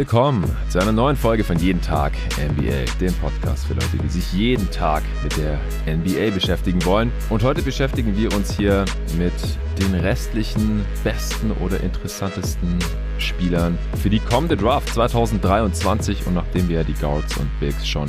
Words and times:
willkommen 0.00 0.50
zu 0.70 0.78
einer 0.78 0.92
neuen 0.92 1.14
Folge 1.14 1.44
von 1.44 1.58
Jeden 1.58 1.82
Tag 1.82 2.14
NBA, 2.38 2.90
dem 3.02 3.12
Podcast 3.16 3.66
für 3.66 3.74
Leute, 3.74 3.98
die 4.02 4.08
sich 4.08 4.32
jeden 4.32 4.70
Tag 4.70 5.02
mit 5.22 5.36
der 5.36 5.60
NBA 5.86 6.34
beschäftigen 6.34 6.82
wollen. 6.86 7.12
Und 7.28 7.42
heute 7.42 7.60
beschäftigen 7.60 8.16
wir 8.16 8.34
uns 8.34 8.56
hier 8.56 8.86
mit 9.18 9.34
den 9.78 9.94
restlichen 9.94 10.86
besten 11.04 11.52
oder 11.52 11.82
interessantesten 11.82 12.78
Spielern 13.20 13.78
für 14.02 14.10
die 14.10 14.20
kommende 14.20 14.56
Draft 14.56 14.88
2023. 14.94 16.26
Und 16.26 16.34
nachdem 16.34 16.68
wir 16.68 16.84
die 16.84 16.94
Guards 16.94 17.36
und 17.36 17.48
Bigs 17.60 17.86
schon 17.86 18.08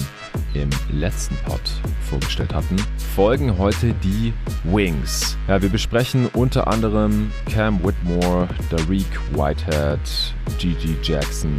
im 0.53 0.69
letzten 0.91 1.35
Pod 1.45 1.61
vorgestellt 2.09 2.53
hatten, 2.53 2.75
folgen 3.16 3.57
heute 3.57 3.93
die 4.03 4.33
Wings. 4.63 5.38
Ja, 5.47 5.61
wir 5.61 5.69
besprechen 5.69 6.27
unter 6.33 6.67
anderem 6.67 7.31
Cam 7.49 7.83
Whitmore, 7.83 8.47
Dariq 8.69 9.05
Whitehead, 9.33 9.99
Gigi 10.57 10.95
Jackson, 11.02 11.57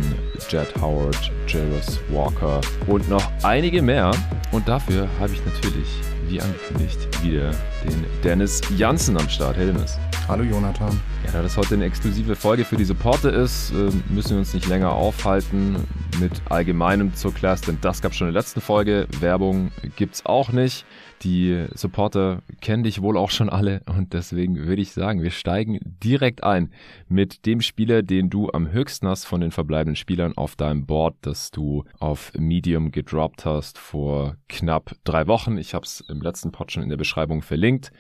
Jed 0.49 0.69
Howard, 0.81 1.31
Jairus 1.47 2.01
Walker 2.11 2.61
und 2.87 3.09
noch 3.09 3.31
einige 3.43 3.83
mehr. 3.83 4.11
Und 4.51 4.69
dafür 4.69 5.09
habe 5.19 5.33
ich 5.33 5.45
natürlich, 5.45 5.89
wie 6.33 6.41
angekündigt, 6.41 7.23
wieder 7.23 7.51
den 7.85 8.07
Dennis 8.25 8.63
Janssen 8.77 9.19
am 9.19 9.29
Start. 9.29 9.57
Hey 9.57 9.67
Dennis. 9.67 9.99
Hallo 10.29 10.43
Jonathan. 10.45 10.99
Ja, 11.27 11.33
da 11.33 11.43
das 11.43 11.59
heute 11.59 11.75
eine 11.75 11.85
exklusive 11.85 12.37
Folge 12.37 12.65
für 12.65 12.77
die 12.77 12.85
Supporter 12.85 13.31
ist, 13.31 13.71
äh, 13.73 13.91
müssen 14.09 14.31
wir 14.31 14.39
uns 14.39 14.55
nicht 14.55 14.67
länger 14.67 14.93
aufhalten 14.93 15.77
mit 16.21 16.33
allgemeinem 16.49 17.15
zur 17.15 17.35
Class, 17.35 17.61
denn 17.61 17.77
das 17.83 18.01
gab 18.01 18.15
schon 18.15 18.29
in 18.29 18.33
der 18.33 18.41
letzten 18.41 18.63
Folge. 18.63 19.07
Werbung 19.21 19.73
gibt's 19.97 20.25
auch 20.25 20.53
nicht. 20.53 20.87
Die 21.23 21.67
Supporter 21.75 22.43
kennen 22.61 22.83
dich 22.83 23.01
wohl 23.01 23.17
auch 23.17 23.31
schon 23.31 23.49
alle 23.49 23.83
und 23.87 24.13
deswegen 24.13 24.57
würde 24.57 24.83
ich 24.83 24.93
sagen, 24.93 25.23
wir 25.23 25.31
steigen 25.31 25.79
direkt 26.03 26.43
ein 26.43 26.73
mit 27.09 27.47
dem 27.47 27.61
Spieler, 27.61 28.03
den 28.03 28.29
du 28.29 28.51
am 28.51 28.73
höchsten 28.73 29.07
hast 29.07 29.25
von 29.25 29.41
den 29.41 29.53
verbleibenden 29.53 29.95
Spielern 29.95 30.37
auf 30.37 30.57
deinem 30.57 30.85
Board, 30.85 31.15
das 31.21 31.53
du 31.53 31.85
auf 32.01 32.33
Medium 32.37 32.91
gedroppt 32.91 33.45
hast 33.45 33.79
vor 33.79 34.37
knapp 34.49 34.97
drei 35.05 35.29
Wochen. 35.29 35.59
Ich 35.59 35.75
habe 35.75 35.87
es 35.87 36.01
im 36.01 36.23
letzten 36.23 36.51
Pod 36.51 36.73
schon 36.73 36.83
in 36.83 36.89
der 36.89 36.97
Beschreibung 36.97 37.43
verlinkt 37.43 37.93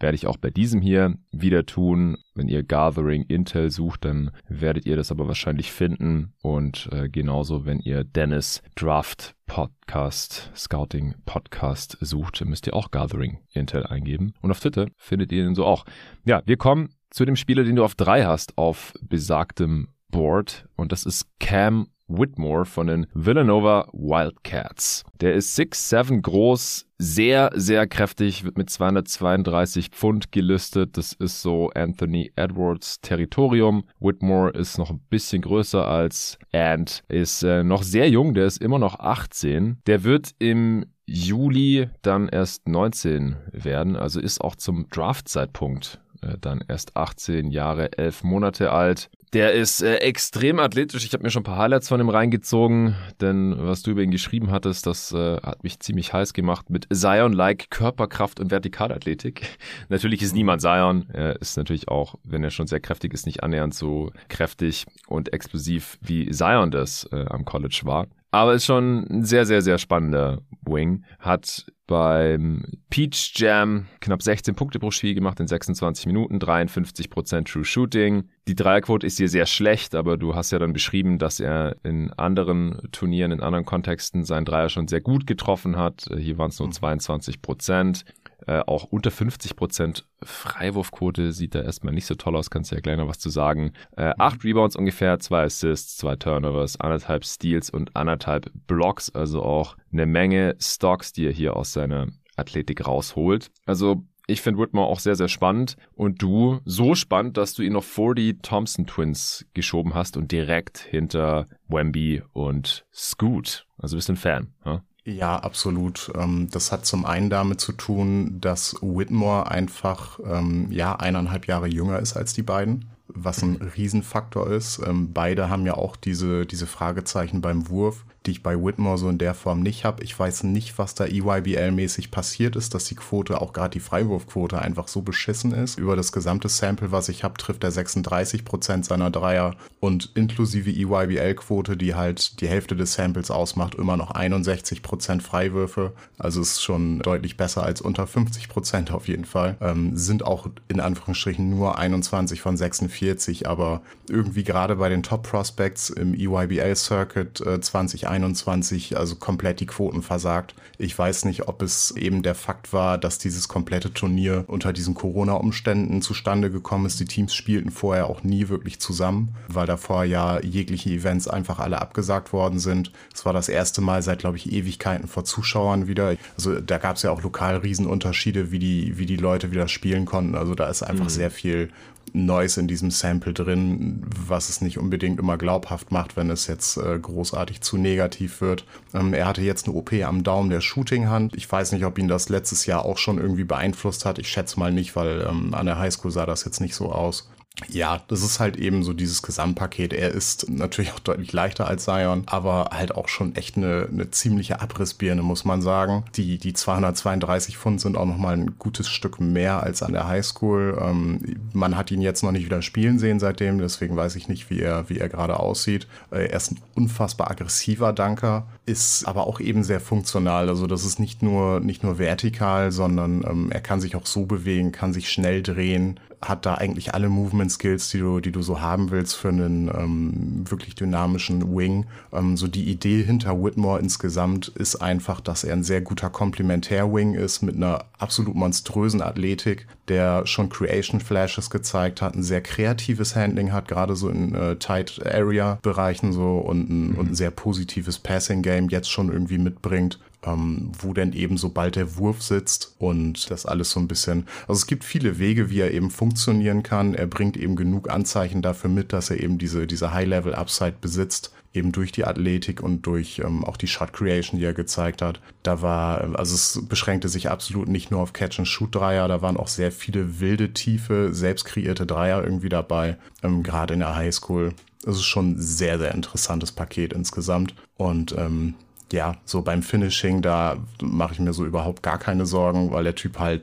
werde 0.00 0.14
ich 0.14 0.26
auch 0.26 0.36
bei 0.36 0.50
diesem 0.50 0.80
hier 0.80 1.14
wieder 1.32 1.66
tun. 1.66 2.18
Wenn 2.34 2.48
ihr 2.48 2.62
Gathering 2.62 3.22
Intel 3.24 3.70
sucht, 3.70 4.04
dann 4.04 4.30
werdet 4.48 4.86
ihr 4.86 4.96
das 4.96 5.10
aber 5.10 5.26
wahrscheinlich 5.26 5.72
finden. 5.72 6.32
Und 6.42 6.88
äh, 6.92 7.08
genauso, 7.08 7.66
wenn 7.66 7.80
ihr 7.80 8.04
Dennis 8.04 8.62
Draft 8.74 9.34
Podcast, 9.46 10.50
Scouting 10.54 11.14
Podcast 11.24 11.96
sucht, 12.00 12.44
müsst 12.44 12.66
ihr 12.66 12.74
auch 12.74 12.90
Gathering 12.90 13.38
Intel 13.52 13.86
eingeben. 13.86 14.34
Und 14.40 14.50
auf 14.50 14.60
Twitter 14.60 14.86
findet 14.96 15.32
ihr 15.32 15.44
ihn 15.44 15.54
so 15.54 15.64
auch. 15.64 15.84
Ja, 16.24 16.42
wir 16.44 16.56
kommen 16.56 16.90
zu 17.10 17.24
dem 17.24 17.36
Spieler, 17.36 17.64
den 17.64 17.76
du 17.76 17.84
auf 17.84 17.94
drei 17.94 18.24
hast, 18.24 18.56
auf 18.58 18.92
besagtem 19.00 19.88
Board. 20.10 20.66
Und 20.76 20.92
das 20.92 21.04
ist 21.04 21.26
Cam 21.40 21.88
Whitmore 22.08 22.64
von 22.64 22.86
den 22.88 23.06
Villanova 23.14 23.88
Wildcats. 23.92 25.04
Der 25.20 25.34
ist 25.34 25.58
6'7 25.58 26.22
groß, 26.22 26.86
sehr, 26.98 27.50
sehr 27.54 27.86
kräftig, 27.86 28.44
wird 28.44 28.58
mit 28.58 28.70
232 28.70 29.90
Pfund 29.90 30.32
gelistet. 30.32 30.96
Das 30.96 31.12
ist 31.12 31.42
so 31.42 31.70
Anthony 31.74 32.32
Edwards 32.34 33.00
Territorium. 33.00 33.84
Whitmore 34.00 34.50
ist 34.50 34.78
noch 34.78 34.90
ein 34.90 35.00
bisschen 35.08 35.42
größer 35.42 35.86
als 35.86 36.38
Ant, 36.52 37.04
ist 37.08 37.42
äh, 37.42 37.62
noch 37.62 37.82
sehr 37.82 38.10
jung, 38.10 38.34
der 38.34 38.46
ist 38.46 38.60
immer 38.60 38.78
noch 38.78 38.98
18. 38.98 39.78
Der 39.86 40.02
wird 40.02 40.30
im 40.38 40.86
Juli 41.06 41.88
dann 42.02 42.28
erst 42.28 42.68
19 42.68 43.36
werden, 43.52 43.96
also 43.96 44.20
ist 44.20 44.40
auch 44.42 44.56
zum 44.56 44.88
Draft-Zeitpunkt 44.90 46.00
dann 46.40 46.64
erst 46.66 46.96
18 46.96 47.50
Jahre, 47.50 47.96
11 47.96 48.24
Monate 48.24 48.72
alt. 48.72 49.10
Der 49.34 49.52
ist 49.52 49.82
äh, 49.82 49.96
extrem 49.96 50.58
athletisch. 50.58 51.04
Ich 51.04 51.12
habe 51.12 51.22
mir 51.22 51.30
schon 51.30 51.42
ein 51.42 51.44
paar 51.44 51.58
Highlights 51.58 51.88
von 51.88 52.00
ihm 52.00 52.08
reingezogen, 52.08 52.94
denn 53.20 53.54
was 53.58 53.82
du 53.82 53.90
über 53.90 54.02
ihn 54.02 54.10
geschrieben 54.10 54.50
hattest, 54.50 54.86
das 54.86 55.12
äh, 55.12 55.36
hat 55.42 55.62
mich 55.64 55.80
ziemlich 55.80 56.14
heiß 56.14 56.32
gemacht 56.32 56.70
mit 56.70 56.86
Zion-like 56.90 57.70
Körperkraft 57.70 58.40
und 58.40 58.50
Vertikalathletik. 58.50 59.58
natürlich 59.90 60.22
ist 60.22 60.34
niemand 60.34 60.62
Zion. 60.62 61.10
Er 61.12 61.40
ist 61.42 61.58
natürlich 61.58 61.88
auch, 61.88 62.14
wenn 62.24 62.42
er 62.42 62.50
schon 62.50 62.66
sehr 62.66 62.80
kräftig 62.80 63.12
ist, 63.12 63.26
nicht 63.26 63.42
annähernd 63.42 63.74
so 63.74 64.12
kräftig 64.28 64.86
und 65.08 65.32
explosiv 65.34 65.98
wie 66.00 66.30
Zion 66.30 66.70
das 66.70 67.06
äh, 67.12 67.26
am 67.28 67.44
College 67.44 67.82
war. 67.84 68.06
Aber 68.30 68.54
ist 68.54 68.66
schon 68.66 69.06
ein 69.08 69.24
sehr, 69.24 69.46
sehr, 69.46 69.62
sehr 69.62 69.78
spannender 69.78 70.42
Wing. 70.62 71.04
Hat 71.18 71.66
beim 71.86 72.64
Peach 72.90 73.32
Jam 73.36 73.86
knapp 74.00 74.22
16 74.22 74.54
Punkte 74.54 74.78
pro 74.78 74.90
Spiel 74.90 75.14
gemacht 75.14 75.40
in 75.40 75.48
26 75.48 76.06
Minuten, 76.06 76.38
53% 76.38 77.50
True 77.50 77.64
Shooting. 77.64 78.28
Die 78.46 78.54
Dreierquote 78.54 79.06
ist 79.06 79.16
hier 79.16 79.30
sehr 79.30 79.46
schlecht, 79.46 79.94
aber 79.94 80.18
du 80.18 80.34
hast 80.34 80.50
ja 80.50 80.58
dann 80.58 80.74
beschrieben, 80.74 81.18
dass 81.18 81.40
er 81.40 81.76
in 81.84 82.12
anderen 82.12 82.78
Turnieren, 82.92 83.32
in 83.32 83.40
anderen 83.40 83.64
Kontexten 83.64 84.24
seinen 84.24 84.44
Dreier 84.44 84.68
schon 84.68 84.86
sehr 84.86 85.00
gut 85.00 85.26
getroffen 85.26 85.76
hat. 85.76 86.06
Hier 86.14 86.36
waren 86.36 86.50
es 86.50 86.58
nur 86.58 86.68
22%. 86.68 88.04
Äh, 88.46 88.60
auch 88.66 88.84
unter 88.84 89.10
50% 89.10 90.04
Freiwurfquote 90.22 91.32
sieht 91.32 91.54
da 91.54 91.62
erstmal 91.62 91.92
nicht 91.92 92.06
so 92.06 92.14
toll 92.14 92.36
aus, 92.36 92.50
kannst 92.50 92.70
du 92.70 92.76
ja 92.76 92.80
gleich 92.80 92.96
noch 92.96 93.08
was 93.08 93.18
zu 93.18 93.30
sagen. 93.30 93.72
Äh, 93.96 94.14
acht 94.18 94.44
Rebounds 94.44 94.76
ungefähr, 94.76 95.18
zwei 95.18 95.44
Assists, 95.44 95.96
zwei 95.96 96.16
Turnovers, 96.16 96.80
anderthalb 96.80 97.24
Steals 97.24 97.70
und 97.70 97.96
anderthalb 97.96 98.50
Blocks, 98.66 99.10
also 99.10 99.42
auch 99.42 99.76
eine 99.92 100.06
Menge 100.06 100.56
Stocks, 100.60 101.12
die 101.12 101.26
er 101.26 101.32
hier 101.32 101.56
aus 101.56 101.72
seiner 101.72 102.08
Athletik 102.36 102.86
rausholt. 102.86 103.50
Also 103.66 104.04
ich 104.30 104.42
finde 104.42 104.60
Whitmore 104.60 104.88
auch 104.88 105.00
sehr, 105.00 105.16
sehr 105.16 105.28
spannend. 105.28 105.76
Und 105.94 106.22
du 106.22 106.60
so 106.66 106.94
spannend, 106.94 107.38
dass 107.38 107.54
du 107.54 107.62
ihn 107.62 107.72
noch 107.72 107.82
vor 107.82 108.14
die 108.14 108.38
Thompson 108.38 108.86
Twins 108.86 109.46
geschoben 109.54 109.94
hast 109.94 110.18
und 110.18 110.30
direkt 110.30 110.78
hinter 110.78 111.46
Wemby 111.66 112.22
und 112.34 112.84
Scoot. 112.92 113.66
Also 113.78 113.96
bist 113.96 114.08
du 114.10 114.12
ein 114.12 114.16
Fan, 114.16 114.52
ja? 114.64 114.82
Ja, 115.08 115.36
absolut. 115.38 116.12
Ähm, 116.16 116.48
das 116.50 116.70
hat 116.70 116.84
zum 116.84 117.06
einen 117.06 117.30
damit 117.30 117.62
zu 117.62 117.72
tun, 117.72 118.38
dass 118.42 118.76
Whitmore 118.82 119.50
einfach 119.50 120.20
ähm, 120.22 120.70
ja 120.70 120.96
eineinhalb 120.96 121.46
Jahre 121.46 121.66
jünger 121.66 121.98
ist 121.98 122.14
als 122.14 122.34
die 122.34 122.42
beiden, 122.42 122.90
was 123.06 123.42
ein 123.42 123.56
Riesenfaktor 123.56 124.50
ist. 124.50 124.82
Ähm, 124.86 125.14
beide 125.14 125.48
haben 125.48 125.64
ja 125.64 125.74
auch 125.74 125.96
diese, 125.96 126.44
diese 126.44 126.66
Fragezeichen 126.66 127.40
beim 127.40 127.70
Wurf 127.70 128.04
die 128.28 128.32
ich 128.32 128.42
bei 128.42 128.62
Whitmore 128.62 128.98
so 128.98 129.08
in 129.08 129.16
der 129.16 129.32
Form 129.32 129.60
nicht 129.60 129.86
habe. 129.86 130.04
Ich 130.04 130.16
weiß 130.16 130.42
nicht, 130.42 130.78
was 130.78 130.94
da 130.94 131.04
EYBL-mäßig 131.04 132.10
passiert 132.10 132.56
ist, 132.56 132.74
dass 132.74 132.84
die 132.84 132.94
Quote, 132.94 133.40
auch 133.40 133.54
gerade 133.54 133.70
die 133.70 133.80
Freiwurfquote, 133.80 134.60
einfach 134.60 134.86
so 134.86 135.00
beschissen 135.00 135.52
ist. 135.52 135.78
Über 135.78 135.96
das 135.96 136.12
gesamte 136.12 136.50
Sample, 136.50 136.92
was 136.92 137.08
ich 137.08 137.24
habe, 137.24 137.38
trifft 137.38 137.64
er 137.64 137.70
36 137.70 138.44
Prozent 138.44 138.84
seiner 138.84 139.10
Dreier 139.10 139.56
und 139.80 140.12
inklusive 140.14 140.70
EYBL-Quote, 140.70 141.78
die 141.78 141.94
halt 141.94 142.42
die 142.42 142.48
Hälfte 142.48 142.76
des 142.76 142.92
Samples 142.92 143.30
ausmacht, 143.30 143.76
immer 143.76 143.96
noch 143.96 144.10
61 144.10 144.82
Prozent 144.82 145.22
Freiwürfe. 145.22 145.94
Also 146.18 146.42
ist 146.42 146.62
schon 146.62 146.98
deutlich 146.98 147.38
besser 147.38 147.62
als 147.62 147.80
unter 147.80 148.06
50 148.06 148.50
Prozent 148.50 148.92
auf 148.92 149.08
jeden 149.08 149.24
Fall. 149.24 149.56
Ähm, 149.62 149.96
sind 149.96 150.22
auch 150.22 150.50
in 150.68 150.80
Anführungsstrichen 150.80 151.48
nur 151.48 151.78
21 151.78 152.42
von 152.42 152.58
46, 152.58 153.48
aber 153.48 153.80
irgendwie 154.10 154.44
gerade 154.44 154.76
bei 154.76 154.90
den 154.90 155.02
Top 155.02 155.22
Prospects 155.22 155.88
im 155.88 156.12
EYBL-Circuit 156.12 157.40
äh, 157.40 157.60
2021 157.60 158.17
2021 158.18 158.96
also 158.96 159.16
komplett 159.16 159.60
die 159.60 159.66
Quoten 159.66 160.02
versagt. 160.02 160.54
Ich 160.78 160.98
weiß 160.98 161.24
nicht, 161.24 161.48
ob 161.48 161.62
es 161.62 161.90
eben 161.92 162.22
der 162.22 162.34
Fakt 162.34 162.72
war, 162.72 162.98
dass 162.98 163.18
dieses 163.18 163.48
komplette 163.48 163.92
Turnier 163.92 164.44
unter 164.46 164.72
diesen 164.72 164.94
Corona-Umständen 164.94 166.02
zustande 166.02 166.50
gekommen 166.50 166.86
ist. 166.86 167.00
Die 167.00 167.04
Teams 167.04 167.34
spielten 167.34 167.70
vorher 167.70 168.06
auch 168.06 168.22
nie 168.22 168.48
wirklich 168.48 168.80
zusammen, 168.80 169.34
weil 169.48 169.66
davor 169.66 170.04
ja 170.04 170.40
jegliche 170.40 170.90
Events 170.90 171.28
einfach 171.28 171.58
alle 171.58 171.80
abgesagt 171.80 172.32
worden 172.32 172.58
sind. 172.58 172.92
Es 173.14 173.24
war 173.24 173.32
das 173.32 173.48
erste 173.48 173.80
Mal 173.80 174.02
seit, 174.02 174.20
glaube 174.20 174.36
ich, 174.36 174.52
Ewigkeiten 174.52 175.08
vor 175.08 175.24
Zuschauern 175.24 175.86
wieder. 175.86 176.16
Also 176.36 176.60
da 176.60 176.78
gab 176.78 176.96
es 176.96 177.02
ja 177.02 177.10
auch 177.10 177.22
lokal 177.22 177.56
Riesenunterschiede, 177.56 178.50
wie 178.50 178.58
die, 178.58 178.98
wie 178.98 179.06
die 179.06 179.16
Leute 179.16 179.50
wieder 179.50 179.68
spielen 179.68 180.04
konnten. 180.04 180.34
Also 180.34 180.54
da 180.54 180.68
ist 180.68 180.82
einfach 180.82 181.04
mhm. 181.04 181.10
sehr 181.10 181.30
viel 181.30 181.70
Neues 182.12 182.56
in 182.56 182.68
diesem 182.68 182.90
Sample 182.90 183.32
drin, 183.32 184.02
was 184.26 184.48
es 184.48 184.60
nicht 184.60 184.78
unbedingt 184.78 185.18
immer 185.18 185.36
glaubhaft 185.36 185.92
macht, 185.92 186.16
wenn 186.16 186.30
es 186.30 186.46
jetzt 186.46 186.76
äh, 186.76 186.98
großartig 186.98 187.60
zu 187.60 187.76
negativ 187.76 188.40
wird. 188.40 188.64
Ähm, 188.94 189.14
er 189.14 189.26
hatte 189.26 189.42
jetzt 189.42 189.66
eine 189.66 189.76
OP 189.76 189.92
am 189.92 190.22
Daumen 190.22 190.50
der 190.50 190.60
Shootinghand. 190.60 191.34
Ich 191.36 191.50
weiß 191.50 191.72
nicht, 191.72 191.84
ob 191.84 191.98
ihn 191.98 192.08
das 192.08 192.28
letztes 192.28 192.66
Jahr 192.66 192.84
auch 192.84 192.98
schon 192.98 193.18
irgendwie 193.18 193.44
beeinflusst 193.44 194.04
hat. 194.04 194.18
Ich 194.18 194.28
schätze 194.28 194.58
mal 194.58 194.72
nicht, 194.72 194.96
weil 194.96 195.26
ähm, 195.28 195.54
an 195.54 195.66
der 195.66 195.78
Highschool 195.78 196.10
sah 196.10 196.26
das 196.26 196.44
jetzt 196.44 196.60
nicht 196.60 196.74
so 196.74 196.92
aus 196.92 197.28
ja, 197.66 198.00
das 198.08 198.22
ist 198.22 198.38
halt 198.40 198.56
eben 198.56 198.84
so 198.84 198.92
dieses 198.92 199.22
Gesamtpaket. 199.22 199.92
Er 199.92 200.10
ist 200.10 200.48
natürlich 200.48 200.92
auch 200.92 201.00
deutlich 201.00 201.32
leichter 201.32 201.66
als 201.66 201.84
Zion, 201.84 202.22
aber 202.26 202.70
halt 202.72 202.94
auch 202.94 203.08
schon 203.08 203.34
echt 203.34 203.56
eine, 203.56 203.88
eine 203.90 204.10
ziemliche 204.10 204.60
Abrissbirne, 204.60 205.22
muss 205.22 205.44
man 205.44 205.60
sagen. 205.60 206.04
Die, 206.14 206.38
die 206.38 206.52
232 206.52 207.58
Pfund 207.58 207.80
sind 207.80 207.96
auch 207.96 208.06
nochmal 208.06 208.34
ein 208.34 208.58
gutes 208.58 208.88
Stück 208.88 209.20
mehr 209.20 209.62
als 209.62 209.82
an 209.82 209.92
der 209.92 210.06
Highschool. 210.06 210.78
Ähm, 210.80 211.36
man 211.52 211.76
hat 211.76 211.90
ihn 211.90 212.00
jetzt 212.00 212.22
noch 212.22 212.32
nicht 212.32 212.44
wieder 212.44 212.62
spielen 212.62 212.98
sehen 212.98 213.18
seitdem, 213.18 213.58
deswegen 213.58 213.96
weiß 213.96 214.16
ich 214.16 214.28
nicht, 214.28 214.50
wie 214.50 214.60
er, 214.60 214.88
wie 214.88 214.98
er 214.98 215.08
gerade 215.08 215.38
aussieht. 215.40 215.88
Äh, 216.10 216.28
er 216.28 216.36
ist 216.36 216.52
ein 216.52 216.60
unfassbar 216.74 217.30
aggressiver 217.30 217.92
Danker, 217.92 218.46
ist 218.66 219.06
aber 219.06 219.26
auch 219.26 219.40
eben 219.40 219.64
sehr 219.64 219.80
funktional. 219.80 220.48
Also 220.48 220.66
das 220.66 220.84
ist 220.84 221.00
nicht 221.00 221.22
nur, 221.22 221.60
nicht 221.60 221.82
nur 221.82 221.98
vertikal, 221.98 222.70
sondern 222.70 223.24
ähm, 223.28 223.50
er 223.50 223.60
kann 223.60 223.80
sich 223.80 223.96
auch 223.96 224.06
so 224.06 224.26
bewegen, 224.26 224.72
kann 224.72 224.92
sich 224.92 225.10
schnell 225.10 225.42
drehen, 225.42 225.98
hat 226.20 226.46
da 226.46 226.54
eigentlich 226.54 226.94
alle 226.94 227.08
Movement 227.08 227.52
Skills, 227.52 227.90
die 227.90 227.98
du, 227.98 228.20
die 228.20 228.32
du 228.32 228.42
so 228.42 228.60
haben 228.60 228.90
willst 228.90 229.14
für 229.14 229.28
einen 229.28 229.68
ähm, 229.68 230.44
wirklich 230.50 230.74
dynamischen 230.74 231.56
Wing. 231.56 231.86
Ähm, 232.12 232.36
so 232.36 232.48
die 232.48 232.64
Idee 232.64 233.02
hinter 233.02 233.42
Whitmore 233.42 233.78
insgesamt 233.78 234.48
ist 234.48 234.76
einfach, 234.76 235.20
dass 235.20 235.44
er 235.44 235.52
ein 235.52 235.62
sehr 235.62 235.80
guter 235.80 236.10
Komplementär-Wing 236.10 237.14
ist 237.14 237.42
mit 237.42 237.56
einer 237.56 237.84
absolut 237.98 238.34
monströsen 238.34 239.00
Athletik, 239.00 239.66
der 239.86 240.26
schon 240.26 240.48
Creation 240.48 241.00
Flashes 241.00 241.50
gezeigt 241.50 242.02
hat, 242.02 242.14
ein 242.14 242.22
sehr 242.22 242.40
kreatives 242.40 243.14
Handling 243.14 243.52
hat, 243.52 243.68
gerade 243.68 243.94
so 243.94 244.08
in 244.08 244.34
äh, 244.34 244.56
Tight 244.56 245.00
Area 245.06 245.58
Bereichen 245.62 246.12
so 246.12 246.38
und 246.38 246.68
ein, 246.68 246.88
mhm. 246.88 246.98
und 246.98 247.10
ein 247.12 247.14
sehr 247.14 247.30
positives 247.30 247.98
Passing 247.98 248.42
Game 248.42 248.68
jetzt 248.68 248.90
schon 248.90 249.12
irgendwie 249.12 249.38
mitbringt 249.38 249.98
ähm, 250.24 250.72
wo 250.78 250.92
denn 250.92 251.12
eben 251.12 251.36
sobald 251.36 251.76
der 251.76 251.96
Wurf 251.96 252.22
sitzt 252.22 252.74
und 252.78 253.30
das 253.30 253.46
alles 253.46 253.70
so 253.70 253.80
ein 253.80 253.88
bisschen, 253.88 254.26
also 254.42 254.58
es 254.58 254.66
gibt 254.66 254.84
viele 254.84 255.18
Wege, 255.18 255.50
wie 255.50 255.60
er 255.60 255.72
eben 255.72 255.90
funktionieren 255.90 256.62
kann. 256.62 256.94
Er 256.94 257.06
bringt 257.06 257.36
eben 257.36 257.56
genug 257.56 257.90
Anzeichen 257.90 258.42
dafür 258.42 258.70
mit, 258.70 258.92
dass 258.92 259.10
er 259.10 259.20
eben 259.20 259.38
diese, 259.38 259.66
diese 259.66 259.92
High-Level-Upside 259.92 260.76
besitzt, 260.80 261.32
eben 261.54 261.72
durch 261.72 261.92
die 261.92 262.04
Athletik 262.04 262.62
und 262.62 262.82
durch 262.82 263.20
ähm, 263.24 263.44
auch 263.44 263.56
die 263.56 263.68
Shot 263.68 263.92
Creation, 263.92 264.38
die 264.38 264.44
er 264.44 264.52
gezeigt 264.52 265.02
hat. 265.02 265.20
Da 265.42 265.62
war, 265.62 266.00
also 266.18 266.34
es 266.34 266.66
beschränkte 266.68 267.08
sich 267.08 267.30
absolut 267.30 267.68
nicht 267.68 267.90
nur 267.90 268.00
auf 268.00 268.12
Catch-and-Shoot-Dreier, 268.12 269.08
da 269.08 269.22
waren 269.22 269.36
auch 269.36 269.48
sehr 269.48 269.72
viele 269.72 270.20
wilde, 270.20 270.52
tiefe, 270.52 271.10
selbst 271.12 271.44
kreierte 271.44 271.86
Dreier 271.86 272.22
irgendwie 272.22 272.50
dabei, 272.50 272.98
ähm, 273.22 273.42
gerade 273.42 273.74
in 273.74 273.80
der 273.80 273.94
Highschool. 273.94 274.52
Es 274.86 274.96
ist 274.96 275.04
schon 275.04 275.32
ein 275.32 275.40
sehr, 275.40 275.78
sehr 275.78 275.94
interessantes 275.94 276.52
Paket 276.52 276.92
insgesamt. 276.92 277.54
Und 277.76 278.14
ähm, 278.16 278.54
ja, 278.92 279.16
so 279.24 279.42
beim 279.42 279.62
Finishing, 279.62 280.22
da 280.22 280.56
mache 280.80 281.14
ich 281.14 281.18
mir 281.18 281.32
so 281.32 281.44
überhaupt 281.44 281.82
gar 281.82 281.98
keine 281.98 282.24
Sorgen, 282.24 282.72
weil 282.72 282.84
der 282.84 282.94
Typ 282.94 283.18
halt, 283.18 283.42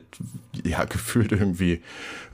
ja, 0.64 0.84
gefühlt 0.88 1.32
irgendwie 1.32 1.82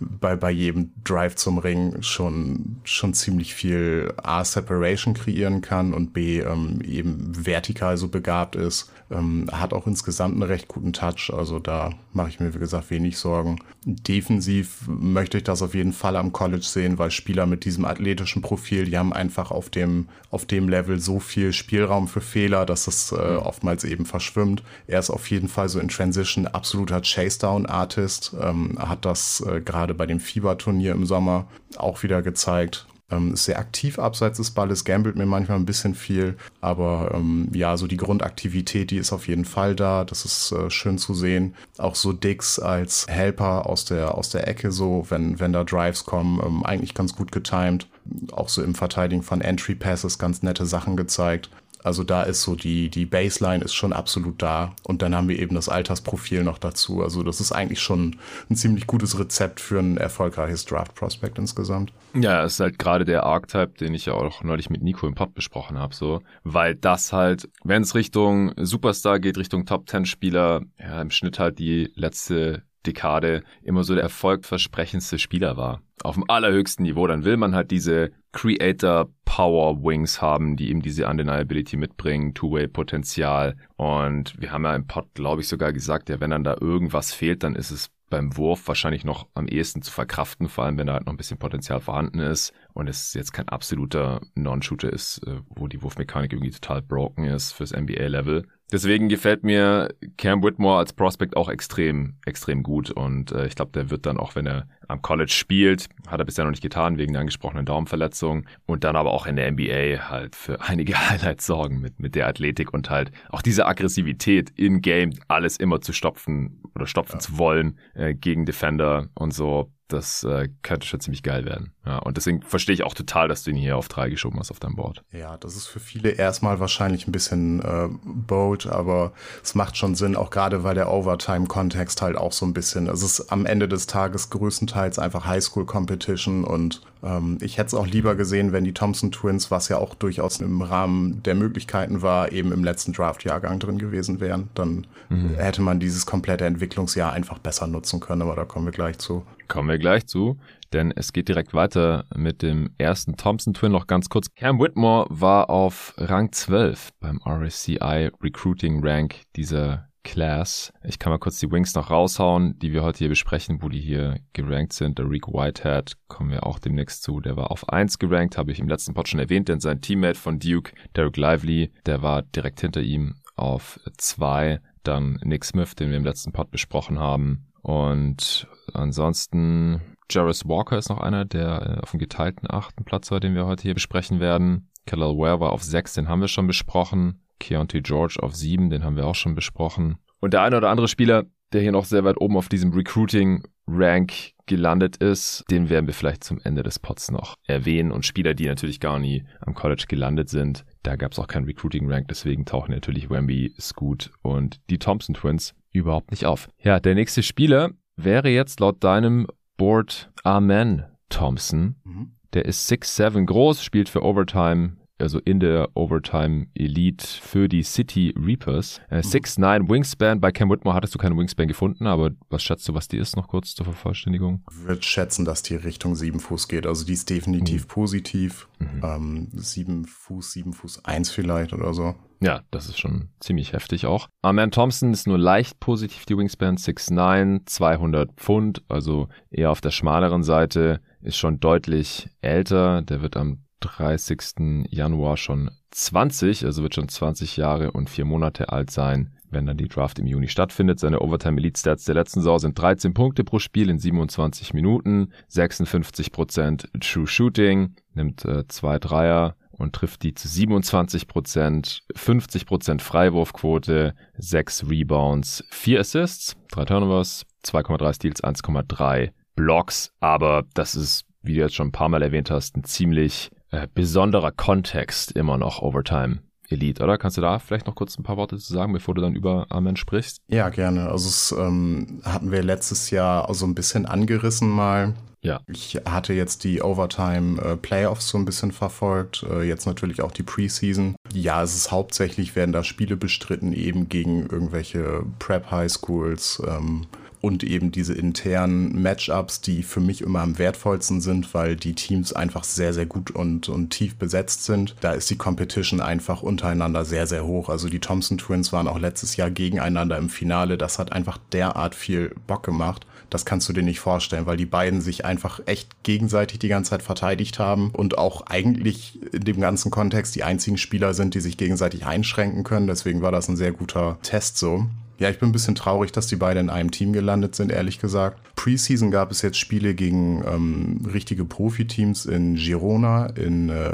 bei, 0.00 0.34
bei 0.36 0.50
jedem 0.50 0.90
Drive 1.04 1.36
zum 1.36 1.58
Ring 1.58 2.02
schon, 2.02 2.76
schon 2.84 3.14
ziemlich 3.14 3.54
viel 3.54 4.12
A, 4.16 4.44
Separation 4.44 5.14
kreieren 5.14 5.60
kann 5.60 5.92
und 5.94 6.12
B, 6.12 6.40
ähm, 6.40 6.80
eben 6.82 7.32
vertikal 7.46 7.96
so 7.96 8.08
begabt 8.08 8.56
ist. 8.56 8.90
Ähm, 9.10 9.48
hat 9.52 9.74
auch 9.74 9.86
insgesamt 9.86 10.34
einen 10.34 10.42
recht 10.44 10.68
guten 10.68 10.94
Touch, 10.94 11.30
also 11.32 11.58
da 11.58 11.90
mache 12.14 12.30
ich 12.30 12.40
mir, 12.40 12.54
wie 12.54 12.58
gesagt, 12.58 12.90
wenig 12.90 13.18
Sorgen. 13.18 13.58
Defensiv 13.84 14.86
möchte 14.86 15.38
ich 15.38 15.44
das 15.44 15.60
auf 15.60 15.74
jeden 15.74 15.92
Fall 15.92 16.16
am 16.16 16.32
College 16.32 16.64
sehen, 16.64 16.98
weil 16.98 17.10
Spieler 17.10 17.46
mit 17.46 17.64
diesem 17.64 17.84
athletischen 17.84 18.40
Profil, 18.40 18.86
die 18.86 18.96
haben 18.96 19.12
einfach 19.12 19.50
auf 19.50 19.68
dem, 19.68 20.08
auf 20.30 20.46
dem 20.46 20.68
Level 20.68 20.98
so 20.98 21.20
viel 21.20 21.52
Spielraum 21.52 22.08
für 22.08 22.22
Fehler, 22.22 22.64
dass 22.64 22.86
das 22.86 23.01
äh, 23.10 23.16
oftmals 23.16 23.82
eben 23.82 24.06
verschwimmt. 24.06 24.62
Er 24.86 25.00
ist 25.00 25.10
auf 25.10 25.28
jeden 25.30 25.48
Fall 25.48 25.68
so 25.68 25.80
in 25.80 25.88
Transition 25.88 26.46
absoluter 26.46 27.00
Chase-Down-Artist, 27.00 28.36
ähm, 28.40 28.78
hat 28.78 29.04
das 29.04 29.40
äh, 29.40 29.60
gerade 29.60 29.94
bei 29.94 30.06
dem 30.06 30.20
Fieberturnier 30.20 30.92
im 30.92 31.06
Sommer 31.06 31.46
auch 31.76 32.04
wieder 32.04 32.22
gezeigt. 32.22 32.86
Ähm, 33.12 33.34
ist 33.34 33.44
sehr 33.44 33.58
aktiv 33.58 33.98
abseits 33.98 34.38
des 34.38 34.52
Balles, 34.52 34.84
gambelt 34.84 35.16
mir 35.16 35.26
manchmal 35.26 35.58
ein 35.58 35.66
bisschen 35.66 35.94
viel, 35.94 36.36
aber 36.60 37.12
ähm, 37.14 37.48
ja, 37.52 37.76
so 37.76 37.86
die 37.86 37.98
Grundaktivität, 37.98 38.90
die 38.90 38.96
ist 38.96 39.12
auf 39.12 39.28
jeden 39.28 39.44
Fall 39.44 39.76
da. 39.76 40.04
Das 40.04 40.24
ist 40.24 40.52
äh, 40.52 40.70
schön 40.70 40.96
zu 40.96 41.12
sehen. 41.12 41.54
Auch 41.76 41.94
so 41.94 42.12
Dix 42.12 42.58
als 42.58 43.06
Helper 43.08 43.66
aus 43.66 43.84
der, 43.84 44.14
aus 44.16 44.30
der 44.30 44.48
Ecke, 44.48 44.72
so, 44.72 45.04
wenn, 45.10 45.38
wenn 45.40 45.52
da 45.52 45.62
Drives 45.64 46.06
kommen, 46.06 46.40
ähm, 46.44 46.64
eigentlich 46.64 46.94
ganz 46.94 47.14
gut 47.14 47.32
getimed. 47.32 47.86
Auch 48.32 48.48
so 48.48 48.62
im 48.62 48.74
Verteidigen 48.74 49.22
von 49.22 49.42
Entry 49.42 49.74
Passes 49.74 50.18
ganz 50.18 50.42
nette 50.42 50.64
Sachen 50.64 50.96
gezeigt. 50.96 51.50
Also 51.82 52.04
da 52.04 52.22
ist 52.22 52.42
so 52.42 52.54
die, 52.54 52.88
die 52.88 53.06
Baseline 53.06 53.64
ist 53.64 53.74
schon 53.74 53.92
absolut 53.92 54.40
da. 54.42 54.74
Und 54.82 55.02
dann 55.02 55.14
haben 55.14 55.28
wir 55.28 55.38
eben 55.38 55.54
das 55.54 55.68
Altersprofil 55.68 56.44
noch 56.44 56.58
dazu. 56.58 57.02
Also 57.02 57.22
das 57.22 57.40
ist 57.40 57.52
eigentlich 57.52 57.80
schon 57.80 58.16
ein 58.50 58.56
ziemlich 58.56 58.86
gutes 58.86 59.18
Rezept 59.18 59.60
für 59.60 59.78
ein 59.78 59.96
erfolgreiches 59.96 60.64
Draft-Prospect 60.64 61.38
insgesamt. 61.38 61.92
Ja, 62.14 62.44
es 62.44 62.54
ist 62.54 62.60
halt 62.60 62.78
gerade 62.78 63.04
der 63.04 63.24
Archetype, 63.24 63.78
den 63.78 63.94
ich 63.94 64.06
ja 64.06 64.14
auch 64.14 64.42
neulich 64.42 64.70
mit 64.70 64.82
Nico 64.82 65.06
im 65.06 65.14
Pod 65.14 65.34
besprochen 65.34 65.78
habe, 65.78 65.94
so. 65.94 66.20
Weil 66.44 66.74
das 66.74 67.12
halt, 67.12 67.48
wenn 67.64 67.82
es 67.82 67.94
Richtung 67.94 68.52
Superstar 68.56 69.20
geht, 69.20 69.38
Richtung 69.38 69.66
Top-10-Spieler, 69.66 70.62
ja, 70.78 71.02
im 71.02 71.10
Schnitt 71.10 71.38
halt 71.38 71.58
die 71.58 71.92
letzte 71.94 72.62
Dekade 72.86 73.42
immer 73.62 73.84
so 73.84 73.94
der 73.94 74.02
erfolgversprechendste 74.02 75.18
Spieler 75.18 75.56
war. 75.56 75.82
Auf 76.02 76.14
dem 76.14 76.28
allerhöchsten 76.28 76.84
Niveau. 76.84 77.06
Dann 77.06 77.24
will 77.24 77.36
man 77.36 77.54
halt 77.54 77.70
diese 77.70 78.10
Creator 78.32 79.08
Power 79.24 79.82
Wings 79.82 80.20
haben, 80.20 80.56
die 80.56 80.70
eben 80.70 80.82
diese 80.82 81.06
Undeniability 81.06 81.76
mitbringen, 81.76 82.34
Two-Way-Potenzial. 82.34 83.56
Und 83.76 84.40
wir 84.40 84.52
haben 84.52 84.64
ja 84.64 84.74
im 84.74 84.86
Pod, 84.86 85.14
glaube 85.14 85.42
ich, 85.42 85.48
sogar 85.48 85.72
gesagt, 85.72 86.08
ja, 86.08 86.20
wenn 86.20 86.30
dann 86.30 86.44
da 86.44 86.56
irgendwas 86.60 87.12
fehlt, 87.12 87.42
dann 87.42 87.54
ist 87.54 87.70
es 87.70 87.90
beim 88.12 88.36
Wurf 88.36 88.68
wahrscheinlich 88.68 89.04
noch 89.04 89.26
am 89.32 89.48
ehesten 89.48 89.80
zu 89.80 89.90
verkraften, 89.90 90.50
vor 90.50 90.64
allem 90.64 90.76
wenn 90.76 90.86
da 90.86 90.92
halt 90.92 91.06
noch 91.06 91.14
ein 91.14 91.16
bisschen 91.16 91.38
Potenzial 91.38 91.80
vorhanden 91.80 92.18
ist 92.18 92.52
und 92.74 92.86
es 92.86 93.14
jetzt 93.14 93.32
kein 93.32 93.48
absoluter 93.48 94.20
Non-Shooter 94.34 94.92
ist, 94.92 95.26
äh, 95.26 95.40
wo 95.48 95.66
die 95.66 95.82
Wurfmechanik 95.82 96.32
irgendwie 96.32 96.50
total 96.50 96.82
broken 96.82 97.24
ist 97.24 97.52
fürs 97.52 97.72
NBA-Level. 97.72 98.46
Deswegen 98.72 99.10
gefällt 99.10 99.44
mir 99.44 99.94
Cam 100.16 100.42
Whitmore 100.42 100.78
als 100.78 100.94
Prospect 100.94 101.36
auch 101.36 101.50
extrem, 101.50 102.14
extrem 102.24 102.62
gut. 102.62 102.90
Und 102.90 103.30
äh, 103.30 103.46
ich 103.46 103.54
glaube, 103.54 103.70
der 103.72 103.90
wird 103.90 104.06
dann 104.06 104.18
auch, 104.18 104.34
wenn 104.34 104.46
er 104.46 104.66
am 104.88 105.02
College 105.02 105.30
spielt, 105.30 105.88
hat 106.08 106.20
er 106.20 106.24
bisher 106.24 106.44
noch 106.44 106.52
nicht 106.52 106.62
getan, 106.62 106.96
wegen 106.96 107.12
der 107.12 107.20
angesprochenen 107.20 107.66
Daumenverletzung. 107.66 108.46
Und 108.64 108.84
dann 108.84 108.96
aber 108.96 109.12
auch 109.12 109.26
in 109.26 109.36
der 109.36 109.52
NBA 109.52 110.08
halt 110.08 110.34
für 110.34 110.60
einige 110.66 110.94
Highlights 111.10 111.44
sorgen 111.44 111.80
mit, 111.80 112.00
mit 112.00 112.14
der 112.14 112.26
Athletik 112.26 112.72
und 112.72 112.88
halt 112.88 113.12
auch 113.28 113.42
diese 113.42 113.66
Aggressivität 113.66 114.50
in 114.56 114.80
Game, 114.80 115.12
alles 115.28 115.58
immer 115.58 115.82
zu 115.82 115.92
stopfen 115.92 116.62
oder 116.74 116.86
stopfen 116.86 117.16
ja. 117.16 117.20
zu 117.20 117.36
wollen 117.36 117.78
äh, 117.94 118.14
gegen 118.14 118.46
Defender 118.46 119.08
und 119.14 119.34
so 119.34 119.70
das 119.92 120.24
äh, 120.24 120.48
könnte 120.62 120.86
schon 120.86 121.00
ziemlich 121.00 121.22
geil 121.22 121.44
werden. 121.44 121.72
Ja, 121.84 121.98
und 121.98 122.16
deswegen 122.16 122.42
verstehe 122.42 122.74
ich 122.74 122.84
auch 122.84 122.94
total, 122.94 123.28
dass 123.28 123.42
du 123.42 123.50
ihn 123.50 123.56
hier 123.56 123.76
auf 123.76 123.88
drei 123.88 124.08
geschoben 124.08 124.38
hast 124.38 124.50
auf 124.50 124.60
deinem 124.60 124.76
Board. 124.76 125.02
Ja, 125.10 125.36
das 125.36 125.56
ist 125.56 125.66
für 125.66 125.80
viele 125.80 126.10
erstmal 126.10 126.60
wahrscheinlich 126.60 127.08
ein 127.08 127.12
bisschen 127.12 127.60
äh, 127.60 127.88
bold, 128.04 128.66
aber 128.66 129.12
es 129.42 129.54
macht 129.54 129.76
schon 129.76 129.94
Sinn, 129.94 130.16
auch 130.16 130.30
gerade 130.30 130.62
weil 130.62 130.74
der 130.74 130.90
Overtime-Kontext 130.90 132.00
halt 132.02 132.16
auch 132.16 132.32
so 132.32 132.46
ein 132.46 132.54
bisschen, 132.54 132.88
es 132.88 133.02
ist 133.02 133.32
am 133.32 133.46
Ende 133.46 133.68
des 133.68 133.86
Tages 133.86 134.30
größtenteils 134.30 134.98
einfach 134.98 135.26
Highschool-Competition 135.26 136.44
und 136.44 136.82
ähm, 137.02 137.38
ich 137.40 137.58
hätte 137.58 137.68
es 137.68 137.74
auch 137.74 137.86
lieber 137.86 138.14
gesehen, 138.14 138.52
wenn 138.52 138.64
die 138.64 138.74
Thompson 138.74 139.10
Twins, 139.10 139.50
was 139.50 139.68
ja 139.68 139.78
auch 139.78 139.94
durchaus 139.94 140.40
im 140.40 140.62
Rahmen 140.62 141.22
der 141.22 141.34
Möglichkeiten 141.34 142.02
war, 142.02 142.32
eben 142.32 142.52
im 142.52 142.64
letzten 142.64 142.92
Draft-Jahrgang 142.92 143.58
drin 143.58 143.78
gewesen 143.78 144.20
wären. 144.20 144.50
Dann 144.54 144.86
mhm. 145.08 145.34
hätte 145.34 145.62
man 145.62 145.80
dieses 145.80 146.06
komplette 146.06 146.44
Entwicklungsjahr 146.44 147.12
einfach 147.12 147.38
besser 147.38 147.66
nutzen 147.66 148.00
können, 148.00 148.22
aber 148.22 148.36
da 148.36 148.44
kommen 148.44 148.66
wir 148.66 148.72
gleich 148.72 148.98
zu. 148.98 149.24
Kommen 149.52 149.68
wir 149.68 149.76
gleich 149.76 150.06
zu, 150.06 150.38
denn 150.72 150.94
es 150.96 151.12
geht 151.12 151.28
direkt 151.28 151.52
weiter 151.52 152.06
mit 152.16 152.40
dem 152.40 152.70
ersten 152.78 153.18
Thompson 153.18 153.52
Twin. 153.52 153.70
Noch 153.70 153.86
ganz 153.86 154.08
kurz. 154.08 154.34
Cam 154.34 154.58
Whitmore 154.58 155.06
war 155.10 155.50
auf 155.50 155.92
Rang 155.98 156.32
12 156.32 156.88
beim 157.00 157.20
RSCI 157.22 158.12
Recruiting 158.22 158.80
Rank 158.82 159.16
dieser 159.36 159.90
Class. 160.04 160.72
Ich 160.84 160.98
kann 160.98 161.12
mal 161.12 161.18
kurz 161.18 161.38
die 161.38 161.52
Wings 161.52 161.74
noch 161.74 161.90
raushauen, 161.90 162.58
die 162.60 162.72
wir 162.72 162.82
heute 162.82 163.00
hier 163.00 163.10
besprechen, 163.10 163.58
wo 163.60 163.68
die 163.68 163.82
hier 163.82 164.20
gerankt 164.32 164.72
sind. 164.72 164.98
Der 164.98 165.10
Reek 165.10 165.28
Whitehead 165.28 165.98
kommen 166.08 166.30
wir 166.30 166.46
auch 166.46 166.58
demnächst 166.58 167.02
zu. 167.02 167.20
Der 167.20 167.36
war 167.36 167.50
auf 167.50 167.68
1 167.68 167.98
gerankt, 167.98 168.38
habe 168.38 168.52
ich 168.52 168.58
im 168.58 168.68
letzten 168.68 168.94
Pod 168.94 169.06
schon 169.06 169.20
erwähnt, 169.20 169.50
denn 169.50 169.60
sein 169.60 169.82
Teammate 169.82 170.18
von 170.18 170.38
Duke, 170.38 170.72
Derek 170.96 171.18
Lively, 171.18 171.74
der 171.84 172.00
war 172.00 172.22
direkt 172.22 172.62
hinter 172.62 172.80
ihm 172.80 173.16
auf 173.36 173.78
2. 173.98 174.62
Dann 174.82 175.18
Nick 175.22 175.44
Smith, 175.44 175.74
den 175.74 175.90
wir 175.90 175.98
im 175.98 176.04
letzten 176.04 176.32
Pod 176.32 176.50
besprochen 176.50 176.98
haben. 176.98 177.51
Und 177.62 178.48
ansonsten 178.74 179.80
Jarvis 180.10 180.46
Walker 180.46 180.76
ist 180.76 180.90
noch 180.90 181.00
einer, 181.00 181.24
der 181.24 181.76
äh, 181.78 181.80
auf 181.80 181.92
dem 181.92 182.00
geteilten 182.00 182.50
achten 182.50 182.84
Platz 182.84 183.10
war, 183.10 183.20
den 183.20 183.34
wir 183.34 183.46
heute 183.46 183.62
hier 183.62 183.74
besprechen 183.74 184.20
werden. 184.20 184.68
Kellel 184.86 185.16
Ware 185.16 185.40
war 185.40 185.52
auf 185.52 185.62
sechs, 185.62 185.94
den 185.94 186.08
haben 186.08 186.20
wir 186.20 186.28
schon 186.28 186.46
besprochen. 186.46 187.22
Keontae 187.38 187.80
George 187.80 188.18
auf 188.20 188.34
sieben, 188.34 188.70
den 188.70 188.84
haben 188.84 188.96
wir 188.96 189.06
auch 189.06 189.14
schon 189.14 189.34
besprochen. 189.34 189.98
Und 190.20 190.34
der 190.34 190.42
eine 190.42 190.56
oder 190.56 190.70
andere 190.70 190.88
Spieler, 190.88 191.24
der 191.52 191.62
hier 191.62 191.72
noch 191.72 191.84
sehr 191.84 192.04
weit 192.04 192.20
oben 192.20 192.36
auf 192.36 192.48
diesem 192.48 192.72
Recruiting-Rank 192.72 194.12
gelandet 194.46 194.96
ist, 194.98 195.44
den 195.50 195.70
werden 195.70 195.86
wir 195.86 195.94
vielleicht 195.94 196.24
zum 196.24 196.40
Ende 196.42 196.62
des 196.62 196.78
Pots 196.78 197.10
noch 197.10 197.36
erwähnen. 197.44 197.90
Und 197.90 198.06
Spieler, 198.06 198.34
die 198.34 198.46
natürlich 198.46 198.80
gar 198.80 198.98
nie 198.98 199.24
am 199.40 199.54
College 199.54 199.84
gelandet 199.88 200.28
sind, 200.28 200.64
da 200.82 200.96
gab 200.96 201.12
es 201.12 201.18
auch 201.18 201.26
keinen 201.26 201.46
Recruiting-Rank, 201.46 202.08
deswegen 202.08 202.44
tauchen 202.44 202.72
natürlich 202.72 203.10
Wemby, 203.10 203.54
Scoot 203.58 204.10
und 204.22 204.60
die 204.70 204.78
Thompson 204.78 205.14
Twins 205.14 205.54
überhaupt 205.72 206.10
nicht 206.10 206.26
auf. 206.26 206.48
Ja, 206.62 206.80
der 206.80 206.94
nächste 206.94 207.22
Spieler 207.22 207.70
wäre 207.96 208.28
jetzt 208.28 208.60
laut 208.60 208.82
deinem 208.84 209.26
Board 209.56 210.10
Amen 210.22 210.84
Thompson. 211.08 211.76
Mhm. 211.84 212.12
Der 212.32 212.46
ist 212.46 212.70
6'7 212.70 213.26
groß, 213.26 213.62
spielt 213.62 213.88
für 213.88 214.02
Overtime 214.02 214.76
also 215.02 215.18
in 215.18 215.40
der 215.40 215.68
Overtime 215.74 216.46
Elite 216.54 217.06
für 217.06 217.48
die 217.48 217.62
City 217.62 218.14
Reapers. 218.16 218.80
Äh, 218.88 219.00
6'9 219.00 219.68
Wingspan. 219.68 220.20
Bei 220.20 220.32
Cam 220.32 220.50
Whitmore 220.50 220.74
hattest 220.74 220.94
du 220.94 220.98
keine 220.98 221.16
Wingspan 221.16 221.48
gefunden, 221.48 221.86
aber 221.86 222.12
was 222.30 222.42
schätzt 222.42 222.68
du, 222.68 222.74
was 222.74 222.88
die 222.88 222.98
ist, 222.98 223.16
noch 223.16 223.28
kurz 223.28 223.54
zur 223.54 223.64
Vervollständigung? 223.64 224.42
Ich 224.50 224.64
würde 224.64 224.82
schätzen, 224.82 225.24
dass 225.24 225.42
die 225.42 225.56
Richtung 225.56 225.94
7 225.94 226.20
Fuß 226.20 226.48
geht. 226.48 226.66
Also 226.66 226.86
die 226.86 226.94
ist 226.94 227.10
definitiv 227.10 227.64
mhm. 227.64 227.68
positiv. 227.68 228.48
Mhm. 228.58 228.80
Ähm, 228.82 229.28
7 229.32 229.84
Fuß, 229.86 230.32
7 230.32 230.52
Fuß 230.52 230.84
1 230.84 231.10
vielleicht 231.10 231.52
oder 231.52 231.74
so. 231.74 231.94
Ja, 232.20 232.42
das 232.52 232.68
ist 232.68 232.78
schon 232.78 233.08
ziemlich 233.18 233.52
heftig 233.52 233.86
auch. 233.86 234.08
Arman 234.22 234.52
Thompson 234.52 234.92
ist 234.92 235.08
nur 235.08 235.18
leicht 235.18 235.58
positiv, 235.58 236.06
die 236.06 236.16
Wingspan 236.16 236.56
6'9, 236.56 237.46
200 237.46 238.12
Pfund, 238.12 238.62
also 238.68 239.08
eher 239.30 239.50
auf 239.50 239.60
der 239.60 239.72
schmaleren 239.72 240.22
Seite, 240.22 240.80
ist 241.00 241.16
schon 241.16 241.40
deutlich 241.40 242.08
älter. 242.20 242.82
Der 242.82 243.02
wird 243.02 243.16
am 243.16 243.38
30. 243.62 244.66
Januar 244.68 245.16
schon 245.16 245.50
20, 245.70 246.44
also 246.44 246.62
wird 246.62 246.74
schon 246.74 246.88
20 246.88 247.36
Jahre 247.36 247.72
und 247.72 247.88
4 247.88 248.04
Monate 248.04 248.50
alt 248.50 248.70
sein, 248.70 249.14
wenn 249.30 249.46
dann 249.46 249.56
die 249.56 249.68
Draft 249.68 249.98
im 249.98 250.06
Juni 250.06 250.28
stattfindet. 250.28 250.80
Seine 250.80 251.00
Overtime 251.00 251.38
Elite 251.38 251.58
Stats 251.58 251.84
der 251.84 251.94
letzten 251.94 252.20
Saison 252.20 252.38
sind 252.38 252.58
13 252.58 252.94
Punkte 252.94 253.24
pro 253.24 253.38
Spiel 253.38 253.70
in 253.70 253.78
27 253.78 254.54
Minuten, 254.54 255.12
56% 255.30 256.80
True 256.80 257.06
Shooting, 257.06 257.74
nimmt 257.94 258.24
äh, 258.24 258.46
zwei 258.48 258.78
Dreier 258.78 259.36
und 259.50 259.74
trifft 259.74 260.02
die 260.02 260.14
zu 260.14 260.28
27% 260.28 261.80
50% 261.94 262.80
Freiwurfquote, 262.80 263.94
6 264.18 264.68
Rebounds, 264.68 265.44
4 265.50 265.80
Assists, 265.80 266.36
3 266.50 266.64
Turnovers, 266.64 267.24
2,3 267.44 267.94
Steals, 267.94 268.24
1,3 268.24 269.10
Blocks. 269.36 269.92
Aber 270.00 270.44
das 270.54 270.74
ist, 270.74 271.04
wie 271.22 271.34
du 271.34 271.40
jetzt 271.40 271.54
schon 271.54 271.68
ein 271.68 271.72
paar 271.72 271.88
Mal 271.88 272.02
erwähnt 272.02 272.30
hast, 272.30 272.56
ein 272.56 272.64
ziemlich 272.64 273.30
äh, 273.52 273.68
besonderer 273.72 274.32
Kontext 274.32 275.12
immer 275.12 275.38
noch 275.38 275.62
Overtime. 275.62 276.18
Elite, 276.48 276.82
oder? 276.82 276.98
Kannst 276.98 277.16
du 277.16 277.22
da 277.22 277.38
vielleicht 277.38 277.66
noch 277.66 277.74
kurz 277.74 277.98
ein 277.98 278.02
paar 278.02 278.16
Worte 278.16 278.36
zu 278.36 278.52
sagen, 278.52 278.72
bevor 278.72 278.94
du 278.94 279.00
dann 279.00 279.14
über 279.14 279.46
Amen 279.48 279.76
sprichst? 279.76 280.18
Ja, 280.28 280.50
gerne. 280.50 280.90
Also 280.90 281.08
es 281.08 281.32
ähm, 281.32 282.02
hatten 282.04 282.30
wir 282.30 282.42
letztes 282.42 282.90
Jahr 282.90 283.32
so 283.32 283.46
ein 283.46 283.54
bisschen 283.54 283.86
angerissen 283.86 284.50
mal. 284.50 284.94
Ja. 285.22 285.40
Ich 285.46 285.80
hatte 285.88 286.14
jetzt 286.14 286.42
die 286.42 286.62
Overtime 286.62 287.40
äh, 287.40 287.56
Playoffs 287.56 288.08
so 288.08 288.18
ein 288.18 288.24
bisschen 288.24 288.50
verfolgt, 288.50 289.24
äh, 289.30 289.42
jetzt 289.42 289.66
natürlich 289.66 290.02
auch 290.02 290.10
die 290.10 290.24
Preseason. 290.24 290.96
Ja, 291.14 291.42
es 291.42 291.54
ist 291.54 291.70
hauptsächlich, 291.70 292.34
werden 292.34 292.52
da 292.52 292.64
Spiele 292.64 292.96
bestritten, 292.96 293.52
eben 293.52 293.88
gegen 293.88 294.26
irgendwelche 294.26 295.04
Prep 295.20 295.50
High 295.52 295.70
Schools, 295.70 296.42
ähm, 296.46 296.86
und 297.22 297.44
eben 297.44 297.70
diese 297.70 297.94
internen 297.94 298.82
Matchups, 298.82 299.40
die 299.40 299.62
für 299.62 299.80
mich 299.80 300.02
immer 300.02 300.20
am 300.20 300.38
wertvollsten 300.38 301.00
sind, 301.00 301.32
weil 301.32 301.54
die 301.54 301.74
Teams 301.74 302.12
einfach 302.12 302.42
sehr, 302.42 302.74
sehr 302.74 302.84
gut 302.84 303.12
und, 303.12 303.48
und 303.48 303.70
tief 303.70 303.94
besetzt 303.94 304.44
sind. 304.44 304.74
Da 304.80 304.92
ist 304.92 305.08
die 305.08 305.16
Competition 305.16 305.80
einfach 305.80 306.22
untereinander 306.22 306.84
sehr, 306.84 307.06
sehr 307.06 307.24
hoch. 307.24 307.48
Also 307.48 307.68
die 307.68 307.78
Thompson 307.78 308.18
Twins 308.18 308.52
waren 308.52 308.66
auch 308.66 308.78
letztes 308.78 309.16
Jahr 309.16 309.30
gegeneinander 309.30 309.98
im 309.98 310.10
Finale. 310.10 310.58
Das 310.58 310.80
hat 310.80 310.90
einfach 310.90 311.16
derart 311.30 311.76
viel 311.76 312.12
Bock 312.26 312.42
gemacht. 312.42 312.86
Das 313.08 313.24
kannst 313.24 313.48
du 313.48 313.52
dir 313.52 313.62
nicht 313.62 313.78
vorstellen, 313.78 314.26
weil 314.26 314.36
die 314.36 314.46
beiden 314.46 314.80
sich 314.80 315.04
einfach 315.04 315.40
echt 315.46 315.84
gegenseitig 315.84 316.40
die 316.40 316.48
ganze 316.48 316.70
Zeit 316.70 316.82
verteidigt 316.82 317.38
haben 317.38 317.70
und 317.70 317.98
auch 317.98 318.26
eigentlich 318.26 318.98
in 319.12 319.22
dem 319.22 319.40
ganzen 319.40 319.70
Kontext 319.70 320.16
die 320.16 320.24
einzigen 320.24 320.58
Spieler 320.58 320.92
sind, 320.92 321.14
die 321.14 321.20
sich 321.20 321.36
gegenseitig 321.36 321.86
einschränken 321.86 322.42
können. 322.42 322.66
Deswegen 322.66 323.00
war 323.00 323.12
das 323.12 323.28
ein 323.28 323.36
sehr 323.36 323.52
guter 323.52 323.98
Test 324.02 324.38
so. 324.38 324.66
Ja, 324.98 325.10
ich 325.10 325.18
bin 325.18 325.30
ein 325.30 325.32
bisschen 325.32 325.54
traurig, 325.54 325.92
dass 325.92 326.06
die 326.06 326.16
beiden 326.16 326.44
in 326.44 326.50
einem 326.50 326.70
Team 326.70 326.92
gelandet 326.92 327.34
sind, 327.34 327.50
ehrlich 327.50 327.80
gesagt. 327.80 328.20
Preseason 328.36 328.90
gab 328.90 329.10
es 329.10 329.22
jetzt 329.22 329.38
Spiele 329.38 329.74
gegen 329.74 330.22
ähm, 330.26 330.86
richtige 330.92 331.24
Profiteams 331.24 332.06
in 332.06 332.36
Girona, 332.36 333.06
in, 333.06 333.48
äh, 333.48 333.72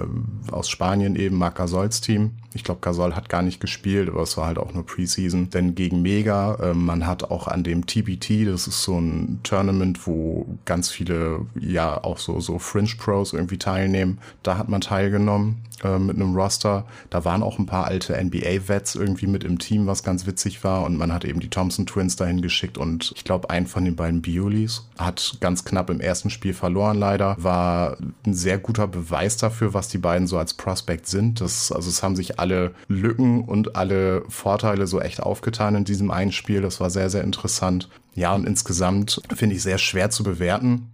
aus 0.50 0.68
Spanien 0.68 1.16
eben, 1.16 1.36
Marc 1.36 1.56
Gasols 1.56 2.00
Team. 2.00 2.32
Ich 2.54 2.64
glaube, 2.64 2.80
Gasol 2.80 3.14
hat 3.14 3.28
gar 3.28 3.42
nicht 3.42 3.60
gespielt, 3.60 4.08
aber 4.08 4.22
es 4.22 4.36
war 4.36 4.46
halt 4.46 4.58
auch 4.58 4.72
nur 4.72 4.84
Preseason. 4.86 5.50
Denn 5.50 5.74
gegen 5.74 6.02
Mega, 6.02 6.54
äh, 6.54 6.74
man 6.74 7.06
hat 7.06 7.24
auch 7.30 7.46
an 7.46 7.62
dem 7.62 7.86
TBT, 7.86 8.46
das 8.46 8.66
ist 8.66 8.82
so 8.82 8.98
ein 8.98 9.40
Tournament, 9.42 10.06
wo 10.06 10.46
ganz 10.64 10.90
viele, 10.90 11.46
ja, 11.58 12.02
auch 12.02 12.18
so, 12.18 12.40
so 12.40 12.58
Fringe 12.58 12.92
Pros 12.98 13.32
irgendwie 13.32 13.58
teilnehmen. 13.58 14.18
Da 14.42 14.56
hat 14.56 14.68
man 14.68 14.80
teilgenommen 14.80 15.62
äh, 15.84 15.98
mit 15.98 16.16
einem 16.16 16.34
Roster. 16.34 16.84
Da 17.10 17.24
waren 17.24 17.42
auch 17.42 17.58
ein 17.58 17.66
paar 17.66 17.84
alte 17.84 18.16
NBA-Vets 18.20 18.94
irgendwie 18.94 19.26
mit 19.26 19.44
im 19.44 19.58
Team, 19.58 19.86
was 19.86 20.02
ganz 20.02 20.26
witzig 20.26 20.64
war. 20.64 20.84
Und 20.84 20.96
man 20.96 21.12
hat 21.12 21.24
eben 21.24 21.40
die 21.40 21.50
Thompson 21.50 21.86
Twins 21.86 22.16
dahin 22.16 22.42
geschickt. 22.42 22.78
Und 22.78 23.12
ich 23.14 23.24
glaube, 23.24 23.50
ein 23.50 23.66
von 23.66 23.84
den 23.84 23.94
beiden 23.94 24.22
Biolis 24.22 24.88
hat 24.98 25.36
ganz 25.40 25.64
knapp 25.64 25.90
im 25.90 26.00
ersten 26.00 26.30
Spiel 26.30 26.54
verloren 26.54 26.98
leider. 26.98 27.36
War 27.38 27.96
ein 28.26 28.34
sehr 28.34 28.58
guter 28.58 28.88
Beweis 28.88 29.36
dafür, 29.36 29.74
was 29.74 29.88
die 29.88 29.98
beiden 29.98 30.26
so 30.26 30.38
als 30.38 30.54
Prospect 30.54 31.06
sind. 31.06 31.40
Das, 31.40 31.70
also 31.70 31.88
es 31.88 32.02
haben 32.02 32.16
sich 32.16 32.37
alle 32.38 32.72
Lücken 32.88 33.42
und 33.44 33.76
alle 33.76 34.22
Vorteile 34.28 34.86
so 34.86 35.00
echt 35.00 35.22
aufgetan 35.22 35.74
in 35.74 35.84
diesem 35.84 36.10
einen 36.10 36.32
Spiel. 36.32 36.62
Das 36.62 36.80
war 36.80 36.90
sehr, 36.90 37.10
sehr 37.10 37.24
interessant. 37.24 37.88
Ja, 38.14 38.34
und 38.34 38.46
insgesamt 38.46 39.20
finde 39.34 39.54
ich 39.54 39.62
sehr 39.62 39.78
schwer 39.78 40.10
zu 40.10 40.24
bewerten, 40.24 40.90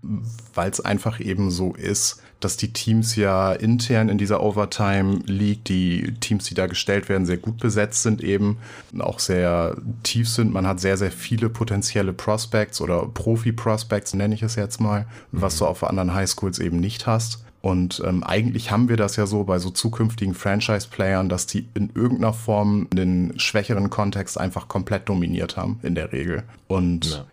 weil 0.53 0.71
es 0.71 0.81
einfach 0.81 1.21
eben 1.21 1.51
so 1.51 1.73
ist, 1.75 2.21
dass 2.41 2.59
die 2.59 2.73
Teams 2.73 3.17
ja 3.17 3.53
intern 3.53 4.11
in 4.11 4.19
dieser 4.19 4.43
Overtime 4.43 5.21
League, 5.25 5.65
die 5.65 6.13
Teams, 6.21 6.45
die 6.45 6.55
da 6.55 6.67
gestellt 6.67 7.09
werden, 7.09 7.25
sehr 7.25 7.39
gut 7.39 7.59
besetzt 7.59 8.03
sind 8.03 8.23
eben, 8.23 8.59
auch 8.99 9.19
sehr 9.19 9.77
tief 10.03 10.29
sind. 10.29 10.53
Man 10.53 10.67
hat 10.67 10.81
sehr, 10.81 10.99
sehr 10.99 11.11
viele 11.11 11.49
potenzielle 11.49 12.13
Prospects 12.13 12.83
oder 12.83 13.07
Profi-Prospects, 13.07 14.13
nenne 14.13 14.35
ich 14.35 14.43
es 14.43 14.57
jetzt 14.57 14.81
mal, 14.81 15.07
was 15.33 15.57
du 15.57 15.65
auf 15.65 15.85
anderen 15.85 16.13
Highschools 16.13 16.59
eben 16.59 16.79
nicht 16.79 17.07
hast. 17.07 17.44
Und 17.65 18.03
ähm, 18.05 18.23
eigentlich 18.23 18.71
haben 18.71 18.91
wir 18.91 18.99
das 18.99 19.17
ja 19.17 19.25
so 19.25 19.45
bei 19.45 19.59
so 19.59 19.71
zukünftigen 19.71 20.35
Franchise-Playern, 20.35 21.31
dass 21.31 21.47
die 21.47 21.67
in 21.73 21.89
irgendeiner 21.95 22.35
Form 22.35 22.89
einen 22.93 23.41
schwächeren 23.41 23.89
Kontext 23.89 24.39
einfach 24.39 24.69
komplett 24.69 25.09
dominiert 25.09 25.57
haben, 25.57 25.81
in 25.83 25.95
der 25.95 26.13
Regel. 26.13 26.43
Und 26.69 27.07
ja 27.07 27.25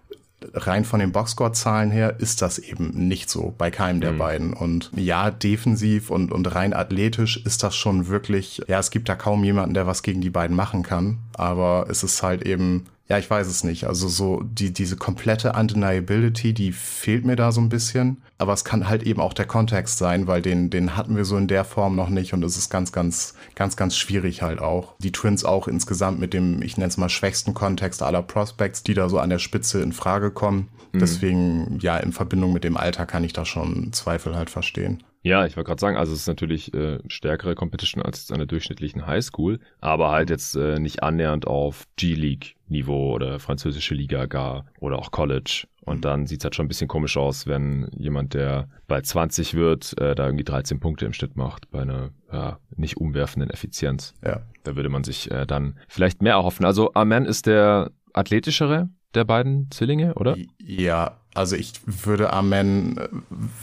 rein 0.53 0.85
von 0.85 0.99
den 0.99 1.11
Boxscore-Zahlen 1.11 1.91
her 1.91 2.15
ist 2.19 2.41
das 2.41 2.57
eben 2.57 3.07
nicht 3.07 3.29
so 3.29 3.53
bei 3.57 3.69
keinem 3.69 4.01
der 4.01 4.13
mhm. 4.13 4.17
beiden. 4.17 4.53
Und 4.53 4.89
ja, 4.95 5.29
defensiv 5.29 6.09
und, 6.09 6.31
und 6.31 6.55
rein 6.55 6.73
athletisch 6.73 7.37
ist 7.45 7.61
das 7.61 7.75
schon 7.75 8.07
wirklich, 8.07 8.61
ja, 8.67 8.79
es 8.79 8.89
gibt 8.89 9.07
da 9.07 9.15
kaum 9.15 9.43
jemanden, 9.43 9.75
der 9.75 9.85
was 9.85 10.01
gegen 10.01 10.21
die 10.21 10.31
beiden 10.31 10.55
machen 10.55 10.81
kann. 10.81 11.19
Aber 11.33 11.85
es 11.89 12.03
ist 12.03 12.23
halt 12.23 12.41
eben 12.43 12.85
ja, 13.11 13.17
ich 13.17 13.29
weiß 13.29 13.47
es 13.47 13.65
nicht. 13.65 13.87
Also 13.87 14.07
so 14.07 14.41
die, 14.41 14.71
diese 14.71 14.95
komplette 14.95 15.51
Undeniability, 15.51 16.53
die 16.53 16.71
fehlt 16.71 17.25
mir 17.25 17.35
da 17.35 17.51
so 17.51 17.59
ein 17.59 17.67
bisschen. 17.67 18.21
Aber 18.37 18.53
es 18.53 18.63
kann 18.63 18.87
halt 18.87 19.03
eben 19.03 19.19
auch 19.19 19.33
der 19.33 19.47
Kontext 19.47 19.97
sein, 19.97 20.27
weil 20.27 20.41
den, 20.41 20.69
den 20.69 20.95
hatten 20.95 21.17
wir 21.17 21.25
so 21.25 21.35
in 21.35 21.49
der 21.49 21.65
Form 21.65 21.97
noch 21.97 22.07
nicht 22.07 22.31
und 22.31 22.41
es 22.45 22.55
ist 22.55 22.69
ganz, 22.69 22.93
ganz, 22.93 23.33
ganz, 23.53 23.75
ganz 23.75 23.97
schwierig 23.97 24.43
halt 24.43 24.61
auch. 24.61 24.93
Die 24.99 25.11
Twins 25.11 25.43
auch 25.43 25.67
insgesamt 25.67 26.21
mit 26.21 26.33
dem, 26.33 26.61
ich 26.61 26.77
nenne 26.77 26.87
es 26.87 26.95
mal, 26.95 27.09
schwächsten 27.09 27.53
Kontext 27.53 28.01
aller 28.01 28.21
Prospects, 28.21 28.81
die 28.83 28.93
da 28.93 29.09
so 29.09 29.19
an 29.19 29.29
der 29.29 29.39
Spitze 29.39 29.81
in 29.81 29.91
Frage 29.91 30.31
kommen. 30.31 30.69
Mhm. 30.93 30.99
Deswegen, 30.99 31.79
ja, 31.81 31.97
in 31.97 32.13
Verbindung 32.13 32.53
mit 32.53 32.63
dem 32.63 32.77
Alter 32.77 33.05
kann 33.05 33.25
ich 33.25 33.33
da 33.33 33.43
schon 33.43 33.91
Zweifel 33.91 34.37
halt 34.37 34.49
verstehen. 34.49 35.03
Ja, 35.23 35.45
ich 35.45 35.55
wollte 35.55 35.67
gerade 35.67 35.79
sagen, 35.79 35.97
also 35.97 36.13
es 36.13 36.21
ist 36.21 36.27
natürlich 36.27 36.73
äh, 36.73 36.99
stärkere 37.07 37.53
Competition 37.53 38.01
als 38.01 38.31
an 38.31 38.39
der 38.39 38.47
durchschnittlichen 38.47 39.05
Highschool, 39.05 39.59
aber 39.79 40.09
halt 40.09 40.29
jetzt 40.29 40.55
äh, 40.55 40.79
nicht 40.79 41.03
annähernd 41.03 41.45
auf 41.45 41.85
G-League-Niveau 41.97 43.13
oder 43.13 43.39
französische 43.39 43.93
Liga 43.93 44.25
gar 44.25 44.65
oder 44.79 44.97
auch 44.97 45.11
College. 45.11 45.67
Und 45.83 45.97
mhm. 45.97 46.01
dann 46.01 46.27
sieht's 46.27 46.43
halt 46.43 46.55
schon 46.55 46.65
ein 46.65 46.69
bisschen 46.69 46.87
komisch 46.87 47.17
aus, 47.17 47.45
wenn 47.45 47.89
jemand, 47.95 48.33
der 48.33 48.67
bald 48.87 49.05
20 49.05 49.53
wird, 49.53 49.99
äh, 49.99 50.15
da 50.15 50.25
irgendwie 50.25 50.43
13 50.43 50.79
Punkte 50.79 51.05
im 51.05 51.13
Schnitt 51.13 51.35
macht 51.35 51.69
bei 51.69 51.81
einer 51.81 52.09
ja, 52.31 52.59
nicht 52.75 52.97
umwerfenden 52.97 53.51
Effizienz. 53.51 54.13
Ja. 54.25 54.41
Da 54.63 54.75
würde 54.75 54.89
man 54.89 55.03
sich 55.03 55.29
äh, 55.29 55.45
dann 55.45 55.77
vielleicht 55.87 56.21
mehr 56.21 56.33
erhoffen. 56.33 56.65
Also 56.65 56.93
Amen 56.93 57.25
ist 57.25 57.45
der 57.45 57.91
athletischere 58.13 58.89
der 59.13 59.25
beiden 59.25 59.69
Zwillinge, 59.71 60.15
oder? 60.15 60.35
Ja, 60.59 61.20
also 61.33 61.55
ich 61.55 61.73
würde 61.85 62.33
Amen 62.33 62.97
äh, 62.97 63.07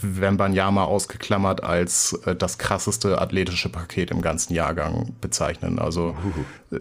Wembanyama 0.00 0.84
ausgeklammert 0.84 1.62
als 1.62 2.14
äh, 2.24 2.34
das 2.34 2.56
krasseste 2.56 3.20
athletische 3.20 3.68
Paket 3.68 4.10
im 4.10 4.22
ganzen 4.22 4.54
Jahrgang 4.54 5.14
bezeichnen. 5.20 5.78
Also 5.78 6.16
uh. 6.70 6.78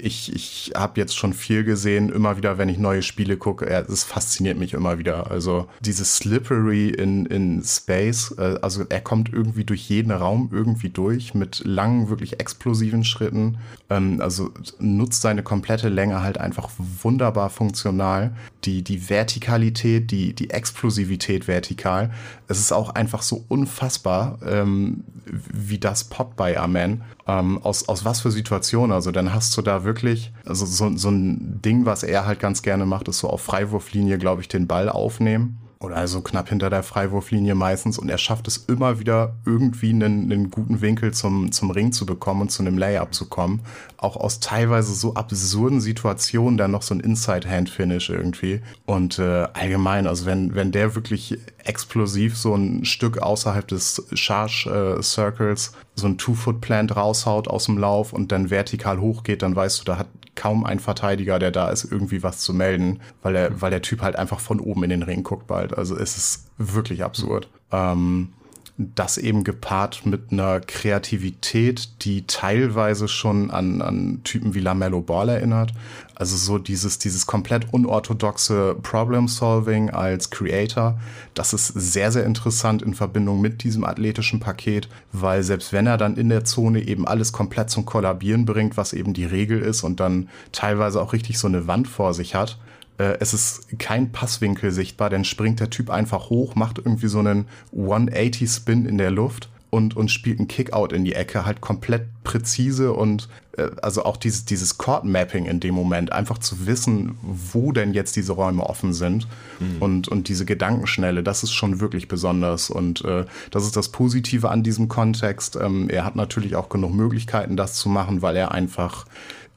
ich, 0.00 0.32
ich 0.32 0.72
habe 0.76 1.00
jetzt 1.00 1.16
schon 1.16 1.32
viel 1.32 1.64
gesehen, 1.64 2.08
immer 2.08 2.36
wieder, 2.36 2.56
wenn 2.56 2.68
ich 2.68 2.78
neue 2.78 3.02
Spiele 3.02 3.36
gucke, 3.36 3.66
es 3.66 4.04
fasziniert 4.04 4.58
mich 4.58 4.74
immer 4.74 4.98
wieder. 4.98 5.28
Also 5.28 5.66
dieses 5.80 6.16
Slippery 6.16 6.90
in, 6.90 7.26
in 7.26 7.64
Space, 7.64 8.32
äh, 8.38 8.58
also 8.62 8.84
er 8.88 9.00
kommt 9.00 9.32
irgendwie 9.32 9.64
durch 9.64 9.88
jeden 9.88 10.12
Raum 10.12 10.50
irgendwie 10.52 10.90
durch 10.90 11.34
mit 11.34 11.62
langen, 11.64 12.10
wirklich 12.10 12.38
explosiven 12.38 13.02
Schritten. 13.02 13.58
Ähm, 13.90 14.20
also 14.20 14.52
nutzt 14.78 15.22
seine 15.22 15.42
komplette 15.42 15.88
Länge 15.88 16.22
halt 16.22 16.38
einfach 16.38 16.70
wunderbar 17.02 17.50
funktional. 17.50 18.36
Die, 18.64 18.82
die 18.82 19.08
Vertikalität, 19.10 20.10
die 20.12 20.27
die, 20.34 20.50
Explosivität 20.50 21.48
vertikal. 21.48 22.10
Es 22.46 22.58
ist 22.58 22.72
auch 22.72 22.90
einfach 22.90 23.22
so 23.22 23.44
unfassbar, 23.48 24.38
ähm, 24.46 25.04
wie 25.26 25.78
das 25.78 26.04
poppt 26.04 26.36
bei 26.36 26.58
Amen. 26.58 27.02
Ähm, 27.26 27.62
aus, 27.62 27.88
aus 27.88 28.04
was 28.04 28.20
für 28.20 28.30
Situationen. 28.30 28.92
Also 28.92 29.10
dann 29.10 29.34
hast 29.34 29.56
du 29.56 29.62
da 29.62 29.84
wirklich, 29.84 30.32
also 30.44 30.66
so, 30.66 30.96
so 30.96 31.10
ein 31.10 31.60
Ding, 31.62 31.86
was 31.86 32.02
er 32.02 32.26
halt 32.26 32.40
ganz 32.40 32.62
gerne 32.62 32.86
macht, 32.86 33.08
ist 33.08 33.18
so 33.18 33.28
auf 33.28 33.42
Freiwurflinie, 33.42 34.18
glaube 34.18 34.40
ich, 34.40 34.48
den 34.48 34.66
Ball 34.66 34.88
aufnehmen 34.88 35.58
oder 35.80 35.96
also 35.96 36.22
knapp 36.22 36.48
hinter 36.48 36.70
der 36.70 36.82
Freiwurflinie 36.82 37.54
meistens 37.54 37.98
und 37.98 38.08
er 38.08 38.18
schafft 38.18 38.48
es 38.48 38.56
immer 38.56 38.98
wieder 38.98 39.36
irgendwie 39.46 39.90
einen, 39.90 40.24
einen 40.30 40.50
guten 40.50 40.80
Winkel 40.80 41.12
zum, 41.14 41.52
zum 41.52 41.70
Ring 41.70 41.92
zu 41.92 42.04
bekommen 42.04 42.42
und 42.42 42.50
zu 42.50 42.62
einem 42.62 42.78
Layup 42.78 43.14
zu 43.14 43.26
kommen. 43.26 43.60
Auch 43.96 44.16
aus 44.16 44.40
teilweise 44.40 44.92
so 44.94 45.14
absurden 45.14 45.80
Situationen 45.80 46.56
dann 46.56 46.72
noch 46.72 46.82
so 46.82 46.94
ein 46.94 47.00
Inside-Hand-Finish 47.00 48.10
irgendwie. 48.10 48.60
Und 48.86 49.20
äh, 49.20 49.46
allgemein, 49.52 50.08
also 50.08 50.26
wenn, 50.26 50.54
wenn 50.54 50.72
der 50.72 50.96
wirklich 50.96 51.38
explosiv 51.68 52.36
so 52.36 52.54
ein 52.54 52.84
Stück 52.84 53.18
außerhalb 53.18 53.68
des 53.68 54.06
Charge-Circles 54.12 55.68
äh, 55.68 55.70
so 55.94 56.06
ein 56.06 56.18
Two-Foot-Plant 56.18 56.96
raushaut 56.96 57.48
aus 57.48 57.66
dem 57.66 57.78
Lauf 57.78 58.12
und 58.12 58.32
dann 58.32 58.50
vertikal 58.50 59.00
hochgeht, 59.00 59.42
dann 59.42 59.54
weißt 59.54 59.80
du, 59.80 59.84
da 59.84 59.98
hat 59.98 60.08
kaum 60.34 60.64
ein 60.64 60.78
Verteidiger, 60.78 61.38
der 61.38 61.50
da 61.50 61.68
ist, 61.68 61.84
irgendwie 61.84 62.22
was 62.22 62.38
zu 62.38 62.54
melden, 62.54 63.00
weil 63.22 63.36
er, 63.36 63.60
weil 63.60 63.70
der 63.70 63.82
Typ 63.82 64.02
halt 64.02 64.16
einfach 64.16 64.40
von 64.40 64.60
oben 64.60 64.84
in 64.84 64.90
den 64.90 65.02
Ring 65.02 65.22
guckt 65.24 65.46
bald. 65.46 65.76
Also 65.76 65.96
es 65.96 66.16
ist 66.16 66.50
wirklich 66.56 67.04
absurd. 67.04 67.48
Ähm, 67.72 68.32
das 68.80 69.18
eben 69.18 69.42
gepaart 69.42 70.06
mit 70.06 70.30
einer 70.30 70.60
Kreativität, 70.60 72.04
die 72.04 72.28
teilweise 72.28 73.08
schon 73.08 73.50
an, 73.50 73.82
an 73.82 74.20
Typen 74.22 74.54
wie 74.54 74.60
Lamello 74.60 75.00
Ball 75.00 75.28
erinnert. 75.28 75.72
Also 76.14 76.36
so 76.36 76.58
dieses, 76.58 76.98
dieses 76.98 77.26
komplett 77.26 77.72
unorthodoxe 77.72 78.76
Problem-Solving 78.80 79.90
als 79.90 80.30
Creator, 80.30 80.96
das 81.34 81.52
ist 81.52 81.66
sehr, 81.66 82.12
sehr 82.12 82.24
interessant 82.24 82.80
in 82.82 82.94
Verbindung 82.94 83.40
mit 83.40 83.64
diesem 83.64 83.84
athletischen 83.84 84.38
Paket, 84.38 84.88
weil 85.12 85.42
selbst 85.42 85.72
wenn 85.72 85.88
er 85.88 85.96
dann 85.96 86.16
in 86.16 86.28
der 86.28 86.44
Zone 86.44 86.80
eben 86.80 87.06
alles 87.06 87.32
komplett 87.32 87.70
zum 87.70 87.84
Kollabieren 87.84 88.44
bringt, 88.44 88.76
was 88.76 88.92
eben 88.92 89.12
die 89.12 89.26
Regel 89.26 89.60
ist 89.60 89.82
und 89.82 89.98
dann 89.98 90.28
teilweise 90.52 91.02
auch 91.02 91.12
richtig 91.12 91.38
so 91.38 91.48
eine 91.48 91.66
Wand 91.66 91.88
vor 91.88 92.14
sich 92.14 92.36
hat, 92.36 92.58
es 93.04 93.32
ist 93.32 93.78
kein 93.78 94.12
Passwinkel 94.12 94.72
sichtbar, 94.72 95.10
dann 95.10 95.24
springt 95.24 95.60
der 95.60 95.70
Typ 95.70 95.90
einfach 95.90 96.30
hoch, 96.30 96.54
macht 96.54 96.78
irgendwie 96.78 97.08
so 97.08 97.20
einen 97.20 97.46
180-Spin 97.74 98.86
in 98.86 98.98
der 98.98 99.10
Luft 99.10 99.48
und, 99.70 99.96
und 99.96 100.10
spielt 100.10 100.38
einen 100.38 100.48
Kickout 100.48 100.92
in 100.92 101.04
die 101.04 101.14
Ecke, 101.14 101.44
halt 101.44 101.60
komplett 101.60 102.06
präzise 102.24 102.92
und 102.92 103.28
äh, 103.56 103.68
also 103.82 104.04
auch 104.04 104.16
dieses, 104.16 104.44
dieses 104.44 104.78
Chord-Mapping 104.78 105.44
in 105.44 105.60
dem 105.60 105.74
Moment, 105.74 106.12
einfach 106.12 106.38
zu 106.38 106.66
wissen, 106.66 107.18
wo 107.22 107.72
denn 107.72 107.92
jetzt 107.92 108.16
diese 108.16 108.32
Räume 108.32 108.64
offen 108.64 108.94
sind 108.94 109.26
mhm. 109.60 109.82
und, 109.82 110.08
und 110.08 110.28
diese 110.28 110.46
Gedankenschnelle, 110.46 111.22
das 111.22 111.42
ist 111.42 111.52
schon 111.52 111.80
wirklich 111.80 112.08
besonders 112.08 112.70
und 112.70 113.04
äh, 113.04 113.26
das 113.50 113.64
ist 113.64 113.76
das 113.76 113.90
Positive 113.90 114.48
an 114.48 114.62
diesem 114.62 114.88
Kontext. 114.88 115.56
Ähm, 115.56 115.90
er 115.90 116.04
hat 116.04 116.16
natürlich 116.16 116.56
auch 116.56 116.70
genug 116.70 116.94
Möglichkeiten, 116.94 117.56
das 117.56 117.74
zu 117.74 117.88
machen, 117.90 118.22
weil 118.22 118.36
er 118.36 118.52
einfach 118.52 119.04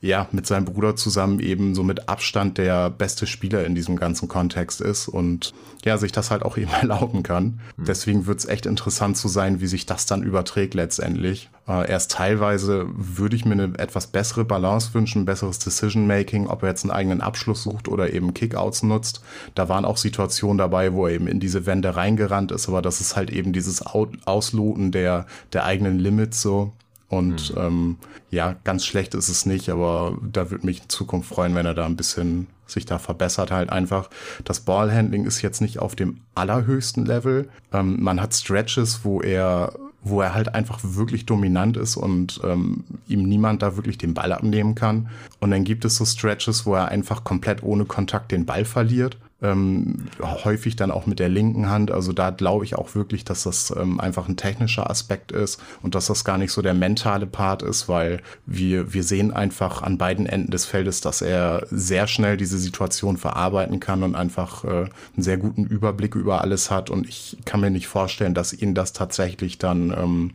ja, 0.01 0.27
mit 0.31 0.47
seinem 0.47 0.65
Bruder 0.65 0.95
zusammen 0.95 1.39
eben 1.39 1.75
so 1.75 1.83
mit 1.83 2.09
Abstand 2.09 2.57
der 2.57 2.89
beste 2.89 3.27
Spieler 3.27 3.65
in 3.65 3.75
diesem 3.75 3.95
ganzen 3.97 4.27
Kontext 4.27 4.81
ist 4.81 5.07
und 5.07 5.53
ja, 5.85 5.97
sich 5.99 6.11
das 6.11 6.31
halt 6.31 6.41
auch 6.41 6.57
eben 6.57 6.71
erlauben 6.71 7.21
kann. 7.21 7.59
Mhm. 7.77 7.85
Deswegen 7.85 8.25
wird 8.25 8.39
es 8.39 8.45
echt 8.45 8.65
interessant 8.65 9.15
zu 9.15 9.27
sein, 9.27 9.61
wie 9.61 9.67
sich 9.67 9.85
das 9.85 10.07
dann 10.07 10.23
überträgt 10.23 10.73
letztendlich. 10.73 11.49
Äh, 11.67 11.87
erst 11.87 12.11
teilweise 12.11 12.87
würde 12.89 13.35
ich 13.35 13.45
mir 13.45 13.53
eine 13.53 13.77
etwas 13.77 14.07
bessere 14.07 14.43
Balance 14.43 14.95
wünschen, 14.95 15.21
ein 15.21 15.25
besseres 15.25 15.59
Decision-Making, 15.59 16.47
ob 16.47 16.63
er 16.63 16.69
jetzt 16.69 16.83
einen 16.83 16.91
eigenen 16.91 17.21
Abschluss 17.21 17.61
sucht 17.61 17.87
oder 17.87 18.11
eben 18.11 18.33
Kickouts 18.33 18.81
nutzt. 18.81 19.21
Da 19.53 19.69
waren 19.69 19.85
auch 19.85 19.97
Situationen 19.97 20.57
dabei, 20.57 20.93
wo 20.93 21.05
er 21.05 21.13
eben 21.13 21.27
in 21.27 21.39
diese 21.39 21.67
Wände 21.67 21.95
reingerannt 21.95 22.51
ist, 22.51 22.67
aber 22.67 22.81
das 22.81 23.01
ist 23.01 23.15
halt 23.15 23.29
eben 23.29 23.53
dieses 23.53 23.83
Ausloten 23.83 24.91
der, 24.91 25.27
der 25.53 25.63
eigenen 25.63 25.99
Limits 25.99 26.41
so. 26.41 26.73
Und 27.11 27.53
mhm. 27.53 27.61
ähm, 27.61 27.97
ja, 28.29 28.55
ganz 28.63 28.85
schlecht 28.85 29.13
ist 29.15 29.27
es 29.27 29.45
nicht, 29.45 29.69
aber 29.69 30.17
da 30.23 30.49
würde 30.49 30.65
mich 30.65 30.83
in 30.83 30.89
Zukunft 30.89 31.27
freuen, 31.27 31.53
wenn 31.55 31.65
er 31.65 31.73
da 31.73 31.85
ein 31.85 31.97
bisschen 31.97 32.47
sich 32.65 32.85
da 32.85 32.99
verbessert 32.99 33.51
halt 33.51 33.69
einfach. 33.69 34.09
Das 34.45 34.61
Ballhandling 34.61 35.25
ist 35.25 35.41
jetzt 35.41 35.59
nicht 35.59 35.79
auf 35.79 35.93
dem 35.93 36.21
allerhöchsten 36.35 37.05
Level. 37.05 37.49
Ähm, 37.73 38.01
man 38.01 38.21
hat 38.21 38.33
Stretches, 38.33 39.01
wo 39.03 39.21
er 39.21 39.73
wo 40.03 40.21
er 40.21 40.33
halt 40.33 40.55
einfach 40.55 40.79
wirklich 40.81 41.27
dominant 41.27 41.77
ist 41.77 41.95
und 41.95 42.41
ähm, 42.43 42.85
ihm 43.07 43.21
niemand 43.21 43.61
da 43.61 43.75
wirklich 43.75 43.99
den 43.99 44.15
Ball 44.15 44.31
abnehmen 44.31 44.73
kann. 44.73 45.09
Und 45.39 45.51
dann 45.51 45.63
gibt 45.63 45.85
es 45.85 45.97
so 45.97 46.05
Stretches, 46.05 46.65
wo 46.65 46.73
er 46.73 46.87
einfach 46.87 47.23
komplett 47.23 47.61
ohne 47.61 47.85
Kontakt 47.85 48.31
den 48.31 48.47
Ball 48.47 48.65
verliert 48.65 49.17
ähm, 49.41 50.07
häufig 50.21 50.75
dann 50.75 50.91
auch 50.91 51.07
mit 51.07 51.19
der 51.19 51.29
linken 51.29 51.69
Hand. 51.69 51.91
Also 51.91 52.13
da 52.13 52.29
glaube 52.29 52.65
ich 52.65 52.75
auch 52.75 52.93
wirklich, 52.93 53.25
dass 53.25 53.43
das 53.43 53.73
ähm, 53.75 53.99
einfach 53.99 54.27
ein 54.29 54.37
technischer 54.37 54.89
Aspekt 54.89 55.31
ist 55.31 55.61
und 55.81 55.95
dass 55.95 56.07
das 56.07 56.23
gar 56.23 56.37
nicht 56.37 56.51
so 56.51 56.61
der 56.61 56.73
mentale 56.73 57.25
Part 57.25 57.63
ist, 57.63 57.89
weil 57.89 58.21
wir, 58.45 58.93
wir 58.93 59.03
sehen 59.03 59.31
einfach 59.31 59.81
an 59.81 59.97
beiden 59.97 60.25
Enden 60.25 60.51
des 60.51 60.65
Feldes, 60.65 61.01
dass 61.01 61.21
er 61.21 61.65
sehr 61.71 62.07
schnell 62.07 62.37
diese 62.37 62.59
Situation 62.59 63.17
verarbeiten 63.17 63.79
kann 63.79 64.03
und 64.03 64.15
einfach 64.15 64.63
äh, 64.63 64.67
einen 64.67 64.89
sehr 65.17 65.37
guten 65.37 65.65
Überblick 65.65 66.15
über 66.15 66.41
alles 66.41 66.69
hat. 66.69 66.89
Und 66.89 67.07
ich 67.07 67.37
kann 67.45 67.61
mir 67.61 67.71
nicht 67.71 67.87
vorstellen, 67.87 68.35
dass 68.35 68.53
ihn 68.53 68.75
das 68.75 68.93
tatsächlich 68.93 69.57
dann 69.57 69.91
ähm, 69.91 70.31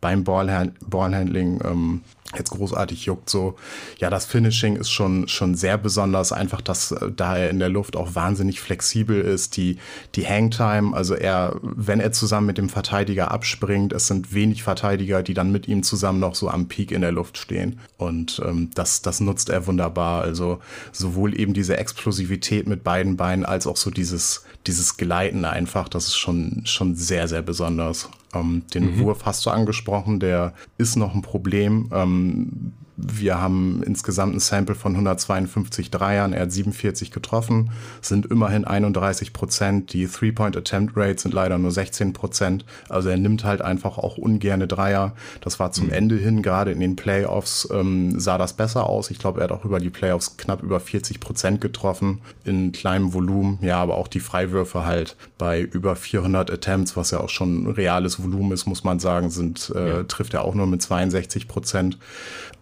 beim 0.00 0.24
Ballhand 0.24 0.74
Ballhandling 0.88 1.60
ähm, 1.64 2.00
jetzt 2.36 2.50
großartig 2.50 3.06
juckt. 3.06 3.30
So, 3.30 3.56
ja, 3.98 4.10
das 4.10 4.26
Finishing 4.26 4.76
ist 4.76 4.90
schon, 4.90 5.28
schon 5.28 5.54
sehr 5.54 5.78
besonders, 5.78 6.32
einfach, 6.32 6.60
dass 6.60 6.92
äh, 6.92 7.10
da 7.14 7.36
er 7.36 7.50
in 7.50 7.58
der 7.58 7.68
Luft 7.68 7.96
auch 7.96 8.14
wahnsinnig 8.14 8.60
flexibel 8.60 9.20
ist. 9.20 9.56
Die, 9.56 9.78
die 10.14 10.26
Hangtime, 10.26 10.94
also 10.96 11.14
er, 11.14 11.56
wenn 11.62 12.00
er 12.00 12.12
zusammen 12.12 12.46
mit 12.46 12.58
dem 12.58 12.68
Verteidiger 12.68 13.30
abspringt, 13.30 13.92
es 13.92 14.06
sind 14.06 14.32
wenig 14.34 14.62
Verteidiger, 14.62 15.22
die 15.22 15.34
dann 15.34 15.52
mit 15.52 15.68
ihm 15.68 15.82
zusammen 15.82 16.20
noch 16.20 16.34
so 16.34 16.48
am 16.48 16.68
Peak 16.68 16.90
in 16.90 17.00
der 17.00 17.12
Luft 17.12 17.38
stehen. 17.38 17.78
Und 17.96 18.40
ähm, 18.44 18.70
das, 18.74 19.02
das 19.02 19.20
nutzt 19.20 19.48
er 19.48 19.66
wunderbar. 19.66 20.22
Also 20.22 20.60
sowohl 20.92 21.38
eben 21.38 21.54
diese 21.54 21.76
Explosivität 21.76 22.66
mit 22.66 22.84
beiden 22.84 23.16
Beinen 23.16 23.44
als 23.44 23.66
auch 23.66 23.76
so 23.76 23.90
dieses, 23.90 24.44
dieses 24.66 24.96
Gleiten 24.96 25.44
einfach, 25.44 25.88
das 25.88 26.06
ist 26.06 26.16
schon, 26.16 26.62
schon 26.64 26.94
sehr, 26.94 27.28
sehr 27.28 27.42
besonders. 27.42 28.08
Ähm, 28.40 28.62
den 28.74 28.96
mhm. 28.96 29.00
Wurf 29.00 29.24
hast 29.24 29.44
du 29.46 29.50
angesprochen, 29.50 30.20
der 30.20 30.54
ist 30.78 30.96
noch 30.96 31.14
ein 31.14 31.22
Problem. 31.22 31.90
Ähm, 31.92 32.72
wir 32.96 33.38
haben 33.38 33.82
insgesamt 33.82 34.34
ein 34.34 34.40
Sample 34.40 34.74
von 34.74 34.92
152 34.92 35.90
Dreiern. 35.90 36.32
Er 36.32 36.42
hat 36.42 36.52
47 36.52 37.10
getroffen, 37.10 37.70
sind 38.00 38.26
immerhin 38.26 38.64
31 38.64 39.34
Prozent. 39.34 39.92
Die 39.92 40.06
Three-Point-Attempt-Rate 40.06 41.20
sind 41.20 41.34
leider 41.34 41.58
nur 41.58 41.70
16 41.70 42.14
Prozent. 42.14 42.64
Also 42.88 43.10
er 43.10 43.18
nimmt 43.18 43.44
halt 43.44 43.60
einfach 43.60 43.98
auch 43.98 44.16
ungerne 44.16 44.66
Dreier. 44.66 45.12
Das 45.42 45.60
war 45.60 45.72
zum 45.72 45.86
mhm. 45.86 45.92
Ende 45.92 46.16
hin, 46.16 46.42
gerade 46.42 46.72
in 46.72 46.80
den 46.80 46.96
Playoffs, 46.96 47.68
ähm, 47.70 48.18
sah 48.18 48.38
das 48.38 48.54
besser 48.54 48.88
aus. 48.88 49.10
Ich 49.10 49.18
glaube, 49.18 49.40
er 49.40 49.44
hat 49.44 49.52
auch 49.52 49.66
über 49.66 49.78
die 49.78 49.90
Playoffs 49.90 50.38
knapp 50.38 50.62
über 50.62 50.80
40 50.80 51.20
Prozent 51.20 51.60
getroffen 51.60 52.22
in 52.44 52.72
kleinem 52.72 53.12
Volumen. 53.12 53.58
Ja, 53.60 53.76
aber 53.76 53.96
auch 53.98 54.08
die 54.08 54.20
Freiwürfe 54.20 54.86
halt 54.86 55.16
bei 55.36 55.60
über 55.60 55.96
400 55.96 56.50
Attempts, 56.50 56.96
was 56.96 57.10
ja 57.10 57.20
auch 57.20 57.28
schon 57.28 57.66
reales 57.66 58.22
Volumen 58.22 58.52
ist, 58.52 58.64
muss 58.66 58.84
man 58.84 59.00
sagen, 59.00 59.28
sind, 59.28 59.70
äh, 59.74 59.88
ja. 59.88 60.02
trifft 60.04 60.32
er 60.32 60.44
auch 60.44 60.54
nur 60.54 60.66
mit 60.66 60.80
62 60.80 61.46
Prozent. 61.46 61.98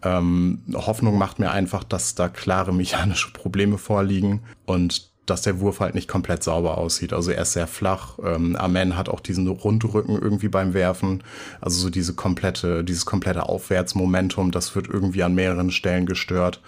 Ähm, 0.05 0.61
Hoffnung 0.75 1.19
macht 1.19 1.39
mir 1.39 1.51
einfach, 1.51 1.85
dass 1.85 2.15
da 2.15 2.29
klare 2.29 2.73
mechanische 2.73 3.33
Probleme 3.33 3.79
vorliegen 3.79 4.41
und 4.67 5.15
dass 5.27 5.43
der 5.43 5.61
Wurf 5.61 5.81
halt 5.81 5.95
nicht 5.95 6.09
komplett 6.09 6.43
sauber 6.43 6.77
aussieht. 6.77 7.13
Also 7.13 7.31
er 7.31 7.43
ist 7.43 7.53
sehr 7.53 7.67
flach. 7.67 8.19
Ähm, 8.23 8.57
Amen 8.57 8.97
hat 8.97 9.09
auch 9.09 9.21
diesen 9.21 9.49
Rundrücken 9.49 10.21
irgendwie 10.21 10.49
beim 10.49 10.75
Werfen. 10.75 11.23
Also 11.61 11.81
so 11.81 11.91
diese 11.91 12.15
komplette, 12.15 12.85
dieses 12.85 13.07
komplette 13.07 13.49
Aufwärtsmomentum, 13.49 14.51
das 14.51 14.75
wird 14.75 14.87
irgendwie 14.89 15.23
an 15.23 15.35
mehreren 15.35 15.71
Stellen 15.71 16.07
gestört. 16.07 16.61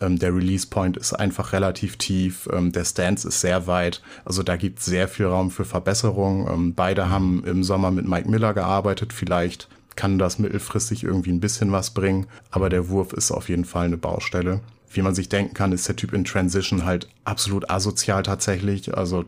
Ähm, 0.00 0.18
der 0.18 0.34
Release 0.34 0.66
Point 0.66 0.96
ist 0.96 1.12
einfach 1.12 1.52
relativ 1.52 1.96
tief. 1.96 2.48
Ähm, 2.52 2.70
der 2.70 2.84
Stance 2.84 3.26
ist 3.26 3.40
sehr 3.40 3.66
weit. 3.66 4.00
Also 4.24 4.42
da 4.42 4.56
gibt 4.56 4.78
es 4.78 4.84
sehr 4.84 5.08
viel 5.08 5.26
Raum 5.26 5.50
für 5.50 5.64
Verbesserung. 5.64 6.48
Ähm, 6.48 6.74
beide 6.74 7.08
haben 7.08 7.42
im 7.44 7.64
Sommer 7.64 7.90
mit 7.90 8.06
Mike 8.06 8.30
Miller 8.30 8.54
gearbeitet. 8.54 9.12
Vielleicht 9.12 9.68
kann 9.96 10.18
das 10.18 10.38
mittelfristig 10.38 11.04
irgendwie 11.04 11.32
ein 11.32 11.40
bisschen 11.40 11.72
was 11.72 11.90
bringen, 11.90 12.26
aber 12.50 12.68
der 12.68 12.88
Wurf 12.88 13.12
ist 13.12 13.30
auf 13.30 13.48
jeden 13.48 13.64
Fall 13.64 13.86
eine 13.86 13.96
Baustelle. 13.96 14.60
Wie 14.94 15.02
man 15.02 15.14
sich 15.14 15.28
denken 15.28 15.54
kann, 15.54 15.72
ist 15.72 15.88
der 15.88 15.96
Typ 15.96 16.12
in 16.12 16.24
Transition 16.24 16.84
halt 16.84 17.08
absolut 17.24 17.68
asozial 17.68 18.22
tatsächlich. 18.22 18.96
Also 18.96 19.24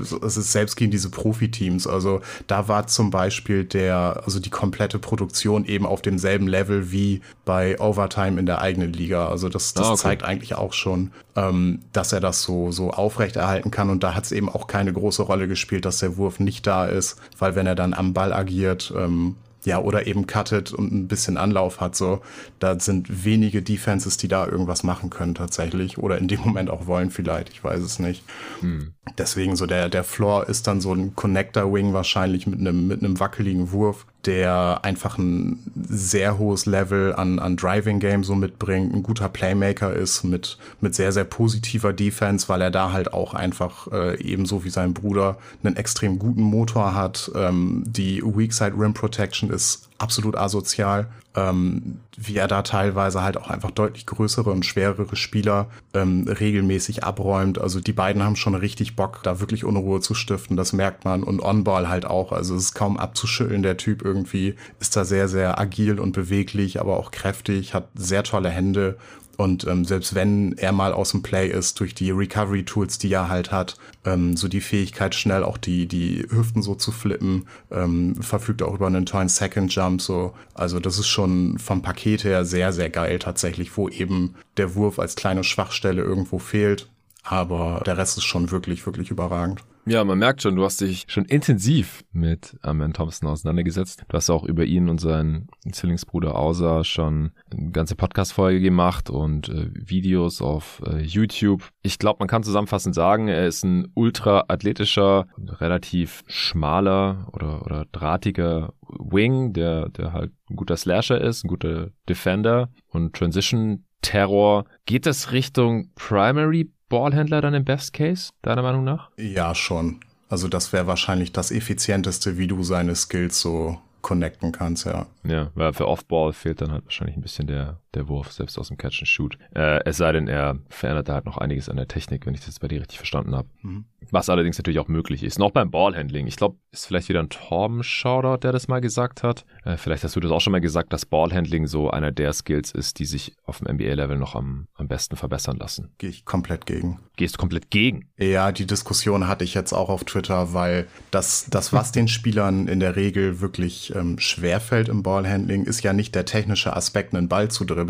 es 0.00 0.36
ist 0.36 0.50
selbst 0.50 0.74
gegen 0.74 0.90
diese 0.90 1.10
Profiteams. 1.10 1.86
Also 1.86 2.22
da 2.48 2.66
war 2.66 2.88
zum 2.88 3.10
Beispiel 3.10 3.64
der, 3.64 4.22
also 4.24 4.40
die 4.40 4.50
komplette 4.50 4.98
Produktion 4.98 5.64
eben 5.64 5.86
auf 5.86 6.02
demselben 6.02 6.48
Level 6.48 6.90
wie 6.90 7.20
bei 7.44 7.78
Overtime 7.78 8.40
in 8.40 8.46
der 8.46 8.60
eigenen 8.60 8.92
Liga. 8.92 9.28
Also 9.28 9.48
das, 9.48 9.74
das 9.74 9.86
ah, 9.86 9.92
okay. 9.92 10.02
zeigt 10.02 10.24
eigentlich 10.24 10.56
auch 10.56 10.72
schon, 10.72 11.12
ähm, 11.36 11.82
dass 11.92 12.12
er 12.12 12.20
das 12.20 12.42
so, 12.42 12.72
so 12.72 12.90
aufrechterhalten 12.90 13.70
kann. 13.70 13.90
Und 13.90 14.02
da 14.02 14.16
hat 14.16 14.24
es 14.24 14.32
eben 14.32 14.48
auch 14.48 14.66
keine 14.66 14.92
große 14.92 15.22
Rolle 15.22 15.46
gespielt, 15.46 15.84
dass 15.84 15.98
der 15.98 16.16
Wurf 16.16 16.40
nicht 16.40 16.66
da 16.66 16.84
ist, 16.84 17.16
weil 17.38 17.54
wenn 17.54 17.68
er 17.68 17.76
dann 17.76 17.94
am 17.94 18.12
Ball 18.12 18.32
agiert, 18.32 18.92
ähm, 18.96 19.36
ja, 19.66 19.80
oder 19.80 20.06
eben 20.06 20.26
cuttet 20.26 20.72
und 20.72 20.92
ein 20.92 21.08
bisschen 21.08 21.36
Anlauf 21.36 21.80
hat, 21.80 21.96
so. 21.96 22.22
Da 22.60 22.78
sind 22.78 23.24
wenige 23.24 23.62
Defenses, 23.62 24.16
die 24.16 24.28
da 24.28 24.46
irgendwas 24.46 24.84
machen 24.84 25.10
können 25.10 25.34
tatsächlich. 25.34 25.98
Oder 25.98 26.18
in 26.18 26.28
dem 26.28 26.40
Moment 26.40 26.70
auch 26.70 26.86
wollen 26.86 27.10
vielleicht, 27.10 27.50
ich 27.50 27.62
weiß 27.62 27.82
es 27.82 27.98
nicht. 27.98 28.22
Hm. 28.60 28.94
Deswegen 29.18 29.56
so 29.56 29.66
der, 29.66 29.88
der 29.88 30.04
Floor 30.04 30.48
ist 30.48 30.68
dann 30.68 30.80
so 30.80 30.94
ein 30.94 31.16
Connector-Wing 31.16 31.92
wahrscheinlich 31.92 32.46
mit 32.46 32.60
einem, 32.60 32.86
mit 32.86 33.02
einem 33.02 33.18
wackeligen 33.18 33.72
Wurf, 33.72 34.06
der 34.26 34.80
einfach 34.82 35.18
ein 35.18 35.58
sehr 35.88 36.38
hohes 36.38 36.66
Level 36.66 37.14
an, 37.14 37.38
an 37.38 37.56
Driving 37.56 38.00
Game 38.00 38.24
so 38.24 38.34
mitbringt, 38.34 38.92
ein 38.92 39.02
guter 39.02 39.28
Playmaker 39.28 39.92
ist 39.92 40.24
mit, 40.24 40.58
mit 40.80 40.94
sehr, 40.94 41.12
sehr 41.12 41.24
positiver 41.24 41.92
Defense, 41.92 42.48
weil 42.48 42.60
er 42.60 42.70
da 42.70 42.92
halt 42.92 43.12
auch 43.12 43.34
einfach 43.34 43.90
äh, 43.92 44.20
ebenso 44.20 44.64
wie 44.64 44.70
sein 44.70 44.94
Bruder 44.94 45.38
einen 45.62 45.76
extrem 45.76 46.18
guten 46.18 46.42
Motor 46.42 46.94
hat. 46.94 47.30
Ähm, 47.34 47.84
die 47.86 48.22
Weak 48.22 48.52
Side 48.52 48.74
Rim 48.76 48.94
Protection 48.94 49.50
ist 49.50 49.85
absolut 49.98 50.36
asozial, 50.36 51.08
ähm, 51.34 52.00
wie 52.16 52.36
er 52.36 52.48
da 52.48 52.62
teilweise 52.62 53.22
halt 53.22 53.36
auch 53.36 53.50
einfach 53.50 53.70
deutlich 53.70 54.06
größere 54.06 54.50
und 54.50 54.64
schwerere 54.64 55.16
Spieler 55.16 55.68
ähm, 55.94 56.26
regelmäßig 56.28 57.04
abräumt. 57.04 57.60
Also 57.60 57.80
die 57.80 57.92
beiden 57.92 58.22
haben 58.22 58.36
schon 58.36 58.54
richtig 58.54 58.96
Bock, 58.96 59.20
da 59.22 59.40
wirklich 59.40 59.64
Unruhe 59.64 60.00
zu 60.00 60.14
stiften, 60.14 60.56
das 60.56 60.72
merkt 60.72 61.04
man. 61.04 61.22
Und 61.22 61.40
On-Ball 61.40 61.88
halt 61.88 62.06
auch, 62.06 62.32
also 62.32 62.54
es 62.54 62.64
ist 62.64 62.74
kaum 62.74 62.96
abzuschütteln, 62.96 63.62
der 63.62 63.76
Typ 63.76 64.02
irgendwie 64.02 64.54
ist 64.80 64.96
da 64.96 65.04
sehr, 65.04 65.28
sehr 65.28 65.58
agil 65.58 66.00
und 66.00 66.12
beweglich, 66.12 66.80
aber 66.80 66.96
auch 66.96 67.10
kräftig, 67.10 67.74
hat 67.74 67.88
sehr 67.94 68.22
tolle 68.22 68.50
Hände 68.50 68.96
und 69.36 69.66
ähm, 69.66 69.84
selbst 69.84 70.14
wenn 70.14 70.56
er 70.56 70.72
mal 70.72 70.92
aus 70.92 71.10
dem 71.10 71.22
Play 71.22 71.48
ist, 71.48 71.78
durch 71.80 71.94
die 71.94 72.10
Recovery-Tools, 72.10 72.98
die 72.98 73.12
er 73.12 73.28
halt 73.28 73.52
hat, 73.52 73.76
ähm, 74.04 74.36
so 74.36 74.48
die 74.48 74.60
Fähigkeit, 74.60 75.14
schnell 75.14 75.44
auch 75.44 75.58
die, 75.58 75.86
die 75.86 76.26
Hüften 76.30 76.62
so 76.62 76.74
zu 76.74 76.90
flippen, 76.90 77.46
ähm, 77.70 78.20
verfügt 78.22 78.62
auch 78.62 78.74
über 78.74 78.86
einen 78.86 79.06
tollen 79.06 79.28
Second 79.28 79.74
Jump. 79.74 80.00
So. 80.00 80.34
Also 80.54 80.80
das 80.80 80.98
ist 80.98 81.08
schon 81.08 81.58
vom 81.58 81.82
Paket 81.82 82.24
her 82.24 82.44
sehr, 82.44 82.72
sehr 82.72 82.88
geil 82.88 83.18
tatsächlich, 83.18 83.76
wo 83.76 83.88
eben 83.88 84.34
der 84.56 84.74
Wurf 84.74 84.98
als 84.98 85.16
kleine 85.16 85.44
Schwachstelle 85.44 86.02
irgendwo 86.02 86.38
fehlt. 86.38 86.88
Aber 87.22 87.82
der 87.84 87.98
Rest 87.98 88.16
ist 88.16 88.24
schon 88.24 88.50
wirklich, 88.50 88.86
wirklich 88.86 89.10
überragend. 89.10 89.62
Ja, 89.88 90.02
man 90.02 90.18
merkt 90.18 90.42
schon, 90.42 90.56
du 90.56 90.64
hast 90.64 90.80
dich 90.80 91.04
schon 91.06 91.26
intensiv 91.26 92.02
mit 92.10 92.58
Armin 92.60 92.92
Thompson 92.92 93.28
auseinandergesetzt. 93.28 94.02
Du 94.08 94.16
hast 94.16 94.30
auch 94.30 94.42
über 94.42 94.64
ihn 94.64 94.88
und 94.88 95.00
seinen 95.00 95.46
Zwillingsbruder 95.70 96.34
Ausa 96.34 96.82
schon 96.82 97.30
eine 97.52 97.70
ganze 97.70 97.94
Podcast-Folge 97.94 98.60
gemacht 98.60 99.10
und 99.10 99.48
äh, 99.48 99.70
Videos 99.74 100.42
auf 100.42 100.82
äh, 100.84 101.00
YouTube. 101.02 101.68
Ich 101.82 102.00
glaube, 102.00 102.16
man 102.18 102.26
kann 102.26 102.42
zusammenfassend 102.42 102.96
sagen, 102.96 103.28
er 103.28 103.46
ist 103.46 103.62
ein 103.62 103.86
ultra 103.94 104.46
athletischer, 104.48 105.28
relativ 105.38 106.24
schmaler 106.26 107.28
oder, 107.32 107.64
oder 107.64 107.84
drahtiger 107.92 108.72
Wing, 108.88 109.52
der, 109.52 109.90
der 109.90 110.12
halt 110.12 110.32
ein 110.50 110.56
guter 110.56 110.76
Slasher 110.76 111.20
ist, 111.20 111.44
ein 111.44 111.48
guter 111.48 111.90
Defender 112.08 112.70
und 112.88 113.14
Transition 113.14 113.84
Terror. 114.02 114.64
Geht 114.84 115.06
das 115.06 115.30
Richtung 115.30 115.92
Primary 115.94 116.72
Ballhändler 116.88 117.40
dann 117.40 117.54
im 117.54 117.64
Best 117.64 117.92
Case, 117.92 118.30
deiner 118.42 118.62
Meinung 118.62 118.84
nach? 118.84 119.10
Ja, 119.16 119.54
schon. 119.54 120.00
Also 120.28 120.48
das 120.48 120.72
wäre 120.72 120.86
wahrscheinlich 120.86 121.32
das 121.32 121.50
effizienteste, 121.50 122.38
wie 122.38 122.46
du 122.46 122.62
seine 122.62 122.94
Skills 122.94 123.40
so 123.40 123.78
connecten 124.02 124.52
kannst, 124.52 124.86
ja. 124.86 125.06
Ja, 125.24 125.50
weil 125.54 125.72
für 125.72 125.88
Offball 125.88 126.32
fehlt 126.32 126.60
dann 126.60 126.70
halt 126.70 126.84
wahrscheinlich 126.84 127.16
ein 127.16 127.22
bisschen 127.22 127.48
der, 127.48 127.80
der 127.96 128.08
Wurf, 128.08 128.32
selbst 128.32 128.58
aus 128.58 128.68
dem 128.68 128.76
Catch 128.76 129.00
and 129.00 129.08
Shoot. 129.08 129.38
Äh, 129.54 129.80
es 129.84 129.96
sei 129.96 130.12
denn, 130.12 130.28
er 130.28 130.58
verändert 130.68 131.08
da 131.08 131.14
halt 131.14 131.26
noch 131.26 131.38
einiges 131.38 131.68
an 131.68 131.76
der 131.76 131.88
Technik, 131.88 132.26
wenn 132.26 132.34
ich 132.34 132.44
das 132.44 132.60
bei 132.60 132.68
dir 132.68 132.80
richtig 132.80 132.98
verstanden 132.98 133.34
habe. 133.34 133.48
Mhm. 133.62 133.84
Was 134.10 134.30
allerdings 134.30 134.56
natürlich 134.58 134.78
auch 134.78 134.88
möglich 134.88 135.24
ist. 135.24 135.38
Noch 135.38 135.50
beim 135.50 135.70
Ballhandling. 135.70 136.26
Ich 136.28 136.36
glaube, 136.36 136.56
ist 136.70 136.86
vielleicht 136.86 137.08
wieder 137.08 137.20
ein 137.20 137.28
Torben-Shoutout, 137.28 138.38
der 138.38 138.52
das 138.52 138.68
mal 138.68 138.80
gesagt 138.80 139.22
hat. 139.22 139.44
Äh, 139.64 139.76
vielleicht 139.76 140.04
hast 140.04 140.14
du 140.14 140.20
das 140.20 140.30
auch 140.30 140.40
schon 140.40 140.52
mal 140.52 140.60
gesagt, 140.60 140.92
dass 140.92 141.06
Ballhandling 141.06 141.66
so 141.66 141.90
einer 141.90 142.12
der 142.12 142.32
Skills 142.32 142.70
ist, 142.70 142.98
die 142.98 143.04
sich 143.04 143.34
auf 143.44 143.58
dem 143.58 143.74
NBA-Level 143.74 144.16
noch 144.16 144.34
am, 144.34 144.68
am 144.74 144.86
besten 144.86 145.16
verbessern 145.16 145.56
lassen. 145.56 145.90
Gehe 145.98 146.10
ich 146.10 146.24
komplett 146.24 146.66
gegen. 146.66 147.00
Gehst 147.16 147.36
du 147.36 147.38
komplett 147.38 147.70
gegen? 147.70 148.10
Ja, 148.18 148.52
die 148.52 148.66
Diskussion 148.66 149.26
hatte 149.26 149.44
ich 149.44 149.54
jetzt 149.54 149.72
auch 149.72 149.88
auf 149.88 150.04
Twitter, 150.04 150.52
weil 150.52 150.86
das, 151.10 151.46
das 151.50 151.72
was 151.72 151.92
den 151.92 152.08
Spielern 152.08 152.68
in 152.68 152.78
der 152.80 152.94
Regel 152.94 153.40
wirklich 153.40 153.94
ähm, 153.94 154.18
schwerfällt 154.18 154.88
im 154.88 155.02
Ballhandling, 155.02 155.64
ist 155.64 155.82
ja 155.82 155.92
nicht 155.92 156.14
der 156.14 156.26
technische 156.26 156.76
Aspekt, 156.76 157.14
einen 157.14 157.28
Ball 157.28 157.50
zu 157.50 157.64
dribbeln, 157.64 157.85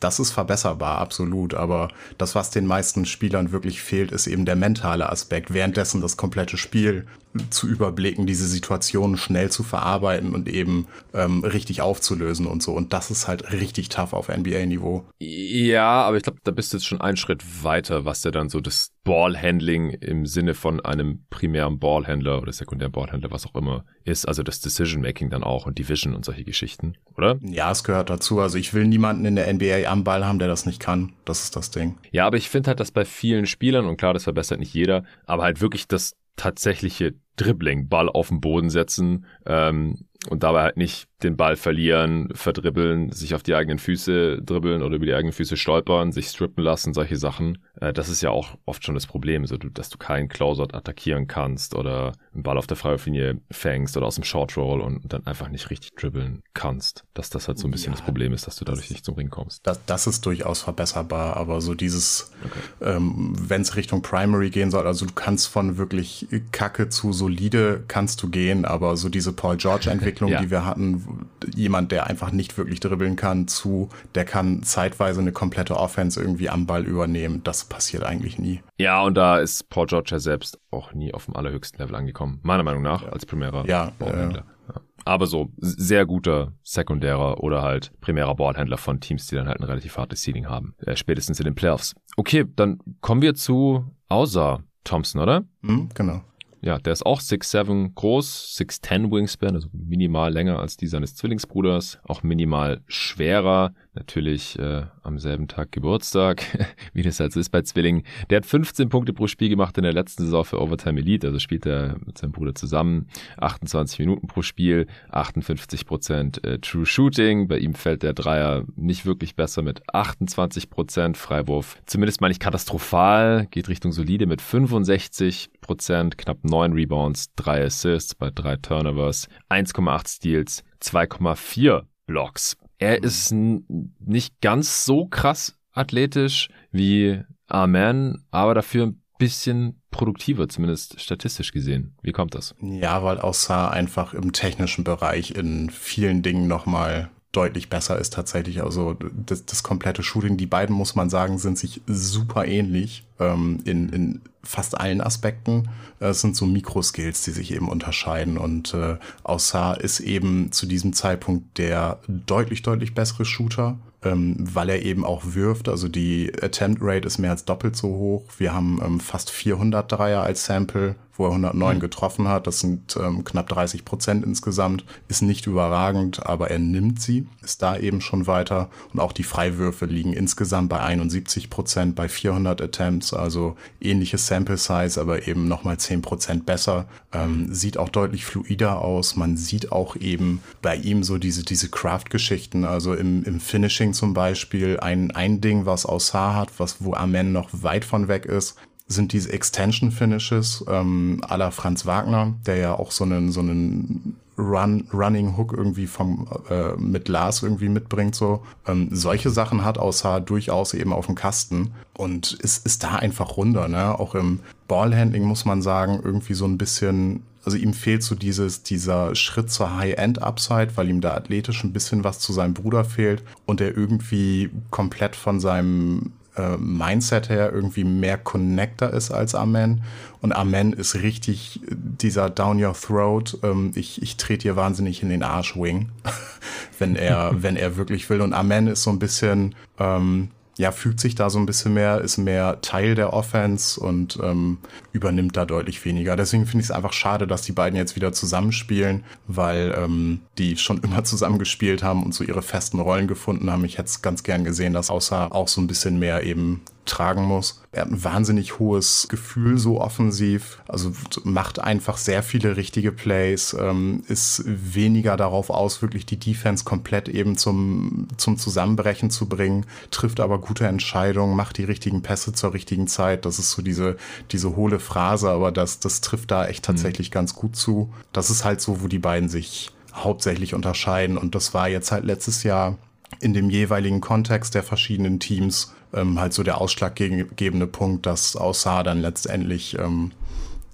das 0.00 0.20
ist 0.20 0.30
verbesserbar, 0.30 0.98
absolut. 0.98 1.54
Aber 1.54 1.88
das, 2.18 2.34
was 2.34 2.50
den 2.50 2.66
meisten 2.66 3.04
Spielern 3.04 3.52
wirklich 3.52 3.82
fehlt, 3.82 4.12
ist 4.12 4.26
eben 4.26 4.44
der 4.44 4.56
mentale 4.56 5.10
Aspekt. 5.10 5.52
Währenddessen 5.52 6.00
das 6.00 6.16
komplette 6.16 6.56
Spiel 6.56 7.06
zu 7.50 7.68
überblicken, 7.68 8.26
diese 8.26 8.46
Situationen 8.46 9.16
schnell 9.16 9.50
zu 9.50 9.62
verarbeiten 9.62 10.34
und 10.34 10.48
eben 10.48 10.86
ähm, 11.14 11.44
richtig 11.44 11.80
aufzulösen 11.80 12.46
und 12.46 12.62
so. 12.62 12.72
Und 12.72 12.92
das 12.92 13.10
ist 13.10 13.28
halt 13.28 13.52
richtig 13.52 13.88
tough 13.88 14.12
auf 14.12 14.28
NBA-Niveau. 14.28 15.04
Ja, 15.18 16.02
aber 16.02 16.16
ich 16.16 16.22
glaube, 16.22 16.38
da 16.44 16.50
bist 16.50 16.72
du 16.72 16.76
jetzt 16.76 16.86
schon 16.86 17.00
einen 17.00 17.16
Schritt 17.16 17.64
weiter, 17.64 18.04
was 18.04 18.24
ja 18.24 18.30
dann 18.30 18.48
so 18.48 18.60
das 18.60 18.92
Ballhandling 19.04 19.90
im 19.90 20.26
Sinne 20.26 20.54
von 20.54 20.80
einem 20.80 21.24
primären 21.30 21.78
Ballhändler 21.78 22.42
oder 22.42 22.52
sekundären 22.52 22.92
Ballhändler, 22.92 23.30
was 23.30 23.46
auch 23.46 23.54
immer, 23.54 23.84
ist. 24.04 24.28
Also 24.28 24.42
das 24.42 24.60
Decision-Making 24.60 25.30
dann 25.30 25.42
auch 25.42 25.66
und 25.66 25.78
Division 25.78 26.14
und 26.14 26.24
solche 26.24 26.44
Geschichten, 26.44 26.94
oder? 27.16 27.38
Ja, 27.40 27.70
es 27.70 27.84
gehört 27.84 28.10
dazu. 28.10 28.40
Also 28.40 28.58
ich 28.58 28.74
will 28.74 28.86
niemanden 28.86 29.24
in 29.24 29.36
der 29.36 29.52
NBA 29.52 29.90
am 29.90 30.04
Ball 30.04 30.26
haben, 30.26 30.38
der 30.38 30.48
das 30.48 30.66
nicht 30.66 30.80
kann. 30.80 31.12
Das 31.24 31.44
ist 31.44 31.56
das 31.56 31.70
Ding. 31.70 31.96
Ja, 32.10 32.26
aber 32.26 32.36
ich 32.36 32.50
finde 32.50 32.68
halt, 32.68 32.80
dass 32.80 32.90
bei 32.90 33.04
vielen 33.04 33.46
Spielern, 33.46 33.86
und 33.86 33.96
klar, 33.96 34.12
das 34.12 34.24
verbessert 34.24 34.60
nicht 34.60 34.74
jeder, 34.74 35.04
aber 35.24 35.44
halt 35.44 35.60
wirklich 35.60 35.88
das 35.88 36.14
tatsächliche 36.38 37.14
Dribbling, 37.36 37.88
Ball 37.88 38.08
auf 38.08 38.28
den 38.28 38.40
Boden 38.40 38.70
setzen 38.70 39.26
ähm, 39.44 40.06
und 40.30 40.42
dabei 40.42 40.62
halt 40.62 40.76
nicht 40.78 41.07
den 41.22 41.36
Ball 41.36 41.56
verlieren, 41.56 42.28
verdribbeln, 42.32 43.10
sich 43.10 43.34
auf 43.34 43.42
die 43.42 43.54
eigenen 43.54 43.78
Füße 43.78 44.40
dribbeln 44.42 44.82
oder 44.82 44.96
über 44.96 45.06
die 45.06 45.14
eigenen 45.14 45.32
Füße 45.32 45.56
stolpern, 45.56 46.12
sich 46.12 46.28
strippen 46.28 46.62
lassen, 46.62 46.94
solche 46.94 47.16
Sachen. 47.16 47.58
Äh, 47.80 47.92
das 47.92 48.08
ist 48.08 48.22
ja 48.22 48.30
auch 48.30 48.56
oft 48.66 48.84
schon 48.84 48.94
das 48.94 49.06
Problem, 49.06 49.44
so 49.46 49.56
dass 49.56 49.88
du 49.88 49.98
keinen 49.98 50.28
Closeout 50.28 50.74
attackieren 50.74 51.26
kannst 51.26 51.74
oder 51.74 52.12
einen 52.32 52.44
Ball 52.44 52.56
auf 52.56 52.68
der 52.68 52.76
Freiwurflinie 52.76 53.40
fängst 53.50 53.96
oder 53.96 54.06
aus 54.06 54.14
dem 54.14 54.24
Short 54.24 54.56
Roll 54.56 54.80
und 54.80 55.12
dann 55.12 55.26
einfach 55.26 55.48
nicht 55.48 55.70
richtig 55.70 55.94
dribbeln 55.96 56.42
kannst. 56.54 57.04
Dass 57.14 57.30
das 57.30 57.48
halt 57.48 57.58
so 57.58 57.66
ein 57.66 57.72
bisschen 57.72 57.92
ja, 57.92 57.96
das 57.96 58.04
Problem 58.04 58.32
ist, 58.32 58.46
dass 58.46 58.56
du 58.56 58.64
dadurch 58.64 58.90
nicht 58.90 59.04
zum 59.04 59.16
Ring 59.16 59.30
kommst. 59.30 59.66
Das, 59.66 59.84
das 59.86 60.06
ist 60.06 60.24
durchaus 60.24 60.62
verbesserbar, 60.62 61.36
aber 61.36 61.60
so 61.60 61.74
dieses, 61.74 62.30
okay. 62.44 62.94
ähm, 62.96 63.34
wenn 63.36 63.62
es 63.62 63.74
Richtung 63.74 64.02
Primary 64.02 64.50
gehen 64.50 64.70
soll, 64.70 64.86
also 64.86 65.04
du 65.04 65.14
kannst 65.14 65.48
von 65.48 65.78
wirklich 65.78 66.28
Kacke 66.52 66.88
zu 66.88 67.12
solide 67.12 67.82
kannst 67.88 68.22
du 68.22 68.28
gehen, 68.28 68.64
aber 68.64 68.96
so 68.96 69.08
diese 69.08 69.32
Paul 69.32 69.56
George 69.56 69.90
Entwicklung, 69.90 70.30
ja. 70.32 70.40
die 70.40 70.50
wir 70.50 70.64
hatten, 70.64 71.07
jemand, 71.54 71.92
der 71.92 72.06
einfach 72.06 72.32
nicht 72.32 72.56
wirklich 72.58 72.80
dribbeln 72.80 73.16
kann, 73.16 73.48
zu, 73.48 73.88
der 74.14 74.24
kann 74.24 74.62
zeitweise 74.62 75.20
eine 75.20 75.32
komplette 75.32 75.76
Offense 75.76 76.20
irgendwie 76.20 76.50
am 76.50 76.66
Ball 76.66 76.84
übernehmen. 76.84 77.42
Das 77.44 77.64
passiert 77.64 78.04
eigentlich 78.04 78.38
nie. 78.38 78.60
Ja, 78.76 79.02
und 79.02 79.14
da 79.14 79.38
ist 79.38 79.68
Paul 79.68 79.86
George 79.86 80.10
ja 80.12 80.18
selbst 80.18 80.58
auch 80.70 80.92
nie 80.92 81.14
auf 81.14 81.26
dem 81.26 81.36
allerhöchsten 81.36 81.80
Level 81.80 81.96
angekommen. 81.96 82.40
Meiner 82.42 82.62
Meinung 82.62 82.82
nach, 82.82 83.04
als 83.04 83.26
primärer 83.26 83.66
ja, 83.66 83.92
Ballhändler. 83.98 84.40
Äh, 84.40 84.74
ja. 84.74 84.80
Aber 85.04 85.26
so 85.26 85.52
sehr 85.56 86.04
guter 86.04 86.52
sekundärer 86.62 87.42
oder 87.42 87.62
halt 87.62 87.92
primärer 88.00 88.34
Ballhändler 88.34 88.76
von 88.76 89.00
Teams, 89.00 89.26
die 89.26 89.36
dann 89.36 89.48
halt 89.48 89.60
ein 89.60 89.64
relativ 89.64 89.96
hartes 89.96 90.22
Seeding 90.22 90.48
haben. 90.48 90.74
Äh, 90.84 90.96
spätestens 90.96 91.40
in 91.40 91.44
den 91.44 91.54
Playoffs. 91.54 91.94
Okay, 92.16 92.44
dann 92.56 92.78
kommen 93.00 93.22
wir 93.22 93.34
zu 93.34 93.84
Außer 94.08 94.62
Thompson, 94.84 95.20
oder? 95.20 95.44
Mhm, 95.60 95.90
genau. 95.94 96.22
Ja, 96.60 96.78
der 96.78 96.92
ist 96.92 97.06
auch 97.06 97.20
6'7 97.20 97.94
groß, 97.94 98.56
6'10 98.58 99.10
Wingspan, 99.12 99.54
also 99.54 99.68
minimal 99.72 100.32
länger 100.32 100.58
als 100.58 100.76
die 100.76 100.88
seines 100.88 101.14
Zwillingsbruders, 101.14 102.00
auch 102.04 102.22
minimal 102.22 102.80
schwerer, 102.88 103.74
natürlich 103.98 104.58
äh, 104.58 104.84
am 105.02 105.18
selben 105.18 105.48
Tag 105.48 105.72
Geburtstag, 105.72 106.42
wie 106.92 107.02
das 107.02 107.20
halt 107.20 107.34
ist 107.36 107.50
bei 107.50 107.62
Zwillingen. 107.62 108.04
Der 108.30 108.38
hat 108.38 108.46
15 108.46 108.88
Punkte 108.88 109.12
pro 109.12 109.26
Spiel 109.26 109.48
gemacht 109.48 109.76
in 109.76 109.82
der 109.82 109.92
letzten 109.92 110.24
Saison 110.24 110.44
für 110.44 110.60
Overtime 110.60 111.00
Elite, 111.00 111.26
also 111.26 111.38
spielt 111.38 111.66
er 111.66 111.96
mit 112.04 112.16
seinem 112.16 112.32
Bruder 112.32 112.54
zusammen, 112.54 113.08
28 113.38 113.98
Minuten 113.98 114.26
pro 114.26 114.42
Spiel, 114.42 114.86
58 115.10 115.86
Prozent 115.86 116.44
äh, 116.44 116.58
True 116.58 116.86
Shooting, 116.86 117.48
bei 117.48 117.58
ihm 117.58 117.74
fällt 117.74 118.02
der 118.02 118.14
Dreier 118.14 118.64
nicht 118.76 119.04
wirklich 119.04 119.34
besser 119.34 119.62
mit 119.62 119.82
28 119.92 120.70
Prozent, 120.70 121.16
Freiwurf 121.16 121.76
zumindest 121.86 122.20
mal 122.20 122.28
nicht 122.28 122.40
katastrophal, 122.40 123.46
geht 123.50 123.68
Richtung 123.68 123.92
solide 123.92 124.26
mit 124.26 124.40
65 124.40 125.50
Prozent, 125.60 126.18
knapp 126.18 126.44
9 126.44 126.72
Rebounds, 126.72 127.34
3 127.36 127.64
Assists 127.64 128.14
bei 128.14 128.30
3 128.30 128.56
Turnovers, 128.56 129.28
1,8 129.50 130.08
Steals, 130.08 130.64
2,4 130.80 131.82
Blocks. 132.06 132.56
Er 132.78 133.02
ist 133.02 133.32
nicht 133.32 134.40
ganz 134.40 134.84
so 134.84 135.06
krass 135.06 135.56
athletisch 135.72 136.48
wie 136.70 137.22
Amen, 137.46 138.24
aber 138.30 138.54
dafür 138.54 138.86
ein 138.86 139.02
bisschen 139.18 139.82
produktiver, 139.90 140.48
zumindest 140.48 141.00
statistisch 141.00 141.52
gesehen. 141.52 141.96
Wie 142.02 142.12
kommt 142.12 142.34
das? 142.34 142.54
Ja, 142.60 143.02
weil 143.02 143.18
Aussah 143.18 143.68
einfach 143.68 144.14
im 144.14 144.32
technischen 144.32 144.84
Bereich 144.84 145.32
in 145.32 145.70
vielen 145.70 146.22
Dingen 146.22 146.46
nochmal 146.46 147.10
deutlich 147.38 147.70
besser 147.70 147.98
ist 147.98 148.12
tatsächlich. 148.12 148.62
Also 148.64 148.96
das, 149.12 149.46
das 149.46 149.62
komplette 149.62 150.02
Shooting, 150.02 150.36
die 150.36 150.46
beiden, 150.46 150.74
muss 150.74 150.96
man 150.96 151.08
sagen, 151.08 151.38
sind 151.38 151.56
sich 151.56 151.82
super 151.86 152.46
ähnlich 152.46 153.04
ähm, 153.20 153.60
in, 153.64 153.88
in 153.90 154.20
fast 154.42 154.78
allen 154.78 155.00
Aspekten. 155.00 155.68
Es 156.00 156.20
sind 156.20 156.34
so 156.34 156.46
Mikroskills, 156.46 157.22
die 157.22 157.30
sich 157.30 157.52
eben 157.52 157.68
unterscheiden. 157.68 158.38
Und 158.38 158.74
äh, 158.74 158.96
Aussar 159.22 159.80
ist 159.80 160.00
eben 160.00 160.50
zu 160.50 160.66
diesem 160.66 160.92
Zeitpunkt 160.94 161.58
der 161.58 162.00
deutlich, 162.08 162.62
deutlich 162.62 162.94
bessere 162.94 163.24
Shooter. 163.24 163.78
Ähm, 164.04 164.36
weil 164.38 164.68
er 164.68 164.82
eben 164.82 165.04
auch 165.04 165.22
wirft. 165.34 165.68
Also 165.68 165.88
die 165.88 166.32
Attempt 166.40 166.80
Rate 166.82 167.06
ist 167.06 167.18
mehr 167.18 167.32
als 167.32 167.44
doppelt 167.44 167.76
so 167.76 167.88
hoch. 167.88 168.24
Wir 168.38 168.54
haben 168.54 168.80
ähm, 168.84 169.00
fast 169.00 169.30
400 169.30 169.90
Dreier 169.90 170.22
als 170.22 170.44
Sample 170.44 170.96
wo 171.18 171.24
er 171.24 171.30
109 171.30 171.76
mhm. 171.76 171.80
getroffen 171.80 172.28
hat. 172.28 172.46
Das 172.46 172.60
sind 172.60 172.96
ähm, 172.96 173.24
knapp 173.24 173.48
30 173.48 173.84
Prozent 173.84 174.24
insgesamt. 174.24 174.84
Ist 175.08 175.22
nicht 175.22 175.46
überragend, 175.46 176.24
aber 176.24 176.50
er 176.50 176.60
nimmt 176.60 177.02
sie, 177.02 177.26
ist 177.42 177.60
da 177.60 177.76
eben 177.76 178.00
schon 178.00 178.26
weiter. 178.26 178.70
Und 178.92 179.00
auch 179.00 179.12
die 179.12 179.24
Freiwürfe 179.24 179.86
liegen 179.86 180.12
insgesamt 180.12 180.68
bei 180.68 180.80
71 180.80 181.50
Prozent 181.50 181.96
bei 181.96 182.08
400 182.08 182.62
Attempts, 182.62 183.12
also 183.12 183.56
ähnliches 183.80 184.26
Sample 184.28 184.56
Size, 184.56 185.00
aber 185.00 185.26
eben 185.26 185.48
nochmal 185.48 185.78
10 185.78 186.02
Prozent 186.02 186.46
besser. 186.46 186.86
Ähm, 187.12 187.52
sieht 187.52 187.78
auch 187.78 187.88
deutlich 187.88 188.24
fluider 188.24 188.80
aus. 188.80 189.16
Man 189.16 189.36
sieht 189.36 189.72
auch 189.72 189.96
eben 189.96 190.40
bei 190.62 190.76
ihm 190.76 191.02
so 191.02 191.18
diese, 191.18 191.42
diese 191.42 191.68
Craft-Geschichten, 191.68 192.64
also 192.64 192.94
im, 192.94 193.24
im 193.24 193.40
Finishing 193.40 193.87
zum 193.94 194.14
Beispiel 194.14 194.78
ein, 194.80 195.10
ein 195.10 195.40
Ding, 195.40 195.66
was 195.66 195.86
Aussar 195.86 196.34
hat, 196.34 196.50
was, 196.58 196.84
wo 196.84 196.94
Amen 196.94 197.32
noch 197.32 197.48
weit 197.52 197.84
von 197.84 198.08
weg 198.08 198.26
ist, 198.26 198.56
sind 198.88 199.12
diese 199.12 199.32
Extension 199.32 199.90
Finishes 199.90 200.64
ähm, 200.68 201.20
à 201.28 201.36
la 201.36 201.50
Franz 201.50 201.86
Wagner, 201.86 202.34
der 202.46 202.56
ja 202.56 202.74
auch 202.74 202.90
so 202.90 203.04
einen 203.04 203.30
so 203.30 203.40
einen 203.40 204.16
Run, 204.38 204.86
Running 204.92 205.36
Hook 205.36 205.52
irgendwie 205.52 205.86
vom 205.86 206.26
äh, 206.48 206.72
mit 206.76 207.08
Lars 207.08 207.42
irgendwie 207.42 207.68
mitbringt 207.68 208.14
so. 208.14 208.44
Ähm, 208.66 208.88
solche 208.90 209.30
Sachen 209.30 209.64
hat 209.64 209.78
außer 209.78 210.20
durchaus 210.20 210.74
eben 210.74 210.92
auf 210.92 211.06
dem 211.06 211.16
Kasten 211.16 211.72
und 211.96 212.32
ist 212.32 212.64
ist 212.64 212.82
da 212.82 212.96
einfach 212.96 213.36
runter, 213.36 213.68
ne? 213.68 213.98
Auch 213.98 214.14
im 214.14 214.40
Ballhandling 214.68 215.24
muss 215.24 215.44
man 215.44 215.60
sagen, 215.60 216.00
irgendwie 216.02 216.34
so 216.34 216.46
ein 216.46 216.56
bisschen 216.56 217.24
also 217.48 217.56
ihm 217.56 217.72
fehlt 217.72 218.02
so 218.02 218.14
dieses, 218.14 218.62
dieser 218.62 219.14
Schritt 219.14 219.50
zur 219.50 219.74
High-End-Upside, 219.78 220.76
weil 220.76 220.90
ihm 220.90 221.00
da 221.00 221.14
athletisch 221.14 221.64
ein 221.64 221.72
bisschen 221.72 222.04
was 222.04 222.18
zu 222.18 222.34
seinem 222.34 222.52
Bruder 222.52 222.84
fehlt 222.84 223.22
und 223.46 223.62
er 223.62 223.74
irgendwie 223.74 224.50
komplett 224.68 225.16
von 225.16 225.40
seinem 225.40 226.12
äh, 226.36 226.58
Mindset 226.58 227.30
her 227.30 227.50
irgendwie 227.50 227.84
mehr 227.84 228.18
Connector 228.18 228.90
ist 228.90 229.10
als 229.10 229.34
Amen. 229.34 229.82
Und 230.20 230.32
Amen 230.32 230.74
ist 230.74 230.96
richtig 230.96 231.60
dieser 231.70 232.28
Down 232.28 232.62
Your 232.62 232.74
Throat. 232.74 233.38
Ähm, 233.42 233.72
ich 233.74 234.02
ich 234.02 234.18
trete 234.18 234.42
hier 234.42 234.56
wahnsinnig 234.56 235.02
in 235.02 235.08
den 235.08 235.22
Arschwing, 235.22 235.88
wenn 236.78 236.96
er, 236.96 237.32
wenn 237.42 237.56
er 237.56 237.78
wirklich 237.78 238.10
will. 238.10 238.20
Und 238.20 238.34
Amen 238.34 238.66
ist 238.66 238.82
so 238.82 238.90
ein 238.90 238.98
bisschen, 238.98 239.54
ähm, 239.78 240.28
ja, 240.58 240.72
fügt 240.72 240.98
sich 240.98 241.14
da 241.14 241.30
so 241.30 241.38
ein 241.38 241.46
bisschen 241.46 241.72
mehr, 241.72 242.00
ist 242.00 242.18
mehr 242.18 242.60
Teil 242.60 242.96
der 242.96 243.12
Offense 243.12 243.78
und 243.78 244.18
ähm, 244.20 244.58
übernimmt 244.92 245.36
da 245.36 245.44
deutlich 245.44 245.84
weniger. 245.84 246.16
Deswegen 246.16 246.46
finde 246.46 246.62
ich 246.62 246.66
es 246.66 246.70
einfach 246.72 246.92
schade, 246.92 247.28
dass 247.28 247.42
die 247.42 247.52
beiden 247.52 247.76
jetzt 247.76 247.94
wieder 247.94 248.12
zusammenspielen, 248.12 249.04
weil 249.28 249.72
ähm, 249.78 250.20
die 250.36 250.56
schon 250.56 250.78
immer 250.82 251.04
zusammengespielt 251.04 251.84
haben 251.84 252.02
und 252.02 252.12
so 252.12 252.24
ihre 252.24 252.42
festen 252.42 252.80
Rollen 252.80 253.06
gefunden 253.06 253.50
haben. 253.50 253.64
Ich 253.64 253.78
hätte 253.78 253.88
es 253.88 254.02
ganz 254.02 254.24
gern 254.24 254.42
gesehen, 254.42 254.72
dass 254.72 254.90
außer 254.90 255.32
auch 255.32 255.46
so 255.46 255.60
ein 255.60 255.68
bisschen 255.68 256.00
mehr 256.00 256.24
eben 256.24 256.60
tragen 256.88 257.22
muss. 257.22 257.62
Er 257.72 257.82
hat 257.82 257.90
ein 257.90 258.02
wahnsinnig 258.02 258.58
hohes 258.58 259.06
Gefühl 259.08 259.58
so 259.58 259.80
offensiv, 259.80 260.58
also 260.66 260.92
macht 261.24 261.60
einfach 261.60 261.96
sehr 261.96 262.22
viele 262.22 262.56
richtige 262.56 262.92
Plays, 262.92 263.56
ähm, 263.58 264.02
ist 264.08 264.42
weniger 264.46 265.16
darauf 265.16 265.50
aus, 265.50 265.82
wirklich 265.82 266.06
die 266.06 266.18
Defense 266.18 266.64
komplett 266.64 267.08
eben 267.08 267.36
zum, 267.36 268.08
zum 268.16 268.38
Zusammenbrechen 268.38 269.10
zu 269.10 269.28
bringen, 269.28 269.66
trifft 269.90 270.20
aber 270.20 270.38
gute 270.40 270.66
Entscheidungen, 270.66 271.36
macht 271.36 271.58
die 271.58 271.64
richtigen 271.64 272.02
Pässe 272.02 272.32
zur 272.32 272.54
richtigen 272.54 272.88
Zeit. 272.88 273.24
Das 273.24 273.38
ist 273.38 273.52
so 273.52 273.62
diese, 273.62 273.96
diese 274.32 274.56
hohle 274.56 274.80
Phrase, 274.80 275.30
aber 275.30 275.52
das, 275.52 275.80
das 275.80 276.00
trifft 276.00 276.30
da 276.30 276.46
echt 276.46 276.62
mhm. 276.64 276.72
tatsächlich 276.74 277.10
mhm. 277.10 277.14
ganz 277.14 277.34
gut 277.34 277.56
zu. 277.56 277.92
Das 278.12 278.30
ist 278.30 278.44
halt 278.44 278.60
so, 278.60 278.82
wo 278.82 278.88
die 278.88 278.98
beiden 278.98 279.28
sich 279.28 279.70
hauptsächlich 279.94 280.54
unterscheiden 280.54 281.18
und 281.18 281.34
das 281.34 281.54
war 281.54 281.68
jetzt 281.68 281.92
halt 281.92 282.04
letztes 282.04 282.42
Jahr 282.42 282.76
in 283.20 283.34
dem 283.34 283.50
jeweiligen 283.50 284.00
Kontext 284.00 284.54
der 284.54 284.62
verschiedenen 284.62 285.20
Teams 285.20 285.74
ähm, 285.94 286.20
halt 286.20 286.32
so 286.32 286.42
der 286.42 286.60
ausschlaggebende 286.60 287.66
Punkt, 287.66 288.06
dass 288.06 288.36
Aussar 288.36 288.84
dann 288.84 289.00
letztendlich 289.00 289.78
ähm, 289.78 290.12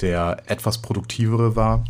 der 0.00 0.42
etwas 0.46 0.78
produktivere 0.78 1.56
war. 1.56 1.84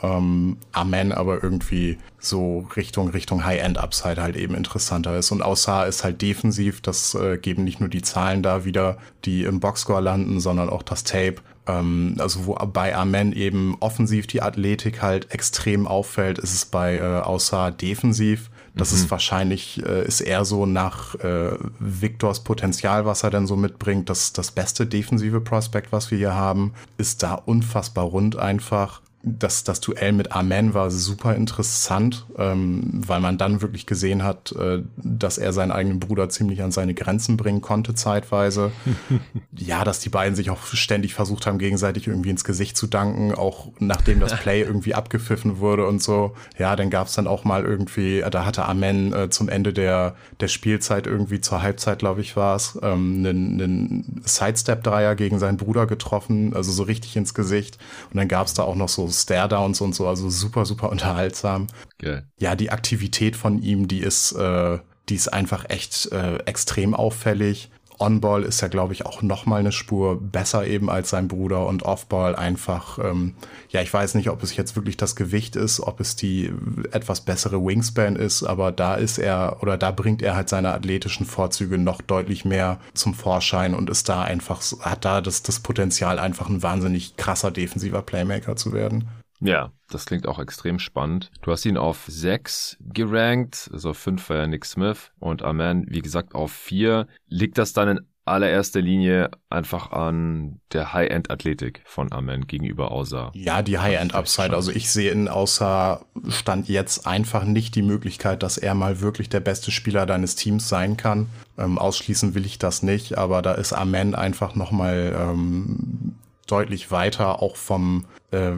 Ähm, 0.00 0.58
Amen 0.70 1.10
aber 1.10 1.42
irgendwie 1.42 1.98
so 2.20 2.68
Richtung 2.76 3.08
Richtung 3.08 3.44
High-End-Upside 3.44 4.22
halt 4.22 4.36
eben 4.36 4.54
interessanter 4.54 5.16
ist. 5.18 5.32
Und 5.32 5.42
Aussar 5.42 5.88
ist 5.88 6.04
halt 6.04 6.22
defensiv, 6.22 6.80
das 6.80 7.14
äh, 7.14 7.36
geben 7.36 7.64
nicht 7.64 7.80
nur 7.80 7.88
die 7.88 8.02
Zahlen 8.02 8.42
da 8.42 8.64
wieder, 8.64 8.98
die 9.24 9.42
im 9.42 9.58
Boxscore 9.58 10.00
landen, 10.00 10.38
sondern 10.38 10.70
auch 10.70 10.84
das 10.84 11.02
Tape. 11.02 11.36
Ähm, 11.66 12.14
also 12.18 12.46
wo 12.46 12.54
bei 12.54 12.94
Amen 12.94 13.32
eben 13.32 13.76
offensiv 13.80 14.28
die 14.28 14.40
Athletik 14.40 15.02
halt 15.02 15.32
extrem 15.32 15.88
auffällt, 15.88 16.38
ist 16.38 16.54
es 16.54 16.64
bei 16.64 16.98
äh, 16.98 17.20
Aussar 17.20 17.72
defensiv 17.72 18.50
das 18.78 18.92
mhm. 18.92 18.98
ist 18.98 19.10
wahrscheinlich, 19.10 19.84
äh, 19.84 20.06
ist 20.06 20.20
eher 20.20 20.44
so 20.44 20.64
nach 20.64 21.14
äh, 21.16 21.50
Victors 21.78 22.44
Potenzial, 22.44 23.04
was 23.04 23.22
er 23.22 23.30
denn 23.30 23.46
so 23.46 23.56
mitbringt. 23.56 24.08
Das, 24.08 24.32
das 24.32 24.50
beste 24.50 24.86
defensive 24.86 25.40
Prospect, 25.40 25.92
was 25.92 26.10
wir 26.10 26.18
hier 26.18 26.34
haben, 26.34 26.72
ist 26.96 27.22
da 27.22 27.34
unfassbar 27.34 28.04
rund 28.04 28.36
einfach 28.36 29.02
das, 29.38 29.64
das 29.64 29.80
Duell 29.80 30.12
mit 30.12 30.32
Amen 30.32 30.74
war 30.74 30.90
super 30.90 31.34
interessant, 31.34 32.26
ähm, 32.36 32.90
weil 32.92 33.20
man 33.20 33.38
dann 33.38 33.60
wirklich 33.60 33.86
gesehen 33.86 34.22
hat, 34.22 34.52
äh, 34.52 34.82
dass 34.96 35.38
er 35.38 35.52
seinen 35.52 35.72
eigenen 35.72 36.00
Bruder 36.00 36.28
ziemlich 36.28 36.62
an 36.62 36.72
seine 36.72 36.94
Grenzen 36.94 37.36
bringen 37.36 37.60
konnte 37.60 37.94
zeitweise. 37.94 38.72
ja, 39.56 39.84
dass 39.84 40.00
die 40.00 40.08
beiden 40.08 40.34
sich 40.34 40.50
auch 40.50 40.64
ständig 40.66 41.14
versucht 41.14 41.46
haben, 41.46 41.58
gegenseitig 41.58 42.06
irgendwie 42.06 42.30
ins 42.30 42.44
Gesicht 42.44 42.76
zu 42.76 42.86
danken, 42.86 43.34
auch 43.34 43.68
nachdem 43.78 44.20
das 44.20 44.36
Play 44.36 44.62
irgendwie 44.68 44.94
abgepfiffen 44.94 45.58
wurde 45.58 45.86
und 45.86 46.02
so. 46.02 46.34
Ja, 46.58 46.76
dann 46.76 46.90
gab's 46.90 47.14
dann 47.14 47.26
auch 47.26 47.44
mal 47.44 47.64
irgendwie, 47.64 48.20
äh, 48.20 48.30
da 48.30 48.44
hatte 48.44 48.64
Amen 48.64 49.12
äh, 49.12 49.30
zum 49.30 49.48
Ende 49.48 49.72
der, 49.72 50.14
der 50.40 50.48
Spielzeit 50.48 51.06
irgendwie 51.06 51.40
zur 51.40 51.62
Halbzeit, 51.62 51.98
glaube 51.98 52.20
ich, 52.20 52.36
war 52.36 52.56
es, 52.56 52.78
ähm, 52.82 53.18
einen, 53.18 53.60
einen 53.60 54.22
Sidestep-Dreier 54.24 55.14
gegen 55.16 55.38
seinen 55.38 55.56
Bruder 55.56 55.86
getroffen, 55.86 56.54
also 56.54 56.72
so 56.72 56.84
richtig 56.84 57.16
ins 57.16 57.34
Gesicht. 57.34 57.78
Und 58.10 58.16
dann 58.16 58.28
gab's 58.28 58.54
da 58.54 58.62
auch 58.62 58.74
noch 58.74 58.88
so 58.88 59.08
Stare-Downs 59.22 59.80
und 59.80 59.94
so, 59.94 60.06
also 60.08 60.30
super, 60.30 60.64
super 60.64 60.90
unterhaltsam. 60.90 61.66
Geil. 61.98 62.26
Ja, 62.38 62.56
die 62.56 62.70
Aktivität 62.70 63.36
von 63.36 63.62
ihm, 63.62 63.88
die 63.88 64.00
ist, 64.00 64.32
äh, 64.32 64.78
die 65.08 65.14
ist 65.14 65.28
einfach 65.28 65.68
echt 65.68 66.10
äh, 66.12 66.38
extrem 66.44 66.94
auffällig. 66.94 67.70
On-Ball 67.98 68.44
ist 68.44 68.60
ja, 68.60 68.68
glaube 68.68 68.92
ich, 68.92 69.06
auch 69.06 69.22
noch 69.22 69.46
mal 69.46 69.60
eine 69.60 69.72
Spur 69.72 70.20
besser 70.20 70.66
eben 70.66 70.88
als 70.88 71.10
sein 71.10 71.28
Bruder 71.28 71.66
und 71.66 71.82
Off-Ball 71.82 72.36
einfach, 72.36 72.98
ähm, 72.98 73.34
ja, 73.70 73.82
ich 73.82 73.92
weiß 73.92 74.14
nicht, 74.14 74.30
ob 74.30 74.42
es 74.42 74.56
jetzt 74.56 74.76
wirklich 74.76 74.96
das 74.96 75.16
Gewicht 75.16 75.56
ist, 75.56 75.80
ob 75.80 76.00
es 76.00 76.16
die 76.16 76.52
etwas 76.92 77.22
bessere 77.22 77.64
Wingspan 77.64 78.16
ist, 78.16 78.44
aber 78.44 78.72
da 78.72 78.94
ist 78.94 79.18
er 79.18 79.58
oder 79.60 79.76
da 79.76 79.90
bringt 79.90 80.22
er 80.22 80.36
halt 80.36 80.48
seine 80.48 80.72
athletischen 80.72 81.26
Vorzüge 81.26 81.78
noch 81.78 82.00
deutlich 82.00 82.44
mehr 82.44 82.78
zum 82.94 83.14
Vorschein 83.14 83.74
und 83.74 83.90
ist 83.90 84.08
da 84.08 84.22
einfach, 84.22 84.62
hat 84.80 85.04
da 85.04 85.20
das, 85.20 85.42
das 85.42 85.60
Potenzial, 85.60 86.18
einfach 86.18 86.48
ein 86.48 86.62
wahnsinnig 86.62 87.16
krasser 87.16 87.50
defensiver 87.50 88.02
Playmaker 88.02 88.56
zu 88.56 88.72
werden. 88.72 89.08
Ja, 89.40 89.72
das 89.90 90.06
klingt 90.06 90.26
auch 90.26 90.38
extrem 90.38 90.78
spannend. 90.78 91.30
Du 91.42 91.52
hast 91.52 91.64
ihn 91.64 91.76
auf 91.76 92.04
6 92.08 92.78
gerankt, 92.80 93.70
also 93.72 93.94
5 93.94 94.28
war 94.28 94.36
ja 94.36 94.46
Nick 94.46 94.64
Smith 94.64 95.12
und 95.18 95.42
Amen, 95.42 95.86
wie 95.88 96.02
gesagt, 96.02 96.34
auf 96.34 96.52
4. 96.52 97.06
Liegt 97.28 97.58
das 97.58 97.72
dann 97.72 97.88
in 97.88 98.00
allererster 98.28 98.80
Linie 98.80 99.30
einfach 99.50 99.90
an 99.90 100.60
der 100.72 100.92
High-End-Athletik 100.92 101.82
von 101.84 102.12
Amen 102.12 102.46
gegenüber 102.46 102.92
Außer. 102.92 103.30
Ja, 103.34 103.62
die 103.62 103.78
High-End-Upside. 103.78 104.54
Also 104.54 104.70
ich 104.70 104.90
sehe 104.90 105.10
in 105.10 105.28
Außer 105.28 106.04
Stand 106.28 106.68
jetzt 106.68 107.06
einfach 107.06 107.44
nicht 107.44 107.74
die 107.74 107.82
Möglichkeit, 107.82 108.42
dass 108.42 108.58
er 108.58 108.74
mal 108.74 109.00
wirklich 109.00 109.28
der 109.28 109.40
beste 109.40 109.70
Spieler 109.70 110.06
deines 110.06 110.36
Teams 110.36 110.68
sein 110.68 110.96
kann. 110.96 111.26
Ähm, 111.56 111.78
ausschließen 111.78 112.34
will 112.34 112.44
ich 112.44 112.58
das 112.58 112.82
nicht, 112.82 113.18
aber 113.18 113.42
da 113.42 113.54
ist 113.54 113.72
Amen 113.72 114.14
einfach 114.14 114.54
nochmal 114.54 115.16
ähm, 115.18 116.14
deutlich 116.50 116.90
weiter, 116.90 117.42
auch 117.42 117.56
vom, 117.56 118.06
äh, 118.30 118.52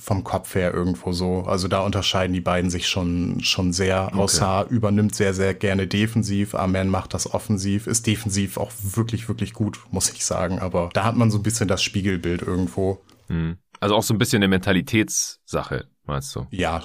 vom 0.00 0.24
Kopf 0.24 0.54
her 0.54 0.72
irgendwo 0.72 1.12
so. 1.12 1.42
Also 1.42 1.68
da 1.68 1.80
unterscheiden 1.80 2.32
die 2.32 2.40
beiden 2.40 2.70
sich 2.70 2.88
schon, 2.88 3.40
schon 3.42 3.72
sehr. 3.72 4.08
Okay. 4.08 4.18
Außer 4.18 4.66
übernimmt 4.70 5.14
sehr, 5.14 5.34
sehr 5.34 5.54
gerne 5.54 5.86
defensiv. 5.86 6.54
Amen 6.54 6.88
macht 6.88 7.14
das 7.14 7.32
offensiv, 7.32 7.86
ist 7.86 8.06
defensiv 8.06 8.56
auch 8.56 8.72
wirklich, 8.82 9.28
wirklich 9.28 9.52
gut, 9.52 9.80
muss 9.90 10.10
ich 10.10 10.24
sagen. 10.24 10.58
Aber 10.58 10.90
da 10.92 11.04
hat 11.04 11.16
man 11.16 11.30
so 11.30 11.38
ein 11.38 11.42
bisschen 11.42 11.68
das 11.68 11.82
Spiegelbild 11.82 12.42
irgendwo. 12.42 13.00
Hm. 13.28 13.56
Also 13.80 13.94
auch 13.96 14.02
so 14.02 14.14
ein 14.14 14.18
bisschen 14.18 14.36
eine 14.36 14.48
Mentalitätssache, 14.48 15.86
meinst 16.04 16.34
du? 16.36 16.46
Ja, 16.50 16.82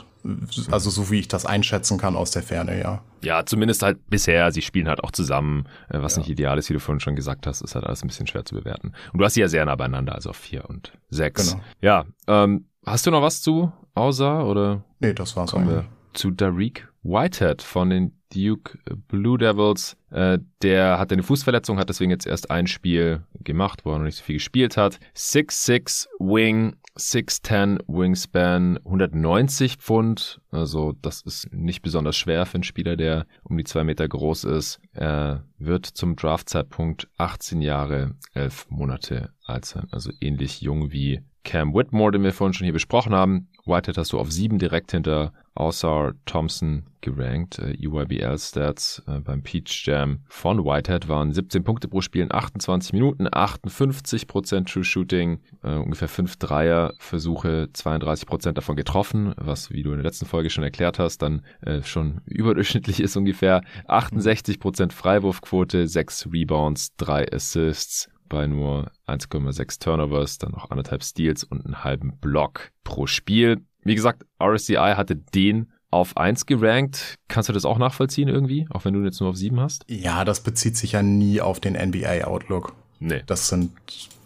also 0.71 0.89
so 0.89 1.11
wie 1.11 1.19
ich 1.19 1.27
das 1.27 1.45
einschätzen 1.45 1.97
kann 1.97 2.15
aus 2.15 2.31
der 2.31 2.43
Ferne, 2.43 2.79
ja. 2.79 3.01
Ja, 3.23 3.45
zumindest 3.45 3.81
halt 3.83 4.09
bisher. 4.09 4.51
Sie 4.51 4.61
spielen 4.61 4.87
halt 4.87 5.03
auch 5.03 5.11
zusammen, 5.11 5.65
äh, 5.89 6.01
was 6.01 6.15
ja. 6.15 6.19
nicht 6.19 6.29
ideal 6.29 6.57
ist, 6.57 6.69
wie 6.69 6.73
du 6.73 6.79
vorhin 6.79 6.99
schon 6.99 7.15
gesagt 7.15 7.47
hast, 7.47 7.61
ist 7.61 7.75
halt 7.75 7.85
alles 7.85 8.03
ein 8.03 8.07
bisschen 8.07 8.27
schwer 8.27 8.45
zu 8.45 8.55
bewerten. 8.55 8.93
Und 9.13 9.19
du 9.19 9.25
hast 9.25 9.33
sie 9.33 9.41
ja 9.41 9.47
sehr 9.47 9.65
nah 9.65 9.75
beieinander, 9.75 10.15
also 10.15 10.31
auf 10.31 10.37
vier 10.37 10.69
und 10.69 10.91
sechs. 11.09 11.51
Genau. 11.51 11.63
Ja, 11.81 12.05
ähm, 12.27 12.65
hast 12.85 13.05
du 13.05 13.11
noch 13.11 13.21
was 13.21 13.41
zu 13.41 13.71
Außer 13.95 14.45
oder? 14.45 14.83
Nee, 14.99 15.13
das 15.13 15.35
war's 15.35 15.51
Kommen 15.51 15.69
wir 15.69 15.85
zu 16.13 16.31
Darik 16.31 16.87
Whitehead 17.05 17.61
von 17.61 17.91
den 17.91 18.19
Duke 18.33 18.79
Blue 19.07 19.37
Devils. 19.37 19.95
Äh, 20.09 20.39
der 20.63 20.97
hatte 20.97 21.13
eine 21.13 21.23
Fußverletzung, 21.23 21.77
hat 21.77 21.89
deswegen 21.89 22.09
jetzt 22.09 22.25
erst 22.25 22.49
ein 22.49 22.65
Spiel 22.65 23.23
gemacht, 23.43 23.85
wo 23.85 23.91
er 23.91 23.99
noch 23.99 24.05
nicht 24.05 24.17
so 24.17 24.23
viel 24.23 24.37
gespielt 24.37 24.75
hat. 24.75 24.99
6'6 25.15 26.07
Wing, 26.19 26.75
6'10 26.97 27.79
Wingspan, 27.87 28.77
190 28.83 29.77
Pfund. 29.77 30.41
Also 30.49 30.93
das 31.01 31.21
ist 31.21 31.53
nicht 31.53 31.83
besonders 31.83 32.17
schwer 32.17 32.45
für 32.47 32.55
einen 32.55 32.63
Spieler, 32.63 32.97
der 32.97 33.27
um 33.43 33.55
die 33.55 33.63
zwei 33.63 33.83
Meter 33.83 34.07
groß 34.07 34.45
ist. 34.45 34.79
Er 34.93 35.45
wird 35.59 35.85
zum 35.85 36.15
Draftzeitpunkt 36.15 37.07
18 37.17 37.61
Jahre, 37.61 38.15
11 38.33 38.65
Monate 38.69 39.29
alt 39.45 39.65
sein. 39.65 39.87
Also 39.91 40.11
ähnlich 40.19 40.61
jung 40.61 40.91
wie 40.91 41.21
Cam 41.43 41.75
Whitmore, 41.75 42.13
den 42.13 42.23
wir 42.23 42.33
vorhin 42.33 42.53
schon 42.53 42.65
hier 42.65 42.73
besprochen 42.73 43.13
haben. 43.13 43.47
Whitehead 43.65 43.97
hast 43.97 44.11
du 44.11 44.19
auf 44.19 44.31
sieben 44.31 44.57
direkt 44.57 44.91
hinter 44.91 45.31
Außer 45.55 46.13
Thompson 46.25 46.83
gerankt. 46.99 47.59
Äh, 47.59 47.75
EYBL-Stats 47.75 49.03
äh, 49.07 49.19
beim 49.21 49.41
Peach 49.41 49.85
Jam 49.85 50.19
von 50.27 50.65
Whitehead 50.65 51.07
waren 51.07 51.31
17 51.31 51.63
Punkte 51.63 51.87
pro 51.87 52.01
Spiel 52.01 52.23
in 52.23 52.33
28 52.33 52.91
Minuten, 52.91 53.27
58% 53.27 54.65
True 54.65 54.83
Shooting, 54.83 55.39
äh, 55.63 55.75
ungefähr 55.75 56.09
5 56.09 56.35
Dreier-Versuche, 56.35 57.69
32% 57.73 58.51
davon 58.51 58.75
getroffen, 58.75 59.33
was, 59.37 59.71
wie 59.71 59.83
du 59.83 59.91
in 59.91 59.97
der 59.97 60.05
letzten 60.05 60.25
Folge 60.25 60.49
schon 60.49 60.63
erklärt 60.63 60.99
hast, 60.99 61.21
dann 61.21 61.41
äh, 61.61 61.81
schon 61.83 62.21
überdurchschnittlich 62.25 62.99
ist 62.99 63.15
ungefähr. 63.15 63.61
68% 63.87 64.91
Freiwurfquote, 64.91 65.87
6 65.87 66.27
Rebounds, 66.33 66.95
3 66.97 67.31
Assists, 67.31 68.09
bei 68.27 68.47
nur 68.47 68.91
1,6 69.07 69.79
Turnovers, 69.79 70.37
dann 70.39 70.51
noch 70.51 70.71
anderthalb 70.71 71.03
Steals 71.03 71.43
und 71.43 71.65
einen 71.65 71.83
halben 71.83 72.17
Block 72.17 72.71
pro 72.83 73.07
Spiel. 73.07 73.61
Wie 73.85 73.95
gesagt, 73.95 74.25
RSCI 74.41 74.93
hatte 74.95 75.15
den 75.15 75.71
auf 75.91 76.17
1 76.17 76.45
gerankt. 76.45 77.15
Kannst 77.29 77.47
du 77.47 77.53
das 77.53 77.63
auch 77.63 77.77
nachvollziehen 77.77 78.27
irgendwie, 78.27 78.67
auch 78.69 78.83
wenn 78.83 78.93
du 78.93 79.03
jetzt 79.03 79.21
nur 79.21 79.29
auf 79.29 79.37
7 79.37 79.59
hast? 79.59 79.85
Ja, 79.87 80.25
das 80.25 80.41
bezieht 80.41 80.75
sich 80.75 80.93
ja 80.93 81.03
nie 81.03 81.39
auf 81.39 81.59
den 81.61 81.73
NBA-Outlook. 81.73 82.73
Nee. 82.99 83.23
Das 83.27 83.47
sind, 83.47 83.71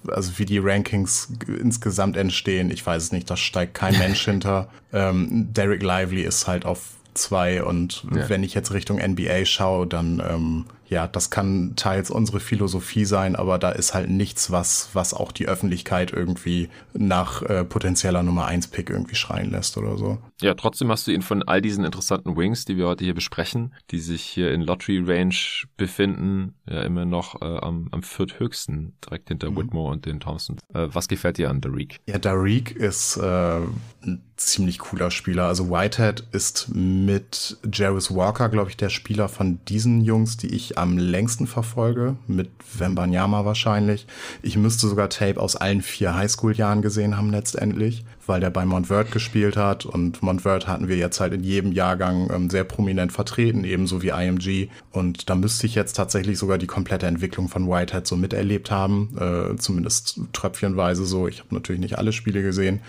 also 0.08 0.40
wie 0.40 0.46
die 0.46 0.58
Rankings 0.58 1.32
insgesamt 1.48 2.18
entstehen, 2.18 2.72
ich 2.72 2.86
weiß 2.86 3.04
es 3.04 3.12
nicht, 3.12 3.30
da 3.30 3.38
steigt 3.38 3.76
kein 3.76 3.98
Mensch 4.00 4.26
hinter. 4.26 4.70
Ähm, 4.94 5.54
Derek 5.54 5.84
Lively 5.84 6.24
ist 6.24 6.48
halt 6.48 6.66
auf 6.66 6.94
2 7.14 7.64
und 7.64 8.06
ja. 8.16 8.30
wenn 8.30 8.44
ich 8.44 8.54
jetzt 8.54 8.72
Richtung 8.72 8.98
NBA 8.98 9.46
schaue, 9.46 9.86
dann 9.86 10.24
ähm, 10.28 10.66
ja, 10.90 11.08
das 11.08 11.30
kann 11.30 11.74
teils 11.76 12.10
unsere 12.10 12.40
Philosophie 12.40 13.06
sein, 13.06 13.36
aber 13.36 13.60
da 13.60 13.70
ist 13.70 13.94
halt 13.94 14.10
nichts, 14.10 14.50
was, 14.52 14.90
was 14.94 15.14
auch 15.14 15.32
die 15.32 15.48
Öffentlichkeit 15.48 16.12
irgendwie 16.12 16.70
nach 16.94 17.44
äh, 17.44 17.64
potenzieller 17.64 18.24
Nummer 18.24 18.46
1 18.46 18.70
Pick 18.70 18.90
irgendwie 18.90 19.16
schreien 19.16 19.52
lässt 19.52 19.78
oder 19.78 19.98
so. 19.98 20.18
Ja, 20.42 20.56
trotzdem 20.56 20.90
hast 20.90 21.06
du 21.06 21.12
ihn 21.12 21.22
von 21.22 21.44
all 21.44 21.62
diesen 21.62 21.86
interessanten 21.86 22.36
Wings, 22.36 22.66
die 22.66 22.76
wir 22.76 22.88
heute 22.88 23.06
hier 23.06 23.14
besprechen, 23.14 23.76
die 23.92 24.00
sich 24.00 24.24
hier 24.24 24.52
in 24.52 24.62
Lottery 24.62 25.04
Range 25.06 25.36
befinden, 25.78 26.56
ja 26.68 26.82
immer 26.82 27.06
noch 27.06 27.40
äh, 27.42 27.46
am, 27.46 27.90
am 27.92 28.02
vierthöchsten, 28.02 28.94
direkt 29.06 29.30
hinter 29.30 29.52
mhm. 29.52 29.58
Whitmore 29.58 29.92
und 29.92 30.06
den 30.08 30.20
Thompson. 30.20 30.58
Äh, 30.74 30.88
was 30.92 31.08
gefällt 31.08 31.38
dir 31.38 31.52
an 31.52 31.62
Darik? 31.62 32.00
Ja, 32.08 32.18
Darik 32.18 32.72
ist 32.72 33.18
äh, 33.18 33.60
ein 34.02 34.29
ziemlich 34.40 34.80
cooler 34.80 35.12
Spieler. 35.12 35.46
Also 35.46 35.70
Whitehead 35.70 36.24
ist 36.32 36.70
mit 36.74 37.58
Jarvis 37.72 38.14
Walker, 38.14 38.50
glaube 38.50 38.70
ich, 38.70 38.78
der 38.78 38.90
Spieler 38.90 39.28
von 39.28 39.60
diesen 39.68 40.02
Jungs, 40.02 40.38
die 40.38 40.48
ich 40.56 40.78
am 40.78 40.98
längsten 40.98 41.46
verfolge, 41.46 42.16
mit 42.28 42.50
Wembanyama 42.78 43.44
wahrscheinlich. 43.44 44.08
Ich 44.42 44.58
müsste 44.58 44.88
sogar 44.88 45.10
Tape 45.10 45.40
aus 45.40 45.56
allen 45.56 45.82
vier 45.82 46.16
Highschool-Jahren 46.16 46.82
gesehen 46.82 47.18
haben 47.18 47.32
letztendlich, 47.32 48.06
weil 48.26 48.40
der 48.40 48.50
bei 48.50 48.66
Montverde 48.66 49.10
gespielt 49.10 49.58
hat 49.58 49.86
und 49.86 50.24
Montverde 50.24 50.68
hatten 50.68 50.88
wir 50.88 50.96
jetzt 50.96 51.20
halt 51.20 51.34
in 51.34 51.44
jedem 51.44 51.74
Jahrgang 51.74 52.30
ähm, 52.32 52.50
sehr 52.50 52.64
prominent 52.64 53.12
vertreten, 53.12 53.66
ebenso 53.66 54.02
wie 54.02 54.10
IMG. 54.10 54.70
Und 54.92 55.30
da 55.30 55.36
müsste 55.36 55.68
ich 55.68 55.76
jetzt 55.76 55.94
tatsächlich 55.94 56.40
sogar 56.40 56.58
die 56.58 56.68
komplette 56.68 57.08
Entwicklung 57.08 57.50
von 57.50 57.68
Whitehead 57.68 58.08
so 58.08 58.16
miterlebt 58.16 58.72
haben, 58.72 59.18
äh, 59.20 59.58
zumindest 59.58 60.22
tröpfchenweise 60.32 61.06
so. 61.06 61.28
Ich 61.28 61.40
habe 61.40 61.54
natürlich 61.54 61.82
nicht 61.82 61.98
alle 61.98 62.14
Spiele 62.14 62.42
gesehen. 62.42 62.80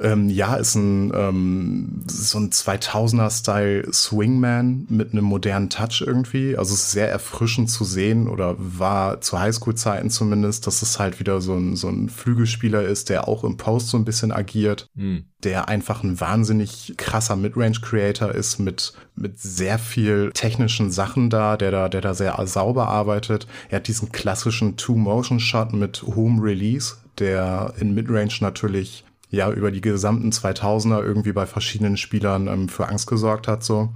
Ähm, 0.00 0.28
ja, 0.28 0.56
ist 0.56 0.74
ein 0.74 1.12
ähm, 1.14 2.02
so 2.06 2.38
ein 2.38 2.50
2000er-Style 2.50 3.92
Swingman 3.92 4.86
mit 4.88 5.12
einem 5.12 5.24
modernen 5.24 5.70
Touch 5.70 6.02
irgendwie. 6.04 6.56
Also 6.56 6.74
es 6.74 6.84
ist 6.84 6.92
sehr 6.92 7.10
erfrischend 7.10 7.70
zu 7.70 7.84
sehen 7.84 8.28
oder 8.28 8.56
war 8.58 9.20
zu 9.20 9.38
Highschool-Zeiten 9.38 10.10
zumindest, 10.10 10.66
dass 10.66 10.82
es 10.82 10.98
halt 10.98 11.20
wieder 11.20 11.40
so 11.40 11.54
ein, 11.54 11.76
so 11.76 11.88
ein 11.88 12.08
Flügelspieler 12.08 12.82
ist, 12.82 13.08
der 13.08 13.28
auch 13.28 13.44
im 13.44 13.56
Post 13.56 13.88
so 13.88 13.96
ein 13.96 14.04
bisschen 14.04 14.32
agiert. 14.32 14.88
Mhm. 14.94 15.24
Der 15.42 15.68
einfach 15.68 16.02
ein 16.02 16.20
wahnsinnig 16.20 16.94
krasser 16.96 17.36
Midrange-Creator 17.36 18.32
ist 18.32 18.58
mit, 18.58 18.94
mit 19.14 19.38
sehr 19.38 19.78
viel 19.78 20.30
technischen 20.32 20.90
Sachen 20.90 21.30
da, 21.30 21.56
der 21.56 21.70
da, 21.70 21.88
der 21.88 22.00
da 22.00 22.14
sehr 22.14 22.38
sauber 22.46 22.88
arbeitet. 22.88 23.46
Er 23.68 23.76
hat 23.76 23.88
diesen 23.88 24.12
klassischen 24.12 24.76
Two-Motion-Shot 24.76 25.72
mit 25.72 26.02
hohem 26.02 26.40
Release, 26.40 26.96
der 27.18 27.74
in 27.78 27.94
Midrange 27.94 28.38
natürlich 28.40 29.05
ja 29.30 29.50
über 29.50 29.70
die 29.70 29.80
gesamten 29.80 30.30
2000er 30.30 31.02
irgendwie 31.02 31.32
bei 31.32 31.46
verschiedenen 31.46 31.96
Spielern 31.96 32.46
ähm, 32.48 32.68
für 32.68 32.88
Angst 32.88 33.06
gesorgt 33.06 33.48
hat. 33.48 33.64
So 33.64 33.90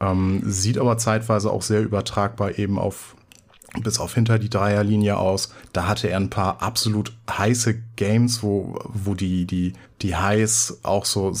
ähm, 0.00 0.42
sieht 0.44 0.78
aber 0.78 0.98
zeitweise 0.98 1.50
auch 1.50 1.62
sehr 1.62 1.82
übertragbar 1.82 2.58
eben 2.58 2.78
auf 2.78 3.16
bis 3.82 3.98
auf 3.98 4.14
hinter 4.14 4.38
die 4.38 4.48
Dreierlinie 4.48 5.18
aus. 5.18 5.52
Da 5.72 5.86
hatte 5.86 6.08
er 6.08 6.16
ein 6.16 6.30
paar 6.30 6.62
absolut 6.62 7.12
heiße 7.30 7.82
Games, 7.96 8.42
wo, 8.42 8.78
wo 8.88 9.14
die, 9.14 9.44
die, 9.44 9.74
die 10.02 10.16
Highs 10.16 10.78
auch 10.82 11.04
so 11.04 11.32